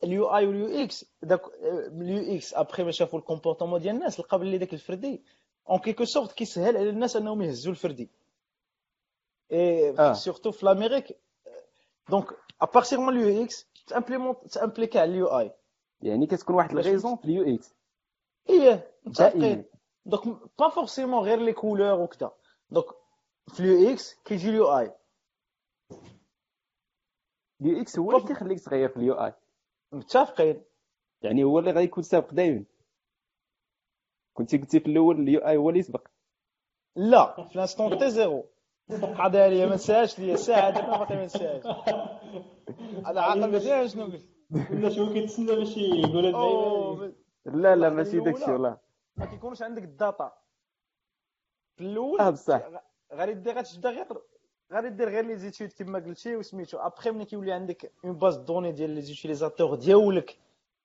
ال 0.05 0.37
UI 0.37 0.47
وال 0.47 0.85
UX 0.85 1.05
داك 1.23 1.40
اليو 1.62 2.36
إكس 2.36 2.55
ابخي 2.55 2.85
ما 2.85 2.90
شافوا 2.90 3.19
ال 3.19 3.23
comportement 3.23 3.81
ديال 3.81 3.94
الناس 3.94 4.20
لقى 4.20 4.39
باللي 4.39 4.59
داك 4.59 4.73
الفردي 4.73 5.23
en 5.70 5.79
quelque 5.79 6.05
sorte 6.05 6.33
كيسهل 6.32 6.77
على 6.77 6.90
الناس 6.90 7.16
أنهم 7.16 7.43
يهزوا 7.43 7.73
الفردي. 7.73 8.10
اي 9.52 9.90
آه. 9.98 10.12
surtout 10.12 10.51
في 10.51 10.66
l'Amérique 10.66 11.16
donc 12.09 12.27
à 12.61 12.66
partir 12.66 13.01
من 13.01 13.09
ال 13.09 13.45
UX 13.45 13.66
ت 13.87 13.92
implémente 13.92 14.47
تامبليكا 14.47 15.01
على 15.01 15.10
ال 15.11 15.27
UI 15.27 15.53
يعني 16.02 16.27
كتكون 16.27 16.56
واحد 16.56 16.70
ال 16.70 16.77
raison 16.77 17.16
في 17.16 17.24
ال 17.24 17.55
UX. 17.55 17.74
إيه 18.51 18.90
دائما. 19.06 19.64
donc 20.07 20.23
pas 20.59 20.69
forcément 20.69 21.24
غير 21.24 21.39
les 21.39 21.53
couleurs 21.53 22.01
وكذا 22.01 22.33
donc 22.70 22.87
في 23.49 23.61
ال 23.61 23.91
UX 23.93 24.15
كيجي 24.24 24.49
ال 24.49 24.79
UI 24.79 24.93
ال 27.61 27.81
UX 27.81 27.99
هو 27.99 28.16
اللي 28.16 28.29
كيخليك 28.29 28.61
تغير 28.61 28.89
في 28.89 28.97
ال 28.97 29.15
UI. 29.15 29.33
متفقين 29.93 30.62
يعني 31.23 31.45
هو 31.45 31.59
اللي 31.59 31.70
غادي 31.70 31.85
يكون 31.85 32.03
سابق 32.03 32.35
دائما 32.35 32.65
كنتي 34.35 34.59
قلتي 34.59 34.81
في 34.81 34.87
الأول 34.87 35.20
ال 35.20 35.41
UI 35.41 35.57
هو 35.57 35.69
اللي 35.69 35.81
يسبق. 35.81 36.09
لا 36.97 37.47
في 37.49 37.59
l'instant 37.59 37.99
t 37.99 38.11
zéro 38.11 38.47
حاضر 38.91 39.41
عليا 39.43 39.66
ما 39.66 39.74
نساهاش 39.74 40.19
ليا. 40.19 40.37
ساعة 40.37 40.70
دابا 40.70 40.97
باقي 40.99 41.16
ما 41.16 41.24
نساهاش 41.24 41.66
أنا 43.07 43.20
عاقل 43.20 43.51
مزيان 43.53 43.89
شنو 43.89 44.05
قلت؟ 44.05 44.27
ولا 44.70 44.91
شو 44.91 45.12
كيتسنى 45.12 45.47
باش 45.57 45.77
يقول 45.77 47.15
لا 47.45 47.77
لا 47.77 47.91
ماشي. 47.91 48.20
داكشي 48.20 48.51
والله. 48.51 48.79
ما 49.17 49.27
كيكونش 49.27 49.63
عندك 49.63 49.83
ال 49.83 49.91
data. 49.91 50.33
في 51.77 51.85
الأول 51.85 52.21
أه 52.21 52.31
بصح. 52.31 52.61
غادي 53.13 53.35
دير 53.35 53.59
غتبدا 53.59 53.91
غير 53.91 54.07
غادي 54.73 54.89
دير 54.89 55.09
غير 55.09 55.25
les 55.24 55.37
études 55.37 55.73
كما 55.73 55.99
قلتي 55.99 56.37
وسميتو. 56.37 56.79
ابخي 56.79 57.11
ملي 57.11 57.25
كيولي 57.25 57.53
عندك 57.53 57.93
une 58.05 58.12
base 58.12 58.37
données 58.37 58.73
ديال 58.73 58.91
les 58.91 59.03
utilisateurs 59.03 59.74
ديالك 59.75 60.39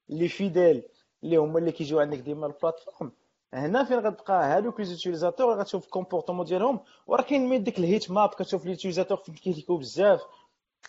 اللي 0.09 0.27
fidèles 0.27 0.83
اللي 1.23 1.37
هما 1.37 1.59
اللي 1.59 1.71
كيجيو 1.71 1.99
عندك 1.99 2.17
ديما 2.17 2.47
ال 2.47 2.53
plateforme 2.53 3.11
هنا 3.53 3.83
فين 3.83 3.99
غتلقى 3.99 4.33
هادوك 4.33 4.79
les 4.79 4.85
utilisateurs 4.85 5.59
غتشوف 5.59 5.85
ال 5.85 5.90
comportement 5.90 6.45
ديالهم. 6.45 6.79
وراه 7.07 7.23
كاين 7.23 7.49
ميت 7.49 7.61
ديك 7.61 7.79
ال 7.79 7.86
heat 7.86 8.11
map 8.11 8.29
كتشوف 8.29 8.65
les 8.65 8.73
utilisateurs 8.73 9.17
فين 9.17 9.35
كيكليكو 9.35 9.77
بزاف. 9.77 10.21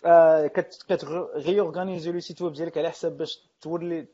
آه 0.05 0.47
كتغيورغانيزي 0.47 2.11
le 2.11 2.19
site 2.19 2.41
web 2.41 2.53
ديالك 2.53 2.77
على 2.77 2.89
حساب 2.89 3.17
باش 3.17 3.49
تولي 3.61 4.07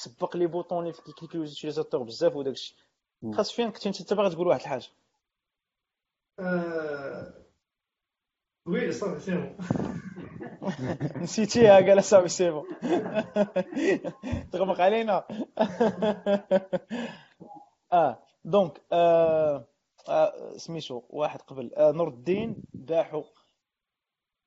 تسبق 0.00 0.36
les 0.36 0.46
boutons 0.46 0.82
اللي 0.86 0.92
كيكليكيو 1.06 1.40
les 1.40 1.46
utilisateurs 1.46 2.02
بزاف 2.02 2.36
وداك 2.36 2.54
الشيء. 2.54 2.76
خاص 3.34 3.52
فين 3.52 3.70
كنت 3.70 3.86
انت 3.86 4.14
باغي 4.14 4.30
تقول 4.30 4.46
واحد 4.46 4.60
الحاجة؟ 4.60 4.86
آه، 6.38 7.32
oui 8.66 8.92
صافي 8.92 9.20
c'est 9.20 9.36
bon 9.36 9.56
نسيتيها 11.22 11.74
قال 11.74 12.04
صافي 12.04 12.28
c'est 12.28 12.50
bon 12.50 12.66
تغمق 14.52 14.80
علينا. 14.80 15.24
آه 17.92 18.22
donc 18.44 18.80
آه 18.92 19.66
آه 20.08 20.56
سميتو 20.56 21.02
واحد 21.10 21.40
قبل. 21.42 21.74
آه 21.74 21.92
نور 21.92 22.08
الدين 22.08 22.56
باحو 22.74 23.24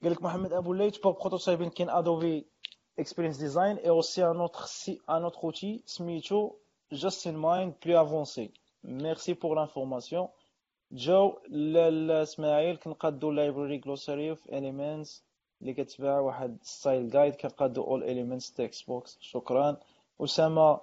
قال 0.04 0.12
لك 0.12 0.22
محمد 0.24 0.54
أبو 0.54 0.74
الليث 0.74 0.98
pour 0.98 1.12
prototyping 1.12 1.70
كاين 1.70 1.90
Adobe 1.90 2.53
Experience 3.00 3.38
Design 3.38 3.78
et 3.78 3.90
aussi 3.90 4.26
un 4.26 4.40
autre 4.40 4.66
c'est 4.66 5.00
un 5.10 5.24
autre 5.24 5.44
outil 5.44 5.84
سميتو 5.86 6.52
Justinmind 6.92 7.74
plus 7.86 8.02
avancé 8.02 8.52
merci 8.84 9.34
pour 9.34 9.56
l'information 9.56 10.28
جو 10.92 11.38
لا 11.50 11.90
لا 11.90 12.22
اسماعيل 12.24 12.76
كنقادو 12.78 13.32
library 13.32 13.82
glossary 13.86 14.30
of 14.30 14.50
elements 14.50 15.24
اللي 15.62 15.74
كتباع 15.74 16.20
واحد 16.20 16.58
style 16.62 17.10
guide 17.10 17.36
كنقادو 17.36 17.84
all 17.84 18.04
elements 18.04 18.54
text 18.54 18.88
box 18.88 19.18
شكرا 19.22 19.78
اسامه 20.22 20.80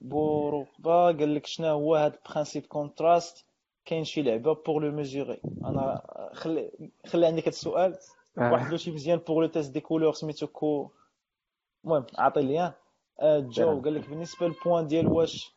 بورقبا 0.00 1.06
قال 1.06 1.34
لك 1.34 1.46
شنو 1.46 1.66
هو 1.66 1.94
هذا 1.96 2.14
ال 2.26 2.30
principe 2.30 2.66
contraste 2.66 3.44
كاين 3.84 4.04
شي 4.04 4.22
لعبه 4.22 4.54
pour 4.54 4.82
le 4.84 4.92
mesurer 4.92 5.40
أنا 5.64 6.02
خلي 6.34 6.70
خلي 7.06 7.26
عندك 7.26 7.42
هذا 7.42 7.48
السؤال 7.48 7.98
واحد 8.36 8.70
l'outil 8.70 8.90
مزيان 8.90 9.18
pour 9.18 9.42
le 9.42 9.48
test 9.48 9.70
des 9.72 9.80
couleurs 9.80 10.12
سميتو 10.12 10.46
كو 10.46 10.90
المهم 11.84 12.06
عطي 12.18 12.42
لي 12.42 12.72
آه، 13.20 13.38
جو 13.38 13.80
قال 13.80 13.94
لك 13.94 14.08
بالنسبة 14.08 14.46
لل 14.46 14.57
point 14.57 14.86
ديال 14.86 15.08
واش 15.08 15.54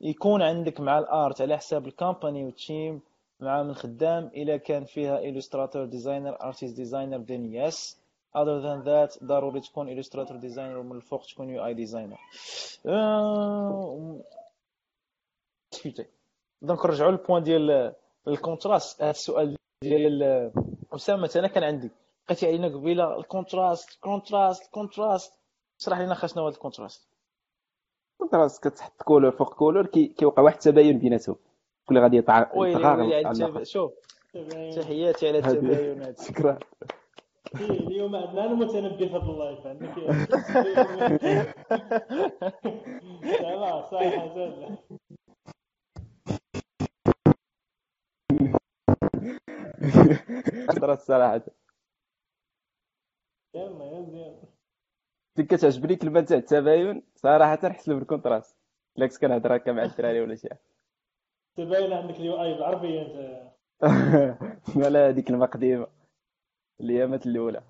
يكون 0.00 0.42
عندك 0.42 0.80
مع 0.80 0.98
ال 0.98 1.09
art 1.09 1.40
على 1.40 1.56
حساب 1.56 1.86
ال 1.86 1.93
company 1.93 2.44
وال 2.44 2.63
team 2.63 3.00
مع 3.40 3.62
من 3.62 3.74
خدام 3.74 4.30
إلا 4.36 4.56
كان 4.56 4.84
فيها 4.84 5.20
illustrator 5.20 5.90
designer 5.90 6.36
artist 6.42 6.76
designer 6.76 7.20
then 7.28 7.44
yes. 7.52 7.96
Other 8.34 8.60
than 8.60 8.84
that 8.84 9.24
ضروري 9.24 9.60
تكون 9.60 10.02
illustrator 10.02 10.40
designer 10.40 10.76
ومن 10.76 10.96
الفوق 10.96 11.26
تكون 11.26 11.50
UI 11.50 11.66
designer. 11.66 12.18
discuter 15.72 16.06
donc 16.62 16.86
نرجعوا 16.86 17.10
لل 17.10 17.19
point 17.19 17.42
ديال 17.42 17.94
ال 18.28 18.35
contraste. 18.35 19.02
هذا 19.02 19.10
السؤال 19.10 19.56
ديال 19.82 20.22
أسامة 20.92 21.30
أنا 21.36 21.48
كان 21.48 21.64
عندي. 21.64 21.90
بقيتي 22.26 22.46
علينا 22.46 22.68
قبيلة 22.68 23.18
ال 23.18 23.26
contraste 23.26 24.00
contraste 24.00 24.70
contraste. 24.70 25.37
اشرح 25.80 25.98
لنا 25.98 26.14
خا 26.14 26.26
شنو 26.26 26.42
هو 26.42 26.48
الكونتراست 26.48 27.08
contraste 28.18 28.68
كتحط 28.68 29.02
couleur 29.02 29.30
فوق 29.32 29.54
couleur 29.54 29.86
كيوقع 29.86 30.42
واحد 30.42 30.54
التباين 30.56 30.98
بيناتهم. 30.98 31.36
كل 31.88 31.98
غادي 31.98 32.16
يطغى 32.16 32.46
ويلي. 32.54 33.64
شوف. 33.64 33.92
تحياتي 34.76 35.28
على 35.28 35.38
التباين 35.38 36.02
هذا 36.02 36.24
شكرا. 36.24 36.58
اليوم 37.54 38.16
عندنا 38.16 38.44
أنا 38.44 38.54
متنبي 38.54 39.08
في 39.08 39.14
هذا 39.14 39.22
ال 39.22 39.31
live 39.31 39.66
عندك 39.66 39.98
لا 43.42 43.90
صح 43.90 44.34
زاد 44.34 44.78
contraste 50.66 51.06
صراحة. 51.06 51.42
يلا 53.54 53.84
يا 53.84 54.47
مزيان 55.38 55.46
كتعجبني 55.46 55.96
كلمة 55.96 56.20
تاع 56.20 56.36
التباين 56.36 57.02
صراحة 57.14 57.58
نحسب 57.64 57.92
بال 57.92 58.03
contraste. 58.03 58.56
لا 58.96 59.06
كنت 59.06 59.18
كنهضر 59.18 59.56
هكا 59.56 59.72
مع 59.72 59.82
الدراري 59.84 60.20
ولا 60.20 60.34
شي. 60.34 60.48
حاجة 60.48 60.60
تباين 61.56 61.92
عندك 61.92 62.14
ال 62.14 62.42
UI 62.42 62.54
بالعربية 62.54 63.02
أنت. 63.02 63.48
ولا 64.86 65.08
هذيك 65.08 65.28
كلمة 65.28 65.46
قديمة. 65.46 65.86
الأيامات 66.80 67.26
الأولى. 67.26 67.62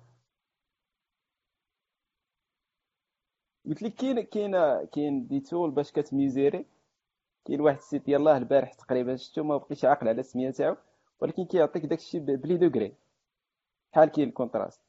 قلت 3.65 3.81
لك 3.83 3.93
كاين 3.95 4.21
كاين 4.21 4.85
كاين 4.85 5.27
des 5.27 5.39
tools 5.39 5.71
باش 5.71 5.91
كتميزيري. 5.91 6.65
كاين 7.45 7.61
واحد 7.61 7.77
ال 7.77 7.83
site 7.83 8.09
يلاه 8.09 8.37
البارح 8.37 8.73
تقريبا 8.73 9.15
شفتو 9.15 9.43
ما 9.43 9.57
بقيتش 9.57 9.85
عاقل 9.85 10.07
على 10.07 10.19
السمية 10.19 10.51
تاعو 10.51 10.75
ولكن 11.19 11.45
كيعطيك 11.45 11.85
داكشي 11.85 12.19
ب 12.19 12.28
les 12.28 12.57
degrés 12.57 12.93
بحال 13.93 14.09
كاين 14.09 14.29
ال 14.29 14.34
contraste؟ 14.34 14.88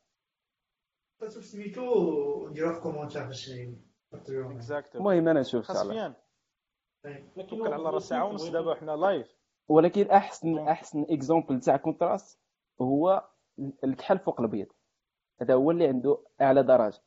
سميتو 1.29 2.49
نديروها 2.49 2.75
في 2.75 2.81
commentaire 2.81 3.27
باش 3.27 3.51
المهم 4.95 5.29
أنا 5.29 5.43
لكن 7.37 7.63
كان 7.63 7.73
على 7.73 7.83
راه 7.83 7.99
ساعة 7.99 8.25
ونص 8.25 8.49
دابا 8.49 8.75
حنا 8.75 8.93
live 8.93 9.37
ولكن 9.69 10.11
أحسن 10.11 10.59
أحسن 10.59 11.07
exemple 11.11 11.61
تاع 11.61 11.77
contraste 11.77 12.41
هو 12.81 13.29
الكحل 13.85 14.19
فوق 14.19 14.41
البيض 14.41 14.67
هذا 15.43 15.55
هو 15.55 15.71
اللي 15.71 15.87
عنده 15.87 16.19
أعلى 16.41 16.63
درجة. 16.63 17.03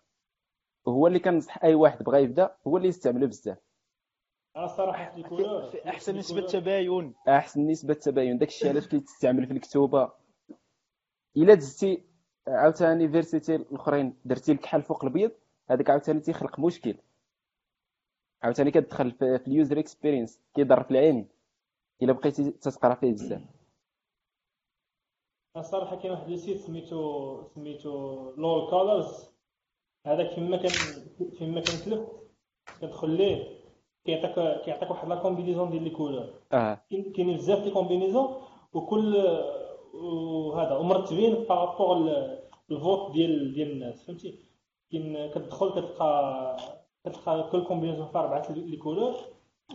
وهو 0.86 1.08
اللي 1.08 1.20
كنصح 1.20 1.64
أي 1.64 1.76
واحد 1.76 2.04
بغى 2.04 2.24
يبدأ 2.24 2.56
هو 2.68 2.78
اللي 2.78 2.88
يستعمله 2.88 3.28
بزاف. 3.28 3.58
أنا 4.56 4.66
الصراحه 4.66 5.16
احسن 5.88 6.18
نسبة 6.18 6.46
تباين. 6.48 7.16
أحسن 7.28 7.68
نسبة 7.68 7.94
تباين. 7.94 8.38
داك 8.38 8.48
الشيء 8.48 8.70
علاش 8.70 8.88
كيتستعمل 8.88 9.48
في 9.48 9.54
الكتوبة. 9.54 10.12
إلا 11.38 11.54
دزتي 11.54 12.04
عاوتاني 12.48 13.10
فيرسيتي 13.10 13.56
الأخرين 13.56 14.18
درتي 14.26 14.52
الكحل 14.52 14.82
فوق 14.82 15.06
البيض 15.06 15.32
هذاك 15.70 15.90
عاوتاني 15.90 16.20
تيخلق 16.20 16.60
مشكل. 16.60 16.96
عاوتاني 18.44 18.72
كتدخل 18.72 19.12
في 19.12 19.40
في 19.40 19.48
ال 19.48 19.54
user 19.54 19.80
experience 19.80 20.42
كيضر 20.56 20.84
في 20.84 20.92
العين. 20.92 21.28
إلا 22.02 22.14
بقيتي 22.14 22.52
تتقرأ 22.52 22.96
فيه 22.96 23.12
بزاف. 23.12 23.42
الصراحه 25.58 25.96
كاين 25.96 26.12
واحد 26.12 26.30
ال 26.30 26.36
site 26.36 26.58
سميتو 26.58 27.44
سميتو 27.56 27.92
Lolcolors 28.38 29.30
هذاك 30.08 30.30
فيما 30.36 30.58
كان 30.58 30.72
فيما 31.38 31.62
كنتلف 31.62 32.10
كتدخل 32.66 33.10
ليه 33.10 33.64
كيعطيك 34.06 34.64
كيعطيك 34.66 34.90
واحد 34.90 35.08
la 35.08 35.16
combinaison 35.16 35.70
ديال 35.70 35.84
les 35.84 35.90
couleurs 35.90 36.34
آه. 36.54 36.82
كاين 36.90 37.14
كاينين 37.14 37.38
بزاف 37.38 37.64
des 37.64 37.72
combinaisons 37.72 38.42
وكل 38.74 39.16
وهذا 39.94 40.78
ومرتبين 40.78 41.34
par 41.36 41.59
rapport 41.59 42.12
ال 42.72 42.80
vote 42.80 43.12
ديال 43.12 43.54
ديال 43.54 43.72
الناس 43.72 44.04
فهمتي؟ 44.04 44.40
كاين 44.92 45.30
كتدخل 45.32 45.70
كتلقى 45.70 46.58
كتلقى 47.06 47.50
كل 47.52 47.64
combinaison 47.64 48.08
فيها 48.08 48.22
أربعة 48.22 48.52
les 48.52 48.78
couleurs 48.78 49.14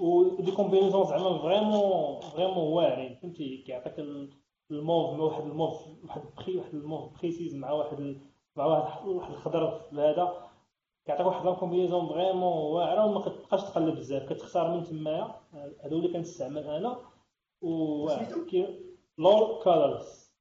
و 0.01 0.14
des 0.14 0.53
combinaisons 0.53 1.05
زعما 1.05 1.39
vraiment 1.39 2.21
vraiment 2.21 2.73
واعرين 2.73 3.15
فهمتي؟ 3.15 3.57
كيعطيك 3.67 3.99
ال- 3.99 4.31
الموف 4.71 5.11
مع 5.15 5.25
واحد 5.25 5.43
الموف 5.45 5.87
واحد 6.05 6.23
pré 6.37 6.57
واحد 6.57 6.75
ال 6.75 6.82
mauve 6.82 7.19
précis 7.21 7.55
مع 7.55 7.71
واحد 7.73 8.17
مع 8.57 8.65
واحد 8.67 9.09
واحد 9.09 9.31
الخضر 9.33 9.71
في 9.91 9.97
هذا 9.97 10.35
كيعطيك 11.07 11.27
واحد 11.27 11.45
la 11.47 11.53
combinaison 11.53 12.09
vraiment 12.09 12.53
واعرة 12.73 13.05
وما 13.07 13.21
كتبقاش 13.21 13.63
تقلب 13.63 13.95
بزاف 13.95 14.33
كتختار 14.33 14.71
من 14.77 14.83
تمايا 14.85 15.35
هادو 15.85 15.97
اللي 15.99 16.09
كنستعمل 16.13 16.65
أنا 16.65 16.97
و 17.63 18.07
Lolcolors 19.19 20.33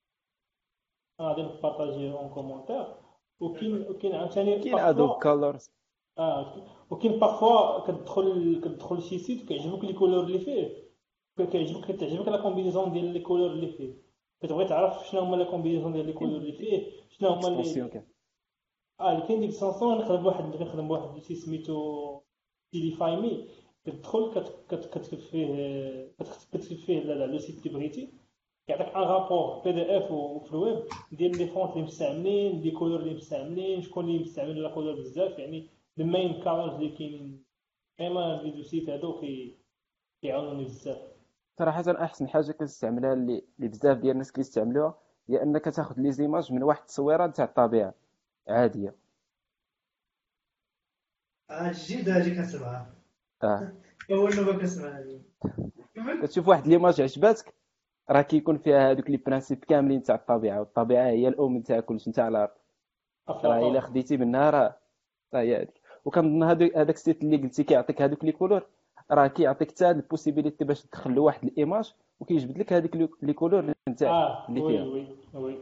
غادي 1.22 1.42
نبارطاجي 1.42 2.12
en 2.12 2.30
commentaire 2.30 2.96
وكاين 3.40 3.82
وكاين 3.90 4.16
عاوتاني 4.16 4.60
كاين 4.60 4.80
Adobe 4.80 5.10
Colors 5.24 5.72
آه 6.18 6.68
وكاين 6.92 7.20
parfois 7.20 7.80
كتدخل 7.80 8.62
كتدخل 8.64 9.02
شي 9.02 9.18
site 9.20 9.44
وكيعجبوك 9.44 9.84
les 9.84 9.94
couleurs 9.94 10.24
اللي 10.24 10.40
فيه 10.40 10.88
كيعجبك 11.52 11.86
كتعجبك 11.92 12.28
la 12.28 12.42
combinaison 12.42 12.92
ديال 12.92 13.06
les 13.06 13.20
couleurs 13.20 13.52
اللي 13.52 13.68
فيه 13.68 13.94
كتبغي 14.42 14.66
تعرف 14.66 15.08
شنو 15.08 15.22
هما 15.22 15.36
la 15.36 15.44
combinaison 15.52 15.94
ديال 15.94 16.06
les 16.06 16.14
couleurs 16.14 16.38
اللي 16.38 16.52
فيه 16.54 16.92
شنو 17.10 17.30
هما 17.30 17.48
اللي 17.48 17.64
كان 17.90 18.08
آه 19.00 19.12
اللي 19.12 19.28
كاين 19.28 19.40
ديك 19.40 19.50
السونسون 19.50 19.98
نخدم 19.98 20.24
بواحد 20.24 20.56
كنخدم 20.56 20.88
بواحد 20.88 21.16
الشي 21.18 21.36
سميتو 21.36 22.22
Stylify 22.72 23.16
Me 23.16 23.48
كتدخل 23.86 24.32
كت- 24.34 24.66
كت- 24.70 24.86
كتكتب 24.86 25.18
فيه 25.20 25.46
كت- 26.20 26.48
كتكتب 26.52 26.76
فيه 26.78 27.00
لا 27.00 27.14
لا 27.14 27.26
le 27.32 27.38
site 27.40 27.66
اللي 27.66 27.78
بغيتي 27.80 28.14
كيعطيك 28.68 28.88
un 28.96 29.02
rapport 29.02 29.64
PDF 29.64 30.12
وفي 30.12 30.52
الويب 30.54 30.84
ديال 31.12 31.38
les 31.38 31.48
fonts 31.48 31.72
اللي 31.74 31.84
مستعملين 31.84 32.62
les 32.62 32.72
couleurs 32.72 33.00
اللي 33.00 33.14
مستعملين 33.14 33.82
شكون 33.82 34.06
اللي 34.06 34.20
مستعمل 34.20 34.64
la 34.64 34.74
couleur 34.74 34.96
بزاف 34.96 35.40
يعني 35.40 35.70
ال 36.00 36.09
main 36.09 36.44
colors 36.44 36.74
اللي 36.74 36.90
كاينين 36.90 37.44
les 38.00 38.52
deux 38.52 38.64
sites 38.64 38.90
هادو 38.90 39.20
كي 39.20 39.58
كيعاونوني 40.22 40.64
بزاف 40.64 40.98
صراحة 41.60 42.04
أحسن 42.04 42.28
حاجة 42.28 42.52
كنستعملها 42.52 43.14
اللي 43.14 43.44
اللي 43.58 43.70
بزاف 43.70 43.98
ديال 43.98 44.12
الناس 44.12 44.32
كيستعملوها 44.32 45.00
هي 45.30 45.44
أنك 45.44 45.66
تاخذ 45.66 46.00
les 46.02 46.12
images 46.12 46.54
من 46.54 46.64
واحد 46.64 46.80
التصويرة 46.80 47.28
تاع 47.28 47.46
الطبيعة 47.46 47.94
عادية. 48.48 48.96
آه 51.50 51.72
جديدة 51.72 52.16
هادي 52.16 52.36
كنسمعها. 52.36 52.94
آه. 53.44 53.74
أول 54.12 54.36
مرة 54.36 54.58
كنسمعها 54.58 55.00
هادي 55.00 55.22
كتشوف 56.24 56.48
واحد 56.48 56.68
l'image 56.68 57.02
عجباتك 57.02 57.57
راه 58.10 58.22
كيكون 58.22 58.58
فيها 58.58 58.92
هذوك 58.92 59.10
les 59.10 59.18
principes 59.18 59.58
كاملين 59.66 60.04
تاع 60.04 60.16
الطبيعة 60.16 60.60
والطبيعة 60.60 61.08
هي 61.08 61.28
الأم 61.28 61.62
تاع 61.62 61.80
كلشي 61.80 62.12
تاع 62.12 62.28
الأرض. 62.28 62.50
راه 63.30 63.70
إلا 63.72 63.80
خديتي 63.82 64.18
منها 64.18 64.50
راه 64.50 64.78
راه 65.34 65.42
هي 65.42 65.58
هذيك 65.58 65.82
وكنظن 66.06 66.44
هذا- 66.44 66.72
هذاك 66.82 66.96
ال 66.96 67.01
site 67.01 67.24
اللي 67.24 67.38
قلتي 67.38 67.64
كيعطيك 67.64 68.02
هذوك 68.02 68.26
les 68.26 68.32
couleurs 68.32 68.66
راه 69.12 69.28
كيعطيك 69.28 69.72
حتى 69.72 69.92
ال 69.92 69.98
possibilité 69.98 70.64
باش 70.66 70.82
تدخل 70.84 71.16
له 71.16 71.22
واحد 71.22 71.44
ال 71.44 71.52
image 71.52 71.94
وكيجبد 72.20 72.58
لك 72.58 72.74
هذيك 72.74 72.96
les 73.22 73.34
couleurs 73.34 73.74
نتاعك 73.90 74.12
آه 74.14 74.48
اللي 74.50 74.62
oui 74.62 74.74
فيها. 74.78 74.84
oui 74.86 75.08
oui. 75.34 75.60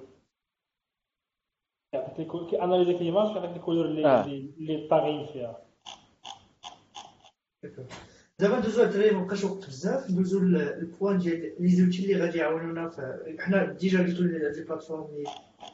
كيعطيك 1.91 2.35
لي 2.35 2.93
l'image 2.99 3.33
كيعطيك 3.33 3.53
les 3.53 3.59
couleurs 3.59 3.85
اللي 3.85 4.05
آه. 4.07 4.23
اللي 4.25 4.53
اللي 4.57 4.87
طاغيين 4.87 5.25
فيها. 5.25 5.57
دابا 8.39 8.59
ندوزو 8.59 8.81
على 8.81 8.89
الدراري 8.89 9.15
مبقاش 9.15 9.43
وقت 9.43 9.67
بزاف. 9.67 10.11
ندوزو 10.11 10.39
لل 10.39 10.62
point 10.62 11.17
ديال 11.17 11.55
les 11.59 11.69
outils 11.69 12.03
اللي 12.03 12.25
غادي 12.25 12.37
يعاونونا 12.37 12.89
في 12.89 13.35
حنا 13.39 13.65
déjà 13.73 13.99
قلتو 13.99 14.23
لي 14.23 14.47
هاد 14.47 14.55
les 14.55 14.63
plateformes 14.63 15.05
اللي 15.05 15.23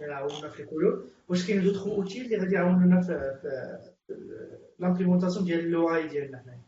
يعاونونا 0.01 0.49
في 0.49 0.59
ال 0.63 0.68
couleur 0.69 1.05
واش 1.29 1.47
كاين 1.47 1.63
دوطخ 1.63 1.87
اوتي 1.87 2.21
اللي 2.21 2.37
غادي 2.37 2.55
يعاونونا 2.55 3.01
في 3.01 3.41
l'implémentation 4.79 5.45
ديال 5.45 5.59
ال 5.59 5.95
UI 5.95 6.07
ديالنا 6.07 6.37
حنايا. 6.39 6.61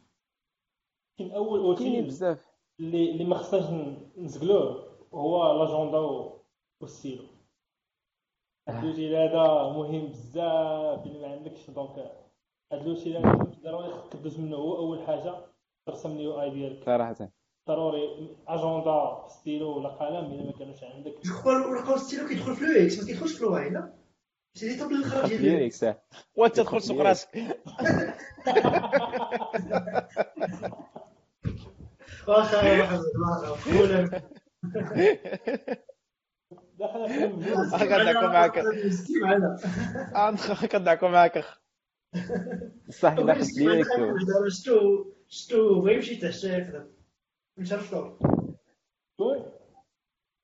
كاين 1.19 1.31
أول 1.31 1.59
اوتيل 1.59 2.05
بزاف. 2.05 2.45
اللي 2.79 3.11
اللي 3.11 3.25
ما 3.25 3.35
خصناش 3.35 3.63
نزقلوه 4.17 4.93
هو 5.13 5.63
l'agenda 5.63 5.97
و- 5.97 6.41
والستيلو 6.81 7.23
ال 8.69 8.77
outil 8.77 9.15
هذا 9.15 9.43
مهم 9.77 10.07
بزاف 10.07 11.05
الا 11.05 11.27
ما 11.27 11.35
عندكش 11.35 11.69
donc 11.69 11.89
هاد 12.71 12.81
اللوتيل 12.81 13.17
هذا 13.17 13.51
ضروري 13.63 13.89
خصك 13.93 14.15
دوز 14.15 14.39
منه. 14.39 14.55
هو 14.57 14.75
أول 14.77 15.01
حاجة. 15.07 15.52
ترسم 15.85 16.11
اليو 16.11 16.41
اي 16.41 16.49
ديالك 16.49 16.85
صراحة 16.85 17.31
ضروري 17.67 18.37
اجندا 18.47 19.27
ستيلو 19.27 19.77
ولا 19.77 19.89
قلم 19.89 20.31
الا 20.31 20.45
ما 20.45 20.51
كانوش 20.51 20.83
عندك 20.83 21.13
الرقم 21.65 21.97
ستيلو 21.97 22.27
كيدخل 22.27 22.55
في 22.55 22.65
لو 22.65 22.85
إكس 22.85 22.99
ما 22.99 23.05
كيدخلش 23.05 23.33
في 23.33 23.41
الواي 23.41 23.69
لا 23.69 23.93
سي 24.53 24.67
لي 24.69 24.79
طابل 24.79 24.95
الآخر 24.95 25.21
خاص 25.21 25.29
ديال 25.29 25.41
لي 25.41 25.65
إكس 25.65 25.83
آه. 25.83 26.01
وانت 26.35 26.55
تدخل 26.55 26.81
سوق 26.81 27.01
راسك 27.01 27.29
واخا 32.27 33.01
واخا 36.79 37.85
كندعكو 37.85 38.27
معاك 38.27 38.63
كندعكو 40.65 41.07
معاك 41.07 41.45
بصح 42.87 43.11
الا 43.11 43.57
لي 43.57 43.81
إكس 43.81 44.69
يخدم 46.57 46.91
مشى 47.57 47.75
للفطور 47.75 48.17
وي. 49.19 49.39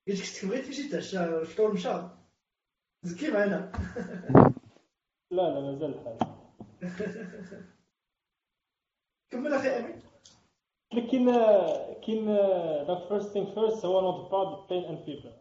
قلت 0.07 0.43
لك 0.43 0.49
بغيت 0.49 0.65
تمشي 0.65 0.89
تحت 0.89 1.13
الفطور 1.13 1.73
مشى 1.73 2.09
زكي 3.03 3.31
معنا 3.31 3.71
لا 5.31 5.41
لا 5.41 5.59
مازال 5.59 5.93
الحال 5.95 6.17
كمل 9.31 9.53
أخي 9.53 9.67
أمين. 9.67 10.01
لكن 10.93 11.25
كاين 12.05 12.25
دونك 12.87 13.07
فيرست 13.07 13.29
ثينغ 13.33 13.53
فيرست 13.53 13.85
هو 13.85 14.01
نوت 14.01 14.31
باد 14.31 14.67
بين 14.69 14.83
اند 14.85 15.05
بيبل 15.05 15.33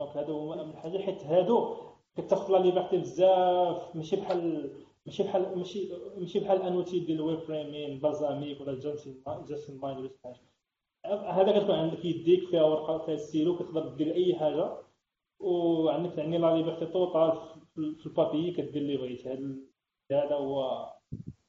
donc 0.00 0.16
هادو 0.16 0.38
هما 0.52 0.62
اهم 0.62 0.70
الحاجة 0.70 0.98
حيت 0.98 1.22
هادو 1.24 1.82
كتاخذ 2.16 2.52
la 2.52 2.58
liberté 2.58 2.96
بزاف 2.98 3.96
ماشي 3.96 4.16
بحال 4.16 4.72
ماشي 5.06 5.22
بحال 5.22 5.58
ماشي 5.58 5.88
ماشي 6.16 6.40
بحال 6.40 6.62
un 6.62 6.73
outil 6.73 7.00
ديال 7.00 7.18
ال 7.18 7.23
web 7.23 7.40
vraiment 7.40 8.00
Balsamiq 8.00 8.60
ولا 8.60 8.80
Justinmind 9.48 9.98
ولا 10.00 10.08
شي 10.08 10.18
حاجة 10.24 10.52
هذا 11.04 11.58
كتكون 11.58 11.74
عندك 11.74 12.04
يديك 12.04 12.48
فيها 12.48 12.62
ورقة 12.62 13.06
فيها 13.06 13.16
ستيلو 13.16 13.58
كتقدر 13.58 13.88
دير 13.88 14.14
أي 14.14 14.34
حاجة. 14.34 14.76
وعندك 15.40 16.18
يعني 16.18 16.38
la 16.38 16.56
liberté 16.56 16.86
totale 16.86 17.32
في 17.74 18.06
ال 18.06 18.13
papier 18.13 18.52
كدير 18.52 18.82
اللي 18.82 18.96
بغيتي. 18.96 19.28
هذا 20.12 20.34
هو 20.34 20.88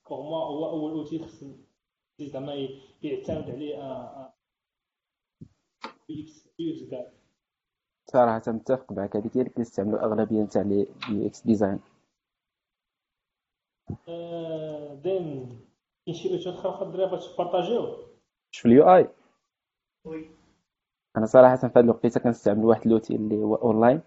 pour 0.10 0.22
moi 0.22 0.46
هو 0.46 0.70
أول 0.70 0.92
outil 0.92 1.20
خص 1.20 1.46
زعما 2.20 2.68
يعتمد 3.04 3.50
عليه 3.52 3.76
X 6.12 6.48
كاع 6.92 7.12
صراحة 8.06 8.42
متفق 8.48 8.92
معك. 8.92 9.16
هذيك 9.16 9.38
هي 9.38 9.42
اللي 9.42 9.54
كنستعملوا 9.54 10.04
أغلبية 10.04 10.46
تاع 10.46 10.62
les 10.62 10.88
UX 11.10 11.42
design. 11.42 11.80
دين 15.04 15.60
كاين 16.06 16.16
شي 16.16 16.34
اوتي 16.34 16.50
أخرى 16.50 16.88
الدراري 16.88 17.12
بغيتو 17.12 17.34
تبارطاجيو 17.34 17.98
شوف 18.52 18.66
ال 18.66 18.96
UI 18.96 19.10
oui 20.06 20.30
أنا 21.18 21.26
صراحة 21.26 21.56
في 21.56 21.66
هذه 21.66 21.80
الوقيته 21.80 22.20
كنستعمل 22.20 22.66
واحد 22.66 22.88
l'outil 22.88 23.16
اللي 23.16 23.36
هو 23.38 23.56
اونلاين 23.56 24.02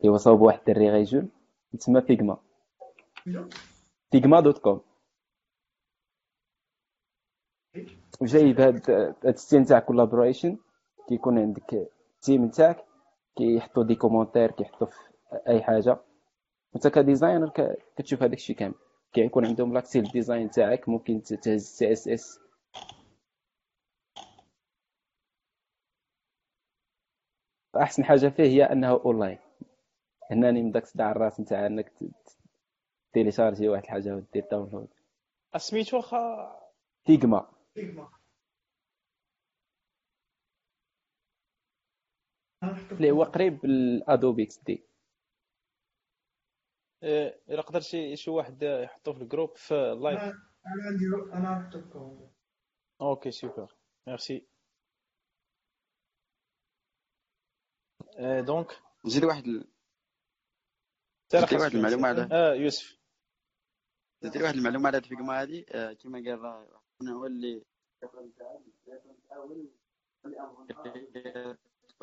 اللي 0.00 0.12
هو 0.12 0.16
صوب 0.16 0.40
واحد 0.40 0.58
الدري 0.58 0.90
غيجون 0.90 1.30
يتسمى 1.74 2.02
Figma 2.02 2.36
شنو؟ 3.24 3.48
Figma 4.10 4.40
dot 4.40 4.58
com 4.58 4.80
وجايب 8.20 8.60
هاد 8.60 8.90
هاد 8.90 9.14
ال 9.24 9.30
system 9.30 9.64
تاع 9.64 9.78
collaboration 9.78 10.58
كيكون 11.08 11.38
عندك 11.38 11.74
ال 12.16 12.22
team 12.22 12.48
تاعك 12.48 12.84
كيحطوا 13.36 13.84
des 13.84 13.94
commentaires 13.94 14.50
كيحطوا 14.50 14.86
في 14.86 14.98
اي 15.48 15.62
حاجة 15.62 15.98
وانت 16.74 16.86
ك 16.88 16.95
designer 16.95 17.50
كتشوف 17.96 18.22
هذاك 18.22 18.36
الشيء 18.36 18.56
كامل. 18.56 18.74
كيكون 19.12 19.46
عندهم 19.46 19.74
l'accès 19.74 20.00
لل 20.00 20.12
design 20.12 20.50
تاعك 20.50 20.88
ممكن 20.88 21.22
تهز 21.22 21.62
CSS 21.64 22.38
أحسن 27.76 28.04
حاجة 28.04 28.28
فيه 28.28 28.42
هي 28.42 28.62
أنه 28.64 28.90
أونلاين. 28.90 29.38
هناني 30.30 30.62
من 30.62 30.70
داك 30.72 30.86
صداع 30.86 31.10
الراس 31.10 31.40
نتاع 31.40 31.66
أنك 31.66 31.92
تيليشارجي 33.12 33.68
واحد 33.68 33.82
الحاجة 33.84 34.16
ودير 34.16 34.44
download 34.50 34.88
سميتو 35.56 35.96
واخا؟ 35.96 36.52
Figma. 37.06 37.50
Figma. 37.74 38.10
اللي 42.92 43.10
هو 43.10 43.22
قريب 43.24 43.66
ل 43.66 43.79
Adobe 43.79 44.42
X 44.42 44.58
D 44.58 44.84
إلا 47.02 47.60
قدر 47.60 47.80
شي 47.80 48.16
شي 48.16 48.30
واحد 48.30 48.62
يحطو 48.62 49.12
في 49.12 49.22
ال 49.22 49.28
group 49.28 49.56
في 49.56 49.74
ال 49.74 49.83
live 49.83 50.18
أنا 50.20 50.34
عندي 50.66 51.32
أنا 51.32 51.58
نحطكم 51.58 52.28
OK 53.00 53.30
super. 53.30 53.74
merci. 54.06 54.46
آه، 58.18 58.40
donc. 58.40 58.66
نزيد 59.04 59.24
واحد 59.24 59.46
نزيد 61.34 61.60
واحد 61.60 61.74
المعلومة 61.74 62.08
على 62.08 62.28
آه 62.32 62.54
يوسف. 62.54 62.98
نزيد 64.22 64.42
واحد 64.42 64.54
المعلومة 64.54 64.86
على 64.86 64.96
هاد 64.96 65.02
ال 65.02 65.08
Figma 65.08 65.40
هادي 65.42 65.66
آه، 65.70 65.92
كما 65.92 66.18
قال 66.18 66.68
هو 67.08 67.26
اللي 67.26 67.64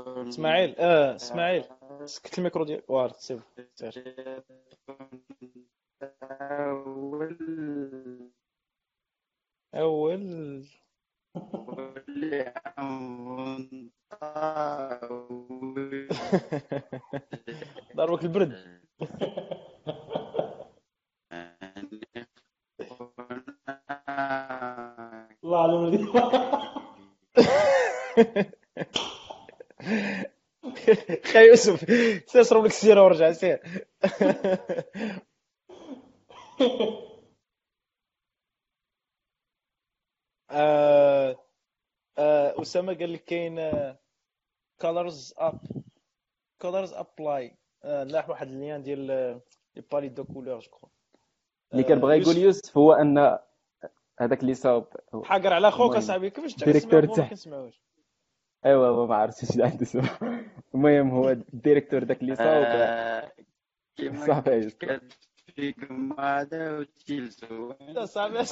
اسماعيل 0.07 0.75
آه 0.79 1.15
اسماعيل. 1.15 1.63
سكت 2.05 2.37
الميكرو 2.37 2.63
ديال 2.63 2.81
وارد 2.87 3.15
سير 3.15 3.39
سير. 3.75 4.03
أول. 9.75 10.65
ضربك 17.95 18.23
البرد. 18.23 18.79
الله 25.43 25.63
على 25.63 25.73
خي 31.31 31.47
يوسف 31.47 31.79
سير 32.29 32.41
اشرب 32.41 32.65
لك 32.65 32.71
السيره 32.71 33.03
ورجع 33.03 33.31
سير. 33.31 33.59
آه، 40.51 41.35
آه، 42.17 42.61
أسامة 42.61 42.93
قال 42.93 43.13
لك 43.13 43.23
كاين 43.23 43.71
كولرز 44.81 45.33
اب 45.37 45.59
كولرز 46.61 46.93
ابلاي 46.93 47.55
لاح 47.83 48.29
واحد 48.29 48.47
اللين 48.47 48.83
ديال 48.83 48.99
لي 49.75 49.83
بالي 49.91 50.09
دو 50.09 50.23
كولور 50.23 50.59
جو 50.59 50.69
كرو 50.69 50.89
اللي 51.73 51.83
كان 51.83 51.99
بغا 51.99 52.13
يقول 52.13 52.37
يوسف. 52.37 52.77
هو 52.77 52.93
أن 52.93 53.37
هذاك 54.19 54.41
اللي 54.41 54.53
صاوب 54.53 54.87
حقر 55.23 55.53
على 55.53 55.71
خوك. 55.71 55.95
أصاحبي 55.95 56.29
كيفاش 56.29 56.55
كتسمع 56.55 56.99
ما 56.99 57.27
كنسمعوش. 57.27 57.81
ايوا 58.65 59.07
ما 59.07 59.15
عرفتش 59.15 59.49
اش 59.49 59.59
عنده 59.59 59.85
المهم 60.79 61.09
هو 61.09 61.29
الديريكتور 61.29 62.03
داك 62.03 62.21
اللي 62.21 62.35
صاوب. 62.35 62.65
آه، 62.67 63.31
صافي 64.27 64.69
فيكم 65.55 66.19
هذا 66.19 66.77
وتيلزو 66.77 67.73
صاحبي 68.05 68.39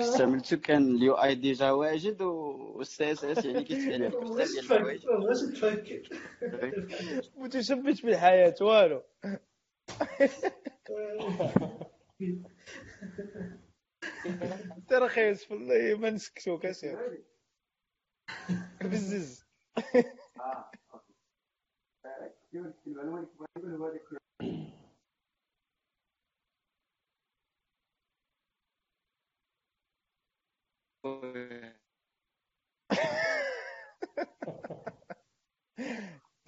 استعملتو 0.00 0.56
كان 0.56 0.94
ال 0.96 1.14
UI 1.14 1.34
déjà 1.34 1.70
واجد 1.70 2.22
وال 2.22 3.12
CSS 3.12 3.44
يعني 3.44 3.64
كيتسالي 3.64 4.08
بزاف 4.08 4.52
ديال 4.52 4.72
الحوايج 4.72 5.06
متشبث 7.36 8.00
بالحياة 8.00 8.54
والو. 8.60 9.02
يوسف 15.18 15.52
والله 15.52 15.96
ما 15.98 16.10
نسكتوك 16.10 16.66
اسير 16.66 17.22
بزز. 18.82 19.44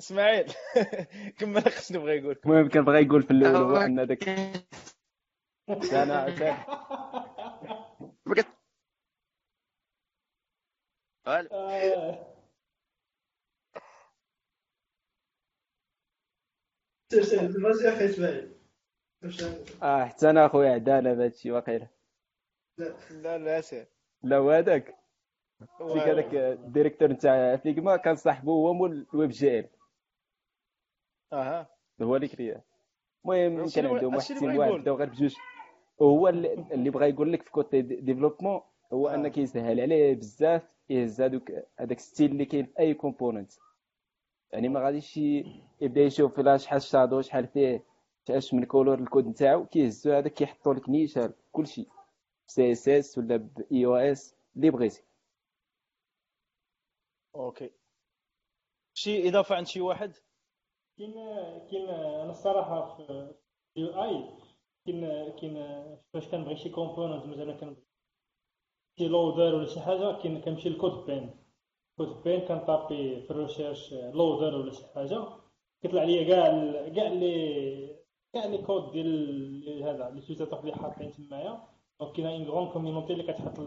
اسماعيل 0.01 0.53
كمل 1.39 1.63
خصني 1.63 1.99
نبغى 1.99 2.17
يقول. 2.19 2.41
المهم 2.47 2.69
كان 2.69 2.85
بغا 2.85 2.99
يقول 2.99 3.23
في 3.23 3.31
الأول 3.31 3.57
هو 3.57 3.77
ان 3.77 4.07
داك 4.07 4.29
أنا 5.93 6.29
أنا 6.29 6.67
بغيت 8.27 8.47
فوالا. 11.27 11.49
آه، 11.53 12.35
ماشي 17.65 17.89
أخي 17.89 18.05
إسماعيل. 18.05 18.55
آه 19.83 20.05
حتى 20.05 20.31
أنا 20.31 20.47
اخويا 20.47 20.71
عدانا 20.71 21.15
بهادشي 21.15 21.51
واقيلا 21.51 21.89
لا. 23.11 23.39
لا 23.39 23.61
سير 23.61 23.87
لا 24.23 24.37
هو 24.37 24.51
هذاك 24.51 24.95
هو- 25.81 25.95
ديك 25.95 26.03
هذاك 26.03 26.35
ال 26.35 26.42
directeur 26.42 27.09
نتاع 27.13 27.57
Figma 27.57 27.97
كان 27.97 28.17
صاحبو 28.17 28.53
هو 28.67 28.73
مول 28.75 29.07
ال 29.15 29.31
WebGL. 29.31 29.69
أها. 31.33 31.69
هو 32.03 32.17
اللي 32.17 32.29
كريا 32.29 32.63
المهم 33.25 33.69
كان 33.69 33.87
عندهم 33.87 34.15
واحد 34.15 34.31
ال 34.31 34.36
team 34.36 34.57
واحد. 34.57 34.73
بداو 34.73 34.97
غير 34.97 35.09
بجوج. 35.09 35.35
وهو 35.99 36.29
اللي 36.29 36.53
اللي 36.55 36.91
بغا 36.91 37.07
يقول 37.07 37.33
لك 37.33 37.43
في 37.43 37.51
côté 37.51 37.83
dé- 37.83 38.01
développement 38.01 38.61
هو 38.93 39.09
آه. 39.09 39.15
ان 39.15 39.29
كيسهل 39.29 39.81
عليه 39.81 40.15
بزاف 40.15 40.63
يهز 40.91 41.21
هذوك 41.21 41.53
هذاك 41.79 41.99
style 42.01 42.31
اللي 42.31 42.45
كاين 42.45 42.67
في 42.67 42.79
أي 42.79 42.95
component. 42.95 43.53
يعني 44.55 44.69
ما 44.69 44.81
غاديش 44.81 45.17
يبدأ 45.81 46.01
يشوف 46.01 46.41
فيها 46.41 46.57
شحال 46.57 46.83
شادو 46.83 47.21
شحال 47.21 47.47
فيه 47.47 47.85
اش 48.31 48.55
من 48.55 48.65
couleur 48.65 48.99
ال 48.99 49.04
code 49.04 49.27
نتاعو 49.27 49.67
كيهزو 49.67 50.13
هذاك 50.13 50.33
كيحطوا 50.35 50.75
لك 50.75 50.89
نيشان 50.89 51.33
كلشي. 51.53 51.87
CSS 52.47 53.19
ولا 53.19 53.37
ب 53.37 53.87
iOS 53.87 54.37
اللي 54.57 54.71
بغيتي 54.71 55.03
OK. 57.35 57.71
شي 58.95 59.29
إضافة 59.29 59.55
عند 59.57 59.67
شي 59.67 59.81
واحد؟ 59.81 60.13
كاين 60.99 61.15
كاين 61.71 61.89
أنا 61.91 62.31
الصراحة 62.31 62.97
في 62.97 63.35
ال 63.77 64.03
UI 64.03 64.31
كاين 64.87 65.31
كاين 65.41 65.57
فاش 66.13 66.29
كنبغي 66.29 66.57
شي 66.57 66.69
component 66.71 67.27
مثلا 67.27 67.53
كنبغي 67.57 67.83
شي 68.99 69.09
لودر 69.09 69.55
ولا 69.55 69.67
شي 69.67 69.81
حاجة 69.81 70.23
كاين 70.23 70.41
كنمشي 70.41 70.69
لل 70.69 71.07
CodePen 71.07 71.44
CodePen 71.97 72.41
كنطابي 72.41 73.21
في 73.21 73.31
ال 73.31 73.37
recherche 73.37 73.93
loader 73.95 74.55
ولا 74.57 74.73
شي 74.73 74.87
حاجة 74.95 75.25
كيطلع 75.83 76.05
لي 76.05 76.25
كاع 76.25 76.47
كاع 76.89 77.09
لي 77.13 77.97
كاع 78.33 78.45
les 78.47 78.59
codes 78.59 78.91
ديال 78.93 79.07
ال- 79.07 79.83
هذا 79.83 80.11
les 80.11 80.21
utilisateurs 80.21 80.61
اللي 80.61 80.73
حاطين 80.75 81.13
تمايا 81.13 81.63
donc 82.01 82.13
كاينة 82.17 82.31
une 82.35 82.45
grande 82.49 82.69
community 82.73 83.13
اللي 83.13 83.23
كتحط 83.33 83.61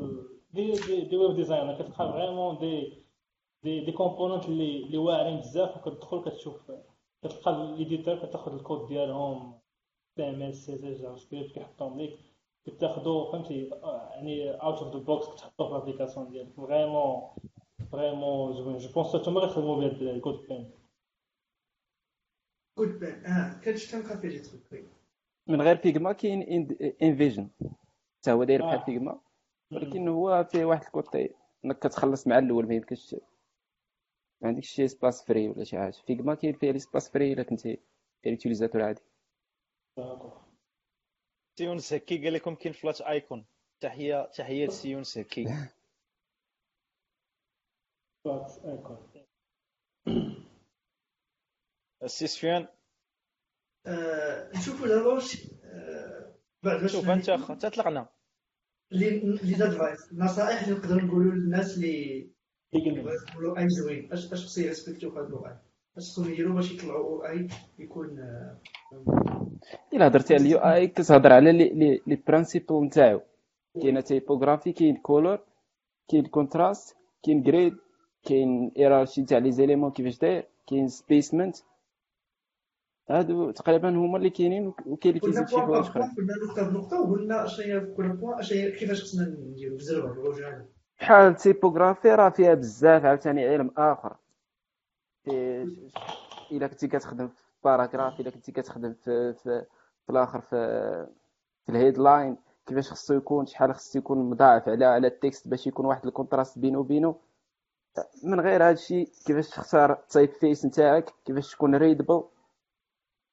des 0.54 0.72
des, 0.72 1.02
des 1.02 1.18
web 1.18 1.36
designers 1.36 1.74
كتلقى 1.76 2.12
vraiment 2.14 2.58
des 2.58 3.04
des 3.64 3.86
des 3.86 3.92
components 3.92 4.46
اللي 4.46 4.78
اللي 4.84 4.98
واعرين 4.98 5.38
بزاف 5.40 5.78
وكتدخل 5.88 6.22
كتشوف 6.24 6.72
كتلقى 7.24 7.76
l'éditeur 7.78 8.16
كتاخد 8.16 8.54
الكود 8.54 8.88
ديالهم 8.88 9.60
HTML 10.16 10.56
CSS 10.56 10.74
JavaScript 10.76 11.52
كيحطهم 11.52 11.98
ليك 12.00 12.20
كتاخدو 12.66 13.32
فهمتي 13.32 13.70
آه، 13.84 14.10
يعني 14.16 14.52
out 14.52 14.78
of 14.82 14.94
the 14.96 15.00
box 15.00 15.28
كتحطو 15.30 15.66
في 15.68 15.72
ال 15.76 15.80
application 15.80 16.30
ديالك 16.30 16.54
vraiment 16.58 17.22
vraiment 17.92 18.54
زوين 18.54 18.78
je 18.78 18.94
pense 18.94 19.16
حتى 19.16 19.30
هما 19.30 19.40
غيخدموا 19.42 19.76
بهاد 19.76 20.02
ال 20.02 20.48
CodePen 20.48 20.72
كود 22.78 23.00
بان 23.00 23.26
آه 23.26 23.60
فيه 24.70 24.78
وي. 24.78 24.88
من 25.48 25.62
غير 25.62 25.78
فيجما 25.78 26.14
كاين 26.14 26.42
انفيجن 27.02 27.50
حتى 28.20 28.32
هو 28.32 28.44
داير 28.44 28.62
بحال. 28.62 28.86
فيجما 28.86 29.22
ولكن 29.72 30.08
هو 30.08 30.48
فيه 30.52 30.66
واحد 30.66 30.84
الكوتي 30.86 31.36
انك 31.66 31.80
كتخلص 31.80 32.28
مع 32.28 32.38
الأول 32.38 32.68
ما 32.68 32.76
يمكنش 32.76 33.16
ما 34.42 34.48
عندكش 34.48 34.68
شي 34.68 34.88
سباس 34.88 35.26
فري 35.26 35.50
ولا 35.50 35.64
شي 35.64 35.78
حاجة 35.78 35.92
فيجما 35.92 36.36
كاين 36.36 36.54
فيه 36.54 36.72
لي 36.72 36.80
سباس 36.80 37.12
فري 37.12 37.34
الا 37.34 37.44
كنتي 37.44 37.80
يوتيليزاتور 38.26 38.82
عادي 38.82 39.02
سيونس 41.60 41.94
هكي 41.94 42.24
قال 42.24 42.34
لكم 42.34 42.56
كاين 42.56 42.74
فلات 42.74 43.02
ايكون 43.02 43.46
تحيه 43.82 44.26
تحيه 44.26 44.68
سيونس 44.68 45.18
هكي 45.18 45.46
السي 52.04 52.28
سفيان 52.28 52.68
نشوفوا 54.56 54.88
دابا 54.88 55.20
بعد 56.64 56.88
شوف 56.88 57.10
أنت 57.10 57.30
اخ 57.30 57.48
تطلقنا 57.48 58.08
les 58.92 59.20
les 59.20 59.54
advices 59.54 60.14
نصائح 60.14 60.64
اللي 60.64 60.76
نقدروا 60.80 61.02
نقولوا 61.02 61.32
للناس 61.34 61.78
اللي 61.78 62.30
يقولوا 62.74 63.60
UI 63.60 63.70
زوين. 63.70 64.14
اش 64.14 64.34
أش 64.34 64.46
خصو 64.46 64.62
يريسبكتيو 64.62 65.12
في 65.12 65.20
هذا 65.20 65.28
ال 65.28 65.38
UI 65.38 65.58
أش 65.98 66.04
خصهم 66.04 66.32
يديروا 66.32 66.56
باش 66.56 66.72
يطلعوا 66.72 67.06
UI 67.06 67.48
يكون 67.80 68.20
آه، 68.20 68.62
إلا 69.94 70.08
هضرتي 70.08 70.34
على 70.34 70.44
ال 70.44 70.58
UI 70.58 70.88
كتهضر 70.88 71.34
على 71.34 71.52
les 71.52 72.02
les 72.08 72.16
principes 72.28 72.84
نتاعو. 72.84 73.22
كاين 73.82 74.04
typographie 74.04 74.74
كاين 74.74 74.98
couleur 74.98 75.40
كاين 76.10 76.26
contraste 76.26 76.98
كاين 77.24 77.44
grid 77.44 77.78
كاين 78.24 78.72
hiérarchie 78.78 79.24
تاع 79.24 79.38
les 79.38 79.52
éléments 79.52 79.92
كيفاش 79.92 80.18
داير 80.20 80.48
كاين 80.68 80.88
spacement 80.88 81.58
هادو 83.10 83.52
تقريبا 83.52 83.90
هما 83.90 84.18
اللي 84.18 84.30
كاينين 84.30 84.74
وكاين 84.86 85.16
اللي 85.16 85.20
كيزيد 85.20 85.48
شي 85.48 85.58
حوايج 85.58 85.86
اخرين 85.86 86.16
قلنا 86.18 86.34
نقطه 86.46 86.70
بنقطه 86.70 87.02
وقلنا 87.02 87.46
اش 87.46 87.60
هي 87.60 87.82
في 87.82 87.94
كل 87.94 88.10
point 88.10 88.40
اش 88.40 88.54
هي 88.54 88.72
كيفاش 88.72 89.04
خصنا 89.04 89.26
بالعجاله 89.26 90.66
بحال 91.00 91.28
ال 91.28 91.34
typographie 91.34 92.10
راه 92.10 92.30
فيها 92.30 92.54
بزاف 92.54 93.06
عاوتاني 93.06 93.48
علم 93.48 93.72
اخر 93.78 94.16
الا 96.52 96.68
كنتي 96.68 96.88
كتخدم 96.88 97.28
في 97.28 97.42
paragraphe 97.64 98.20
الا 98.20 98.30
كنتي 98.30 98.52
كتخدم 98.52 98.94
في 98.94 99.34
في, 99.34 99.66
في 100.06 100.10
الآخر 100.10 100.42
في 100.42 100.58
في 101.66 101.72
ال 101.72 101.79
headline 101.79 102.38
كيفاش 102.66 102.92
خصو 102.92 103.14
يكون 103.14 103.46
شحال 103.46 103.76
خصو 103.76 104.00
يكون 104.00 104.30
مضاعف 104.30 104.70
على 104.70 104.86
على 104.86 105.08
ال 105.08 105.16
text 105.16 105.48
باش 105.48 105.68
يكون 105.68 105.86
واحد 105.86 106.06
ال 106.06 106.11
contraste 106.11 106.60
بينه 106.60 106.80
وبينه 106.80 107.16
من 108.24 108.40
غير 108.40 108.64
هذا 108.64 108.72
الشيء 108.72 109.10
كيفاش 109.26 109.50
تختار 109.50 109.92
ال 109.92 110.30
typeface 110.30 110.66
نتاعك 110.66 111.14
كيفاش 111.26 111.52
تكون 111.56 111.76
readable 111.76 112.24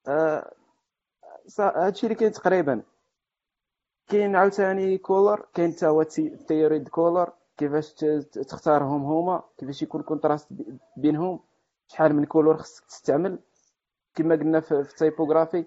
آه 0.07 0.51
هذا 1.59 1.89
الشيء 1.89 2.03
اللي 2.09 2.15
كاين 2.19 2.31
تقريبا. 2.31 2.83
كاين 4.07 4.35
عاوتاني 4.35 4.97
couleur 4.97 5.45
كاين 5.53 5.71
حتى 5.73 5.87
هو 5.87 6.03
théorie 6.47 6.78
de 6.78 6.87
couleur 6.89 7.33
كيفاش 7.57 7.93
تختارهم 8.49 9.03
هما 9.03 9.43
كيفاش 9.57 9.81
يكون 9.81 10.01
contraste 10.01 10.53
بي- 10.53 10.77
بينهم 10.97 11.39
شحال 11.87 12.15
من 12.15 12.25
couleurs 12.25 12.57
خصك 12.57 12.85
تستعمل. 12.85 13.39
كما 14.15 14.35
قلنا 14.35 14.59
في 14.59 14.83
في 14.83 14.89
ال 14.91 14.97
typographie 14.97 15.65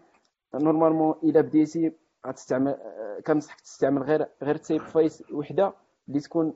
normalement 0.54 1.14
إلا 1.22 1.40
بديتي 1.40 1.92
غتستعمل 2.26 2.72
آه، 2.72 3.20
كنصحك 3.26 3.60
تستعمل 3.60 4.02
غير 4.02 4.28
غير 4.42 4.56
typeface 4.56 5.22
وحدة 5.32 5.72
اللي 6.08 6.20
تكون 6.20 6.54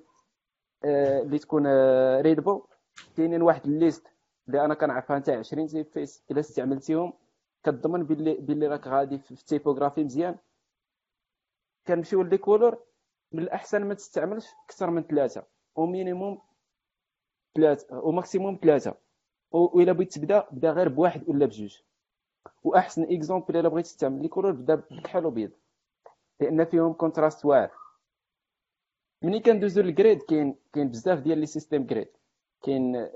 اللي 0.85 1.39
تكون 1.39 1.67
readable 2.21 2.63
كاينين 3.17 3.43
واحد 3.43 3.67
ال 3.67 3.73
liste 3.73 4.07
اللي 4.49 4.65
أنا 4.65 4.75
كنعرفها 4.75 5.19
نتاع 5.19 5.39
20 5.39 5.67
typeface 5.67 6.25
إلا 6.31 6.41
استعملتيهم 6.41 7.13
كتضمن 7.65 8.03
باللي 8.05 8.35
باللي 8.35 8.67
راك 8.67 8.87
غادي 8.87 9.19
في 9.19 9.25
في 9.25 9.41
ال 9.41 9.46
typographie 9.46 10.05
مزيان. 10.05 10.37
كنمشيو 11.87 12.23
les 12.23 12.39
couleurs 12.39 12.79
من 13.33 13.43
الأحسن 13.43 13.85
ما 13.85 13.95
تستعملش 13.95 14.47
أكثر 14.65 14.91
من 14.91 15.03
ثلاثة 15.03 15.45
و 15.77 15.84
minimum 15.85 16.39
ثلاثة 17.55 17.99
و 17.99 18.06
maximum 18.06 18.59
ثلاثة. 18.63 18.95
والا 19.51 19.93
بغيت 19.93 20.13
تبدا 20.13 20.47
بدا 20.51 20.71
غير 20.71 20.89
بواحد 20.89 21.29
ولا 21.29 21.47
بجوج. 21.47 21.79
وأحسن 22.65 23.03
exemple 23.03 23.57
إلا 23.57 23.69
بغيت 23.69 23.85
تستعمل 23.85 24.23
les 24.23 24.29
couleurs 24.29 24.53
بدا 24.53 24.75
بكحل 24.75 25.27
وبيض 25.27 25.51
لأن 26.41 26.65
فيهم 26.65 26.93
contraste 26.93 27.45
واعر. 27.45 27.82
ملي 29.23 29.41
كندوزو 29.41 29.83
لل 29.83 29.96
grid 29.96 30.23
كاين 30.23 30.57
كاين 30.73 30.89
بزاف 30.89 31.19
ديال 31.19 31.39
les 31.39 31.47
systèmes 31.47 31.87
grid 31.87 32.09
كاين 32.63 33.09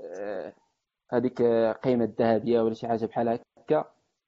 هذيك 1.09 1.41
آه، 1.41 1.71
قيمه 1.71 2.05
الذهبيه 2.05 2.61
ولا 2.61 2.73
شي 2.73 2.87
حاجة 2.87 3.05
بحال 3.05 3.39
هكا 3.57 3.85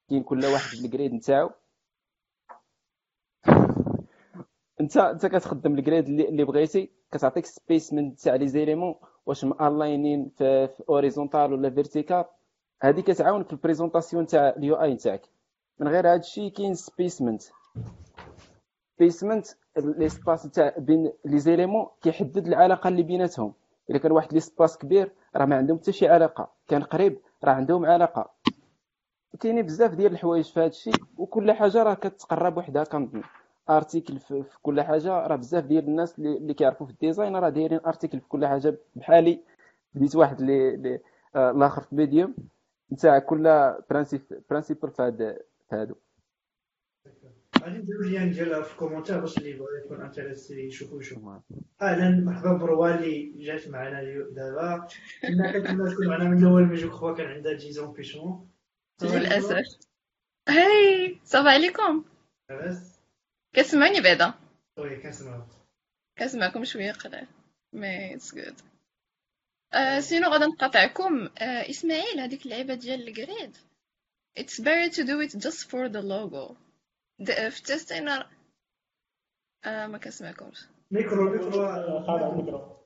كاين 0.09 0.23
كل 0.23 0.45
واحد 0.45 0.77
بال 0.81 0.92
grid 0.92 1.13
نتاعو 1.13 1.49
انت 4.81 4.97
انت 4.97 5.25
كتخدم 5.25 5.73
ال 5.73 5.80
grid 5.80 6.07
اللي, 6.07 6.43
بغيتي 6.45 6.89
كتعطيك 7.11 7.45
espacement 7.45 8.19
تاع 8.19 8.35
les 8.35 8.47
éléments 8.47 8.95
واش 9.25 9.45
must 9.45 9.76
alignés 9.76 10.29
في, 10.37 10.67
في 10.67 10.83
horizontal 10.89 11.53
ولا 11.53 11.69
vertical 11.69 12.25
هذه 12.81 13.01
كتعاون 13.01 13.43
في 13.43 13.53
ال 13.53 13.59
présentation 13.59 14.25
تاع 14.25 14.49
ال 14.49 14.75
UI 14.75 14.93
نتاعك 14.93 15.21
من 15.79 15.87
غير 15.87 16.07
هذا 16.07 16.19
الشيء 16.19 16.51
كاين 16.51 16.73
espacement 16.73 17.41
espacement 18.95 19.47
l'espace 19.77 20.43
تاع 20.51 20.73
بين 20.77 21.11
les 21.25 21.39
éléments 21.39 21.87
كيحدد 22.01 22.47
العلاقة 22.47 22.87
اللي 22.87 23.03
بيناتهم. 23.03 23.53
إلا 23.89 23.97
كان 23.97 24.11
واحد 24.11 24.33
l'espace 24.33 24.77
كبير 24.77 25.11
راه 25.35 25.45
ما 25.45 25.55
عندهم 25.55 25.77
حتى 25.77 25.91
شي 25.91 26.07
علاقة. 26.07 26.51
كان 26.67 26.83
قريب 26.83 27.19
راه 27.43 27.51
عندهم 27.51 27.85
علاقة. 27.85 28.29
كاينين 29.39 29.65
بزاف 29.65 29.95
ديال 29.95 30.11
الحوايج 30.11 30.45
في 30.45 30.59
هذا 30.59 30.67
الشيء 30.67 30.93
وكل 31.17 31.51
حاجة 31.51 31.83
راه 31.83 31.93
كتقرب 31.93 32.57
وحدها. 32.57 32.83
كنظن 32.83 33.21
article 33.69 34.19
في 34.19 34.43
كل 34.63 34.81
حاجة 34.81 35.09
راه 35.27 35.35
بزاف 35.35 35.65
ديال 35.65 35.83
الناس 35.87 36.19
اللي, 36.19 36.53
كيعرفوا 36.53 36.85
في 36.87 36.91
ال 36.91 36.98
design 36.98 37.35
راه 37.35 37.49
دايرين 37.49 37.79
article 37.87 38.19
في 38.19 38.27
كل 38.27 38.45
حاجة 38.45 38.77
بحالي. 38.95 39.43
بديت 39.93 40.15
واحد 40.15 40.39
اللي- 40.41 40.99
آه، 41.35 41.51
الآخر 41.51 41.81
في 41.81 41.95
ميديوم 41.95 42.35
نتاع 42.93 43.19
كل 43.19 43.73
برانسيب 43.89 44.21
برانسيبل 44.49 44.89
في 44.89 45.11
في 45.69 45.75
هادو. 45.75 45.95
غادي 47.61 47.77
نديرو 47.77 48.01
ليان 48.03 48.31
ديالها 48.31 48.61
في 48.61 48.71
الكومونتير 48.71 49.19
باش 49.19 49.37
اللي 49.37 49.53
بغا 49.53 49.67
يكون 49.85 50.01
انتريسي 50.01 50.67
يشوفو 50.67 50.99
يشوف 50.99 51.19
أهلا 51.81 52.09
مرحبا 52.09 52.53
بروى 52.53 52.95
اللي 52.95 53.45
جات 53.45 53.67
معنا 53.67 54.03
دابا 54.31 54.87
كنا 55.21 55.51
كنتمنى 55.51 55.93
تكون 55.93 56.07
معنا 56.07 56.23
من 56.23 56.37
الأول 56.37 56.65
ما 56.65 56.75
جوك 56.75 56.91
خوا 56.91 57.13
كان 57.13 57.27
عندها 57.27 57.53
جيزون 57.53 57.93
بيشون 57.93 58.49
للاسف 59.01 59.65
هاي 60.49 61.19
صافا 61.23 61.49
عليكم 61.49 62.05
لاباس 62.49 62.99
كتسمعني 63.53 64.01
بعدا 64.01 64.33
وي 64.77 64.95
كنسمعو 64.95 65.41
كنسمعكم 66.17 66.63
شوية 66.65 66.91
قليل 66.91 67.27
مي 67.73 68.15
اتس 68.15 68.35
جود 68.35 68.55
سينو 69.99 70.29
غادا 70.29 70.45
نقاطعكم 70.45 71.29
اسماعيل 71.41 72.19
هذيك 72.19 72.45
اللعيبه 72.45 72.73
ديال 72.73 73.07
الجريد 73.07 73.57
it's 74.39 74.59
better 74.59 74.89
to 74.89 75.03
do 75.03 75.19
it 75.19 75.31
just 75.45 75.69
for 75.69 75.89
the 75.89 76.01
logo. 76.01 76.55
في 77.25 77.59
التست 77.59 77.91
أنا 77.91 78.29
آه 79.65 79.87
ما 79.87 79.97
كنسمعكمش 79.97 80.67
ميكرو 80.91 81.29
ميكرو 81.31 81.51
خالد 81.51 82.09
على 82.09 82.27
الميكرو 82.29 82.77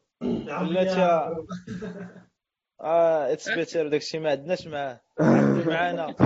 بلاتي 0.70 1.02
آه 2.82 3.34
اتس 3.34 3.50
بيتر 3.50 3.88
داكشي 3.88 4.20
ما 4.20 4.32
عندناش 4.32 4.68
معاه 4.68 5.02
معانا. 5.68 6.16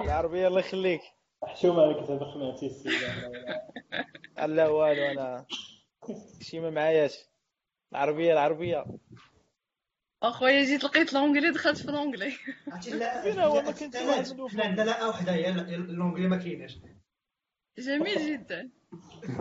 العربية 0.00 0.48
الله 0.48 0.60
يخليك. 0.60 1.00
حشومه 1.44 1.82
عليك 1.82 2.04
زعما 2.04 2.24
خمعتي 2.32 2.66
السيد 2.66 2.92
لا 4.46 4.68
والو 4.68 5.02
أنا. 5.10 5.46
شي 6.40 6.60
ما 6.60 6.70
معاياش. 6.70 7.18
العربية 7.92 8.32
العربية. 8.32 8.84
أخويا 10.28 10.64
جيت 10.64 10.84
لقيت 10.84 11.12
l'anglais 11.12 11.50
دخلت 11.50 11.78
في 11.78 11.92
l'anglais 11.92 12.32
عرفتي 12.68 12.90
لا. 12.90 14.48
حنا 14.48 14.64
عندنا 14.64 14.84
لا 14.84 15.06
وحده 15.06 15.32
هي 15.32 15.50
ال 15.50 15.58
l'anglais 15.58 16.28
ما 16.28 16.36
كايناش. 16.36 16.78
جميل 17.78 18.32
جدا. 18.32 18.70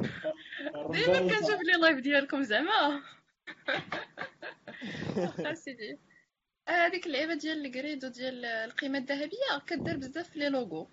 ديما 0.91 1.19
كنشوف 1.19 1.61
les 1.65 1.73
live 1.81 1.99
ديالكم 1.99 2.41
زعما. 2.41 3.01
أسيدي. 5.51 5.99
هذيك 6.69 7.05
اللعيبة 7.07 7.33
ديال 7.33 7.65
ال 7.65 7.73
grid 7.73 8.05
وديال 8.05 8.45
القيمة 8.45 8.97
الذهبية 8.97 9.59
كدير 9.67 9.97
بزاف 9.97 10.29
في 10.29 10.39
les 10.39 10.49
logos. 10.49 10.87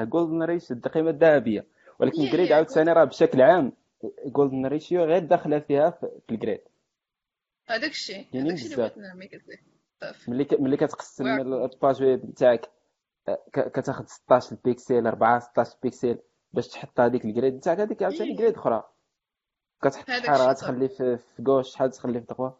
golden 0.00 0.42
ratio 0.42 0.76
القيمة 0.76 1.10
الذهبية. 1.10 1.66
ولكن 1.98 2.20
هي- 2.20 2.30
grid 2.30 2.46
هي 2.48 2.54
عاوتاني 2.54 2.92
راه 2.92 3.04
بشكل 3.04 3.40
عام 3.42 3.72
golden 4.26 4.66
ratio 4.66 5.04
غير 5.04 5.18
داخلة 5.18 5.58
فيها 5.58 5.90
في 5.90 6.06
في 6.28 6.34
ال 6.34 6.38
grid. 6.38 6.60
هذاك 7.66 7.90
الشيء 7.90 8.26
هذاك 8.34 8.34
الشيء 8.34 8.40
اللي 8.42 8.52
بزاف. 8.52 8.78
بغيت 8.78 8.98
نعمل 8.98 9.28
ملي 10.28 10.44
ك- 10.44 10.60
ملي 10.60 10.76
كتقسم 10.76 11.26
ال 11.26 11.41
page 11.41 12.02
web 12.02 12.24
نتاعك 12.26 12.70
آه، 13.28 13.44
ك- 13.52 13.72
كتاخد 13.80 14.08
16 14.08 14.56
بيكسل 14.64 15.06
4 15.06 15.38
16 15.38 15.76
بيكسل 15.82 16.18
باش 16.52 16.68
تحط 16.68 17.00
هذيك 17.00 17.24
ال 17.24 17.30
grid 17.30 17.54
نتاعك 17.54 17.80
هذيك 17.80 18.02
عاوتاني 18.02 18.30
إيه. 18.30 18.36
grid 18.36 18.54
أخرى 18.54 18.84
كتحط 19.82 20.06
شحال 20.10 20.40
غتخلي 20.40 20.88
في 20.88 21.16
في 21.16 21.42
gauche 21.42 21.68
شحال 21.72 21.90
تخلي 21.90 22.20
في 22.20 22.26
دغوا 22.26 22.50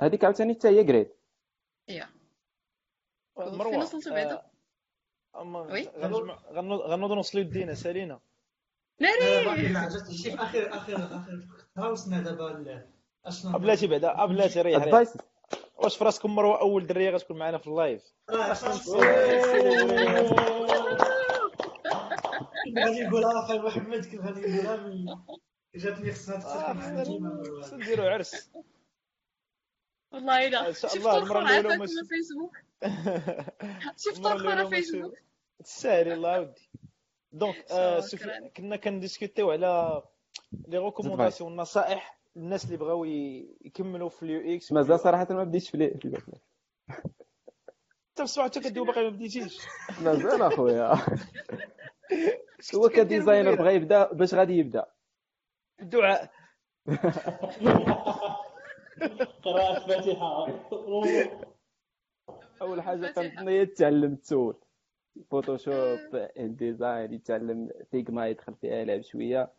هذيك 0.00 0.24
عاوتاني 0.24 0.54
حتى 0.54 0.68
هي 0.68 0.84
جريد 0.84 1.10
يا 1.88 2.08
مروه 3.36 3.70
فين 3.70 3.80
وصلتوا 3.82 4.12
بعدا؟ 4.12 4.42
آه، 5.34 5.42
وي. 5.72 5.88
غنجمع 5.88 6.38
غنوض 6.52 6.80
غنوض 6.80 7.12
نوصلوا 7.12 7.44
يدينا 7.44 7.74
سالينا 7.74 8.20
ناري 9.00 9.68
لا 9.72 9.88
جات 9.88 10.10
شي 10.10 10.30
في 10.30 10.42
اخر 10.42 10.74
اخر 10.76 10.96
اخر 11.16 11.48
وقتها 11.76 11.88
وصلنا 11.90 12.22
دابا 12.22 12.86
بلاتي 13.44 13.86
بعدا 13.86 14.24
بلاتي 14.26 14.60
ريح 14.62 14.82
ادفايس 14.82 15.16
واش 15.76 15.96
في 15.96 16.04
راسكم 16.04 16.34
مروه 16.34 16.60
اول 16.60 16.86
درية 16.86 17.10
غتكون 17.10 17.38
معنا 17.38 17.58
في 17.58 17.66
اللايف؟ 17.66 18.02
آه، 18.30 18.54
كنت 22.64 22.78
غادي 22.78 23.02
نقولها 23.02 23.44
أخي 23.44 23.58
محمد 23.58 24.04
كنت 24.06 24.20
غادي 24.20 24.40
نقولها 24.40 24.76
من 24.76 25.16
جاتني 25.74 26.12
خصها 26.12 27.02
ديما 27.02 27.42
خصنا 27.62 27.78
نديرو 27.78 28.04
عرس. 28.04 28.50
والله 30.12 30.46
إلا. 30.46 30.68
إن 30.68 30.74
شاء 30.74 30.96
الله 30.96 31.22
وما 31.22 31.48
على 31.48 31.86
ش- 31.86 32.08
فيسبوك 32.08 32.56
شفت. 33.96 34.18
وما 34.26 34.68
فيسبوك 34.70 35.14
تسالي 35.64 36.14
الله 36.14 36.40
ودي. 36.40 36.70
donc 37.32 37.64
آه. 37.70 38.02
كنا 38.56 38.76
كن 38.76 38.88
discuter 38.88 39.38
يو 39.38 39.50
على 39.50 40.02
les 40.68 40.78
recommandations 40.78 41.52
النصائح 41.52 42.18
للناس 42.36 42.64
اللي 42.64 42.76
بغاو 42.76 43.04
يكملوا 43.64 44.08
في 44.08 44.22
ال 44.22 44.54
UX 44.54 44.72
مازال 44.72 45.00
صراحة 45.00 45.26
ما 45.30 45.44
بديتش 45.44 45.70
في 45.70 45.76
لي- 45.78 45.94
في 45.98 46.08
لي- 46.08 46.16
انت 46.18 48.16
في 48.16 48.22
الصباح 48.22 48.46
حتى 48.46 48.60
كدوي 48.60 48.86
باقي 48.86 49.02
ما 49.02 49.08
بديتيش. 49.10 49.58
مازال 50.02 50.42
أخويا. 50.42 50.94
هو 52.74 52.88
ك 52.88 52.95
designer 52.95 53.54
بغى 53.54 53.74
يبدأ 53.74 54.12
باش 54.12 54.34
غادي 54.34 54.52
يبدأ. 54.52 54.86
الدعاء. 55.82 56.30
قراءة 59.44 59.86
فاتحة. 59.86 60.46
أول 62.62 62.82
حاجة 62.82 63.08
الفاتحة. 63.08 63.28
كنظن 63.36 63.48
هي 63.48 63.66
تعلم 63.66 64.12
ال 64.12 64.21
tool 64.21 64.56
Photoshop 65.30 65.98
design 66.38 67.12
يتعلم 67.12 67.70
Figma 67.90 68.28
يدخل 68.28 68.54
فيها 68.54 68.74
يلعب 68.74 69.00
شوية. 69.02 69.52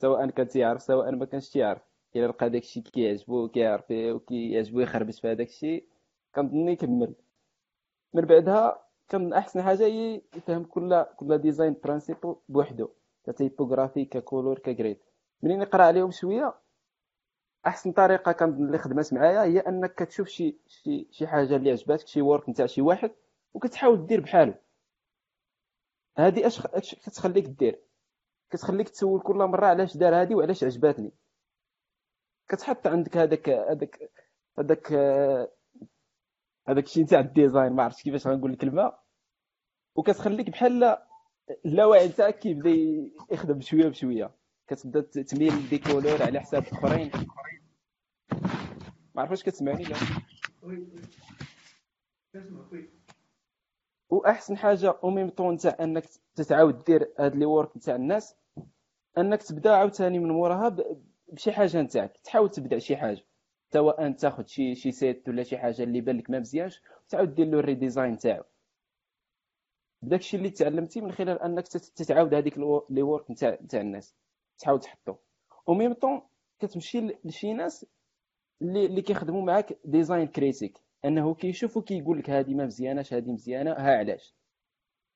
سواء 0.00 0.30
كان 0.30 0.48
تيعرف 0.48 0.82
سواء 0.82 1.10
ما 1.10 1.24
كانش 1.26 1.48
تيعرف 1.50 1.82
الا 2.16 2.26
لقى 2.26 2.50
داكشي 2.50 2.80
كيعجبو 2.80 3.48
كيعرف 3.48 3.86
فيه 3.86 4.12
وكيعجبو 4.12 4.80
يخربش 4.80 5.20
في 5.20 5.28
هذاك 5.28 5.46
الشيء 5.48 5.88
كنظن 6.34 6.68
يكمل 6.68 7.14
من 8.14 8.24
بعدها 8.24 8.84
كان 9.08 9.32
أحسن 9.32 9.62
حاجة 9.62 9.86
هي 9.86 10.22
يفهم 10.36 10.64
كل 10.64 11.04
كل 11.16 11.38
design 11.38 11.76
principle 11.84 12.36
بوحدو 12.48 12.88
ك 13.26 13.33
typographie 13.33 14.04
ك 14.04 14.11
couleur 14.11 14.58
ك 14.58 14.66
grid 14.66 14.98
منين 15.42 15.62
يقرأ 15.62 15.82
عليهم 15.84 16.10
شوية 16.10 16.54
أحسن 17.66 17.92
طريقة 17.92 18.32
كنظن 18.32 18.66
اللي 18.66 18.78
خدمت 18.78 19.12
معايا 19.14 19.42
هي 19.42 19.58
أنك 19.60 19.94
كتشوف 19.94 20.28
شي 20.28 20.56
شي 20.68 21.06
شي 21.10 21.26
حاجة 21.26 21.56
اللي 21.56 21.70
عجباتك 21.70 22.06
شي 22.06 22.22
work 22.22 22.48
نتاع 22.48 22.66
شي 22.66 22.82
واحد 22.82 23.10
وكتحاول 23.54 24.06
دير 24.06 24.20
بحالو 24.20 24.54
هذه 26.18 26.46
أش 26.46 26.60
كتخليك 26.94 27.44
دير 27.44 27.78
كتخليك 28.50 28.88
تسول 28.88 29.20
كل 29.20 29.34
مرة 29.36 29.66
علاش 29.66 29.96
دار 29.96 30.22
هذه 30.22 30.34
وعلاش 30.34 30.64
عجباتني. 30.64 31.12
كتحط 32.48 32.86
عندك 32.86 33.16
هذاك 33.16 33.48
هذاك 33.48 34.10
هذاك 34.58 34.92
هذاك 36.68 36.84
الشيء 36.84 37.02
نتاع 37.02 37.20
ال 37.20 37.27
design 37.27 37.72
ما 37.72 37.82
عرفتش 37.82 38.02
كيفاش 38.02 38.26
غنقول 38.26 38.50
الكلمة. 38.50 38.92
وكتخليك 39.96 40.50
بحال 40.50 40.96
اللاوعي 41.66 42.08
نتاعك 42.08 42.38
كيبدا 42.38 42.70
يخدم 43.30 43.54
بشويه 43.58 43.88
بشوية. 43.88 44.30
كتبدا 44.66 45.00
تميل 45.22 45.68
des 45.68 45.78
couleurs 45.78 46.22
على 46.22 46.40
حساب 46.40 46.62
اخرين 46.62 47.10
ما 49.14 49.22
عرفتش 49.22 49.42
كتسمعني 49.42 49.84
لا. 49.84 49.96
وأحسن 54.10 54.56
حاجة 54.56 54.94
au 55.04 55.10
même 55.10 55.28
temps 55.30 55.54
نتاع 55.54 55.76
أنك 55.80 56.04
تتعاود 56.34 56.84
دير 56.84 57.12
هاد 57.18 57.36
les 57.36 57.44
works 57.44 57.76
نتاع 57.76 57.94
الناس 57.96 58.36
أنك 59.18 59.42
تبدأ 59.42 59.76
عاوتاني 59.76 60.18
من 60.18 60.28
موراها 60.28 60.76
بشي 61.32 61.52
حاجة 61.52 61.82
نتاعك 61.82 62.16
تحاول 62.24 62.50
تبدا 62.50 62.78
شي 62.78 62.96
حاجة. 62.96 63.24
سواء 63.72 64.12
تاخذ 64.12 64.46
شي 64.46 64.74
شي 64.74 64.90
site 64.92 65.28
ولا 65.28 65.42
شي 65.42 65.58
حاجة 65.58 65.82
اللي 65.82 66.00
بان 66.00 66.16
لك 66.18 66.30
ما 66.30 66.38
مزيانش 66.38 66.82
وتعاود 67.06 67.34
دير 67.34 67.46
له 67.46 67.58
ال 67.58 67.65
redesign 67.65 68.18
تاعو. 68.18 68.44
بداكشي 70.02 70.36
اللي 70.36 70.50
تعلمتي 70.50 71.00
من 71.00 71.12
خلال 71.12 71.42
أنك 71.42 71.68
تت- 71.68 71.92
تتعاود 71.96 72.34
هذيك 72.34 72.58
les 72.90 73.02
works 73.02 73.30
نتاع 73.30 73.58
نتاع 73.62 73.80
الناس. 73.80 74.16
تحاول 74.58 74.80
تحطو. 74.80 75.14
au 75.68 75.74
même 75.74 75.92
temps 75.92 76.22
كتمشي 76.58 77.00
لشي 77.24 77.52
ناس 77.52 77.86
اللي 78.62 78.86
اللي 78.86 79.02
كيخدموا 79.02 79.42
معاك 79.42 79.78
design 79.84 80.26
critique 80.26 80.78
أنه 81.04 81.34
كيشوف 81.34 81.76
وكيقول 81.76 82.18
لك 82.18 82.30
هذه 82.30 82.54
ما 82.54 82.66
مزياناش 82.66 83.14
هذه 83.14 83.32
مزيانة 83.32 83.72
ها 83.72 83.96
علاش؟ 83.98 84.34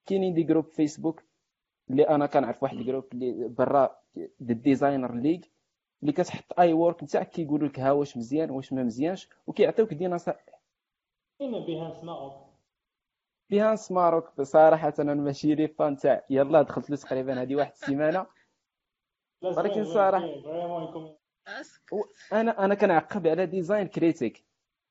كاينين 0.06 0.34
des 0.34 0.42
groupes 0.42 0.64
Facebook 0.64 1.22
اللي 1.90 2.02
أنا 2.08 2.26
كنعرف 2.26 2.62
واحد 2.62 2.76
الجروب 2.76 3.04
اللي 3.12 3.48
برا 3.48 3.98
des 4.40 4.54
designers 4.54 5.14
ليغ 5.14 5.40
اللي 6.02 6.12
كتحط 6.12 6.58
les 6.58 6.72
works 6.72 7.02
نتاعك 7.02 7.30
كيقولوا 7.30 7.68
لك 7.68 7.80
ها 7.80 7.92
واش 7.92 8.16
مزيان 8.16 8.50
واش 8.50 8.72
ما 8.72 8.82
مزيانش 8.82 9.28
وكيعطيوك 9.46 9.94
des 9.94 10.06
نصائح 10.06 10.44
كاين 11.38 11.64
Behance 11.64 12.04
Maroc 12.04 12.32
Behance 13.50 13.92
Maroc 13.92 14.40
بصراحة 14.40 14.92
أنا 14.98 15.14
ماشي 15.14 15.54
les 15.54 15.68
fans 15.68 15.96
تاع 15.96 16.24
يلا 16.30 16.62
دخلت 16.62 16.90
له 16.90 16.96
تقريبا 16.96 17.42
هذه 17.42 17.56
واحد 17.56 17.72
السيمانة. 17.72 18.26
ولكن 19.42 19.84
est-ce 21.46 21.70
que 21.70 21.82
أنا 22.32 22.64
أنا 22.64 22.74
كنعقب 22.74 23.26
على 23.26 23.46
design 23.46 23.86
critique 23.86 24.44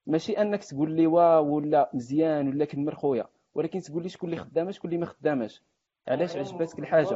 ماشي 0.08 0.34
أنك 0.42 0.64
تقول 0.64 0.92
لي 0.92 1.08
wow 1.08 1.56
ولا 1.56 1.90
مزيان 1.94 2.48
ولا 2.48 2.66
كمل 2.66 2.96
خويا 2.96 3.28
ولكن 3.56 3.80
تقول 3.80 4.04
لي 4.04 4.10
شكون 4.10 4.30
اللي 4.30 4.42
خدامه 4.42 4.72
شكون 4.72 4.90
اللي 4.92 5.00
ما 5.00 5.06
خدامش. 5.06 5.62
علاش؟ 6.08 6.36
عجبتك 6.38 6.80
الحاجة 6.80 7.16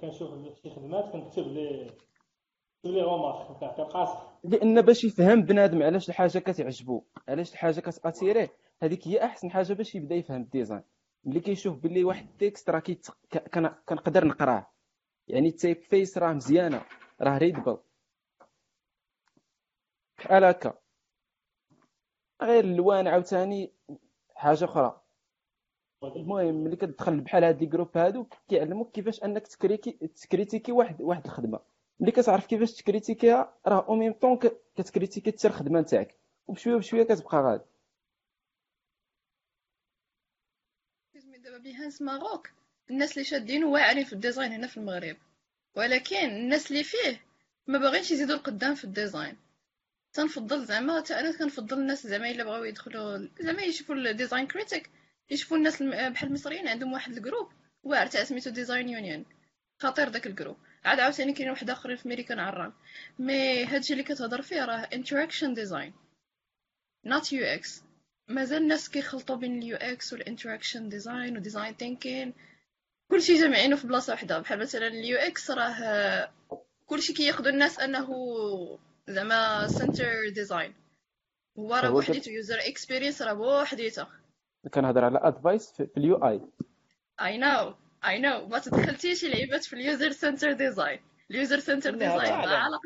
كنشوف 0.00 0.30
شي 0.62 0.70
خدمات 0.70 1.12
كنكتب 1.12 1.42
لي 1.46 1.90
لأن 4.44 4.82
باش 4.82 5.04
يفهم 5.04 5.42
بنادم 5.42 5.82
علاش 5.82 6.08
الحاجة 6.08 6.38
كتعجبو 6.38 7.02
علاش 7.28 7.52
الحاجة 7.52 7.80
كت 7.80 7.94
attirer 7.94 8.45
ه 8.45 8.52
هذيك 8.82 9.08
هي 9.08 9.24
أحسن 9.24 9.50
حاجة 9.50 9.72
باش 9.72 9.94
يبدأ 9.94 10.14
يفهم 10.14 10.40
ال 10.40 10.45
design. 10.45 10.82
ملي 11.24 11.40
كيشوف 11.40 11.78
باللي 11.78 12.04
واحد 12.04 12.26
ال 12.28 12.36
text 12.36 12.70
راه 12.70 12.82
كنقدر 13.86 14.26
نقراه. 14.26 14.66
يعني 15.28 15.48
ال 15.48 15.82
typeface 15.82 16.18
راه 16.18 16.32
مزيانة 16.32 16.82
راه 17.20 17.38
readable 17.38 17.78
بحال 20.18 20.44
هكا. 20.44 20.74
غير 22.42 22.64
الألوان 22.64 23.06
عاوتاني 23.08 23.72
حاجة 24.34 24.64
أخرى. 24.64 25.00
المهم 26.02 26.54
ملي 26.54 26.76
كتدخل 26.76 27.20
بحال 27.20 27.44
هاد 27.44 27.60
les 27.60 27.66
groupes 27.66 27.98
هادو 27.98 28.26
كيعلموك 28.48 28.90
كيفاش 28.90 29.24
أنك 29.24 29.46
ت 29.46 29.53
criti- 29.53 29.92
ت 29.92 30.00
critiquer 30.00 30.72
واحد 30.72 31.02
واحد 31.02 31.24
الخدمة. 31.24 31.75
ملي 32.00 32.12
كتعرف 32.12 32.46
كيفاش 32.46 32.72
ت 32.72 32.80
critiquer 32.80 33.50
ها 33.50 33.58
راه 33.66 33.86
au 33.88 33.94
même 33.94 34.12
temps 34.12 34.38
كت 34.76 34.86
critiquer 34.86 35.32
حتى 35.32 35.48
الخدمه 35.48 35.80
نتاعك. 35.80 36.14
وبشوية 36.46 36.76
بشوية 36.76 37.02
كتبقى 37.02 37.42
غادي 37.42 37.64
دابا 41.44 41.58
Behance 41.58 42.02
Maroc 42.02 42.50
الناس 42.90 43.12
اللي 43.12 43.24
شادين 43.24 43.64
واعرين 43.64 44.04
في 44.04 44.12
ال 44.12 44.18
design 44.18 44.52
هنا 44.52 44.66
في 44.66 44.76
المغرب. 44.76 45.16
ولكن 45.76 46.16
الناس 46.16 46.70
اللي 46.70 46.84
فيه 46.84 47.20
ما 47.66 47.78
باغينش 47.78 48.10
يزيدوا 48.10 48.34
القدام 48.36 48.74
في 48.74 48.84
ال 48.84 48.90
design. 48.90 49.36
تنفضل 50.12 50.64
زعما 50.64 51.00
حتى 51.00 51.14
أنا 51.20 51.38
كنفضل 51.38 51.78
الناس 51.78 52.06
زعما 52.06 52.30
إلا 52.30 52.44
بغاو 52.44 52.64
يدخلوا 52.64 53.28
زعما 53.40 53.62
يشوفوا 53.62 53.94
ال 53.94 54.01
design 54.01 54.46
critique 54.46 54.90
يشوفوا 55.30 55.56
الناس 55.56 55.82
بحال 55.82 56.28
المصريين 56.28 56.68
عندهم 56.68 56.92
واحد 56.92 57.12
الجروب 57.12 57.52
واعر 57.82 58.06
تاع 58.06 58.24
سميتو 58.24 58.50
Design 58.50 58.88
Union 58.88 59.24
خطير 59.78 60.08
داك 60.08 60.26
الجروب 60.26 60.56
عاد 60.86 61.00
عاوتاني 61.00 61.32
كاين 61.32 61.50
واحد 61.50 61.70
اخرين 61.70 61.96
في 61.96 62.06
امريكان 62.06 62.38
عران 62.38 62.72
mais 63.18 63.64
هادشي 63.64 63.92
اللي 63.92 64.04
كتهضر 64.04 64.42
فيه 64.42 64.64
راه 64.64 64.88
interaction 64.92 65.54
design 65.54 65.92
not 67.08 67.24
UX 67.24 67.68
مازال 68.28 68.62
الناس 68.62 68.88
كيخلطوا 68.88 69.36
بين 69.36 69.58
ال 69.58 69.76
UX 69.76 70.12
وال 70.12 70.24
interaction 70.24 70.88
design 70.88 71.36
و 71.36 71.41
design 71.41 71.74
thinking 71.74 72.34
كلشي 73.10 73.34
جامعينه 73.34 73.76
في 73.76 73.86
بلاصة 73.86 74.12
واحدة. 74.12 74.38
بحال 74.38 74.58
مثلا 74.58 74.86
اليو 74.86 75.18
إكس 75.18 75.50
راه 75.50 76.30
كلشي 76.86 77.12
كياخدوا 77.12 77.50
الناس 77.50 77.78
أنه 77.78 78.08
زعما 79.08 79.68
سنتر 79.68 80.28
ديزاين 80.28 80.74
هو 81.58 81.74
راه 81.74 81.88
هو 81.88 81.92
بوحديتو 81.92 82.30
يوزر 82.30 82.58
اكسبيرينس 82.58 83.22
راه 83.22 83.32
بوحديتها 83.32 84.08
كنهضر 84.74 85.04
على 85.04 85.18
ادفايس 85.22 85.72
في 85.72 85.86
في 85.86 85.96
اليو 85.96 86.16
اي 86.16 86.40
اي 87.20 87.38
نو 87.38 87.74
اي 88.06 88.18
نو 88.18 88.46
ما 88.46 88.58
تدخلتيش 88.58 89.24
لعيبات 89.24 89.64
في 89.64 89.72
اليوزر 89.72 90.10
سنتر 90.10 90.52
ديزاين. 90.52 91.00
اليوزر 91.30 91.58
سنتر 91.58 91.90
ديزاين 91.90 92.16
ما 92.16 92.24
تعلم. 92.24 92.48
علاقة 92.48 92.80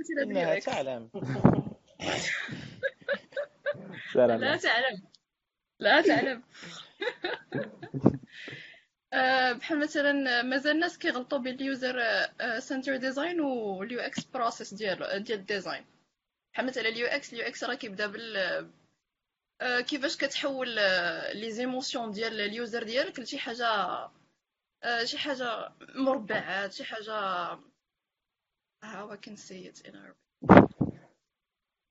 إكس 0.52 0.64
تعلم. 0.64 1.10
لا 4.14 4.56
تعلم. 4.56 5.02
لا 5.80 6.02
تعلم. 6.02 6.42
آه، 9.12 9.52
بحال 9.52 9.78
مثلا 9.80 10.42
مازال 10.42 10.72
الناس 10.72 10.98
كيغلطوا 10.98 11.38
بين 11.38 11.54
ال 11.54 11.64
user 11.64 12.02
center 12.58 12.96
design 12.96 13.40
وال 13.40 14.00
UX 14.00 14.24
process 14.24 14.74
ديال 14.74 15.22
ديال 15.24 15.38
ال 15.38 15.44
design. 15.44 15.84
بحال 16.54 16.66
مثلا 16.66 16.88
اليو 16.88 17.06
إكس 17.06 17.32
اليو 17.32 17.46
إكس 17.46 17.64
راه 17.64 17.74
كيبدا 17.74 18.06
بال 18.06 18.36
آه، 19.60 19.80
كيفاش 19.80 20.16
كتحول 20.16 20.68
les 21.34 21.50
émotions 21.50 22.10
ديال 22.10 22.40
ال 22.40 22.49
user 22.49 22.82
ديالك 22.82 23.20
لشي 23.20 23.38
حاجة 23.38 23.66
آه، 23.66 24.12
شي 25.04 25.18
حاجة 25.18 25.72
مربعات 25.94 26.72
شي 26.72 26.84
حاجة 26.84 27.54
how 28.82 29.10
I 29.10 29.16
can 29.16 29.36
say 29.36 29.58
it 29.70 29.82
in 29.88 29.94
Arabic 29.94 30.16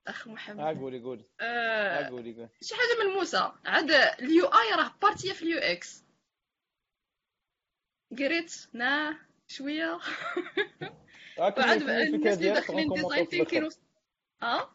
أخ 0.07 0.27
محمد. 0.27 0.59
ها 0.59 0.73
قولي 0.73 0.99
قولي. 1.03 1.25
آه، 1.41 2.03
ها 2.05 2.09
قولي 2.09 2.33
قولي. 2.33 2.49
شي 2.61 2.75
حاجة 2.75 3.07
ملموسه 3.07 3.53
عاد 3.65 3.91
اليو 3.91 4.45
آي 4.45 4.75
راه 4.75 4.95
بارتيه 5.01 5.33
في 5.33 5.41
اليو 5.43 5.57
إكس. 5.57 6.03
قريت 8.17 8.67
نا 8.73 9.19
شوية. 9.47 9.99
الفكرة 11.39 11.73
الناس 11.73 11.81
اللي 11.81 12.35
ديالك 12.35 12.55
داخلين 12.55 12.89
ديزاين. 12.89 13.25
ثينكين 13.25 13.69
آه 14.43 14.69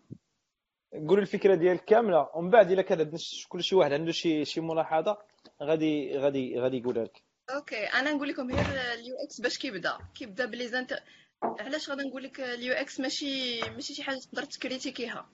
قولي 1.09 1.23
الفكرة 1.23 1.55
ديالك 1.55 1.85
كاملة. 1.85 2.31
ومن 2.35 2.51
بعد 2.51 2.71
إلا 2.71 2.83
كان 2.83 2.99
عندنا 3.01 3.19
كل 3.49 3.63
شي 3.63 3.75
واحد 3.75 3.93
عنده 3.93 4.13
شي 4.13 4.45
شي 4.45 4.61
ملاحظة 4.61 5.19
غادي 5.63 6.19
غادي 6.19 6.61
غادي 6.61 6.77
يقولها 6.77 7.05
لك. 7.05 7.24
أوكي 7.51 7.87
أنا 7.87 8.13
نقول 8.13 8.29
لكم 8.29 8.51
غير 8.55 8.93
اليو 8.93 9.17
إكس 9.25 9.41
باش 9.41 9.59
كيبدا. 9.59 9.99
كيبدا 10.15 10.45
بلي 10.47 10.69
زانت 10.69 11.03
علاش 11.43 11.91
غادي 11.91 12.03
نقول 12.03 12.23
لك 12.23 12.41
ال 12.41 12.73
UX 12.73 13.01
ماشي 13.01 13.61
ماشي 13.61 13.95
شي 13.95 14.03
حاجة 14.03 14.19
تقدر 14.19 14.45
ت 14.45 14.52
critiquer 14.52 15.21
ها 15.21 15.29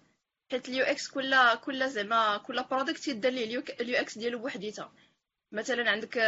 حيت 0.51 0.69
اليو 0.69 0.85
إكس 0.85 1.09
كل 1.09 1.55
كل 1.65 1.89
زعما 1.91 2.37
كل 2.37 2.65
product 2.70 3.09
يدار 3.09 3.32
ليه 3.32 3.62
ال 3.81 3.97
UX 3.97 4.18
ديالو 4.19 4.39
بوحديتها. 4.39 4.93
مثلا 5.53 5.91
عندك 5.91 6.19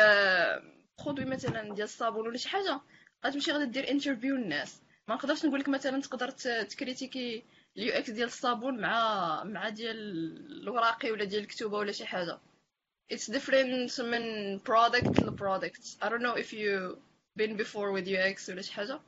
produit 1.04 1.24
مثلا 1.24 1.74
ديال 1.74 1.84
الصابون 1.84 2.26
ولا 2.26 2.36
شي 2.36 2.48
حاجة 2.48 2.80
غتمشي 3.26 3.52
غادي 3.52 3.66
دير 3.66 3.90
interview 3.90 4.36
للناس 4.36 4.80
ما 5.08 5.14
نقدرش 5.14 5.44
نقول 5.44 5.60
لك 5.60 5.68
مثلا 5.68 6.00
تقدر 6.00 6.30
ت 6.64 6.72
critiquer 6.72 7.42
ال 7.76 7.92
UX 7.92 8.10
ديال 8.10 8.26
الصابون 8.28 8.80
مع 8.80 9.44
مع 9.44 9.68
ديال 9.68 9.96
الوراقي 10.62 11.10
ولا 11.10 11.24
ديال 11.24 11.42
الكتوبة 11.42 11.78
ولا 11.78 11.92
شي 11.92 12.06
حاجة. 12.06 12.38
It's 13.12 13.26
different 13.26 14.00
من 14.00 14.58
product 14.60 15.22
ل 15.22 15.36
product 15.36 15.96
I 16.02 16.08
don't 16.08 16.22
know 16.22 16.36
if 16.44 16.52
you 16.52 16.98
been 17.36 17.56
before 17.56 17.92
with 17.92 18.06
UX 18.06 18.48
ولا 18.48 18.62
شي 18.62 18.72
حاجة 18.72 19.00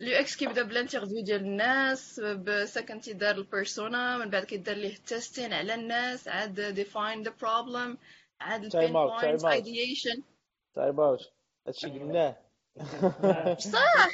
ال 0.00 0.18
UX 0.18 0.36
كيبدا 0.36 0.62
بال 0.62 0.73
interview 0.73 1.20
ديال 1.20 1.40
الناس 1.40 2.20
parce 2.20 2.70
que 2.70 3.00
تيدار 3.00 3.34
ال 3.34 3.45
persona 3.45 4.18
من 4.18 4.30
بعد 4.30 4.44
كيدار 4.44 4.76
ليه 4.76 4.94
ال 4.94 5.01
testing 5.01 5.52
على 5.52 5.74
الناس 5.74 6.28
عاد 6.28 6.84
define 6.84 7.28
the 7.28 7.32
problem 7.44 7.96
عاد 8.40 8.64
ال 8.64 8.70
pain 8.70 8.92
point 8.92 9.42
ideation 9.42 10.20
time 10.74 11.00
out 11.00 11.32
هادشي 11.66 11.86
قلناه 11.86 12.36
صح 13.58 14.08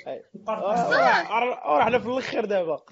رحنا 1.66 1.98
في 1.98 2.06
الآخر 2.06 2.44
دابا 2.44 2.82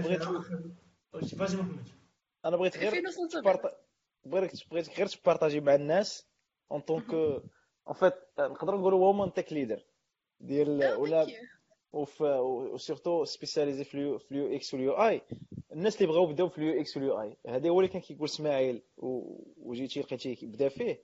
بغيت- 0.00 0.22
في 0.22 0.28
الآخر 0.34 0.70
فازي 1.38 1.56
محمد 1.56 1.84
أنا 2.44 2.56
بغيت 2.56 2.76
غير 2.76 2.90
بغيتك 4.26 4.68
بغيتك 4.70 4.98
غير 4.98 5.06
ت 5.06 5.12
partager 5.12 5.60
مع 5.60 5.74
الناس 5.74 6.26
en 6.72 6.80
tant 6.80 6.97
que 6.97 7.10
en 7.14 7.94
fait 7.94 8.14
نقدروا 8.38 8.80
نقولوا 8.80 8.98
women 8.98 9.32
tech 9.32 9.52
leader 9.52 9.84
ديال 10.40 10.94
ولا. 10.96 11.26
وف 11.92 12.20
و 12.22 12.35
surtout 12.35 13.24
spécialisée 13.24 13.84
في 13.84 13.94
ال 14.30 14.54
UX 14.56 14.74
وال 14.74 14.92
UI 14.92 15.22
الناس 15.72 15.96
اللي 15.96 16.06
بغاو 16.06 16.26
بداو 16.26 16.48
في 16.48 16.58
ال 16.58 16.80
UX 16.80 16.96
وال 16.96 17.20
UI 17.22 17.36
هذا 17.48 17.68
هو 17.68 17.80
اللي 17.80 17.92
كان 17.92 18.00
كيقول 18.00 18.24
إسماعيل 18.28 18.82
و- 18.96 19.42
وجيتي 19.56 20.00
لقيتيه 20.00 20.36
بدأ 20.46 20.68
فيه. 20.68 21.02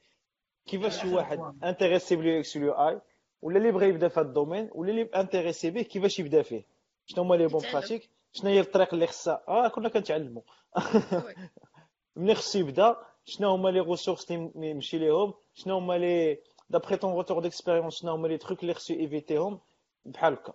كيفاش 0.68 1.00
شي 1.00 1.14
واحد 1.14 1.38
intéressé 1.64 2.16
بال 2.16 2.40
UX 2.40 2.56
وال 2.56 2.72
UI 2.72 3.00
ولا 3.42 3.58
اللي 3.58 3.72
بغى 3.72 3.88
يبدا 3.88 4.08
في 4.08 4.20
هذا 4.20 4.28
ال 4.28 4.34
domaine 4.34 4.70
ولا 4.72 4.90
اللي 4.90 5.02
intéressé 5.02 5.70
به 5.70 5.82
كيفاش 5.82 6.18
يبدا 6.18 6.42
فيه. 6.42 6.64
شنو 7.06 7.24
هما 7.24 7.34
les 7.34 7.46
bonnes. 7.46 7.62
pratiques؟ 7.72 8.10
شنو 8.32 8.50
هي 8.50 8.60
الطريق 8.60 8.94
اللي 8.94 9.06
خصها؟ 9.06 9.42
آه 9.48 9.68
كنا 9.68 9.88
كنتعلموا. 9.88 10.42
ملي 12.16 12.34
خصو 12.34 12.58
يبدا؟ 12.58 12.96
شنو 13.24 13.50
هما 13.50 13.68
les 13.68 13.80
ressources 13.80 14.30
اللي 14.30 14.70
يمشي 14.70 14.98
ليهم؟ 14.98 15.34
شنو 15.54 15.76
هما 15.76 15.98
les 15.98 16.38
d'après 16.70 16.96
ton 16.96 17.12
retour 17.12 17.40
d'expérience 17.42 17.94
شنو 18.00 18.12
هما 18.12 18.28
les 18.28 18.38
trucs 18.38 18.62
اللي 18.62 18.74
خصو 18.74 18.94
éviter 18.94 19.44
هم 19.44 19.60
بحال 20.04 20.32
هكا. 20.32 20.52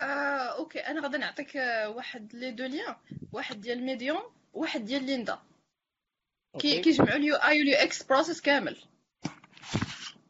آه، 0.00 0.04
OK 0.58 0.78
أنا 0.78 1.02
غادي 1.02 1.18
نعطيك 1.18 1.56
آه، 1.56 1.90
واحد 1.90 2.34
les 2.34 2.50
deux 2.50 2.64
liens. 2.64 2.96
واحد 3.32 3.60
ديال 3.60 3.82
Medium 3.82 4.22
واحد 4.54 4.84
ديال 4.84 5.04
Lynda 5.04 5.38
كي. 6.58 6.80
كيجمعوا 6.80 7.16
ال 7.16 7.34
UI 7.34 7.58
وال 7.58 7.76
UX 7.76 8.02
process 8.02 8.40
كامل. 8.40 8.76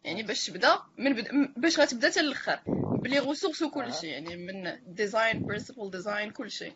يعني 0.04 0.22
باش 0.22 0.46
تبدا 0.46 0.78
من 0.98 1.12
بد... 1.14 1.28
باش 1.56 1.80
غتبدا 1.80 2.10
حتى 2.10 2.20
الآخر 2.20 2.60
ب 3.02 3.06
les 3.06 3.18
ressources 3.18 3.62
وكل 3.62 3.94
شيء 3.94 4.10
يعني 4.10 4.36
من 4.36 4.84
design 4.94 5.46
principle 5.46 5.90
design 5.90 6.30
كل 6.30 6.50
شيء. 6.50 6.72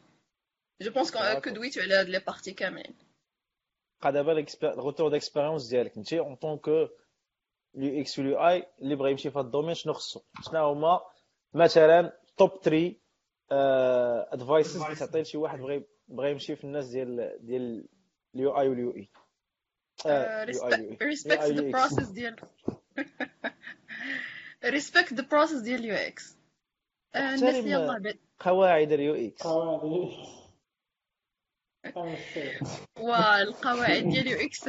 je 0.82 0.92
pense 0.92 1.10
que 1.12 1.50
دويتو 1.50 1.80
على 1.80 1.94
هاد 1.94 2.08
les 2.08 2.18
parties 2.18 2.52
كاملين 2.52 2.94
بقى 4.02 4.12
دابا 4.12 4.46
ال 4.62 4.69
retour 4.69 5.10
d'expérience 5.10 5.68
ديالك. 5.68 5.96
انت 5.96 6.12
en 6.12 6.36
tant 6.36 6.68
que 7.76 8.00
UX 8.00 8.18
و 8.18 8.48
UI 8.48 8.66
اللي 8.82 8.96
بغى 8.96 9.10
يمشي 9.10 9.30
في 9.30 9.38
هذا 9.38 9.46
ال 9.46 9.50
domaine 9.50 9.74
شنو 9.74 9.92
خصو؟ 9.92 10.20
شنو 10.42 10.66
هما؟ 10.66 11.00
مثلا 11.54 12.18
top 12.36 12.50
3 12.62 12.94
advices 14.32 14.82
اللي 14.82 14.96
تعطي 14.96 15.20
لشي 15.20 15.38
واحد 15.38 15.58
بغى 15.58 15.84
بغى 16.08 16.30
يمشي 16.30 16.56
في 16.56 16.64
الناس 16.64 16.88
ديال 16.88 17.38
ديال 17.40 17.88
ال 18.34 18.60
UI 18.60 18.68
و 18.68 18.82
ال 18.82 18.96
UI 18.96 19.08
respect 21.02 21.42
the 21.42 21.70
process 21.70 22.08
ديال 22.08 22.36
respect 24.64 25.12
the 25.14 25.22
process 25.22 25.60
ديال 25.60 25.80
ال 25.80 25.94
UX 25.94 26.36
الناس 27.16 27.42
اللي 27.42 27.50
احترم 27.50 27.68
يلاه 27.68 27.86
بعد 27.86 28.18
قواعد 28.40 28.92
ال 28.92 29.14
UX 29.14 29.46
والقواعد 32.98 34.02
ديال 34.08 34.26
UX 34.26 34.68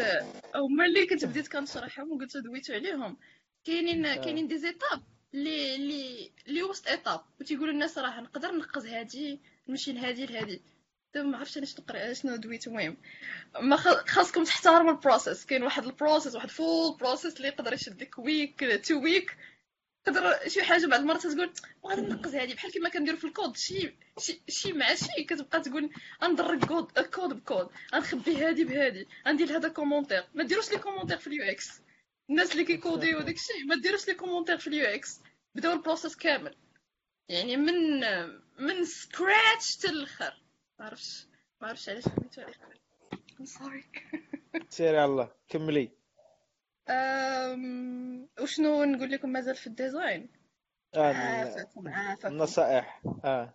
هما 0.56 0.86
اللي 0.86 1.06
كنت 1.08 1.26
بديت 1.26 1.48
كنشرحهم 1.48 2.12
وقلت 2.12 2.38
دويتو 2.38 2.74
عليهم. 2.74 3.18
كاينين 3.64 4.06
آه. 4.06 4.16
كاينين 4.16 4.48
des 4.48 4.58
étapes 4.58 5.02
اللي 5.34 5.76
اللي 5.76 6.32
اللي 6.48 6.64
وسط 6.64 6.88
étape 6.88 7.22
وتيقولوا 7.40 7.74
الناس 7.74 7.98
راه 7.98 8.22
نقدر 8.22 8.52
نقز 8.52 8.86
هادي 8.86 9.42
نمشي 9.68 9.92
لهادي 9.92 10.26
لهادي. 10.26 10.62
دابا 11.16 11.28
ما 11.28 11.38
عرفتش 11.38 11.58
أنا 11.58 11.66
شنو 11.66 11.86
نقرا 11.86 12.14
شنو 12.14 12.36
دويت. 12.36 12.68
المهم 12.68 12.98
ما 13.62 13.76
خاصكم 14.08 14.44
تحترموا 14.44 14.92
ال 14.92 14.98
process 14.98 15.46
كاين 15.46 15.64
واحد 15.64 15.86
ال 15.86 15.92
process 15.92 16.36
واحد 16.36 16.50
full 16.50 16.98
process 16.98 17.38
اللي 17.38 17.48
يقدر 17.48 17.74
يشد 17.74 18.02
لك 18.02 18.20
week 18.20 18.82
two 18.86 19.04
week 19.04 19.38
تقدر 20.06 20.40
شي 20.48 20.64
حاجة 20.64 20.86
بعد 20.86 21.00
المرات 21.00 21.28
تقول 21.28 21.54
بغيت 21.84 22.00
ننقز 22.00 22.36
هادي 22.36 22.54
بحال 22.54 22.72
كيما 22.72 22.90
كندير 22.90 23.16
في 23.16 23.28
الكود 23.28 23.58
شي 23.58 23.96
شي, 24.20 24.42
شي 24.50 24.74
مع 24.74 24.96
شي 24.96 25.24
كتبقى 25.24 25.62
تقول 25.62 25.90
غندرك 26.24 26.66
code 26.66 27.00
code 27.00 27.34
ب 27.34 27.41
code 27.41 27.70
غنخبي 27.96 28.38
هادي 28.38 28.64
بهادي 28.64 29.08
غندير 29.28 29.58
هذا 29.58 29.70
commentaire 29.70 30.24
ما 30.34 30.44
ديروش 30.44 30.72
les 30.72 30.78
commentaires 30.78 31.18
في 31.18 31.28
ال 31.28 31.44
UX. 31.44 31.82
الناس 32.30 32.52
اللي 32.52 32.64
كي 32.66 32.78
coder 32.78 33.09
يو 33.09 33.22
داكشي 33.22 33.64
ما 33.66 33.76
ديروش 33.76 34.08
les 34.08 34.14
commentaires 34.14 34.58
في 34.58 34.68
ال 34.68 34.86
UX. 34.86 35.20
بداو 35.56 35.74
ال 35.74 35.79
process 35.79 36.16
كامل. 36.16 36.56
يعني 37.30 37.58
من 37.58 38.00
من 38.60 38.86
scratch 38.86 39.78
حتى 39.78 39.90
الآخر. 39.90 40.45
ما 40.80 40.86
عرفتش 41.62 41.90
علاش 41.90 42.04
سميتو 42.04 42.42
I'm 43.40 43.46
sorry. 43.46 43.84
سيري 44.70 44.98
على 44.98 45.06
الله 45.06 45.32
كملي. 45.50 45.92
أم... 46.90 48.28
وشنو 48.42 48.84
نقول 48.84 49.12
لكم 49.12 49.30
مازال 49.30 49.56
في 49.56 49.68
ال 49.68 49.75
design؟ 49.75 50.30
آه 50.96 51.14
عافاكم 51.14 51.88
عافاكم 51.88 52.34
النصائح 52.34 53.02
آه. 53.26 53.54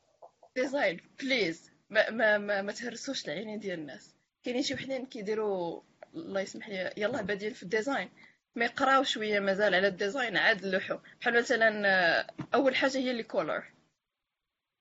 design 0.57 1.01
please 1.21 1.71
ما 1.91 2.11
ما 2.11 2.39
ما, 2.39 2.63
ما 2.63 2.73
تهرسوش 2.73 3.25
العينين 3.25 3.59
ديال 3.59 3.79
الناس. 3.79 4.15
كاينين 4.45 4.63
شي 4.63 4.75
وحدين 4.75 5.07
كيديروا 5.07 5.83
الله 6.15 6.41
يسمح 6.41 6.69
لي 6.69 6.93
يلاه 6.97 7.23
بادين 7.23 7.53
في 7.53 7.63
ال 7.63 7.69
design. 7.69 8.11
ما 8.55 8.65
يقراو 8.65 9.03
شوية 9.03 9.41
مازال 9.41 9.75
على 9.75 9.89
ال 9.89 9.96
design 9.96 10.37
عاد 10.37 10.65
لوحو. 10.67 10.99
بحال 11.21 11.39
مثلا 11.39 11.89
آه، 11.89 12.27
أول 12.55 12.77
حاجة 12.77 12.99
هي 12.99 13.13
les 13.13 13.23
couleurs 13.23 13.65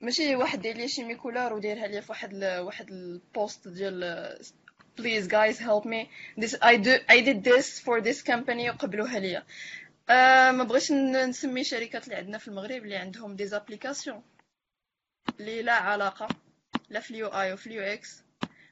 ماشي 0.01 0.35
واحد 0.35 0.61
داير 0.61 0.77
les 0.77 0.87
schémas 0.87 1.15
couleurs 1.15 1.53
ودايرها 1.53 1.87
لي 1.87 2.01
في 2.01 2.11
واحد 2.11 2.33
ال... 2.33 2.59
واحد 2.59 2.89
ال 2.89 3.05
post 3.05 3.67
ديال 3.67 4.37
please 4.99 5.27
guys 5.27 5.57
help 5.59 5.85
me. 5.85 6.09
This 6.41 6.55
I 6.61 6.75
do 6.85 6.93
I 7.15 7.21
did 7.21 7.43
this 7.43 7.79
for 7.79 8.01
this 8.01 8.21
company 8.21 8.69
وقبلوها 8.69 9.19
ليا. 9.19 9.45
آه 10.09 10.51
ما 10.51 10.63
بغيتش 10.63 10.91
نسمي 10.91 11.63
شركات 11.63 12.03
اللي 12.03 12.15
عندنا 12.15 12.37
في 12.37 12.47
المغرب 12.47 12.83
اللي 12.83 12.95
عندهم 12.95 13.35
des 13.35 13.47
applications 13.47 14.23
اللي 15.39 15.61
لا 15.61 15.73
علاقة. 15.73 16.27
لا 16.89 16.99
في 16.99 17.11
ال 17.11 17.27
UI 17.27 17.53
وفي 17.53 17.67
ال 17.67 17.81
UX. 17.81 18.23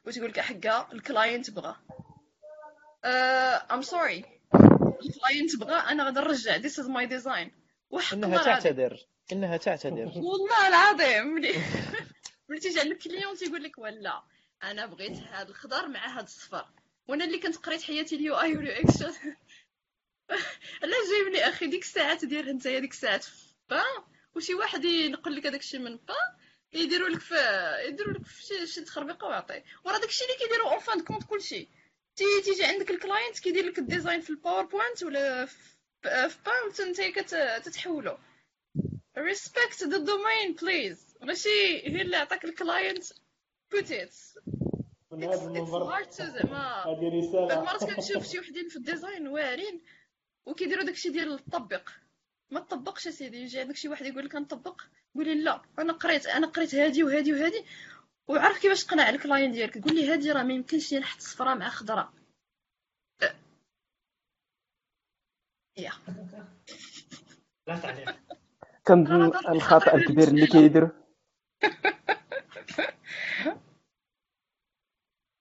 وتقول 0.06 0.30
لك 0.30 0.40
حقا 0.40 0.94
الكلاينت 0.94 1.52
بغى 1.52 1.76
I'm 3.70 3.84
sorry. 3.84 4.26
الكلاينت 5.06 5.56
بغى 5.60 5.76
أنا 5.76 6.04
غادي 6.04 6.20
نرجع. 6.20 6.58
This 6.58 6.74
is 6.74 6.88
my 6.88 7.06
design. 7.06 7.50
وحق 7.90 8.14
إنها 8.14 8.44
تعتذر. 8.44 9.08
إنها 9.32 9.58
تعتذر. 9.58 10.12
والله 10.28 10.68
العظيم 10.68 11.28
ملي 11.28 11.54
ملي 12.50 12.60
تيجي 12.60 12.80
عندك 12.80 12.98
كليون 12.98 13.36
تيقول 13.36 13.64
لك 13.64 13.78
ولا 13.78 14.24
أنا 14.64 14.86
بغيت 14.86 15.18
هاد 15.18 15.50
الخضر 15.50 15.88
مع 15.88 16.08
هاد 16.18 16.24
الصفر. 16.24 16.66
وأنا 17.08 17.26
اللي 17.26 17.40
كنت 17.40 17.56
قريت 17.58 17.82
حياتي 17.82 18.16
اليو 18.16 18.40
آي 18.40 18.58
واليو 18.58 18.72
إكس. 18.72 19.04
علاش 20.84 21.10
جايبني 21.12 21.50
أخي 21.50 21.68
ديك 21.68 21.82
الساعات 21.84 22.26
ديالها 22.26 22.54
نتايا 22.54 22.80
ديك 22.80 22.92
الساعات 22.92 23.24
في 23.24 23.32
با 23.70 23.84
وشي 24.36 24.54
واحد 24.54 24.86
ينقل 24.86 25.36
لك 25.36 25.46
هذاك 25.48 25.60
الشيء 25.60 25.80
من 25.80 25.96
با 25.98 26.16
يديروا 26.74 27.10
لك 27.10 27.20
في 27.20 27.36
يديروا 27.88 28.14
لك 28.14 28.26
في 28.26 28.44
شي 28.44 28.68
شي 28.68 28.82
تخربيقه 28.82 29.28
ويعطي. 29.28 29.64
وراه 29.86 29.98
داك 29.98 30.10
الشيء 30.10 30.28
اللي 30.28 30.40
كيديروا 30.40 30.72
اون 30.72 30.80
فان 30.80 31.04
كونت 31.04 31.24
كلشي 31.24 31.68
تي 32.16 32.24
تيجي 32.46 32.66
عندك 32.66 32.92
الكلاينت 32.92 33.40
كيدير 33.40 33.66
لك 33.66 33.80
الديزاين 33.80 34.22
في 34.22 34.30
الباوربوينت 34.30 35.04
ولا 35.04 35.46
في 35.46 35.56
با 36.46 36.62
وانت 36.64 36.82
نتايا 36.82 37.12
كت- 37.12 37.62
تتحولو 37.66 38.18
respect 39.18 39.80
the 39.80 40.00
domain 40.00 40.56
please. 40.56 41.18
ماشي 41.22 41.50
هي 41.88 42.02
اللي 42.02 42.16
عطاك 42.18 42.46
الكلاينت 42.46 43.04
put 43.76 43.90
it. 43.90 44.40
من 45.12 45.24
it's, 45.24 45.36
هذا 45.36 45.40
it's 45.40 45.44
المنظر 45.44 45.92
hard 45.96 46.08
to 46.08 46.24
زعما 46.24 46.84
هذه 46.88 47.02
بعض 47.02 47.04
رسالة 47.04 47.60
المرات 47.60 47.84
كنشوف 47.84 48.28
شي 48.28 48.40
وحدين 48.40 48.70
في 48.70 48.76
الديزاين 48.76 49.28
واعرين 49.28 49.82
وكيديروا 50.46 50.84
داكشي 50.84 51.10
ديال 51.10 51.34
الطبق. 51.34 51.90
ما 52.52 52.60
تطبقش 52.60 53.08
اسيدي 53.08 53.38
يجي 53.38 53.60
عندك 53.60 53.76
شي 53.76 53.88
واحد 53.90 54.06
يقول 54.06 54.26
لك 54.26 54.36
نطبق 54.36 54.82
قولي 55.16 55.36
لا 55.36 55.62
أنا 55.80 55.94
قريت 55.94 56.26
أنا 56.26 56.48
قريت 56.48 56.76
هادي 56.76 57.04
وهادي 57.04 57.34
وهادي 57.34 57.66
وعرف 58.28 58.62
كيفاش 58.62 58.86
تقنع 58.86 59.10
الكلاينت 59.10 59.54
ديالك. 59.54 59.78
قول 59.84 59.96
لي 59.96 60.12
هادي 60.14 60.32
راه 60.32 60.44
ما 60.44 60.54
يمكنش 60.54 60.94
نحط 60.94 61.20
صفراء 61.20 61.56
مع 61.56 61.70
خضراء. 61.70 62.14
يا 65.78 65.92
لا 67.68 67.80
تعليق. 67.80 68.16
كنظن 68.88 69.32
هذا 69.52 69.94
الكبير 69.96 70.28
اللي 70.28 70.48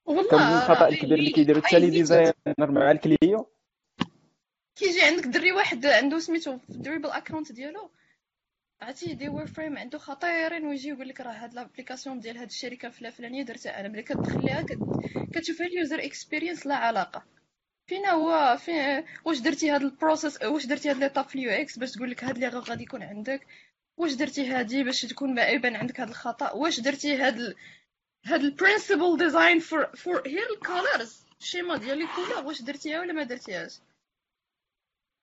والله 0.06 0.28
كنظن 0.30 0.56
الخطأ 0.56 0.80
راه 0.80 0.88
الكبير 0.88 1.12
اللي 1.12 1.20
اللي 1.20 1.30
كيديروا 1.30 1.62
حتى 1.62 1.78
لي 1.78 1.84
عايزين 1.84 2.00
ديزاينر 2.00 2.70
مع 2.70 2.90
الكليون 2.90 3.44
كيجي 4.76 5.02
عندك 5.02 5.26
دري 5.26 5.52
واحد 5.52 5.86
عنده 5.86 6.18
سميتو 6.18 6.58
في 6.58 6.70
ال 6.70 6.74
Dribbble 6.74 7.10
account 7.10 7.52
ديالو؟ 7.52 7.90
عرفتي 8.80 9.14
des 9.14 9.28
wireframes 9.28 9.78
عنده 9.78 9.98
خطيرين 9.98 10.66
ويجي 10.66 10.88
يقول 10.88 11.08
لك 11.08 11.20
راه 11.20 11.32
هاد 11.32 11.54
l'application 11.54 12.20
ديال 12.20 12.36
هاد 12.38 12.48
الشركة 12.48 12.90
فلا 12.90 13.10
فلانيه 13.10 13.42
درتها 13.42 13.80
أنا. 13.80 13.88
ملي 13.88 14.02
كتدخل 14.02 14.44
ليها 14.44 14.62
كت... 14.62 14.78
كتشوف 15.34 15.62
ال 15.62 15.70
user 15.70 16.04
experience 16.04 16.66
لا 16.66 16.74
علاقة. 16.74 17.35
فين 17.86 18.06
هو؟ 18.06 18.56
فين؟ 18.56 19.04
واش 19.24 19.38
درتي 19.38 19.70
هاد 19.70 19.82
ال 19.82 19.89
process؟ 19.89 20.42
واش 20.42 20.66
درتي 20.66 20.90
هاد 20.90 20.96
l'étape 20.96 21.28
في 21.28 21.34
ال 21.34 21.50
UX 21.50 21.78
باش 21.78 21.92
تقول 21.92 22.10
لك 22.10 22.24
هاد 22.24 22.34
اللي 22.34 22.48
غادي 22.48 22.82
يكون 22.82 23.02
عندك؟ 23.02 23.46
واش 23.96 24.12
درتي 24.12 24.46
هادي 24.46 24.84
باش 24.84 25.00
تكون 25.00 25.34
ما 25.34 25.46
يبان 25.46 25.76
عندك 25.76 26.00
هاد 26.00 26.08
الخطأ؟ 26.08 26.52
واش 26.52 26.80
درتي 26.80 27.16
هاد 27.16 27.36
ال... 27.36 27.56
هاد 28.26 28.40
البرينسيبل 28.40 29.16
ديزاين 29.18 29.58
فور 29.58 29.96
فور 29.96 30.22
هي 30.26 30.38
الكولرز 30.50 31.26
الشيما 31.40 31.76
ديال 31.76 32.02
الكولر 32.02 32.46
واش 32.46 32.62
درتيها 32.62 33.00
ولا 33.00 33.12
ما 33.12 33.22
درتيهاش؟ 33.22 33.78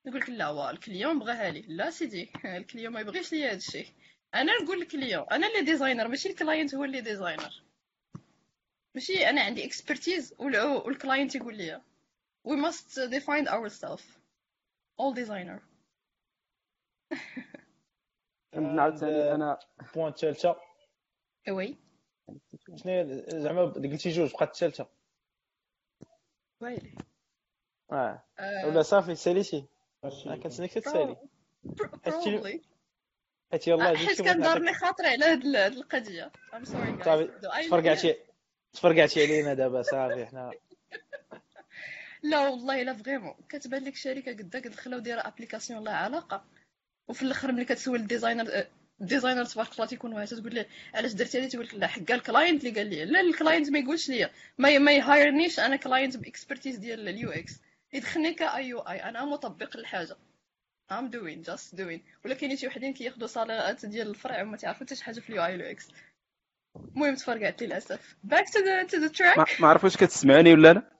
يقول 0.05 0.19
لك 0.19 0.29
لا 0.29 0.49
وا 0.49 0.71
ال 0.71 0.78
client 0.78 1.19
بغاها 1.19 1.51
لي 1.51 1.61
لا 1.67 1.89
سيدي 1.89 2.29
ال 2.45 2.52
client 2.52 2.93
ما 2.93 2.99
يبغيش 2.99 3.31
ليا 3.33 3.49
هذا 3.49 3.57
الشيء. 3.57 3.87
أنا 4.35 4.51
نقول 4.63 4.81
ال 4.81 4.87
client. 4.87 5.25
أنا 5.31 5.47
اللي 5.47 5.61
designer 5.61 6.07
ماشي 6.07 6.29
ال 6.29 6.36
client 6.36 6.75
هو 6.75 6.83
اللي 6.83 7.01
designer 7.01 7.63
ماشي 8.95 9.29
أنا 9.29 9.41
عندي 9.41 9.65
expertise 9.65 10.33
و 10.39 10.51
ال 10.51 10.63
client 10.63 11.35
يقول 11.35 11.57
لي 11.57 11.81
we 12.47 12.55
must 12.55 12.95
define 13.09 13.47
ourselves 13.47 14.03
all 14.99 15.13
designer. 15.13 15.59
كنظن 18.53 18.79
عاوتاني 18.79 19.35
أنا 19.35 19.59
point 19.95 20.07
الثالثه 20.11 20.55
oui 21.49 21.77
شنو 22.77 22.91
هي 22.93 23.23
زعما 23.27 23.61
قلتي 23.65 24.09
جوج 24.09 24.31
بقات 24.31 24.49
الثالثه 24.53 24.87
ويلي. 26.61 26.95
آه. 27.91 28.23
آه، 28.39 28.67
ولا 28.67 28.81
صافي 28.81 29.15
ساليتي. 29.15 29.65
انا 30.03 30.35
كنتسناك 30.35 30.73
تسالي؟ 30.73 31.15
pro- 31.67 31.97
حيت 33.51 33.67
يلاه 33.67 33.89
آه، 33.89 33.93
جيت 33.93 34.07
حيت 34.07 34.17
شي 34.17 34.23
كان 34.23 34.37
بغيت 34.37 34.47
دارني 34.47 34.65
نعطيك 34.65 34.81
خاطري 34.81 35.07
على 35.07 35.25
هاد 35.25 35.45
ال- 35.45 35.55
هاد 35.55 35.71
القضية. 35.73 36.31
Do 36.53 37.49
I 37.49 37.65
تفرقعتي 37.67 38.15
تفرقعتي 38.73 39.23
علينا 39.23 39.53
دابا 39.53 39.81
صافي 39.81 40.25
حنا. 40.25 40.51
لا 42.23 42.39
والله 42.39 42.83
لا 42.83 42.93
vraiment. 42.93 43.33
كتبان 43.49 43.83
لك 43.83 43.95
شركة 43.95 44.31
قداك 44.31 44.67
دخلوا 44.67 44.99
دايره 44.99 45.21
application 45.21 45.83
لا 45.83 45.91
علاقة. 45.91 46.45
وفي 47.07 47.23
الأخر 47.23 47.51
ملي 47.51 47.65
كتسول 47.65 47.99
ال 47.99 48.07
designer 48.07 48.65
ال 49.01 49.06
designer 49.06 49.45
تبارك 49.45 49.73
الله 49.73 49.85
تيكون 49.85 50.13
واعر 50.13 50.25
تقول 50.25 50.55
له 50.55 50.65
علاش 50.93 51.13
درتي 51.13 51.39
هذه؟ 51.39 51.47
تقول 51.47 51.65
لك 51.65 51.73
لا 51.73 51.87
حقا 51.87 52.15
ال 52.15 52.23
client 52.23 52.65
اللي 52.65 52.79
قال 52.79 52.89
لي. 52.89 53.05
لا 53.05 53.19
ال 53.19 53.27
client 53.27 53.69
ما 53.69 53.79
يقولش 53.79 54.09
لي 54.09 54.29
ما 54.57 54.77
ما 54.77 54.91
يهايرنيش 54.91 55.59
أنا 55.59 55.75
كلاينت 55.75 56.17
بإكسبرتيز 56.17 56.77
ديال 56.77 57.09
اليو 57.09 57.31
إكس 57.31 57.53
يدخلني 57.93 58.33
كاي 58.33 58.67
يو 58.67 58.79
اي 58.79 59.03
أنا 59.03 59.25
مطبق 59.25 59.77
الحاجة. 59.77 60.15
Doing 60.91 61.43
just 61.49 61.75
doing. 61.75 61.99
ولا 62.25 62.33
كاينين 62.33 62.57
شي 62.57 62.67
وحدين 62.67 62.93
كياخذوا 62.93 63.27
صالات 63.27 63.85
ديال 63.85 64.09
الفرع 64.09 64.41
وما 64.41 64.57
تعرفوا 64.57 64.85
حتى 64.85 64.95
شي 64.95 65.03
حاجة 65.03 65.19
في 65.19 65.29
اليو 65.29 65.45
اي 65.45 65.51
واليو 65.51 65.69
إكس 65.69 65.87
المهم 66.75 67.15
تفرقعت 67.15 67.63
للأسف. 67.63 68.15
Back 68.27 68.45
to 68.45 68.59
the 68.59 68.91
to 68.91 68.99
the 68.99 69.17
track. 69.17 69.37
ما 69.37 69.45
ما 69.59 69.67
عرف 69.67 69.83
واش 69.83 69.97
كتسمعوني 69.97 70.53
ولا 70.53 70.73
لا؟ 70.73 70.93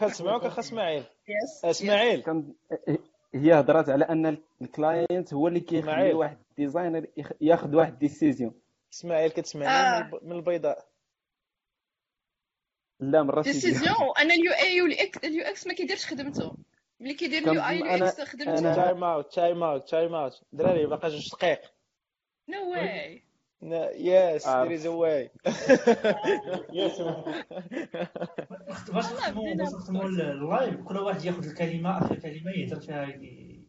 كنسمعوك 0.00 0.44
أخ 0.44 0.58
إسماعيل؟ 0.58 1.04
إسماعيل. 1.64 2.22
كان 2.22 2.54
هي 3.34 3.60
هضرات 3.60 3.88
على 3.88 4.04
أن 4.04 4.38
الكلاينت 4.62 5.34
هو 5.34 5.48
اللي 5.48 5.60
كيخلي. 5.60 6.12
واحد 6.14 6.38
الديزاينر 6.50 7.06
ياخذ 7.40 7.74
واحد 7.76 7.98
ديسيزيون 7.98 8.54
إسماعيل 8.92 9.30
كتسمعني 9.30 9.70
آه. 9.70 10.00
من 10.00 10.06
الب- 10.14 10.24
من 10.24 10.32
البيضاء. 10.32 10.88
لا 13.00 13.22
من 13.22 13.30
راسي. 13.30 13.52
ديسيزيون 13.52 13.94
أنا 14.18 14.34
اليو 14.34 14.52
أي 14.52 14.82
واليو 14.82 15.42
إكس 15.44 15.66
ما 15.66 15.74
كيديرش 15.74 16.06
خدمته. 16.06 16.54
ملي 17.00 17.14
كيدير 17.14 17.50
اليو 17.50 17.62
آي 17.62 17.82
واليو 17.82 18.06
إكس 18.06 18.20
خدمته. 18.20 18.74
تايم 18.74 19.04
اوت 19.04 19.34
تايم 19.34 19.62
اوت 19.62 19.88
تايم 19.88 20.14
اوت 20.14 20.42
دراري 20.52 20.86
باقا 20.86 21.08
جوج 21.08 21.28
دقائق 21.30 21.60
نو 22.48 22.70
واي 22.72 23.22
يس 23.62 24.46
عارف. 24.46 24.68
ذير 24.68 24.78
از 24.78 24.86
واي 24.86 25.30
يس 26.72 27.00
باش 28.92 29.04
نختموا 29.12 29.54
باش 29.54 29.74
نختموا 29.74 30.04
اللايف 30.04 30.80
كل 30.80 30.96
واحد 30.98 31.24
ياخذ 31.24 31.46
الكلمة 31.46 31.98
اخر 31.98 32.14
كلمه 32.18 32.50
يهضر 32.50 32.80
فيها 32.80 33.20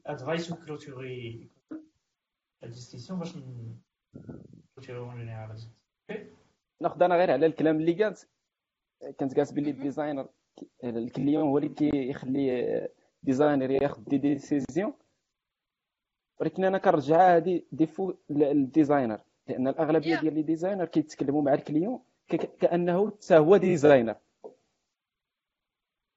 ادفايس 0.05 0.51
وكلوتوري 0.51 1.49
ال 2.63 2.68
discussion 2.68 3.19
باش 3.19 3.35
نمشيو 4.77 5.11
général 5.11 5.57
ناخذ 6.81 7.03
أنا 7.03 7.15
غير 7.15 7.31
على 7.31 7.45
الكلام 7.45 7.79
اللي 7.79 8.03
قالت 8.03 8.27
كانت 9.19 9.37
قالت 9.37 9.53
باللي 9.53 9.69
ال 9.71 9.77
designer 9.77 10.27
ال 10.83 10.92
client 10.92 11.43
هو 11.43 11.57
اللي 11.57 11.69
كيخلي 11.69 12.89
designer 13.23 13.71
ياخذ 13.71 14.03
des 14.03 14.17
décisions 14.17 14.93
ولكن 16.39 16.63
أنا 16.63 16.77
كنرجعها 16.77 17.37
هذه 17.37 17.61
défaut 17.71 18.13
لل 18.29 18.48
designer 18.48 19.21
لأن 19.49 19.67
الأغلبية. 19.67 20.19
ديال 20.19 20.33
les 20.33 20.41
designers 20.41 20.85
كيتكلموا 20.85 21.41
مع 21.41 21.53
ال 21.53 21.59
client. 21.59 21.99
كأنه 22.59 23.11
حتى 23.11 23.37
هو 23.37 23.57
designer. 23.57 24.15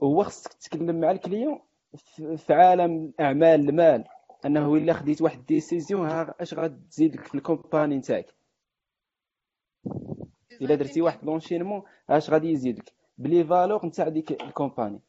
هو 0.02 0.22
خصك 0.22 0.52
تتكلم 0.52 1.00
مع 1.00 1.10
ال 1.10 1.17
client 1.17 1.60
في 2.36 2.52
عالم 2.54 3.12
الاعمال 3.18 3.68
المال. 3.68 4.04
أنه 4.46 4.74
إلا 4.74 4.92
خديت 4.92 5.22
واحد 5.22 5.46
décision 5.46 6.06
ها 6.06 6.34
أش 6.40 6.54
غتزيد 6.54 7.16
لك 7.16 7.26
في 7.26 7.34
ال 7.34 7.40
compagnie 7.40 7.96
نتاعك؟ 7.96 8.34
إلا 10.60 10.74
درتي 10.74 11.02
واحد 11.02 11.24
l'enchaînement 11.24 11.82
أش 12.10 12.30
غادي 12.30 12.50
يزيدك 12.50 12.92
ب 13.18 13.25
les 13.25 13.44
valeurs 13.44 13.86
نتاع 13.86 14.08
ديك 14.08 14.42
ال 14.42 14.47
compagnie. 14.47 15.00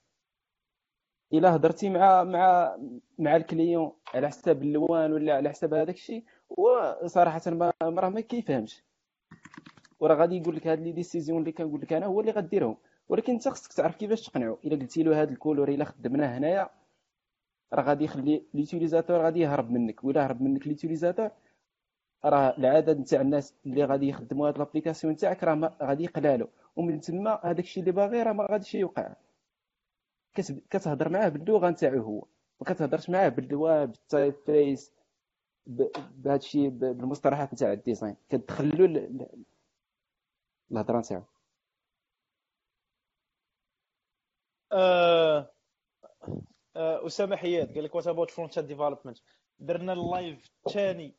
إلا 1.33 1.55
هضرتي 1.55 1.89
مع 1.89 2.23
مع 2.23 2.77
مع 3.19 3.35
ال 3.35 3.43
client 3.43 3.91
على 4.13 4.27
حساب 4.27 4.63
ألوان 4.63 5.13
ولا 5.13 5.35
على 5.35 5.49
حساب 5.49 5.73
هذاك 5.73 5.95
الشيء 5.95 6.23
وصراحه 6.57 7.41
راه 7.81 8.09
ما 8.09 8.21
كيفهمش. 8.21 8.83
وراه 9.99 10.15
غادي 10.15 10.37
يقول 10.37 10.55
لك 10.55 10.67
هاد 10.67 10.79
les 10.79 10.91
décisions 10.91 11.39
اللي 11.39 11.51
كنقول 11.51 11.81
لك 11.81 11.93
أنا 11.93 12.05
هو 12.05 12.19
اللي 12.19 12.31
غديرهم. 12.31 12.77
ولكن 13.09 13.33
أنت 13.33 13.47
خصك 13.47 13.73
تعرف 13.73 13.95
كيفاش 13.95 14.21
تقنعو. 14.21 14.57
إلا 14.65 14.75
قلتي 14.75 15.03
له 15.03 15.21
هاد 15.21 15.31
ال 15.31 15.36
couleur 15.36 15.69
إلا 15.69 15.85
خدمناه 15.85 16.37
هنايا 16.37 16.69
راه 17.73 17.83
غادي 17.83 18.03
يخلي 18.03 18.43
l'utilisateur 18.53 19.21
غادي 19.21 19.39
يهرب 19.39 19.71
منك. 19.71 20.03
ولا 20.03 20.25
هرب 20.25 20.41
منك 20.41 20.67
l'utilisateur 20.67 21.29
راه 22.25 22.55
العدد 22.57 22.99
نتاع 22.99 23.21
الناس 23.21 23.53
اللي 23.65 23.85
غادي 23.85 24.07
يخدموا 24.09 24.47
هاد 24.47 24.57
l'application 24.57 25.13
نتاعك 25.13 25.43
راه 25.43 25.73
غادي 25.81 26.03
يقلالو. 26.03 26.47
ومن 26.75 26.99
تما 26.99 27.39
هذاك 27.43 27.59
الشيء 27.59 27.83
اللي 27.83 27.91
باغي 27.91 28.23
راه 28.23 28.33
ما 28.33 28.47
غاديش 28.51 28.75
يوقع. 28.75 29.15
كتهضر 30.69 31.09
معاه 31.09 31.29
باللغة 31.29 31.69
نتاعو 31.69 32.01
هو. 32.01 32.25
ما 32.61 32.73
كتهضرش 32.73 33.09
معاه 33.09 33.29
باللوا 33.29 33.85
بال 33.85 34.33
typeface 34.45 34.91
بهذا 35.65 36.35
الشيء 36.35 36.69
بالمصطلحات 36.69 37.53
نتاع 37.53 37.71
ال 37.73 37.78
design. 37.79 38.15
كتدخلوا 38.29 38.87
الهضرة 40.71 40.99
نتاعو. 40.99 41.23
آه، 44.71 45.51
آه، 46.75 47.05
أسامة 47.05 47.35
حياد 47.35 47.73
قال 47.73 47.83
لك 47.83 47.95
what 47.95 48.07
about 48.07 48.31
front 48.31 48.57
end 48.57 48.67
development 48.67 49.17
درنا 49.59 49.93
ال 49.93 50.05
live 50.05 50.51
الثاني 50.67 51.15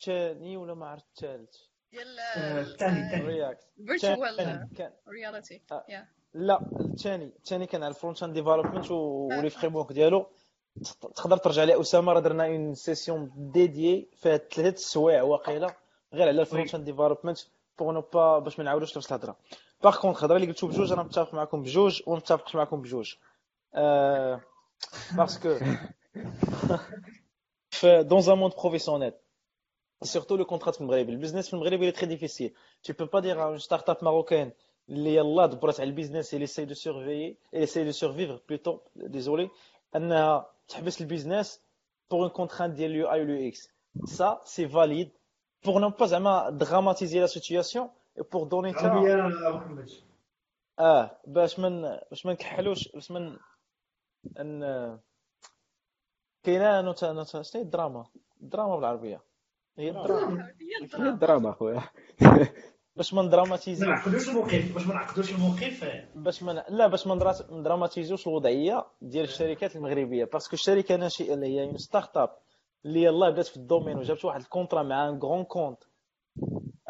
الثاني 0.00 0.56
ولا 0.56 0.74
ما 0.74 0.86
عرفت 0.86 1.06
الثالث 1.10 1.56
ديال 1.92 2.18
الثاني 2.18 3.00
الثاني 3.00 3.26
رياكت 3.26 3.68
فيرتشوال 3.86 4.68
رياليتي. 5.08 5.62
يا 5.88 6.08
لا 6.34 6.60
الثاني 6.80 7.24
الثاني 7.24 7.66
كان 7.66 7.82
على 7.82 7.90
ال 7.90 7.95
front 7.95 8.22
end 8.22 8.34
development 8.34 8.90
و 8.90 9.05
les 9.05 9.50
frameworks 9.50 9.92
ديالو. 9.92 10.26
تقدر 11.16 11.36
ترجع 11.36 11.64
لاسامه 11.64 12.12
راه 12.12 12.20
درنا 12.20 12.46
une 12.46 12.74
session 12.74 13.32
dédiée 13.36 14.08
فيها 14.16 14.36
ثلاث 14.36 14.78
سوايع 14.78 15.22
واقيلا. 15.22 15.74
غير 16.14 16.28
على 16.28 16.40
ال 16.40 16.46
front 16.46 16.74
end 16.74 16.84
development 16.84 17.38
pour 17.78 17.92
ne 17.92 18.00
pas 18.00 18.38
باش 18.38 18.58
ما 18.58 18.64
نعاودوش 18.64 18.96
نفس 18.96 19.12
الهضرة. 19.12 19.36
par 19.82 20.00
contre 20.00 20.18
الهضرة 20.18 20.36
اللي 20.36 20.46
قلتو 20.46 20.66
بجوج 20.66 20.92
أنا 20.92 21.02
متفق 21.02 21.34
معكم 21.34 21.62
بجوج 21.62 22.02
وما 22.06 22.16
متفقش 22.16 22.54
معكم 22.54 22.82
بجوج. 22.82 23.14
آه 23.74 24.40
parce 25.16 25.42
que 25.42 25.58
في 27.70 28.02
dans 28.02 28.22
un 28.22 28.38
monde 28.38 28.52
professionnel 28.52 29.12
surtout 30.02 30.36
le 30.36 30.44
contrat 30.44 30.74
في 30.74 30.80
المغرب 30.80 31.08
ال 31.08 31.12
business 31.12 31.46
في 31.48 31.54
المغرب 31.54 31.80
il 31.82 31.94
est 31.94 31.96
très 31.96 32.06
difficile. 32.06 32.52
Tu 32.82 32.94
peux 32.94 33.06
pas 33.06 33.20
dire 33.20 33.38
à 33.40 33.50
une 33.50 33.58
start-up 33.58 34.02
marocaine 34.02 34.50
اللي 34.88 35.14
يلا 35.14 35.46
دبرت 35.46 35.80
على 35.80 35.88
ال 35.88 35.93
business 35.93 36.34
اللي 36.34 36.46
essaye 36.46 36.66
de 36.66 36.74
surveiller 36.74 37.36
elle 37.56 37.62
essaye 37.62 37.84
de 37.84 37.92
survivre 37.92 38.40
plutôt. 38.48 38.82
Désolé. 38.96 39.50
انها 39.96 40.50
تحبس 40.68 41.00
ال 41.00 41.07
business 41.07 41.60
pour 42.10 42.24
une 42.26 42.30
contrainte 42.32 42.62
ديال 42.74 42.90
اليو 42.90 43.10
اي 43.12 43.20
واليو 43.20 43.48
إكس 43.48 43.68
ça 44.06 44.40
c'est 44.44 44.66
valide 44.66 45.10
pour 45.66 45.80
ne 45.80 45.88
pas 45.90 46.04
زعما 46.04 46.58
dramatiser 46.58 47.20
la 47.20 47.28
situation 47.28 47.90
et 48.16 48.22
pour 48.24 48.46
donner 48.46 48.72
ça 48.72 48.84
عربية 48.84 49.14
محمد 49.14 49.90
آه 50.78 51.10
باش 51.26 51.58
من 51.58 51.98
باش 52.10 52.26
ما 52.26 52.32
نكحلوش 52.32 52.88
باش 52.88 53.10
من 53.10 53.36
ان 54.38 54.98
كاينة 56.42 56.80
نوتا 56.80 57.12
نوتا 57.12 57.42
شنو 57.42 57.60
هي 57.60 57.66
الدراما 57.66 58.06
الدراما 58.42 58.76
بالعربيه 58.76 59.22
هي 59.78 59.90
الدراما 59.90 60.44
هي 60.60 60.88
هي 60.98 61.08
الدراما 61.08 61.50
اخويا 61.50 61.82
باش 62.96 63.14
ما 63.14 63.22
ما 63.22 63.28
ندراماتيزي 63.28 63.86
نعقدوش 63.86 64.28
الموقف 64.28 64.72
باش 64.74 64.86
ما 64.86 64.94
نعقدوش 64.94 65.32
الموقف 65.34 65.84
باش 66.14 66.42
ما 66.42 66.64
لا 66.68 66.86
باش 66.86 67.06
ما 67.06 67.14
ندرا- 67.14 67.52
ندراماتيزوش 67.52 68.26
الوضعية 68.26 68.86
ديال 69.02 69.24
الشركات 69.24 69.76
المغربية. 69.76 70.24
باسكو 70.24 70.54
الشركة 70.54 70.96
ناشئه 70.96 71.34
اللي 71.34 71.46
هي 71.46 71.64
اون 71.64 71.78
ستارت 71.78 72.16
اب 72.16 72.30
اللي 72.84 73.02
يلاه 73.02 73.30
بدات 73.30 73.46
في 73.46 73.56
ال 73.56 73.61
domaine 73.61 73.98
وجابت 73.98 74.24
واحد 74.24 74.40
الcontrat 74.40 74.82
مع 74.82 75.08
un 75.08 75.18
grand 75.18 75.44
compte 75.44 75.78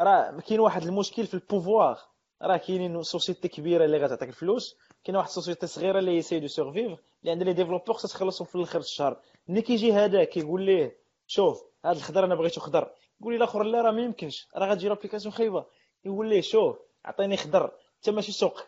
راه 0.01 0.39
كاين 0.47 0.59
واحد 0.59 0.83
المشكل 0.83 1.25
في 1.27 1.33
ال 1.33 1.40
pouvoir. 1.40 1.97
راه 2.41 2.57
كاينين 2.57 3.03
société 3.03 3.47
كبيرة 3.47 3.85
اللي 3.85 3.97
غتعطيك 3.97 4.29
الفلوس 4.29 4.77
كاين 5.03 5.17
واحد 5.17 5.27
ال 5.27 5.32
société 5.32 5.67
صغيرة 5.67 5.99
اللي 5.99 6.17
essaye 6.17 6.39
de 6.39 6.47
survivre 6.47 6.97
اللي 7.21 7.31
عندها 7.31 7.45
les 7.45 7.53
développeurs 7.53 7.93
خصها 7.95 8.09
تخلصهم 8.09 8.47
في 8.47 8.55
الآخر 8.55 8.79
الشهر. 8.79 9.17
ملي 9.47 9.61
كيجي 9.61 9.93
هذاك 9.93 10.29
كيقول 10.29 10.61
ليه 10.61 10.97
شوف 11.27 11.63
هذا 11.85 11.97
الخضر 11.97 12.25
أنا 12.25 12.35
بغيتو 12.35 12.61
خضر. 12.61 12.91
يقول 13.21 13.33
لي 13.33 13.37
الآخر 13.37 13.63
لا 13.63 13.81
راه 13.81 13.91
ما 13.91 14.01
يمكنش. 14.01 14.47
راه 14.55 14.67
غتجي 14.71 14.87
l'application 14.89 15.33
خايبة. 15.33 15.65
يقول 16.05 16.29
ليه 16.29 16.41
شوف 16.41 16.77
عطيني 17.05 17.37
خضر. 17.37 17.71
انت 17.97 18.09
ماشي 18.09 18.31
سوقك. 18.31 18.67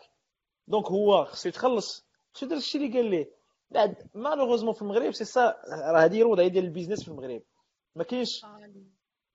donc 0.68 0.86
هو 0.86 1.24
خصو 1.24 1.48
يتخلص. 1.48 2.06
خصو 2.34 2.46
يدير 2.46 2.58
الشيء 2.58 2.80
اللي 2.80 2.98
قال 2.98 3.10
ليه 3.10 3.30
بعد 3.70 4.10
مالوغوزمون 4.14 4.74
في 4.74 4.82
المغرب 4.82 5.12
سي 5.12 5.24
سا 5.24 5.56
راه 5.70 5.98
هذه 6.04 6.22
الوضعيه 6.22 6.48
ديال 6.48 6.64
البيزنس 6.64 7.02
في 7.02 7.08
المغرب. 7.08 7.42
ما 7.94 8.04
كاينش 8.04 8.44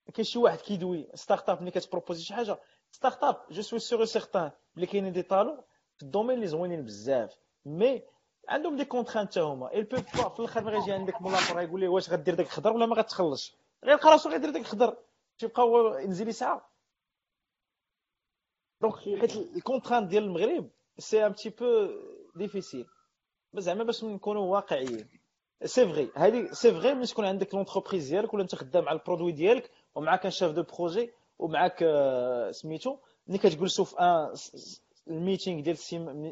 ما 0.08 0.14
كاينش 0.14 0.30
شي 0.30 0.40
واحد 0.40 0.58
كيدوي. 0.58 1.08
ستارت 1.14 1.50
اب 1.50 1.62
ملي 1.62 1.72
كتبروبوزي 1.72 2.24
شي 2.24 2.34
حاجة. 2.34 2.60
ستارت 2.92 3.24
اب 3.24 3.42
جو 3.52 3.62
سوي 3.62 3.80
سيغ 3.80 4.06
سيغتان 4.06 4.52
بلي 4.76 4.86
كاينين 4.86 5.14
دي 5.14 5.22
طالون 5.22 5.62
في 5.98 6.04
الدومين 6.04 6.36
اللي 6.36 6.48
زوينين 6.48 6.86
بزاف. 6.86 7.38
مي 7.66 8.04
عندهم 8.50 8.78
دي 8.78 8.86
كونترانت 8.86 9.30
حتى 9.30 9.40
هما. 9.40 9.72
اي 9.72 9.84
بو 9.84 9.98
با 9.98 10.30
في 10.30 10.40
الآخر 10.40 10.64
ما 10.64 10.72
غيجي 10.72 10.92
عندك 10.92 11.22
مولا 11.22 11.38
اخر 11.38 11.62
يقول 11.62 11.80
لي 11.80 11.88
واش 11.88 12.10
غدير 12.10 12.36
داك 12.36 12.46
الخضر 12.46 12.74
ولا 12.74 12.86
ما 12.86 12.96
غتخلصش 12.96 13.56
غير 13.84 14.06
راسو 14.06 14.30
غيدير 14.30 14.50
داك 14.50 14.62
الخضر. 14.62 14.98
تيبقى 15.38 15.64
هو 15.64 15.98
ينزل 15.98 16.28
يسعى. 16.28 16.62
donc 18.84 18.96
حيت 18.96 19.36
ال 19.36 19.43
contrainte 19.43 20.10
ديال 20.10 20.24
المغرب 20.24 20.70
c'est 20.98 21.26
un 21.26 21.32
petit 21.32 21.50
peu 21.50 21.90
difficile 22.36 22.86
زعما 23.56 23.84
باش 23.84 24.04
نكونوا 24.04 24.54
واقعيين 24.54 25.08
c'est 25.66 25.86
vrai 25.86 26.10
هذه 26.16 26.48
c'est 26.52 26.72
vrai 26.72 26.94
ملي 26.94 27.08
تكون 27.08 27.26
عندك 27.26 27.56
l'entreprise 27.56 28.10
ديالك 28.10 28.34
ولا 28.34 28.44
انت 28.44 28.56
خدام 28.56 28.90
على 28.90 29.00
ال 29.00 29.04
produit 29.04 29.32
ديالك 29.32 29.70
ومعاك 29.96 30.26
un 30.26 30.32
chef 30.32 30.52
de 30.52 30.64
projet 30.64 31.10
ومعاك 31.40 31.86
سميتو 32.52 32.98
ملي 33.28 33.38
كتجلسوا 33.38 33.86
في 33.86 34.00
un 34.00 34.34
ال 35.08 35.15
meeting 35.15 35.62
ديال 35.62 35.78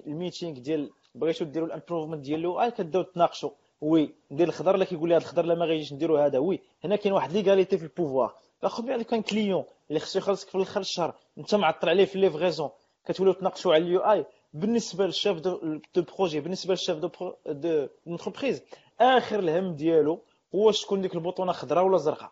ال 0.08 0.14
meeting 0.14 0.60
ديال 0.60 0.90
بغيتو 1.16 1.46
ديروا 1.46 1.68
ال 1.68 1.72
improvement 1.72 2.22
ديالو 2.26 2.60
آه 2.60 2.70
كتبداو 2.70 3.02
تناقشوا 3.02 3.50
oui 3.82 4.14
ندير 4.32 4.48
الخضر 4.48 4.76
لا 4.78 4.86
كيقول 4.86 5.10
لي 5.10 5.16
هذا 5.16 5.24
الخضر 5.24 5.46
لا 5.46 5.56
ما 5.56 5.66
غايجيش 5.66 5.94
نديروا 5.94 6.26
هذا 6.26 6.40
oui 6.40 6.60
هنا 6.84 6.96
كاين 6.96 7.14
واحد 7.14 7.32
l'égalité 7.32 7.78
في 7.78 7.84
ال 7.84 7.90
pouvoir 7.90 8.36
خذ 8.66 8.84
بالك 8.84 9.06
كان 9.06 9.22
client 9.22 9.64
اللي 9.92 10.00
خصو 10.00 10.20
يخلصك 10.20 10.50
في 10.50 10.56
الآخر 10.56 10.80
الشهر. 10.82 11.16
انت 11.38 11.56
معطل 11.56 11.90
عليه 11.90 12.06
في 12.06 12.20
livraison 12.20 12.70
كتوليو 13.06 13.34
تناقشوا 13.34 13.74
على 13.74 13.84
ال 13.84 14.00
UI. 14.00 14.26
بالنسبة 14.54 15.06
لل 15.06 15.17
chef 15.17 15.40
de 15.40 15.80
projet 16.18 16.40
بالنسبة 16.40 16.72
لل 16.74 16.82
chef 16.82 16.98
de 16.98 17.10
de 17.46 17.88
entreprise 18.08 18.64
آخر 19.00 19.40
الهم 19.40 19.76
ديالو 19.76 20.22
هو 20.56 20.68
واش 20.68 20.82
تكون 20.82 21.02
ديك 21.02 21.16
ال 21.16 21.20
bouton 21.20 21.47
ه 21.47 21.52
خضراء 21.52 21.84
ولا 21.86 21.98
زرقاء. 21.98 22.32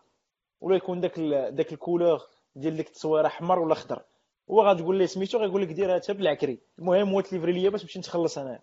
ولا 0.60 0.76
يكون 0.76 1.00
داك 1.00 1.18
ال- 1.18 1.54
داك 1.56 1.72
ال 1.72 1.78
couleur 1.78 2.20
ديال 2.56 2.76
ديك 2.76 2.86
التصويره 2.86 3.26
أحمر 3.26 3.58
ولا 3.58 3.74
خضر. 3.74 4.02
هو 4.50 4.62
غتقول 4.62 4.96
ليه 4.98 5.06
سميتو 5.06 5.38
غيقول 5.38 5.62
لك 5.62 5.68
ديرها 5.68 5.98
حتى 6.00 6.12
بالعكري. 6.12 6.58
المهم 6.78 7.08
هو 7.08 7.20
ت 7.20 7.25
livrer 7.25 7.52
ليا 7.52 7.70
باش 7.70 7.82
نمشي 7.82 7.98
نتخلص 7.98 8.38
انايا 8.38 8.60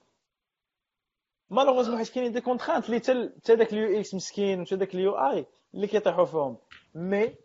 malheureusement 1.50 1.98
حيت 1.98 2.10
كاينين 2.10 2.32
des 2.32 2.42
contraintes 2.42 2.86
اللي 2.86 3.00
حتى 3.00 3.30
حتى 3.44 3.56
داك 3.56 3.74
ال 3.74 4.00
UX 4.00 4.16
مسكين 4.16 4.62
وحتى 4.62 4.76
داك 4.76 4.96
ال 4.96 5.12
UI 5.12 5.46
اللي 5.74 5.88
كيطيحوا 5.88 6.26
فيهم. 6.26 6.58
مي 6.96 7.36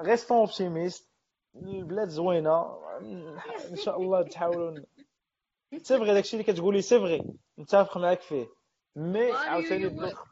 ريستون 0.00 0.36
اوبتيميست 0.38 1.10
البلاد 1.56 2.08
زوينه 2.08 2.62
ان 3.70 3.76
شاء 3.76 4.00
الله 4.00 4.22
تحاولوا 4.22 4.78
سي 5.82 5.98
فغي 5.98 6.14
داكشي 6.14 6.36
اللي 6.36 6.52
كتقولي 6.52 6.82
سي 6.82 6.98
فغي 6.98 7.24
نتفق 7.58 7.98
معاك 7.98 8.20
فيه 8.20 8.46
مي 8.96 9.32
عاوتاني 9.32 9.86
هو- 9.86 9.90
بلوخ 9.90 10.26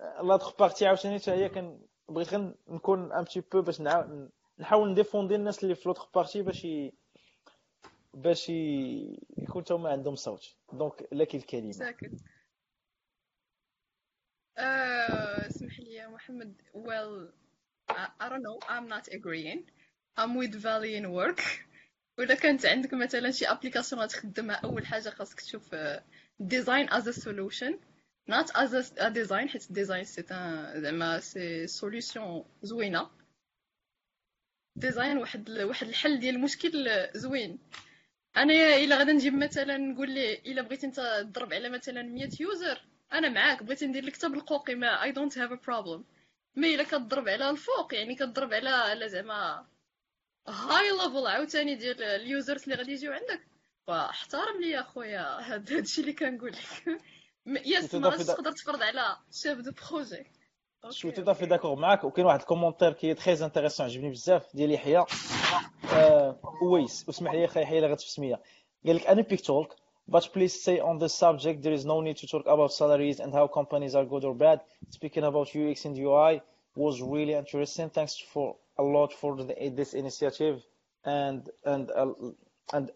لا 0.00 0.36
بارتي 0.58 0.86
عاوتاني 0.86 1.18
حتى 1.18 1.30
هي 1.30 1.48
كان 1.48 1.80
بغيت 2.08 2.28
غير 2.34 2.54
نكون 2.68 3.12
ان 3.12 3.24
بتي 3.24 3.40
بو 3.40 3.62
باش 3.62 3.80
نحاول 4.58 4.90
نديفوندي 4.90 5.34
الناس 5.34 5.64
اللي 5.64 5.74
في 5.74 5.88
لوتر 5.88 6.08
بارتي 6.14 6.42
باش. 6.42 6.66
باش. 8.14 8.48
يكون 9.38 9.64
تا 9.64 9.74
هما 9.74 9.90
عندهم 9.90 10.14
صوت 10.14 10.56
دونك 10.72 11.08
لك 11.12 11.34
الكلمة 11.34 11.72
ساكت 11.72 12.10
اسمح 14.58 15.80
لي 15.80 15.92
يا 15.94 16.08
محمد 16.08 16.62
well 16.74 17.32
I, 17.90 18.08
I 18.20 18.28
don't 18.28 18.42
know. 18.42 18.58
I'm 18.68 18.88
not 18.88 19.08
agreeing. 19.12 19.62
I'm 20.16 20.34
with 20.34 20.54
Valley 20.54 20.96
in 20.96 21.12
work. 21.12 21.42
وإلا 22.18 22.34
كانت 22.34 22.66
عندك 22.66 22.94
مثلا 22.94 23.30
شي 23.30 23.46
application 23.46 24.02
غتخدمها 24.02 24.56
أول 24.56 24.86
حاجة 24.86 25.10
خاصك 25.10 25.40
تشوف 25.40 25.76
design 26.40 26.88
a 26.88 27.12
solution. 27.12 27.74
Not 28.28 28.50
as 28.54 28.72
a, 28.74 29.10
design 29.10 29.48
حيت 29.48 29.62
design 29.72 30.02
سي 30.02 30.22
زعما 30.80 31.20
سي 31.20 31.66
سوليوشن 31.66 32.44
زوينة. 32.62 33.10
design 34.76 35.18
واحد 35.18 35.50
واحد 35.50 35.88
الحل 35.88 36.20
ديال 36.20 36.34
المشكل 36.34 37.08
زوين. 37.14 37.58
أنا 38.36 38.76
إلا 38.76 38.98
غادا 38.98 39.12
نجيب 39.12 39.34
مثلا 39.34 39.76
نقول 39.76 40.10
ليه 40.10 40.38
إلا 40.38 40.62
بغيتي 40.62 40.86
أنت 40.86 41.24
تضرب 41.30 41.52
على 41.52 41.68
مثلا 41.68 42.02
100 42.02 42.28
user 42.40 42.84
أنا 43.12 43.28
معاك. 43.28 43.62
بغيتي 43.62 43.86
ندير 43.86 44.04
لك 44.04 44.16
حتى 44.16 44.28
بالقوقي 44.28 44.74
ما 44.74 45.02
اي 45.02 45.12
دونت 45.12 45.38
هاف 45.38 45.52
ا 45.52 45.54
بروبلم 45.54 46.04
مي 46.56 46.74
إلا 46.74 46.82
كتضرب 46.82 47.28
على 47.28 47.50
الفوق 47.50 47.94
يعني 47.94 48.14
كتضرب 48.14 48.54
على 48.54 48.68
على 48.68 49.08
زعما 49.08 49.66
هاي 50.48 50.90
ليفل 50.90 51.26
عاوتاني 51.26 51.74
ديال 51.74 52.02
اليوزرز 52.02 52.62
اللي 52.62 52.74
غادي 52.74 52.92
يجيو 52.92 53.12
عندك. 53.12 53.48
فاحترم 53.86 54.60
لي 54.60 54.80
اخويا 54.80 55.38
هذا 55.38 55.78
الشيء 55.78 56.04
اللي 56.04 56.12
كنقول 56.12 56.52
لك. 56.52 57.00
يس 57.46 57.94
ما 57.94 58.16
تقدر 58.16 58.52
تفرض 58.52 58.82
على 58.82 59.16
شيف 59.32 59.58
دو 59.58 59.70
بروجي 59.72 60.26
شو 60.90 61.10
تو 61.10 61.34
في 61.34 61.46
داكور 61.46 61.76
معاك. 61.76 62.04
وكاين 62.04 62.26
واحد 62.26 62.40
الكومونتير 62.40 62.92
كي 62.92 63.14
تري 63.14 63.44
انتريسون 63.44 63.86
عجبني 63.86 64.10
بزاف 64.10 64.56
ديال 64.56 64.70
يحيى. 64.70 65.04
آه، 65.92 66.40
ويس 66.62 67.04
واسمح 67.08 67.32
لي 67.32 67.44
أخي 67.44 67.62
يحيى 67.62 67.78
إلا 67.78 67.88
غتف 67.88 68.04
سمية. 68.04 68.42
قال 68.86 68.96
لك 68.96 69.06
أنا 69.06 69.22
بيك 69.22 69.40
تولك 69.40 69.76
but 70.07 70.29
please 70.33 70.61
say 70.61 70.79
on 70.79 70.99
this 70.99 71.13
subject 71.13 71.63
there 71.63 71.73
is 71.73 71.85
no 71.85 72.01
need 72.01 72.17
to 72.17 72.27
talk 72.27 72.45
about 72.45 72.71
salaries 72.73 73.19
and 73.19 73.33
how 73.33 73.47
companies 73.47 73.95
are 73.95 74.05
good 74.05 74.23
or 74.23 74.35
bad 74.35 74.59
speaking 74.89 75.23
about 75.23 75.55
UX 75.55 75.85
and 75.85 75.97
UI 75.97 76.41
was 76.75 77.01
really 77.01 77.33
interesting 77.33 77.89
thanks 77.89 78.15
for 78.33 78.55
a 78.77 78.83
lot 78.83 79.13
for 79.13 79.37
the, 79.37 79.71
this 79.75 79.93
initiative 79.93 80.61
and 81.05 81.49
and 81.65 81.91
uh, 81.91 82.11
and 82.73 82.91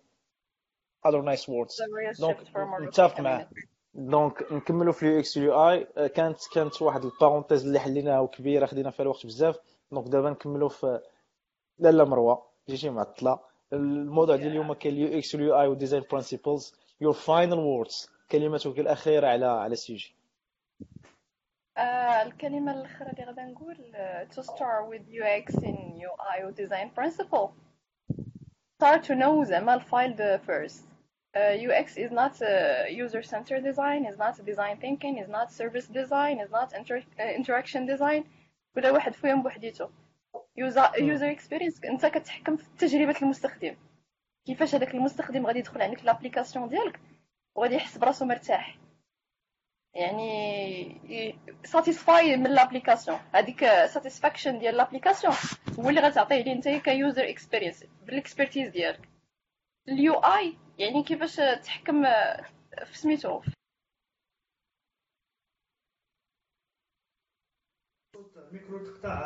other 1.04 1.22
nice 1.22 1.48
words 1.48 1.82
donc 2.20 2.38
نتفق 2.82 3.20
معاه 3.20 3.48
دونك 3.94 4.52
نكملوا 4.52 4.94
في 4.94 5.04
اليو 5.04 5.20
اكس 5.20 5.38
يو 5.38 5.70
اي 5.70 5.88
كانت 6.10 6.38
كانت 6.54 6.82
واحد 6.82 7.06
البارونتيز 7.06 7.66
اللي 7.66 7.80
حليناها 7.80 8.20
وكبيره 8.20 8.66
خدينا 8.66 8.92
فيها 8.92 9.04
الوقت 9.04 9.26
بزاف 9.26 9.60
دونك 9.92 10.08
دابا 10.08 10.30
نكملوا 10.30 10.70
في 10.70 11.00
لالا 11.80 12.04
مروه 12.04 12.44
جيتي 12.70 12.90
معطله 12.90 13.40
الموضوع 13.74 14.36
ديال 14.36 14.48
اليوم 14.48 14.74
كاين 14.74 14.94
اليو 14.94 15.18
اكس 15.18 15.36
واليو 15.36 15.60
اي 15.60 15.68
وديزاين 15.68 16.04
برينسيبلز 16.12 16.74
يور 17.03 17.13
فاينل 17.13 17.59
ووردز 17.59 18.11
كلمتك 18.31 18.79
الاخيره 18.79 19.27
على 19.27 19.47
على 19.47 19.73
ال 19.73 19.80
sujet 19.80 20.15
آه 21.77 22.23
الكلمة 22.23 22.73
الأخرى 22.73 23.11
اللي 23.11 23.25
غادا 23.25 23.43
نقول 23.43 23.77
uh, 23.77 24.35
to 24.35 24.43
start 24.43 24.89
with 24.89 25.03
UX 25.09 25.55
and 25.55 25.77
UI 26.09 26.53
design 26.63 26.91
principle 26.99 27.49
start 28.79 29.03
to 29.05 29.15
know 29.15 29.43
زعما 29.45 29.75
ال 29.75 29.86
field 29.86 30.41
first 30.47 30.85
uh, 31.35 31.55
UX 31.69 31.97
is 31.97 32.11
not 32.11 32.35
uh, 32.43 32.85
user-centered 33.05 33.65
design, 33.65 34.05
is 34.05 34.19
not 34.19 34.35
design 34.45 34.77
thinking, 34.77 35.17
is 35.19 35.31
not 35.39 35.51
service 35.51 35.87
design, 36.01 36.35
is 36.45 36.51
not 36.51 36.69
inter 36.79 36.99
uh, 37.21 37.33
interaction 37.39 37.87
design 37.87 38.25
كل 38.75 38.87
واحد 38.87 39.13
فيهم 39.15 39.43
بوحديته 39.43 39.91
user, 40.61 40.91
user 40.99 41.31
experience 41.37 41.85
انت 41.85 42.07
كتحكم 42.07 42.57
في 42.57 42.65
تجربة 42.79 43.17
المستخدم 43.23 43.77
كيفاش 44.47 44.75
هذاك 44.75 44.95
المستخدم 44.95 45.47
غادي 45.47 45.59
يدخل 45.59 45.83
عندك 45.83 46.05
l'application 46.05 46.69
ديالك 46.69 47.01
وغادي 47.55 47.75
يحس 47.75 47.99
براسو 47.99 48.25
مرتاح؟ 48.25 48.79
يعني 49.95 51.45
satisfait 51.65 52.37
من 52.37 52.55
l'application. 52.55 53.19
هذيك 53.35 53.61
satisfaction 53.87 54.59
ديال 54.59 54.77
l'application 54.77 55.35
هو 55.79 55.89
اللي 55.89 56.01
غتعطيه 56.01 56.43
ليه 56.43 56.53
انت 56.53 56.69
ك 56.69 56.81
user 56.81 57.29
experience 57.29 57.85
بال 58.03 58.15
expertise 58.15 58.69
ديالك. 58.69 59.09
ال 59.89 60.15
UI 60.15 60.57
يعني 60.79 61.03
كيفاش 61.03 61.37
تحكم 61.37 62.05
في 62.85 62.99
سميتو؟ 62.99 63.43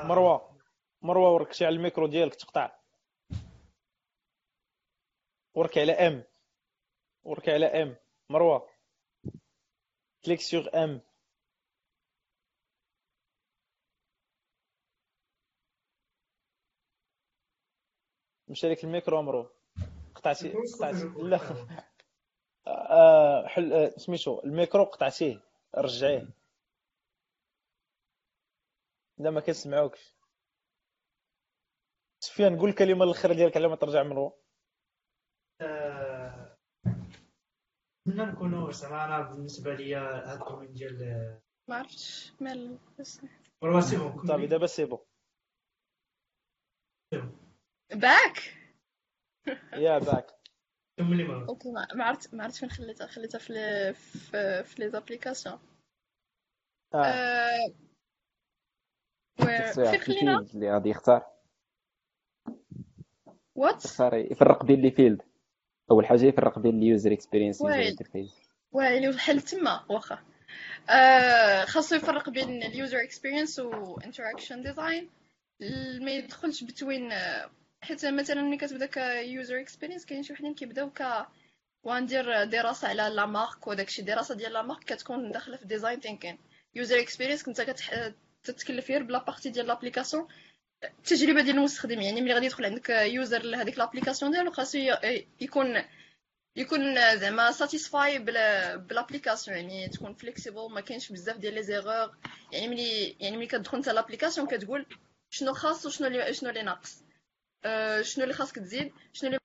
مروة. 0.08 0.56
مروة 1.02 1.30
وركتي 1.30 1.66
على 1.66 1.76
الميكرو 1.76 2.06
ديالك 2.06 2.34
تقطع. 2.34 2.85
وركي 5.56 5.80
على 5.80 5.92
M 5.92 6.24
وركي 7.24 7.50
على 7.52 7.66
M 7.66 7.96
مروة. 8.30 8.68
clique 10.24 10.40
sur 10.40 10.70
M 10.74 11.00
مشى 18.48 18.68
لك 18.70 18.84
الميكرو 18.84 19.22
مروه 19.22 19.50
قطعتي 20.14 20.52
قطعتي 20.52 21.04
لا. 21.22 21.40
آه 22.66 23.46
حل 23.46 23.72
آه 23.72 23.94
سميتو. 23.96 24.40
الميكرو 24.44 24.84
قطعتيه 24.84 25.40
رجعيه. 25.74 26.28
لا 29.18 29.30
ما 29.30 29.40
كنسمعوكش. 29.40 30.14
سفيان 32.20 32.52
نقول 32.56 32.68
الكلمة 32.70 33.04
الأخيرة 33.04 33.34
ديالك 33.34 33.56
على 33.56 33.68
ما 33.68 33.76
ترجع 33.76 34.02
مروة. 34.02 34.26
آه، 34.26 34.45
كنا 38.06 38.24
نكونوا 38.24 38.72
زعما 38.72 39.04
أنا 39.04 39.20
بالنسبة 39.30 39.74
لي 39.74 39.96
هذا 39.96 40.34
ال 40.34 40.39
domaine 40.39 40.72
ديال 40.72 41.38
ما 41.68 41.76
عرفتش 41.76 42.32
مال 42.40 42.78
بس. 42.98 43.20
c'est 43.80 43.96
bon 43.96 44.26
صافي 44.26 44.46
دابا 44.46 44.66
c'est 44.66 44.84
bon 44.84 44.98
back؟ 47.90 48.38
yeah 49.72 49.98
back. 49.98 50.36
كملي 50.98 51.46
okay 51.48 51.72
ما 51.72 52.04
عرفت 52.04 52.34
ما 52.34 52.42
عرفتش 52.44 52.60
فين 52.60 52.70
خليتها 52.70 53.06
خليتها 53.06 53.38
في 53.38 53.52
les 53.52 53.94
في, 53.94 54.64
في 54.64 54.82
les 54.82 54.90
applications 54.90 55.58
آه. 56.94 56.98
آه 56.98 57.74
فين 59.36 60.00
خلينا. 60.00 60.38
اللي 60.38 60.72
غادي 60.72 60.88
يختار. 60.88 61.26
وات 63.54 63.84
يختار 63.84 64.14
يفرق 64.14 64.64
بين 64.64 64.80
les 64.80 64.90
fields 64.90 65.22
أول 65.90 66.06
حاجة 66.06 66.24
يفرق 66.24 66.58
بين 66.58 66.78
ال 66.78 66.85
user 66.85 67.12
experience 67.12 67.62
interface 67.62 68.34
ويلي 68.72 69.08
الحل 69.08 69.40
تما 69.40 69.84
واخا. 69.88 70.18
آه 70.90 71.64
خاصو 71.64 71.94
يفرق 71.94 72.30
بين 72.30 72.62
ال 72.62 72.70
user 72.70 73.02
experience 73.02 73.58
و 73.58 73.96
interaction 74.00 74.52
design 74.52 75.10
ما 76.00 76.10
يدخلش 76.10 76.64
between 76.64 77.12
آه، 77.12 77.50
حيت 77.82 78.06
مثلا 78.06 78.42
ملي 78.42 78.56
كتبدا 78.56 78.86
ك 78.86 79.01
user 79.01 79.60
experience 79.60 80.06
كاين 80.06 80.22
شي 80.22 80.32
وحدين 80.32 80.54
كيبداو 80.54 80.90
ك 80.90 81.26
وندير 81.84 82.44
دراسة 82.44 82.88
على 82.88 83.14
la 83.14 83.26
marque 83.26 83.66
وداكشي 83.66 84.02
دراسة 84.02 84.34
ديال 84.34 84.52
la 84.52 84.62
marque 84.62 84.84
كتكون 84.84 85.32
داخلة 85.32 85.56
في 85.56 85.64
design 85.64 86.00
thinking 86.00 86.38
user 86.74 87.00
experience 87.00 87.42
كنت 87.42 87.60
كتح... 87.60 88.10
تتكلف 88.44 88.90
غير 88.90 89.02
ب 89.02 89.10
la 89.10 89.24
partie 89.24 89.50
ديال 89.50 89.66
l'application 89.66 90.26
التجربه 90.84 91.42
ديال 91.42 91.56
المستخدم 91.56 92.00
يعني 92.00 92.20
ملي 92.20 92.34
غادي 92.34 92.46
يدخل 92.46 92.64
عندك 92.64 92.90
user 92.90 93.42
لهذيك 93.42 93.78
l'application 93.78 94.32
ديالو 94.32 94.50
خاصو 94.50 94.78
يكون 95.40 95.82
يكون 96.56 97.16
زعما 97.16 97.52
satisfait 97.52 98.18
ب 98.18 98.28
l'application 98.28 99.56
يعني 99.56 99.88
تكون 99.88 100.14
flexible 100.14 100.70
ما 100.70 100.80
كاينش 100.80 101.12
بزاف 101.12 101.36
ديال 101.36 101.54
les 101.54 101.62
erreurs 101.62 102.16
يعني 102.52 102.68
ملي 102.68 103.16
يعني 103.20 103.36
ملي 103.36 103.46
كتدخل 103.46 103.76
انت 103.76 103.88
l'application 103.88 104.46
كتقول 104.46 104.86
شنو 105.30 105.52
خاص 105.52 105.86
وشنو 105.86 106.06
اللي 106.06 106.34
شنو 106.34 106.50
اللي 106.50 106.62
ناقص. 106.62 107.04
أه 107.64 108.02
شنو 108.02 108.24
اللي 108.24 108.34
خاصك 108.34 108.56
تزيد 108.56 108.92
شنو 109.12 109.28
اللي 109.30 109.38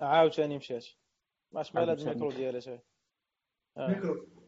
عاوتاني 0.00 0.56
مشات. 0.56 0.86
ماش 1.52 1.74
مال 1.74 1.88
هاد. 1.90 2.00
الميكرو 2.00 2.30
ديالها 2.30 2.60
شي 2.60 2.78
آه. 3.76 4.39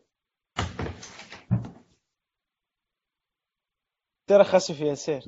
سير 4.33 4.45
خاصو 4.45 4.75
فيها 4.75 4.95
سير. 4.95 5.23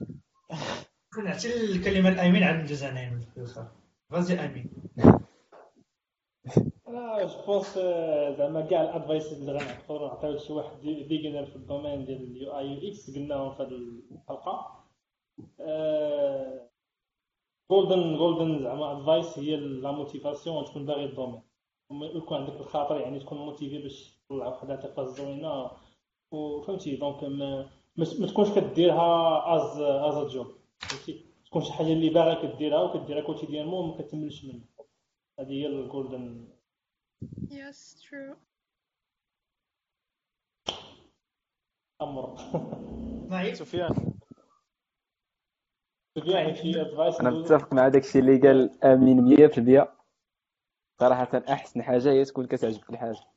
نعطي 1.25 1.65
الكلمة 1.65 2.11
لامين 2.11 2.43
عاد 2.43 2.65
ندوز 2.65 2.83
أنا 2.83 3.11
من 3.11 3.25
الآخر 3.37 3.69
غازي 4.13 4.35
أمين. 4.35 4.73
أنا 6.89 7.25
je 7.25 7.47
pense 7.47 7.79
زعما 8.39 8.61
كاع 8.71 8.83
ال 8.83 8.90
advice 8.90 9.33
اللي 9.33 9.53
غنعطيو 9.53 10.07
نعطيو 10.07 10.31
لشي 10.31 10.53
واحد 10.53 10.81
beginner 10.81 11.47
في 11.47 11.57
ال 11.57 11.63
domaine 11.63 12.05
ديال 12.05 12.23
ال 12.23 12.59
UI 12.59 12.67
UX 12.67 13.17
قلناهم 13.17 13.55
في 13.55 13.63
هذه 13.63 13.79
الحلقة. 14.13 14.85
golden 17.71 18.17
golden 18.17 18.63
زعما 18.63 18.99
advice 18.99 19.39
هي 19.39 19.57
la 19.57 19.91
motivation 19.91 20.65
تكون 20.65 20.87
باغي 20.87 21.05
ال 21.05 21.09
domaine. 21.09 21.43
وما 21.91 22.07
يكون 22.07 22.39
عندك 22.39 22.61
الخاطر 22.61 23.01
يعني 23.01 23.21
تكون 23.21 23.39
motivé 23.39 23.83
باش 23.83 24.19
تطلع 24.25 24.49
واحد 24.49 24.71
ال 24.71 24.74
interface 24.74 25.09
زوينة 25.09 25.71
وفهمتي 26.31 26.97
donc 26.97 27.25
ما 27.97 28.27
تكونش 28.27 28.49
كديرها 28.55 29.55
as 29.57 29.81
as 29.81 30.33
job 30.33 30.59
فهمتي؟ 30.79 31.27
تكون 31.47 31.63
شي 31.63 31.73
حاجة 31.73 31.87
اللي 31.87 32.11
باغا 32.11 32.35
كديرها 32.43 32.83
وكديرها 32.83 33.27
quotidiennement 33.27 33.91
وما 33.91 34.03
كتملش 34.03 34.45
منها. 34.45 34.65
هذه 35.41 35.53
هي 35.53 35.67
ال 35.67 35.78
golden 35.78 36.49
yes 37.51 38.03
true. 38.03 38.37
أمر. 42.03 42.37
معي 43.31 43.55
سفيان. 43.55 44.15
في 46.15 46.81
advice 46.81 47.21
أنا 47.21 47.31
متفق 47.31 47.73
مع 47.73 47.89
داكشي 47.89 48.19
اللي 48.19 48.39
قال 48.39 48.85
أمين 48.85 49.37
100% 49.37 49.89
صراحة 51.01 51.43
أحسن 51.49 51.83
حاجة 51.83 52.11
هي 52.11 52.25
تكون 52.25 52.47
كتعجبك 52.47 52.91
الحاجة. 52.91 53.34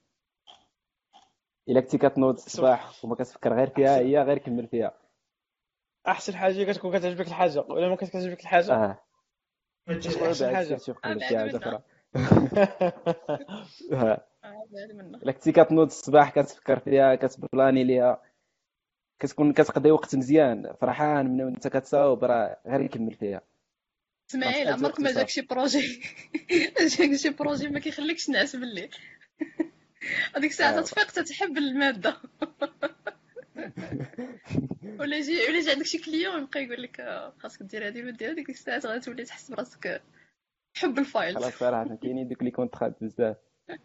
إلا 1.70 1.82
كنتي 1.82 1.98
كتنوض 1.98 2.36
الصباح 2.36 3.06
وما 3.06 3.16
كتفكر 3.16 3.54
غير 3.54 3.70
فيها 3.70 3.98
هي 3.98 4.22
غير 4.22 4.38
كمل 4.38 4.68
فيها. 4.68 4.94
أحسن 6.08 6.36
حاجة 6.36 6.72
كتكون 6.72 6.98
كتعجبك 7.00 7.28
الحاجة 7.28 7.60
ولا 7.70 7.90
ما 7.90 7.96
كتعجبك 7.96 8.40
الحاجة؟ 8.42 8.74
آه. 8.74 9.00
ما 9.88 9.94
تجيش 9.94 10.16
فيها 10.16 10.56
حاجة 10.56 10.80
منها. 11.46 11.56
أخرى. 11.56 11.82
إلا 15.24 15.32
كنتي 15.32 15.52
كتنوض 15.52 15.86
الصباح 15.86 16.30
كتفكر 16.30 16.80
فيها 16.80 17.16
كتبلاني 17.16 17.84
ليها. 17.84 18.22
كتكون 19.20 19.54
كتقضي 19.54 19.92
وقت 19.92 20.16
مزيان 20.16 20.74
فرحان 20.82 21.26
من 21.26 21.44
وانت 21.44 21.68
كتصاوب 21.68 22.24
راه 22.24 22.58
غير 22.68 22.82
يكمل 22.82 23.14
فيها. 23.14 23.42
إسماعيل 24.30 24.68
خاص 24.68 24.80
عمرك 24.80 25.00
ما. 25.00 25.12
جاك 25.12 25.30
شي 25.30 25.42
projet. 25.42 26.02
جاك 26.98 27.16
شي 27.16 27.30
projet 27.30 27.68
ما 27.70 27.80
كيخليكش 27.80 28.26
تنعس 28.26 28.56
بالليل. 28.56 28.96
هذيك 30.36 30.52
الساعة 30.52 30.78
آه. 30.78 30.82
تتفيق 30.82 31.12
تتحب 31.12 31.58
المادة. 31.58 32.18
ولا 35.00 35.18
يجي 35.18 35.46
ولا 35.48 35.58
يجي 35.58 35.72
عندك 35.72 35.86
شي 35.86 35.98
client 35.98 36.44
يبقى 36.44 36.64
يقول 36.64 36.84
لك 36.84 37.00
آه، 37.00 37.34
خاصك 37.40 37.64
دير 37.64 37.88
هذه 37.88 38.04
ودير 38.04 38.34
ديك 38.34 38.50
الساعة 38.50 38.80
غتولي 38.80 39.26
تحس 39.26 39.52
براسك 39.52 40.02
تحب 40.74 41.00
ال 41.00 41.06
file. 41.06 41.36
خلاص 41.36 41.54
صراحة 41.54 41.96
كاينين 41.96 42.28
دوك 42.28 42.44
les 42.44 42.52
contraintes 42.52 43.04
بزاف. 43.04 43.38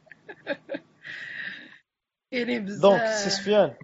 كاينين 2.32 2.64
بزاف. 2.64 2.82
donc 2.82 3.06
سي 3.06 3.30
سفيان 3.30 3.74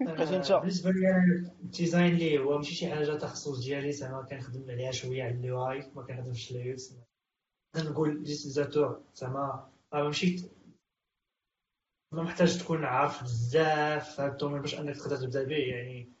بقيت 0.00 0.28
انت 0.28 0.52
بالنسبة 0.52 0.90
لي 0.90 1.08
ال 1.62 1.69
design 1.69 2.14
اللي 2.14 2.38
هو 2.38 2.56
ماشي 2.56 2.74
شي 2.74 2.90
حاجة 2.90 3.14
تخصص 3.14 3.64
ديالي 3.64 3.92
زعما 3.92 4.22
كنخدم 4.22 4.70
عليها 4.70 4.90
شوية 4.90 5.22
على 5.22 5.34
ال 5.34 5.70
UI 5.70 5.90
ما 5.94 6.02
كنخدمش 6.02 6.50
ال 6.50 6.72
UX 6.74 6.94
نقول 7.76 8.22
les 8.22 8.38
utilisateurs 8.38 9.02
زعما 9.14 9.68
راه 9.92 10.04
ماشي 10.04 10.36
ما 12.12 12.22
محتاج 12.22 12.58
تكون 12.58 12.84
عارف 12.84 13.22
بزاف 13.22 14.20
هاد 14.20 14.30
ال 14.32 14.35
domaine 14.35 14.60
باش 14.60 14.74
انك 14.80 14.96
تقدر 14.96 15.16
تبدأ 15.16 15.44
به 15.44 15.56
يعني 15.56 16.12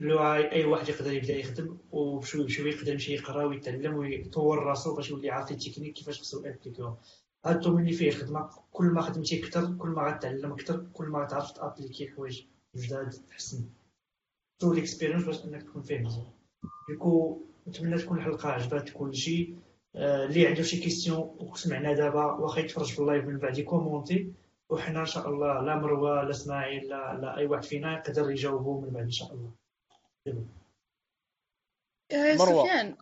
ال 0.00 0.18
UI 0.34 0.64
واحد 0.64 0.88
يقدر 0.88 1.12
يبدأ 1.12 1.36
يخدم 1.36 1.78
وبشوي 1.90 2.44
بشوي 2.44 2.70
يقدر 2.70 2.92
يمشي 2.92 3.14
يقرأ 3.14 3.44
ويتعلم 3.44 3.94
ويطور 3.94 4.58
راسو 4.58 4.96
باش 4.96 5.10
يولي 5.10 5.30
عارف 5.30 5.50
التكنيك 5.50 5.94
كيفاش 5.94 6.20
خصو 6.20 6.44
ي 6.44 6.49
appliquer 6.49 6.96
هاد 7.44 7.56
ال 7.56 7.60
domaine 7.60 7.84
اللي 7.84 7.96
فيه 7.96 8.08
الخدمه 8.08 8.50
كل 8.72 8.84
ما 8.84 9.00
خدمتي 9.00 9.40
أكثر 9.40 9.74
كل 9.74 9.88
ما 9.88 10.02
غتعلم 10.02 10.52
أكثر 10.52 10.86
كل 10.92 11.06
ما 11.06 11.18
غتعرف 11.18 11.50
ت 11.50 11.56
appliquer 11.56 12.08
حوايج 12.08 12.42
جداد 12.76 13.10
تحسن 13.10 13.68
toute 14.58 14.72
l'expérience 14.72 15.24
باش 15.24 15.44
انك 15.44 15.62
تكون 15.62 15.82
فيه 15.82 15.98
مزيان. 15.98 16.26
du 16.88 17.06
coup 17.06 17.42
نتمنى 17.68 17.98
تكون 17.98 18.18
الحلقة 18.18 18.48
عجبات 18.48 18.90
كلشي. 18.90 19.54
آه، 19.96 20.24
اللي 20.24 20.46
عنده 20.46 20.62
شي 20.62 20.80
question 20.80 21.36
وسمعنا 21.40 21.92
دابا 21.92 22.24
واخا 22.24 22.60
يتفرج 22.60 22.92
في 22.92 22.98
ال 22.98 23.03
live 23.03 23.24
من 23.24 23.38
بعد 23.38 23.58
ي 23.58 23.65
commenter 23.65 24.32
وحنا 24.70 25.00
إن 25.00 25.06
شاء 25.06 25.28
الله 25.28 25.62
لا 25.62 25.76
مروة 25.76 26.22
لا 26.22 26.30
إسماعيل 26.30 26.88
لا, 26.88 27.18
لا 27.22 27.36
أي 27.36 27.46
واحد 27.46 27.64
فينا 27.64 27.92
يقدر 27.92 28.30
يجاوبه 28.30 28.80
من 28.80 28.90
بعد 28.90 29.04
إن 29.04 29.10
شاء 29.10 29.32
الله. 29.32 29.50
آه،. 32.12 32.36
سفيان 32.36 32.96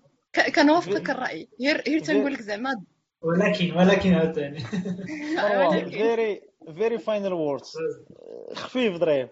كنوافقك 0.56 1.10
الرأي. 1.10 1.48
غير 1.60 1.80
غير 1.80 2.00
تنقول 2.00 2.32
لك 2.32 2.42
زعما 2.42 2.84
ولكن 3.22 3.72
ولكن 3.72 4.14
عاوتاني 4.14 4.64
مروة 5.36 5.84
very 5.84 6.42
very 6.74 6.98
final 6.98 7.32
words 7.32 7.72
خفيف 8.54 8.96
ظريف 8.96 9.30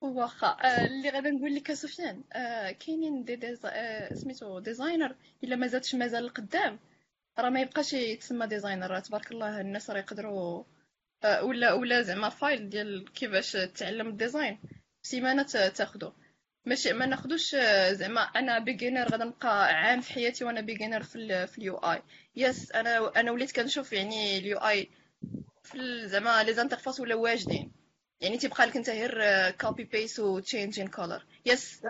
واخا 0.00 0.46
آه، 0.46 0.86
اللي 0.86 1.10
غادا 1.10 1.30
نقول 1.30 1.54
لك 1.54 1.72
سفيان 1.72 2.24
آه، 2.32 2.70
كاينين 2.70 3.24
des 3.24 3.36
des... 3.36 3.66
سميتو 4.12 4.58
designer 4.58 5.16
إلا 5.44 5.56
ما 5.56 5.66
زادش 5.66 5.94
مازال 5.94 6.24
القدام 6.24 6.78
راه 7.38 7.50
ما 7.50 7.60
يبقاش 7.60 7.92
يتسمى 7.92 8.46
designer 8.46 8.98
تبارك 9.00 9.32
الله 9.32 9.60
الناس 9.60 9.90
راه 9.90 9.98
يقدروا 9.98 10.64
ولا 11.24 11.72
ولا 11.72 12.02
زعما 12.02 12.28
file 12.28 12.68
ديال 12.68 13.12
كيفاش 13.12 13.52
تعلم 13.52 14.08
ال 14.08 14.14
design. 14.14 14.58
سيمانه 15.02 15.42
تاخدو. 15.42 16.12
ماشي 16.64 16.92
ما 16.92 17.06
ناخدوش 17.06 17.54
آه، 17.54 17.92
زعما 17.92 18.20
أنا 18.20 18.58
beginner 18.58 19.08
غادا 19.08 19.24
نبقى 19.24 19.74
عام 19.74 20.00
في 20.00 20.12
حياتي 20.12 20.44
وأنا 20.44 20.60
beginner 20.60 21.02
في 21.02 21.16
ال 21.16 21.48
في 21.48 21.58
ال 21.58 21.76
UI. 21.76 22.02
yes 22.36 22.72
أنا 22.72 23.20
أنا 23.20 23.30
وليت 23.30 23.52
كنشوف 23.52 23.92
يعني 23.92 24.38
ال 24.38 24.58
UI 24.58 24.90
في 25.62 26.08
زعما 26.08 26.42
les 26.42 26.54
interfaces 26.54 27.00
ولا 27.00 27.14
واجدين. 27.14 27.72
يعني 28.20 28.38
تيبقى 28.38 28.66
لك 28.66 28.76
أنت 28.76 28.90
غير 28.90 29.50
copy 29.50 29.84
paste 29.84 30.20
و 30.20 30.38
change 30.38 30.80
in 30.80 30.88
color 30.88 31.26
yes 31.46 31.82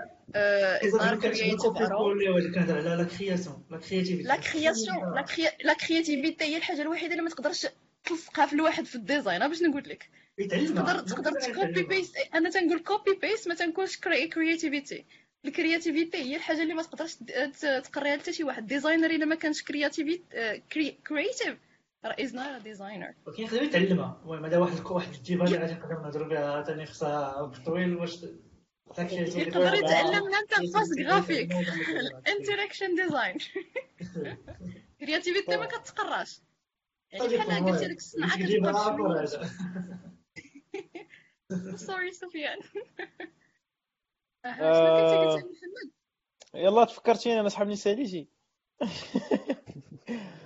كنهضر 2.55 2.79
على 2.79 3.03
la 3.03 3.05
création 3.05 3.67
la 3.71 3.79
créativité 3.79 4.23
la 4.23 4.37
création 4.37 5.15
la 5.15 5.23
cré... 5.23 5.45
la 5.65 5.75
créativité 5.75 6.45
هي 6.45 6.57
الحاجة 6.57 6.83
الوحيدة 6.83 7.13
اللي 7.13 7.23
ما 7.23 7.31
تقدرش 7.31 7.67
تلصقها 8.07 8.47
في 8.47 8.53
الواحد 8.53 8.85
في 8.85 8.95
ال 8.95 9.02
design 9.02 9.49
باش 9.49 9.63
نقول 9.63 9.83
لك. 9.87 10.11
تقدر 10.39 10.99
تقدر 10.99 11.31
ت 11.41 11.49
copy 11.49 11.83
paste 11.83 12.17
أنا 12.35 12.51
تنقول 12.51 12.79
copy 12.79 13.15
paste 13.15 13.49
ما 13.49 13.55
تنقولش 13.55 13.97
creativity 13.97 15.05
ال 15.45 15.51
creativity 15.51 16.19
هي 16.19 16.37
الحاجة 16.37 16.63
اللي 16.63 16.75
ما 16.75 16.83
تقدرش 16.83 17.15
تقريها 17.85 18.17
لتا 18.17 18.33
شي 18.33 18.45
واحد. 18.45 18.67
designer 18.67 19.11
إلا 19.11 19.25
ما 19.25 19.35
كانش 19.35 19.63
creativity 19.63 20.63
creative 21.09 21.57
راه 22.05 22.17
is 22.21 22.35
not 22.35 22.63
designer 22.63 23.15
ولكن 23.27 23.43
يقدر 23.43 23.63
يتعلمها 23.63 24.21
المهم 24.23 24.45
هذا 24.45 24.59
واحد 24.59 24.81
واحد 24.87 25.15
الجيبه 25.15 25.45
اللي 25.45 25.57
غادي 25.59 25.73
نقدر 25.73 25.95
نهضروا 26.03 26.29
بها 26.29 26.63
ثاني 26.63 26.87
خصها 26.87 27.43
بالطويل 27.43 27.97
واش 27.97 28.19
يقدر 28.99 29.75
يتعلم 29.75 30.27
l'interface 30.27 30.89
graphique 30.99 31.53
ال 32.27 32.32
interaction 32.32 32.95
design 32.95 33.37
creativity 35.01 35.57
ما 35.57 35.67
كتقراش. 35.67 36.41
يعني 37.13 37.29
كتبقى 37.29 39.27
sorry 41.77 42.13
سفيان 42.13 42.59
أها، 44.45 44.73
شنو؟ 44.73 44.97
كنتي 44.97 45.17
قلتي 45.17 45.47
محمد؟ 45.47 45.93
يلا 46.55 46.85
تفكرتيني 46.85 47.41
أنا 47.41 47.49
سحبني 47.49 47.77
ساليتي 47.77 48.29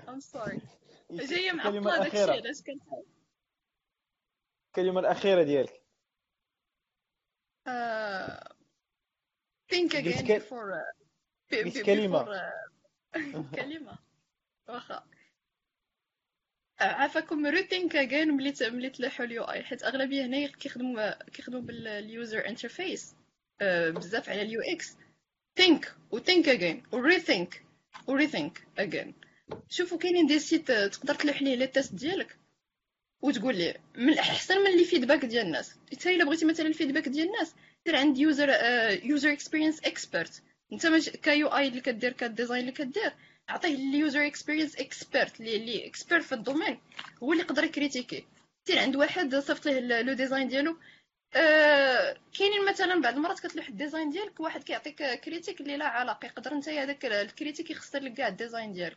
I'm 0.08 0.20
sorry 0.20 0.60
جاية 1.10 1.52
معطله 1.52 1.98
داكشي. 1.98 2.20
علاش 2.30 2.62
كنت 2.62 2.82
الكلمة 4.66 5.00
الأخيرة 5.00 5.42
ديالك. 5.42 5.82
آه، 7.66 8.54
think 9.72 9.92
again 9.94 10.26
before 10.26 10.72
uh, 10.74 10.94
كلمة. 13.56 13.98
واخا 14.68 14.94
آه، 14.94 15.04
عافاكم 16.80 17.50
rethink 17.50 17.92
again 17.92 18.28
ملي 18.28 18.54
ملي 18.60 18.90
تلاحوا 18.90 19.26
ال 19.26 19.42
UI 19.42 19.62
حيت 19.62 19.82
أغلبية 19.82 20.26
هنا 20.26 20.46
كيخدموا 20.46 21.24
كيخدموا 21.30 21.60
بال 21.60 21.89
user 21.89 22.48
interface 22.48 23.14
بزاف 23.62 24.28
على 24.28 24.42
ال 24.42 24.60
UX 24.60 24.96
think 25.60 25.86
و 26.10 26.18
think 26.18 26.46
again 26.46 26.92
و 26.92 27.08
rethink 27.08 27.48
و 28.06 28.18
rethink 28.18 28.52
again. 28.78 29.12
شوفوا 29.68 29.98
كاينين 29.98 30.26
des 30.26 30.38
sites 30.38 30.70
آه، 30.70 30.86
تقدر 30.86 31.14
تلوح 31.14 31.42
ليه 31.42 31.54
les 31.54 31.66
tests 31.66 31.94
ديالك 31.94 32.36
وتقول 33.22 33.56
ليه 33.56 33.76
من 33.94 34.18
أحسن 34.18 34.60
من 34.60 34.66
اللي 34.66 34.84
feedback 34.84 35.24
ديال 35.24 35.46
الناس. 35.46 35.74
انت 35.92 36.06
إلا 36.06 36.24
بغيتي 36.24 36.44
مثلا 36.44 36.66
ال 36.66 36.71
feedback 36.71 37.08
ديال 37.08 37.26
الناس 37.26 37.54
دير 37.86 37.96
عند 37.96 38.18
user 38.18 38.48
user 39.04 39.32
experience 39.32 39.80
expert 39.84 40.42
انت 40.72 40.86
ك 41.08 41.48
UI 41.48 41.68
اللي 41.68 41.80
كدير 41.80 42.12
ك 42.12 42.19
design 42.19 42.60
اللي 42.60 42.72
كدير. 42.72 43.12
عطيه 43.50 43.74
ال 43.74 43.84
user 43.84 44.26
experience 44.26 44.76
expert 44.76 45.40
اللي 45.40 45.86
expert 45.86 46.22
في 46.22 46.34
ال 46.34 46.39
domaine. 46.39 46.80
هو 47.22 47.32
اللي 47.32 47.42
يقدر 47.44 47.64
ي 47.64 47.70
critiquer. 47.70 48.26
دير 48.66 48.78
عند 48.78 48.96
واحد 48.96 49.34
صيفط 49.36 49.66
ليه 49.66 50.02
le 50.02 50.12
design 50.12 50.48
ديالو. 50.48 50.76
آه، 51.34 52.16
كاينين 52.38 52.64
مثلا 52.68 53.00
بعض 53.00 53.14
المرات 53.14 53.40
كتلوح 53.40 53.68
ال 53.68 53.74
design 53.74 54.10
ديالك 54.10 54.40
واحد 54.40 54.62
كيعطيك 54.62 55.02
critique 55.20 55.60
اللي 55.60 55.76
لا 55.76 55.86
علاقة 55.86 56.26
يقدر 56.26 56.52
انت 56.52 56.68
هذاك 56.68 57.04
ال 57.06 57.13
critique 57.13 57.70
يخسر 57.70 57.98
لك 58.02 58.14
كاع 58.14 58.28
ال 58.28 58.34
design 58.34 58.72
ديالك. 58.72 58.96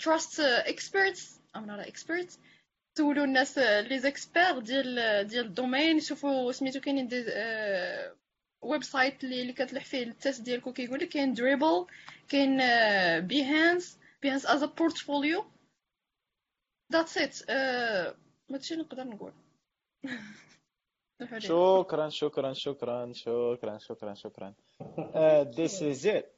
trust 0.00 0.40
experts 0.40 1.40
I'm 1.56 1.66
not 1.66 1.86
expert 1.86 2.38
سولوا 2.98 3.24
الناس 3.24 3.58
لي 3.58 3.98
زيكسبير 3.98 4.58
ديال 4.58 5.26
ديال 5.26 5.46
ال 5.46 5.52
domaine. 5.52 6.00
شوفوا 6.00 6.52
سميتو 6.52 6.80
كاينين 6.80 7.08
website 8.62 9.24
اللي 9.24 9.52
كتلوح 9.52 9.84
فيه 9.84 10.02
ال 10.02 10.10
test 10.10 10.40
ديالك 10.40 10.66
وكيقول 10.66 11.00
لك 11.00 11.08
كاين 11.08 11.34
Dribbble 11.34 11.86
كاين 12.28 12.56
Behance 13.26 13.98
Behance 14.22 14.46
is 14.46 14.62
a 14.62 14.66
portfolio 14.66 15.44
that's 16.92 17.18
it 17.18 17.50
هادشي 18.50 18.76
نقدر 18.76 19.04
نقول. 19.04 19.32
شكرا 21.38 22.08
شكرا 22.08 22.52
شكرا 22.52 23.12
شكرا 23.12 23.78
شكرا 23.78 24.14
شكرا. 24.14 24.54
this 25.56 25.82
is 25.82 26.06
it 26.06 26.32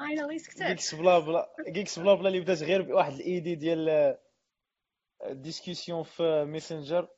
finally 0.00 0.36
سكتات 0.36 0.66
Geeks 0.68 0.94
Blabla 0.94 1.54
Geeks 1.68 1.98
Blabla 1.98 2.28
اللي 2.28 2.40
بدات 2.40 2.62
غير 2.62 2.82
بواحد 2.82 3.12
ال 3.12 3.20
idée 3.20 3.54
ديال 3.54 4.16
discussion 5.30 6.02
في 6.02 6.44
Messenger 6.44 7.08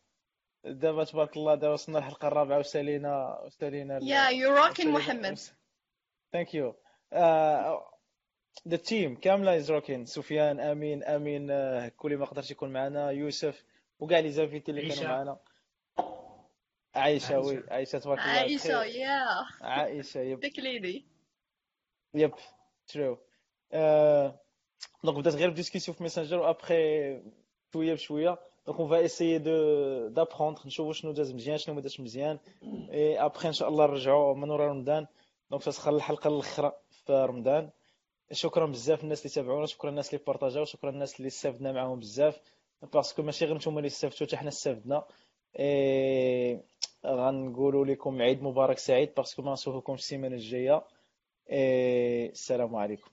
دابا 0.65 1.05
تبارك 1.05 1.37
الله 1.37 1.55
دابا 1.55 1.73
وصلنا 1.73 1.99
الحلقة 1.99 2.29
الرابعة 2.29 2.59
وسالينا 2.59 3.41
وسالينا 3.45 4.01
Yeah, 4.01 4.31
you're 4.31 4.57
rocking 4.75 4.87
محمد. 4.87 5.39
thank 6.33 6.55
you 6.55 6.77
the 8.69 8.77
team 8.77 9.17
كاملة 9.17 9.57
is 9.57 9.71
rocking 9.71 10.05
سفيان 10.07 10.61
أمين 10.61 11.05
أمين 11.05 11.51
آه، 11.51 11.89
كل 11.89 12.17
ما 12.17 12.25
قدرش 12.25 12.51
يكون 12.51 12.73
معنا. 12.73 13.11
يوسف 13.11 13.65
وكاع 13.99 14.19
les 14.19 14.31
invités 14.31 14.71
اللي 14.71 14.89
كانوا. 14.89 15.05
معنا. 15.09 15.39
عائشة 16.95 17.39
oui. 17.39 17.63
عائشة. 17.69 17.99
تبارك 17.99 18.19
الله 18.21 18.57
بخير. 18.57 18.83
yeah 18.85 19.63
عائشة 19.63 20.21
yep. 20.21 20.41
lady 20.47 21.03
yep 22.15 22.33
true 22.87 23.19
donc 25.05 25.19
بدات 25.19 25.35
غير 25.35 25.51
ب 25.51 25.55
discussion 25.55 25.97
في 25.97 26.03
Messenger 26.03 26.39
وابخي 26.39 27.23
شوية 27.73 27.95
بشويه 27.95 28.39
donc 28.67 28.79
on 28.81 28.89
va 28.89 29.05
essayer 29.05 29.39
de 29.39 30.09
d'apprendre 30.09 30.61
نشوفوا 30.67 30.93
شنو 30.93 31.13
داز 31.13 31.33
مزيان 31.33 31.59
شنو 31.59 31.75
ما 31.75 31.81
دازش 31.81 32.01
مزيان 32.01 32.39
اي 32.91 33.19
ابخي 33.21 33.49
ان 33.49 33.53
شاء 33.53 33.69
الله 33.69 33.87
نرجعوا 33.87 34.35
من 34.35 34.51
ورا 34.51 34.69
رمضان 34.69 35.07
donc 35.51 35.63
تتخلى 35.63 35.97
الحلقة 35.97 36.29
الاخرى 36.29 36.73
في 37.07 37.13
رمضان. 37.13 37.71
شكرا 38.33 38.67
بزاف 38.67 39.05
الناس 39.05 39.21
اللي 39.21 39.35
تابعونا 39.35 39.67
شكرا 39.67 39.91
الناس 39.91 40.15
اللي 40.15 40.25
بارطاجاو 40.27 40.65
شكرا 40.65 40.91
الناس 40.91 41.17
اللي 41.17 41.27
استفدنا 41.29 41.73
معاهم 41.73 42.01
بزاف 42.01 42.41
parce 42.93 43.11
que 43.11 43.23
ماشي 43.23 43.45
غير 43.45 43.57
نتوما 43.57 43.79
اللي 43.79 43.87
استفدتوا 43.87 44.27
حتى 44.27 44.37
حنا 44.37 44.49
استفدنا. 44.49 45.05
اي 45.59 46.61
غنقولوا 47.07 47.87
لكم 47.87 48.23
عيد 48.23 48.43
مبارك 48.43 48.79
سعيد 48.79 49.15
parce 49.17 49.33
que 49.33 49.43
ما 49.43 49.53
نشوفكم 49.53 49.95
السيمانة 49.95 50.37
الجاية. 50.37 50.85
إيه 51.51 52.31
السلام 52.31 52.77
عليكم. 52.77 53.11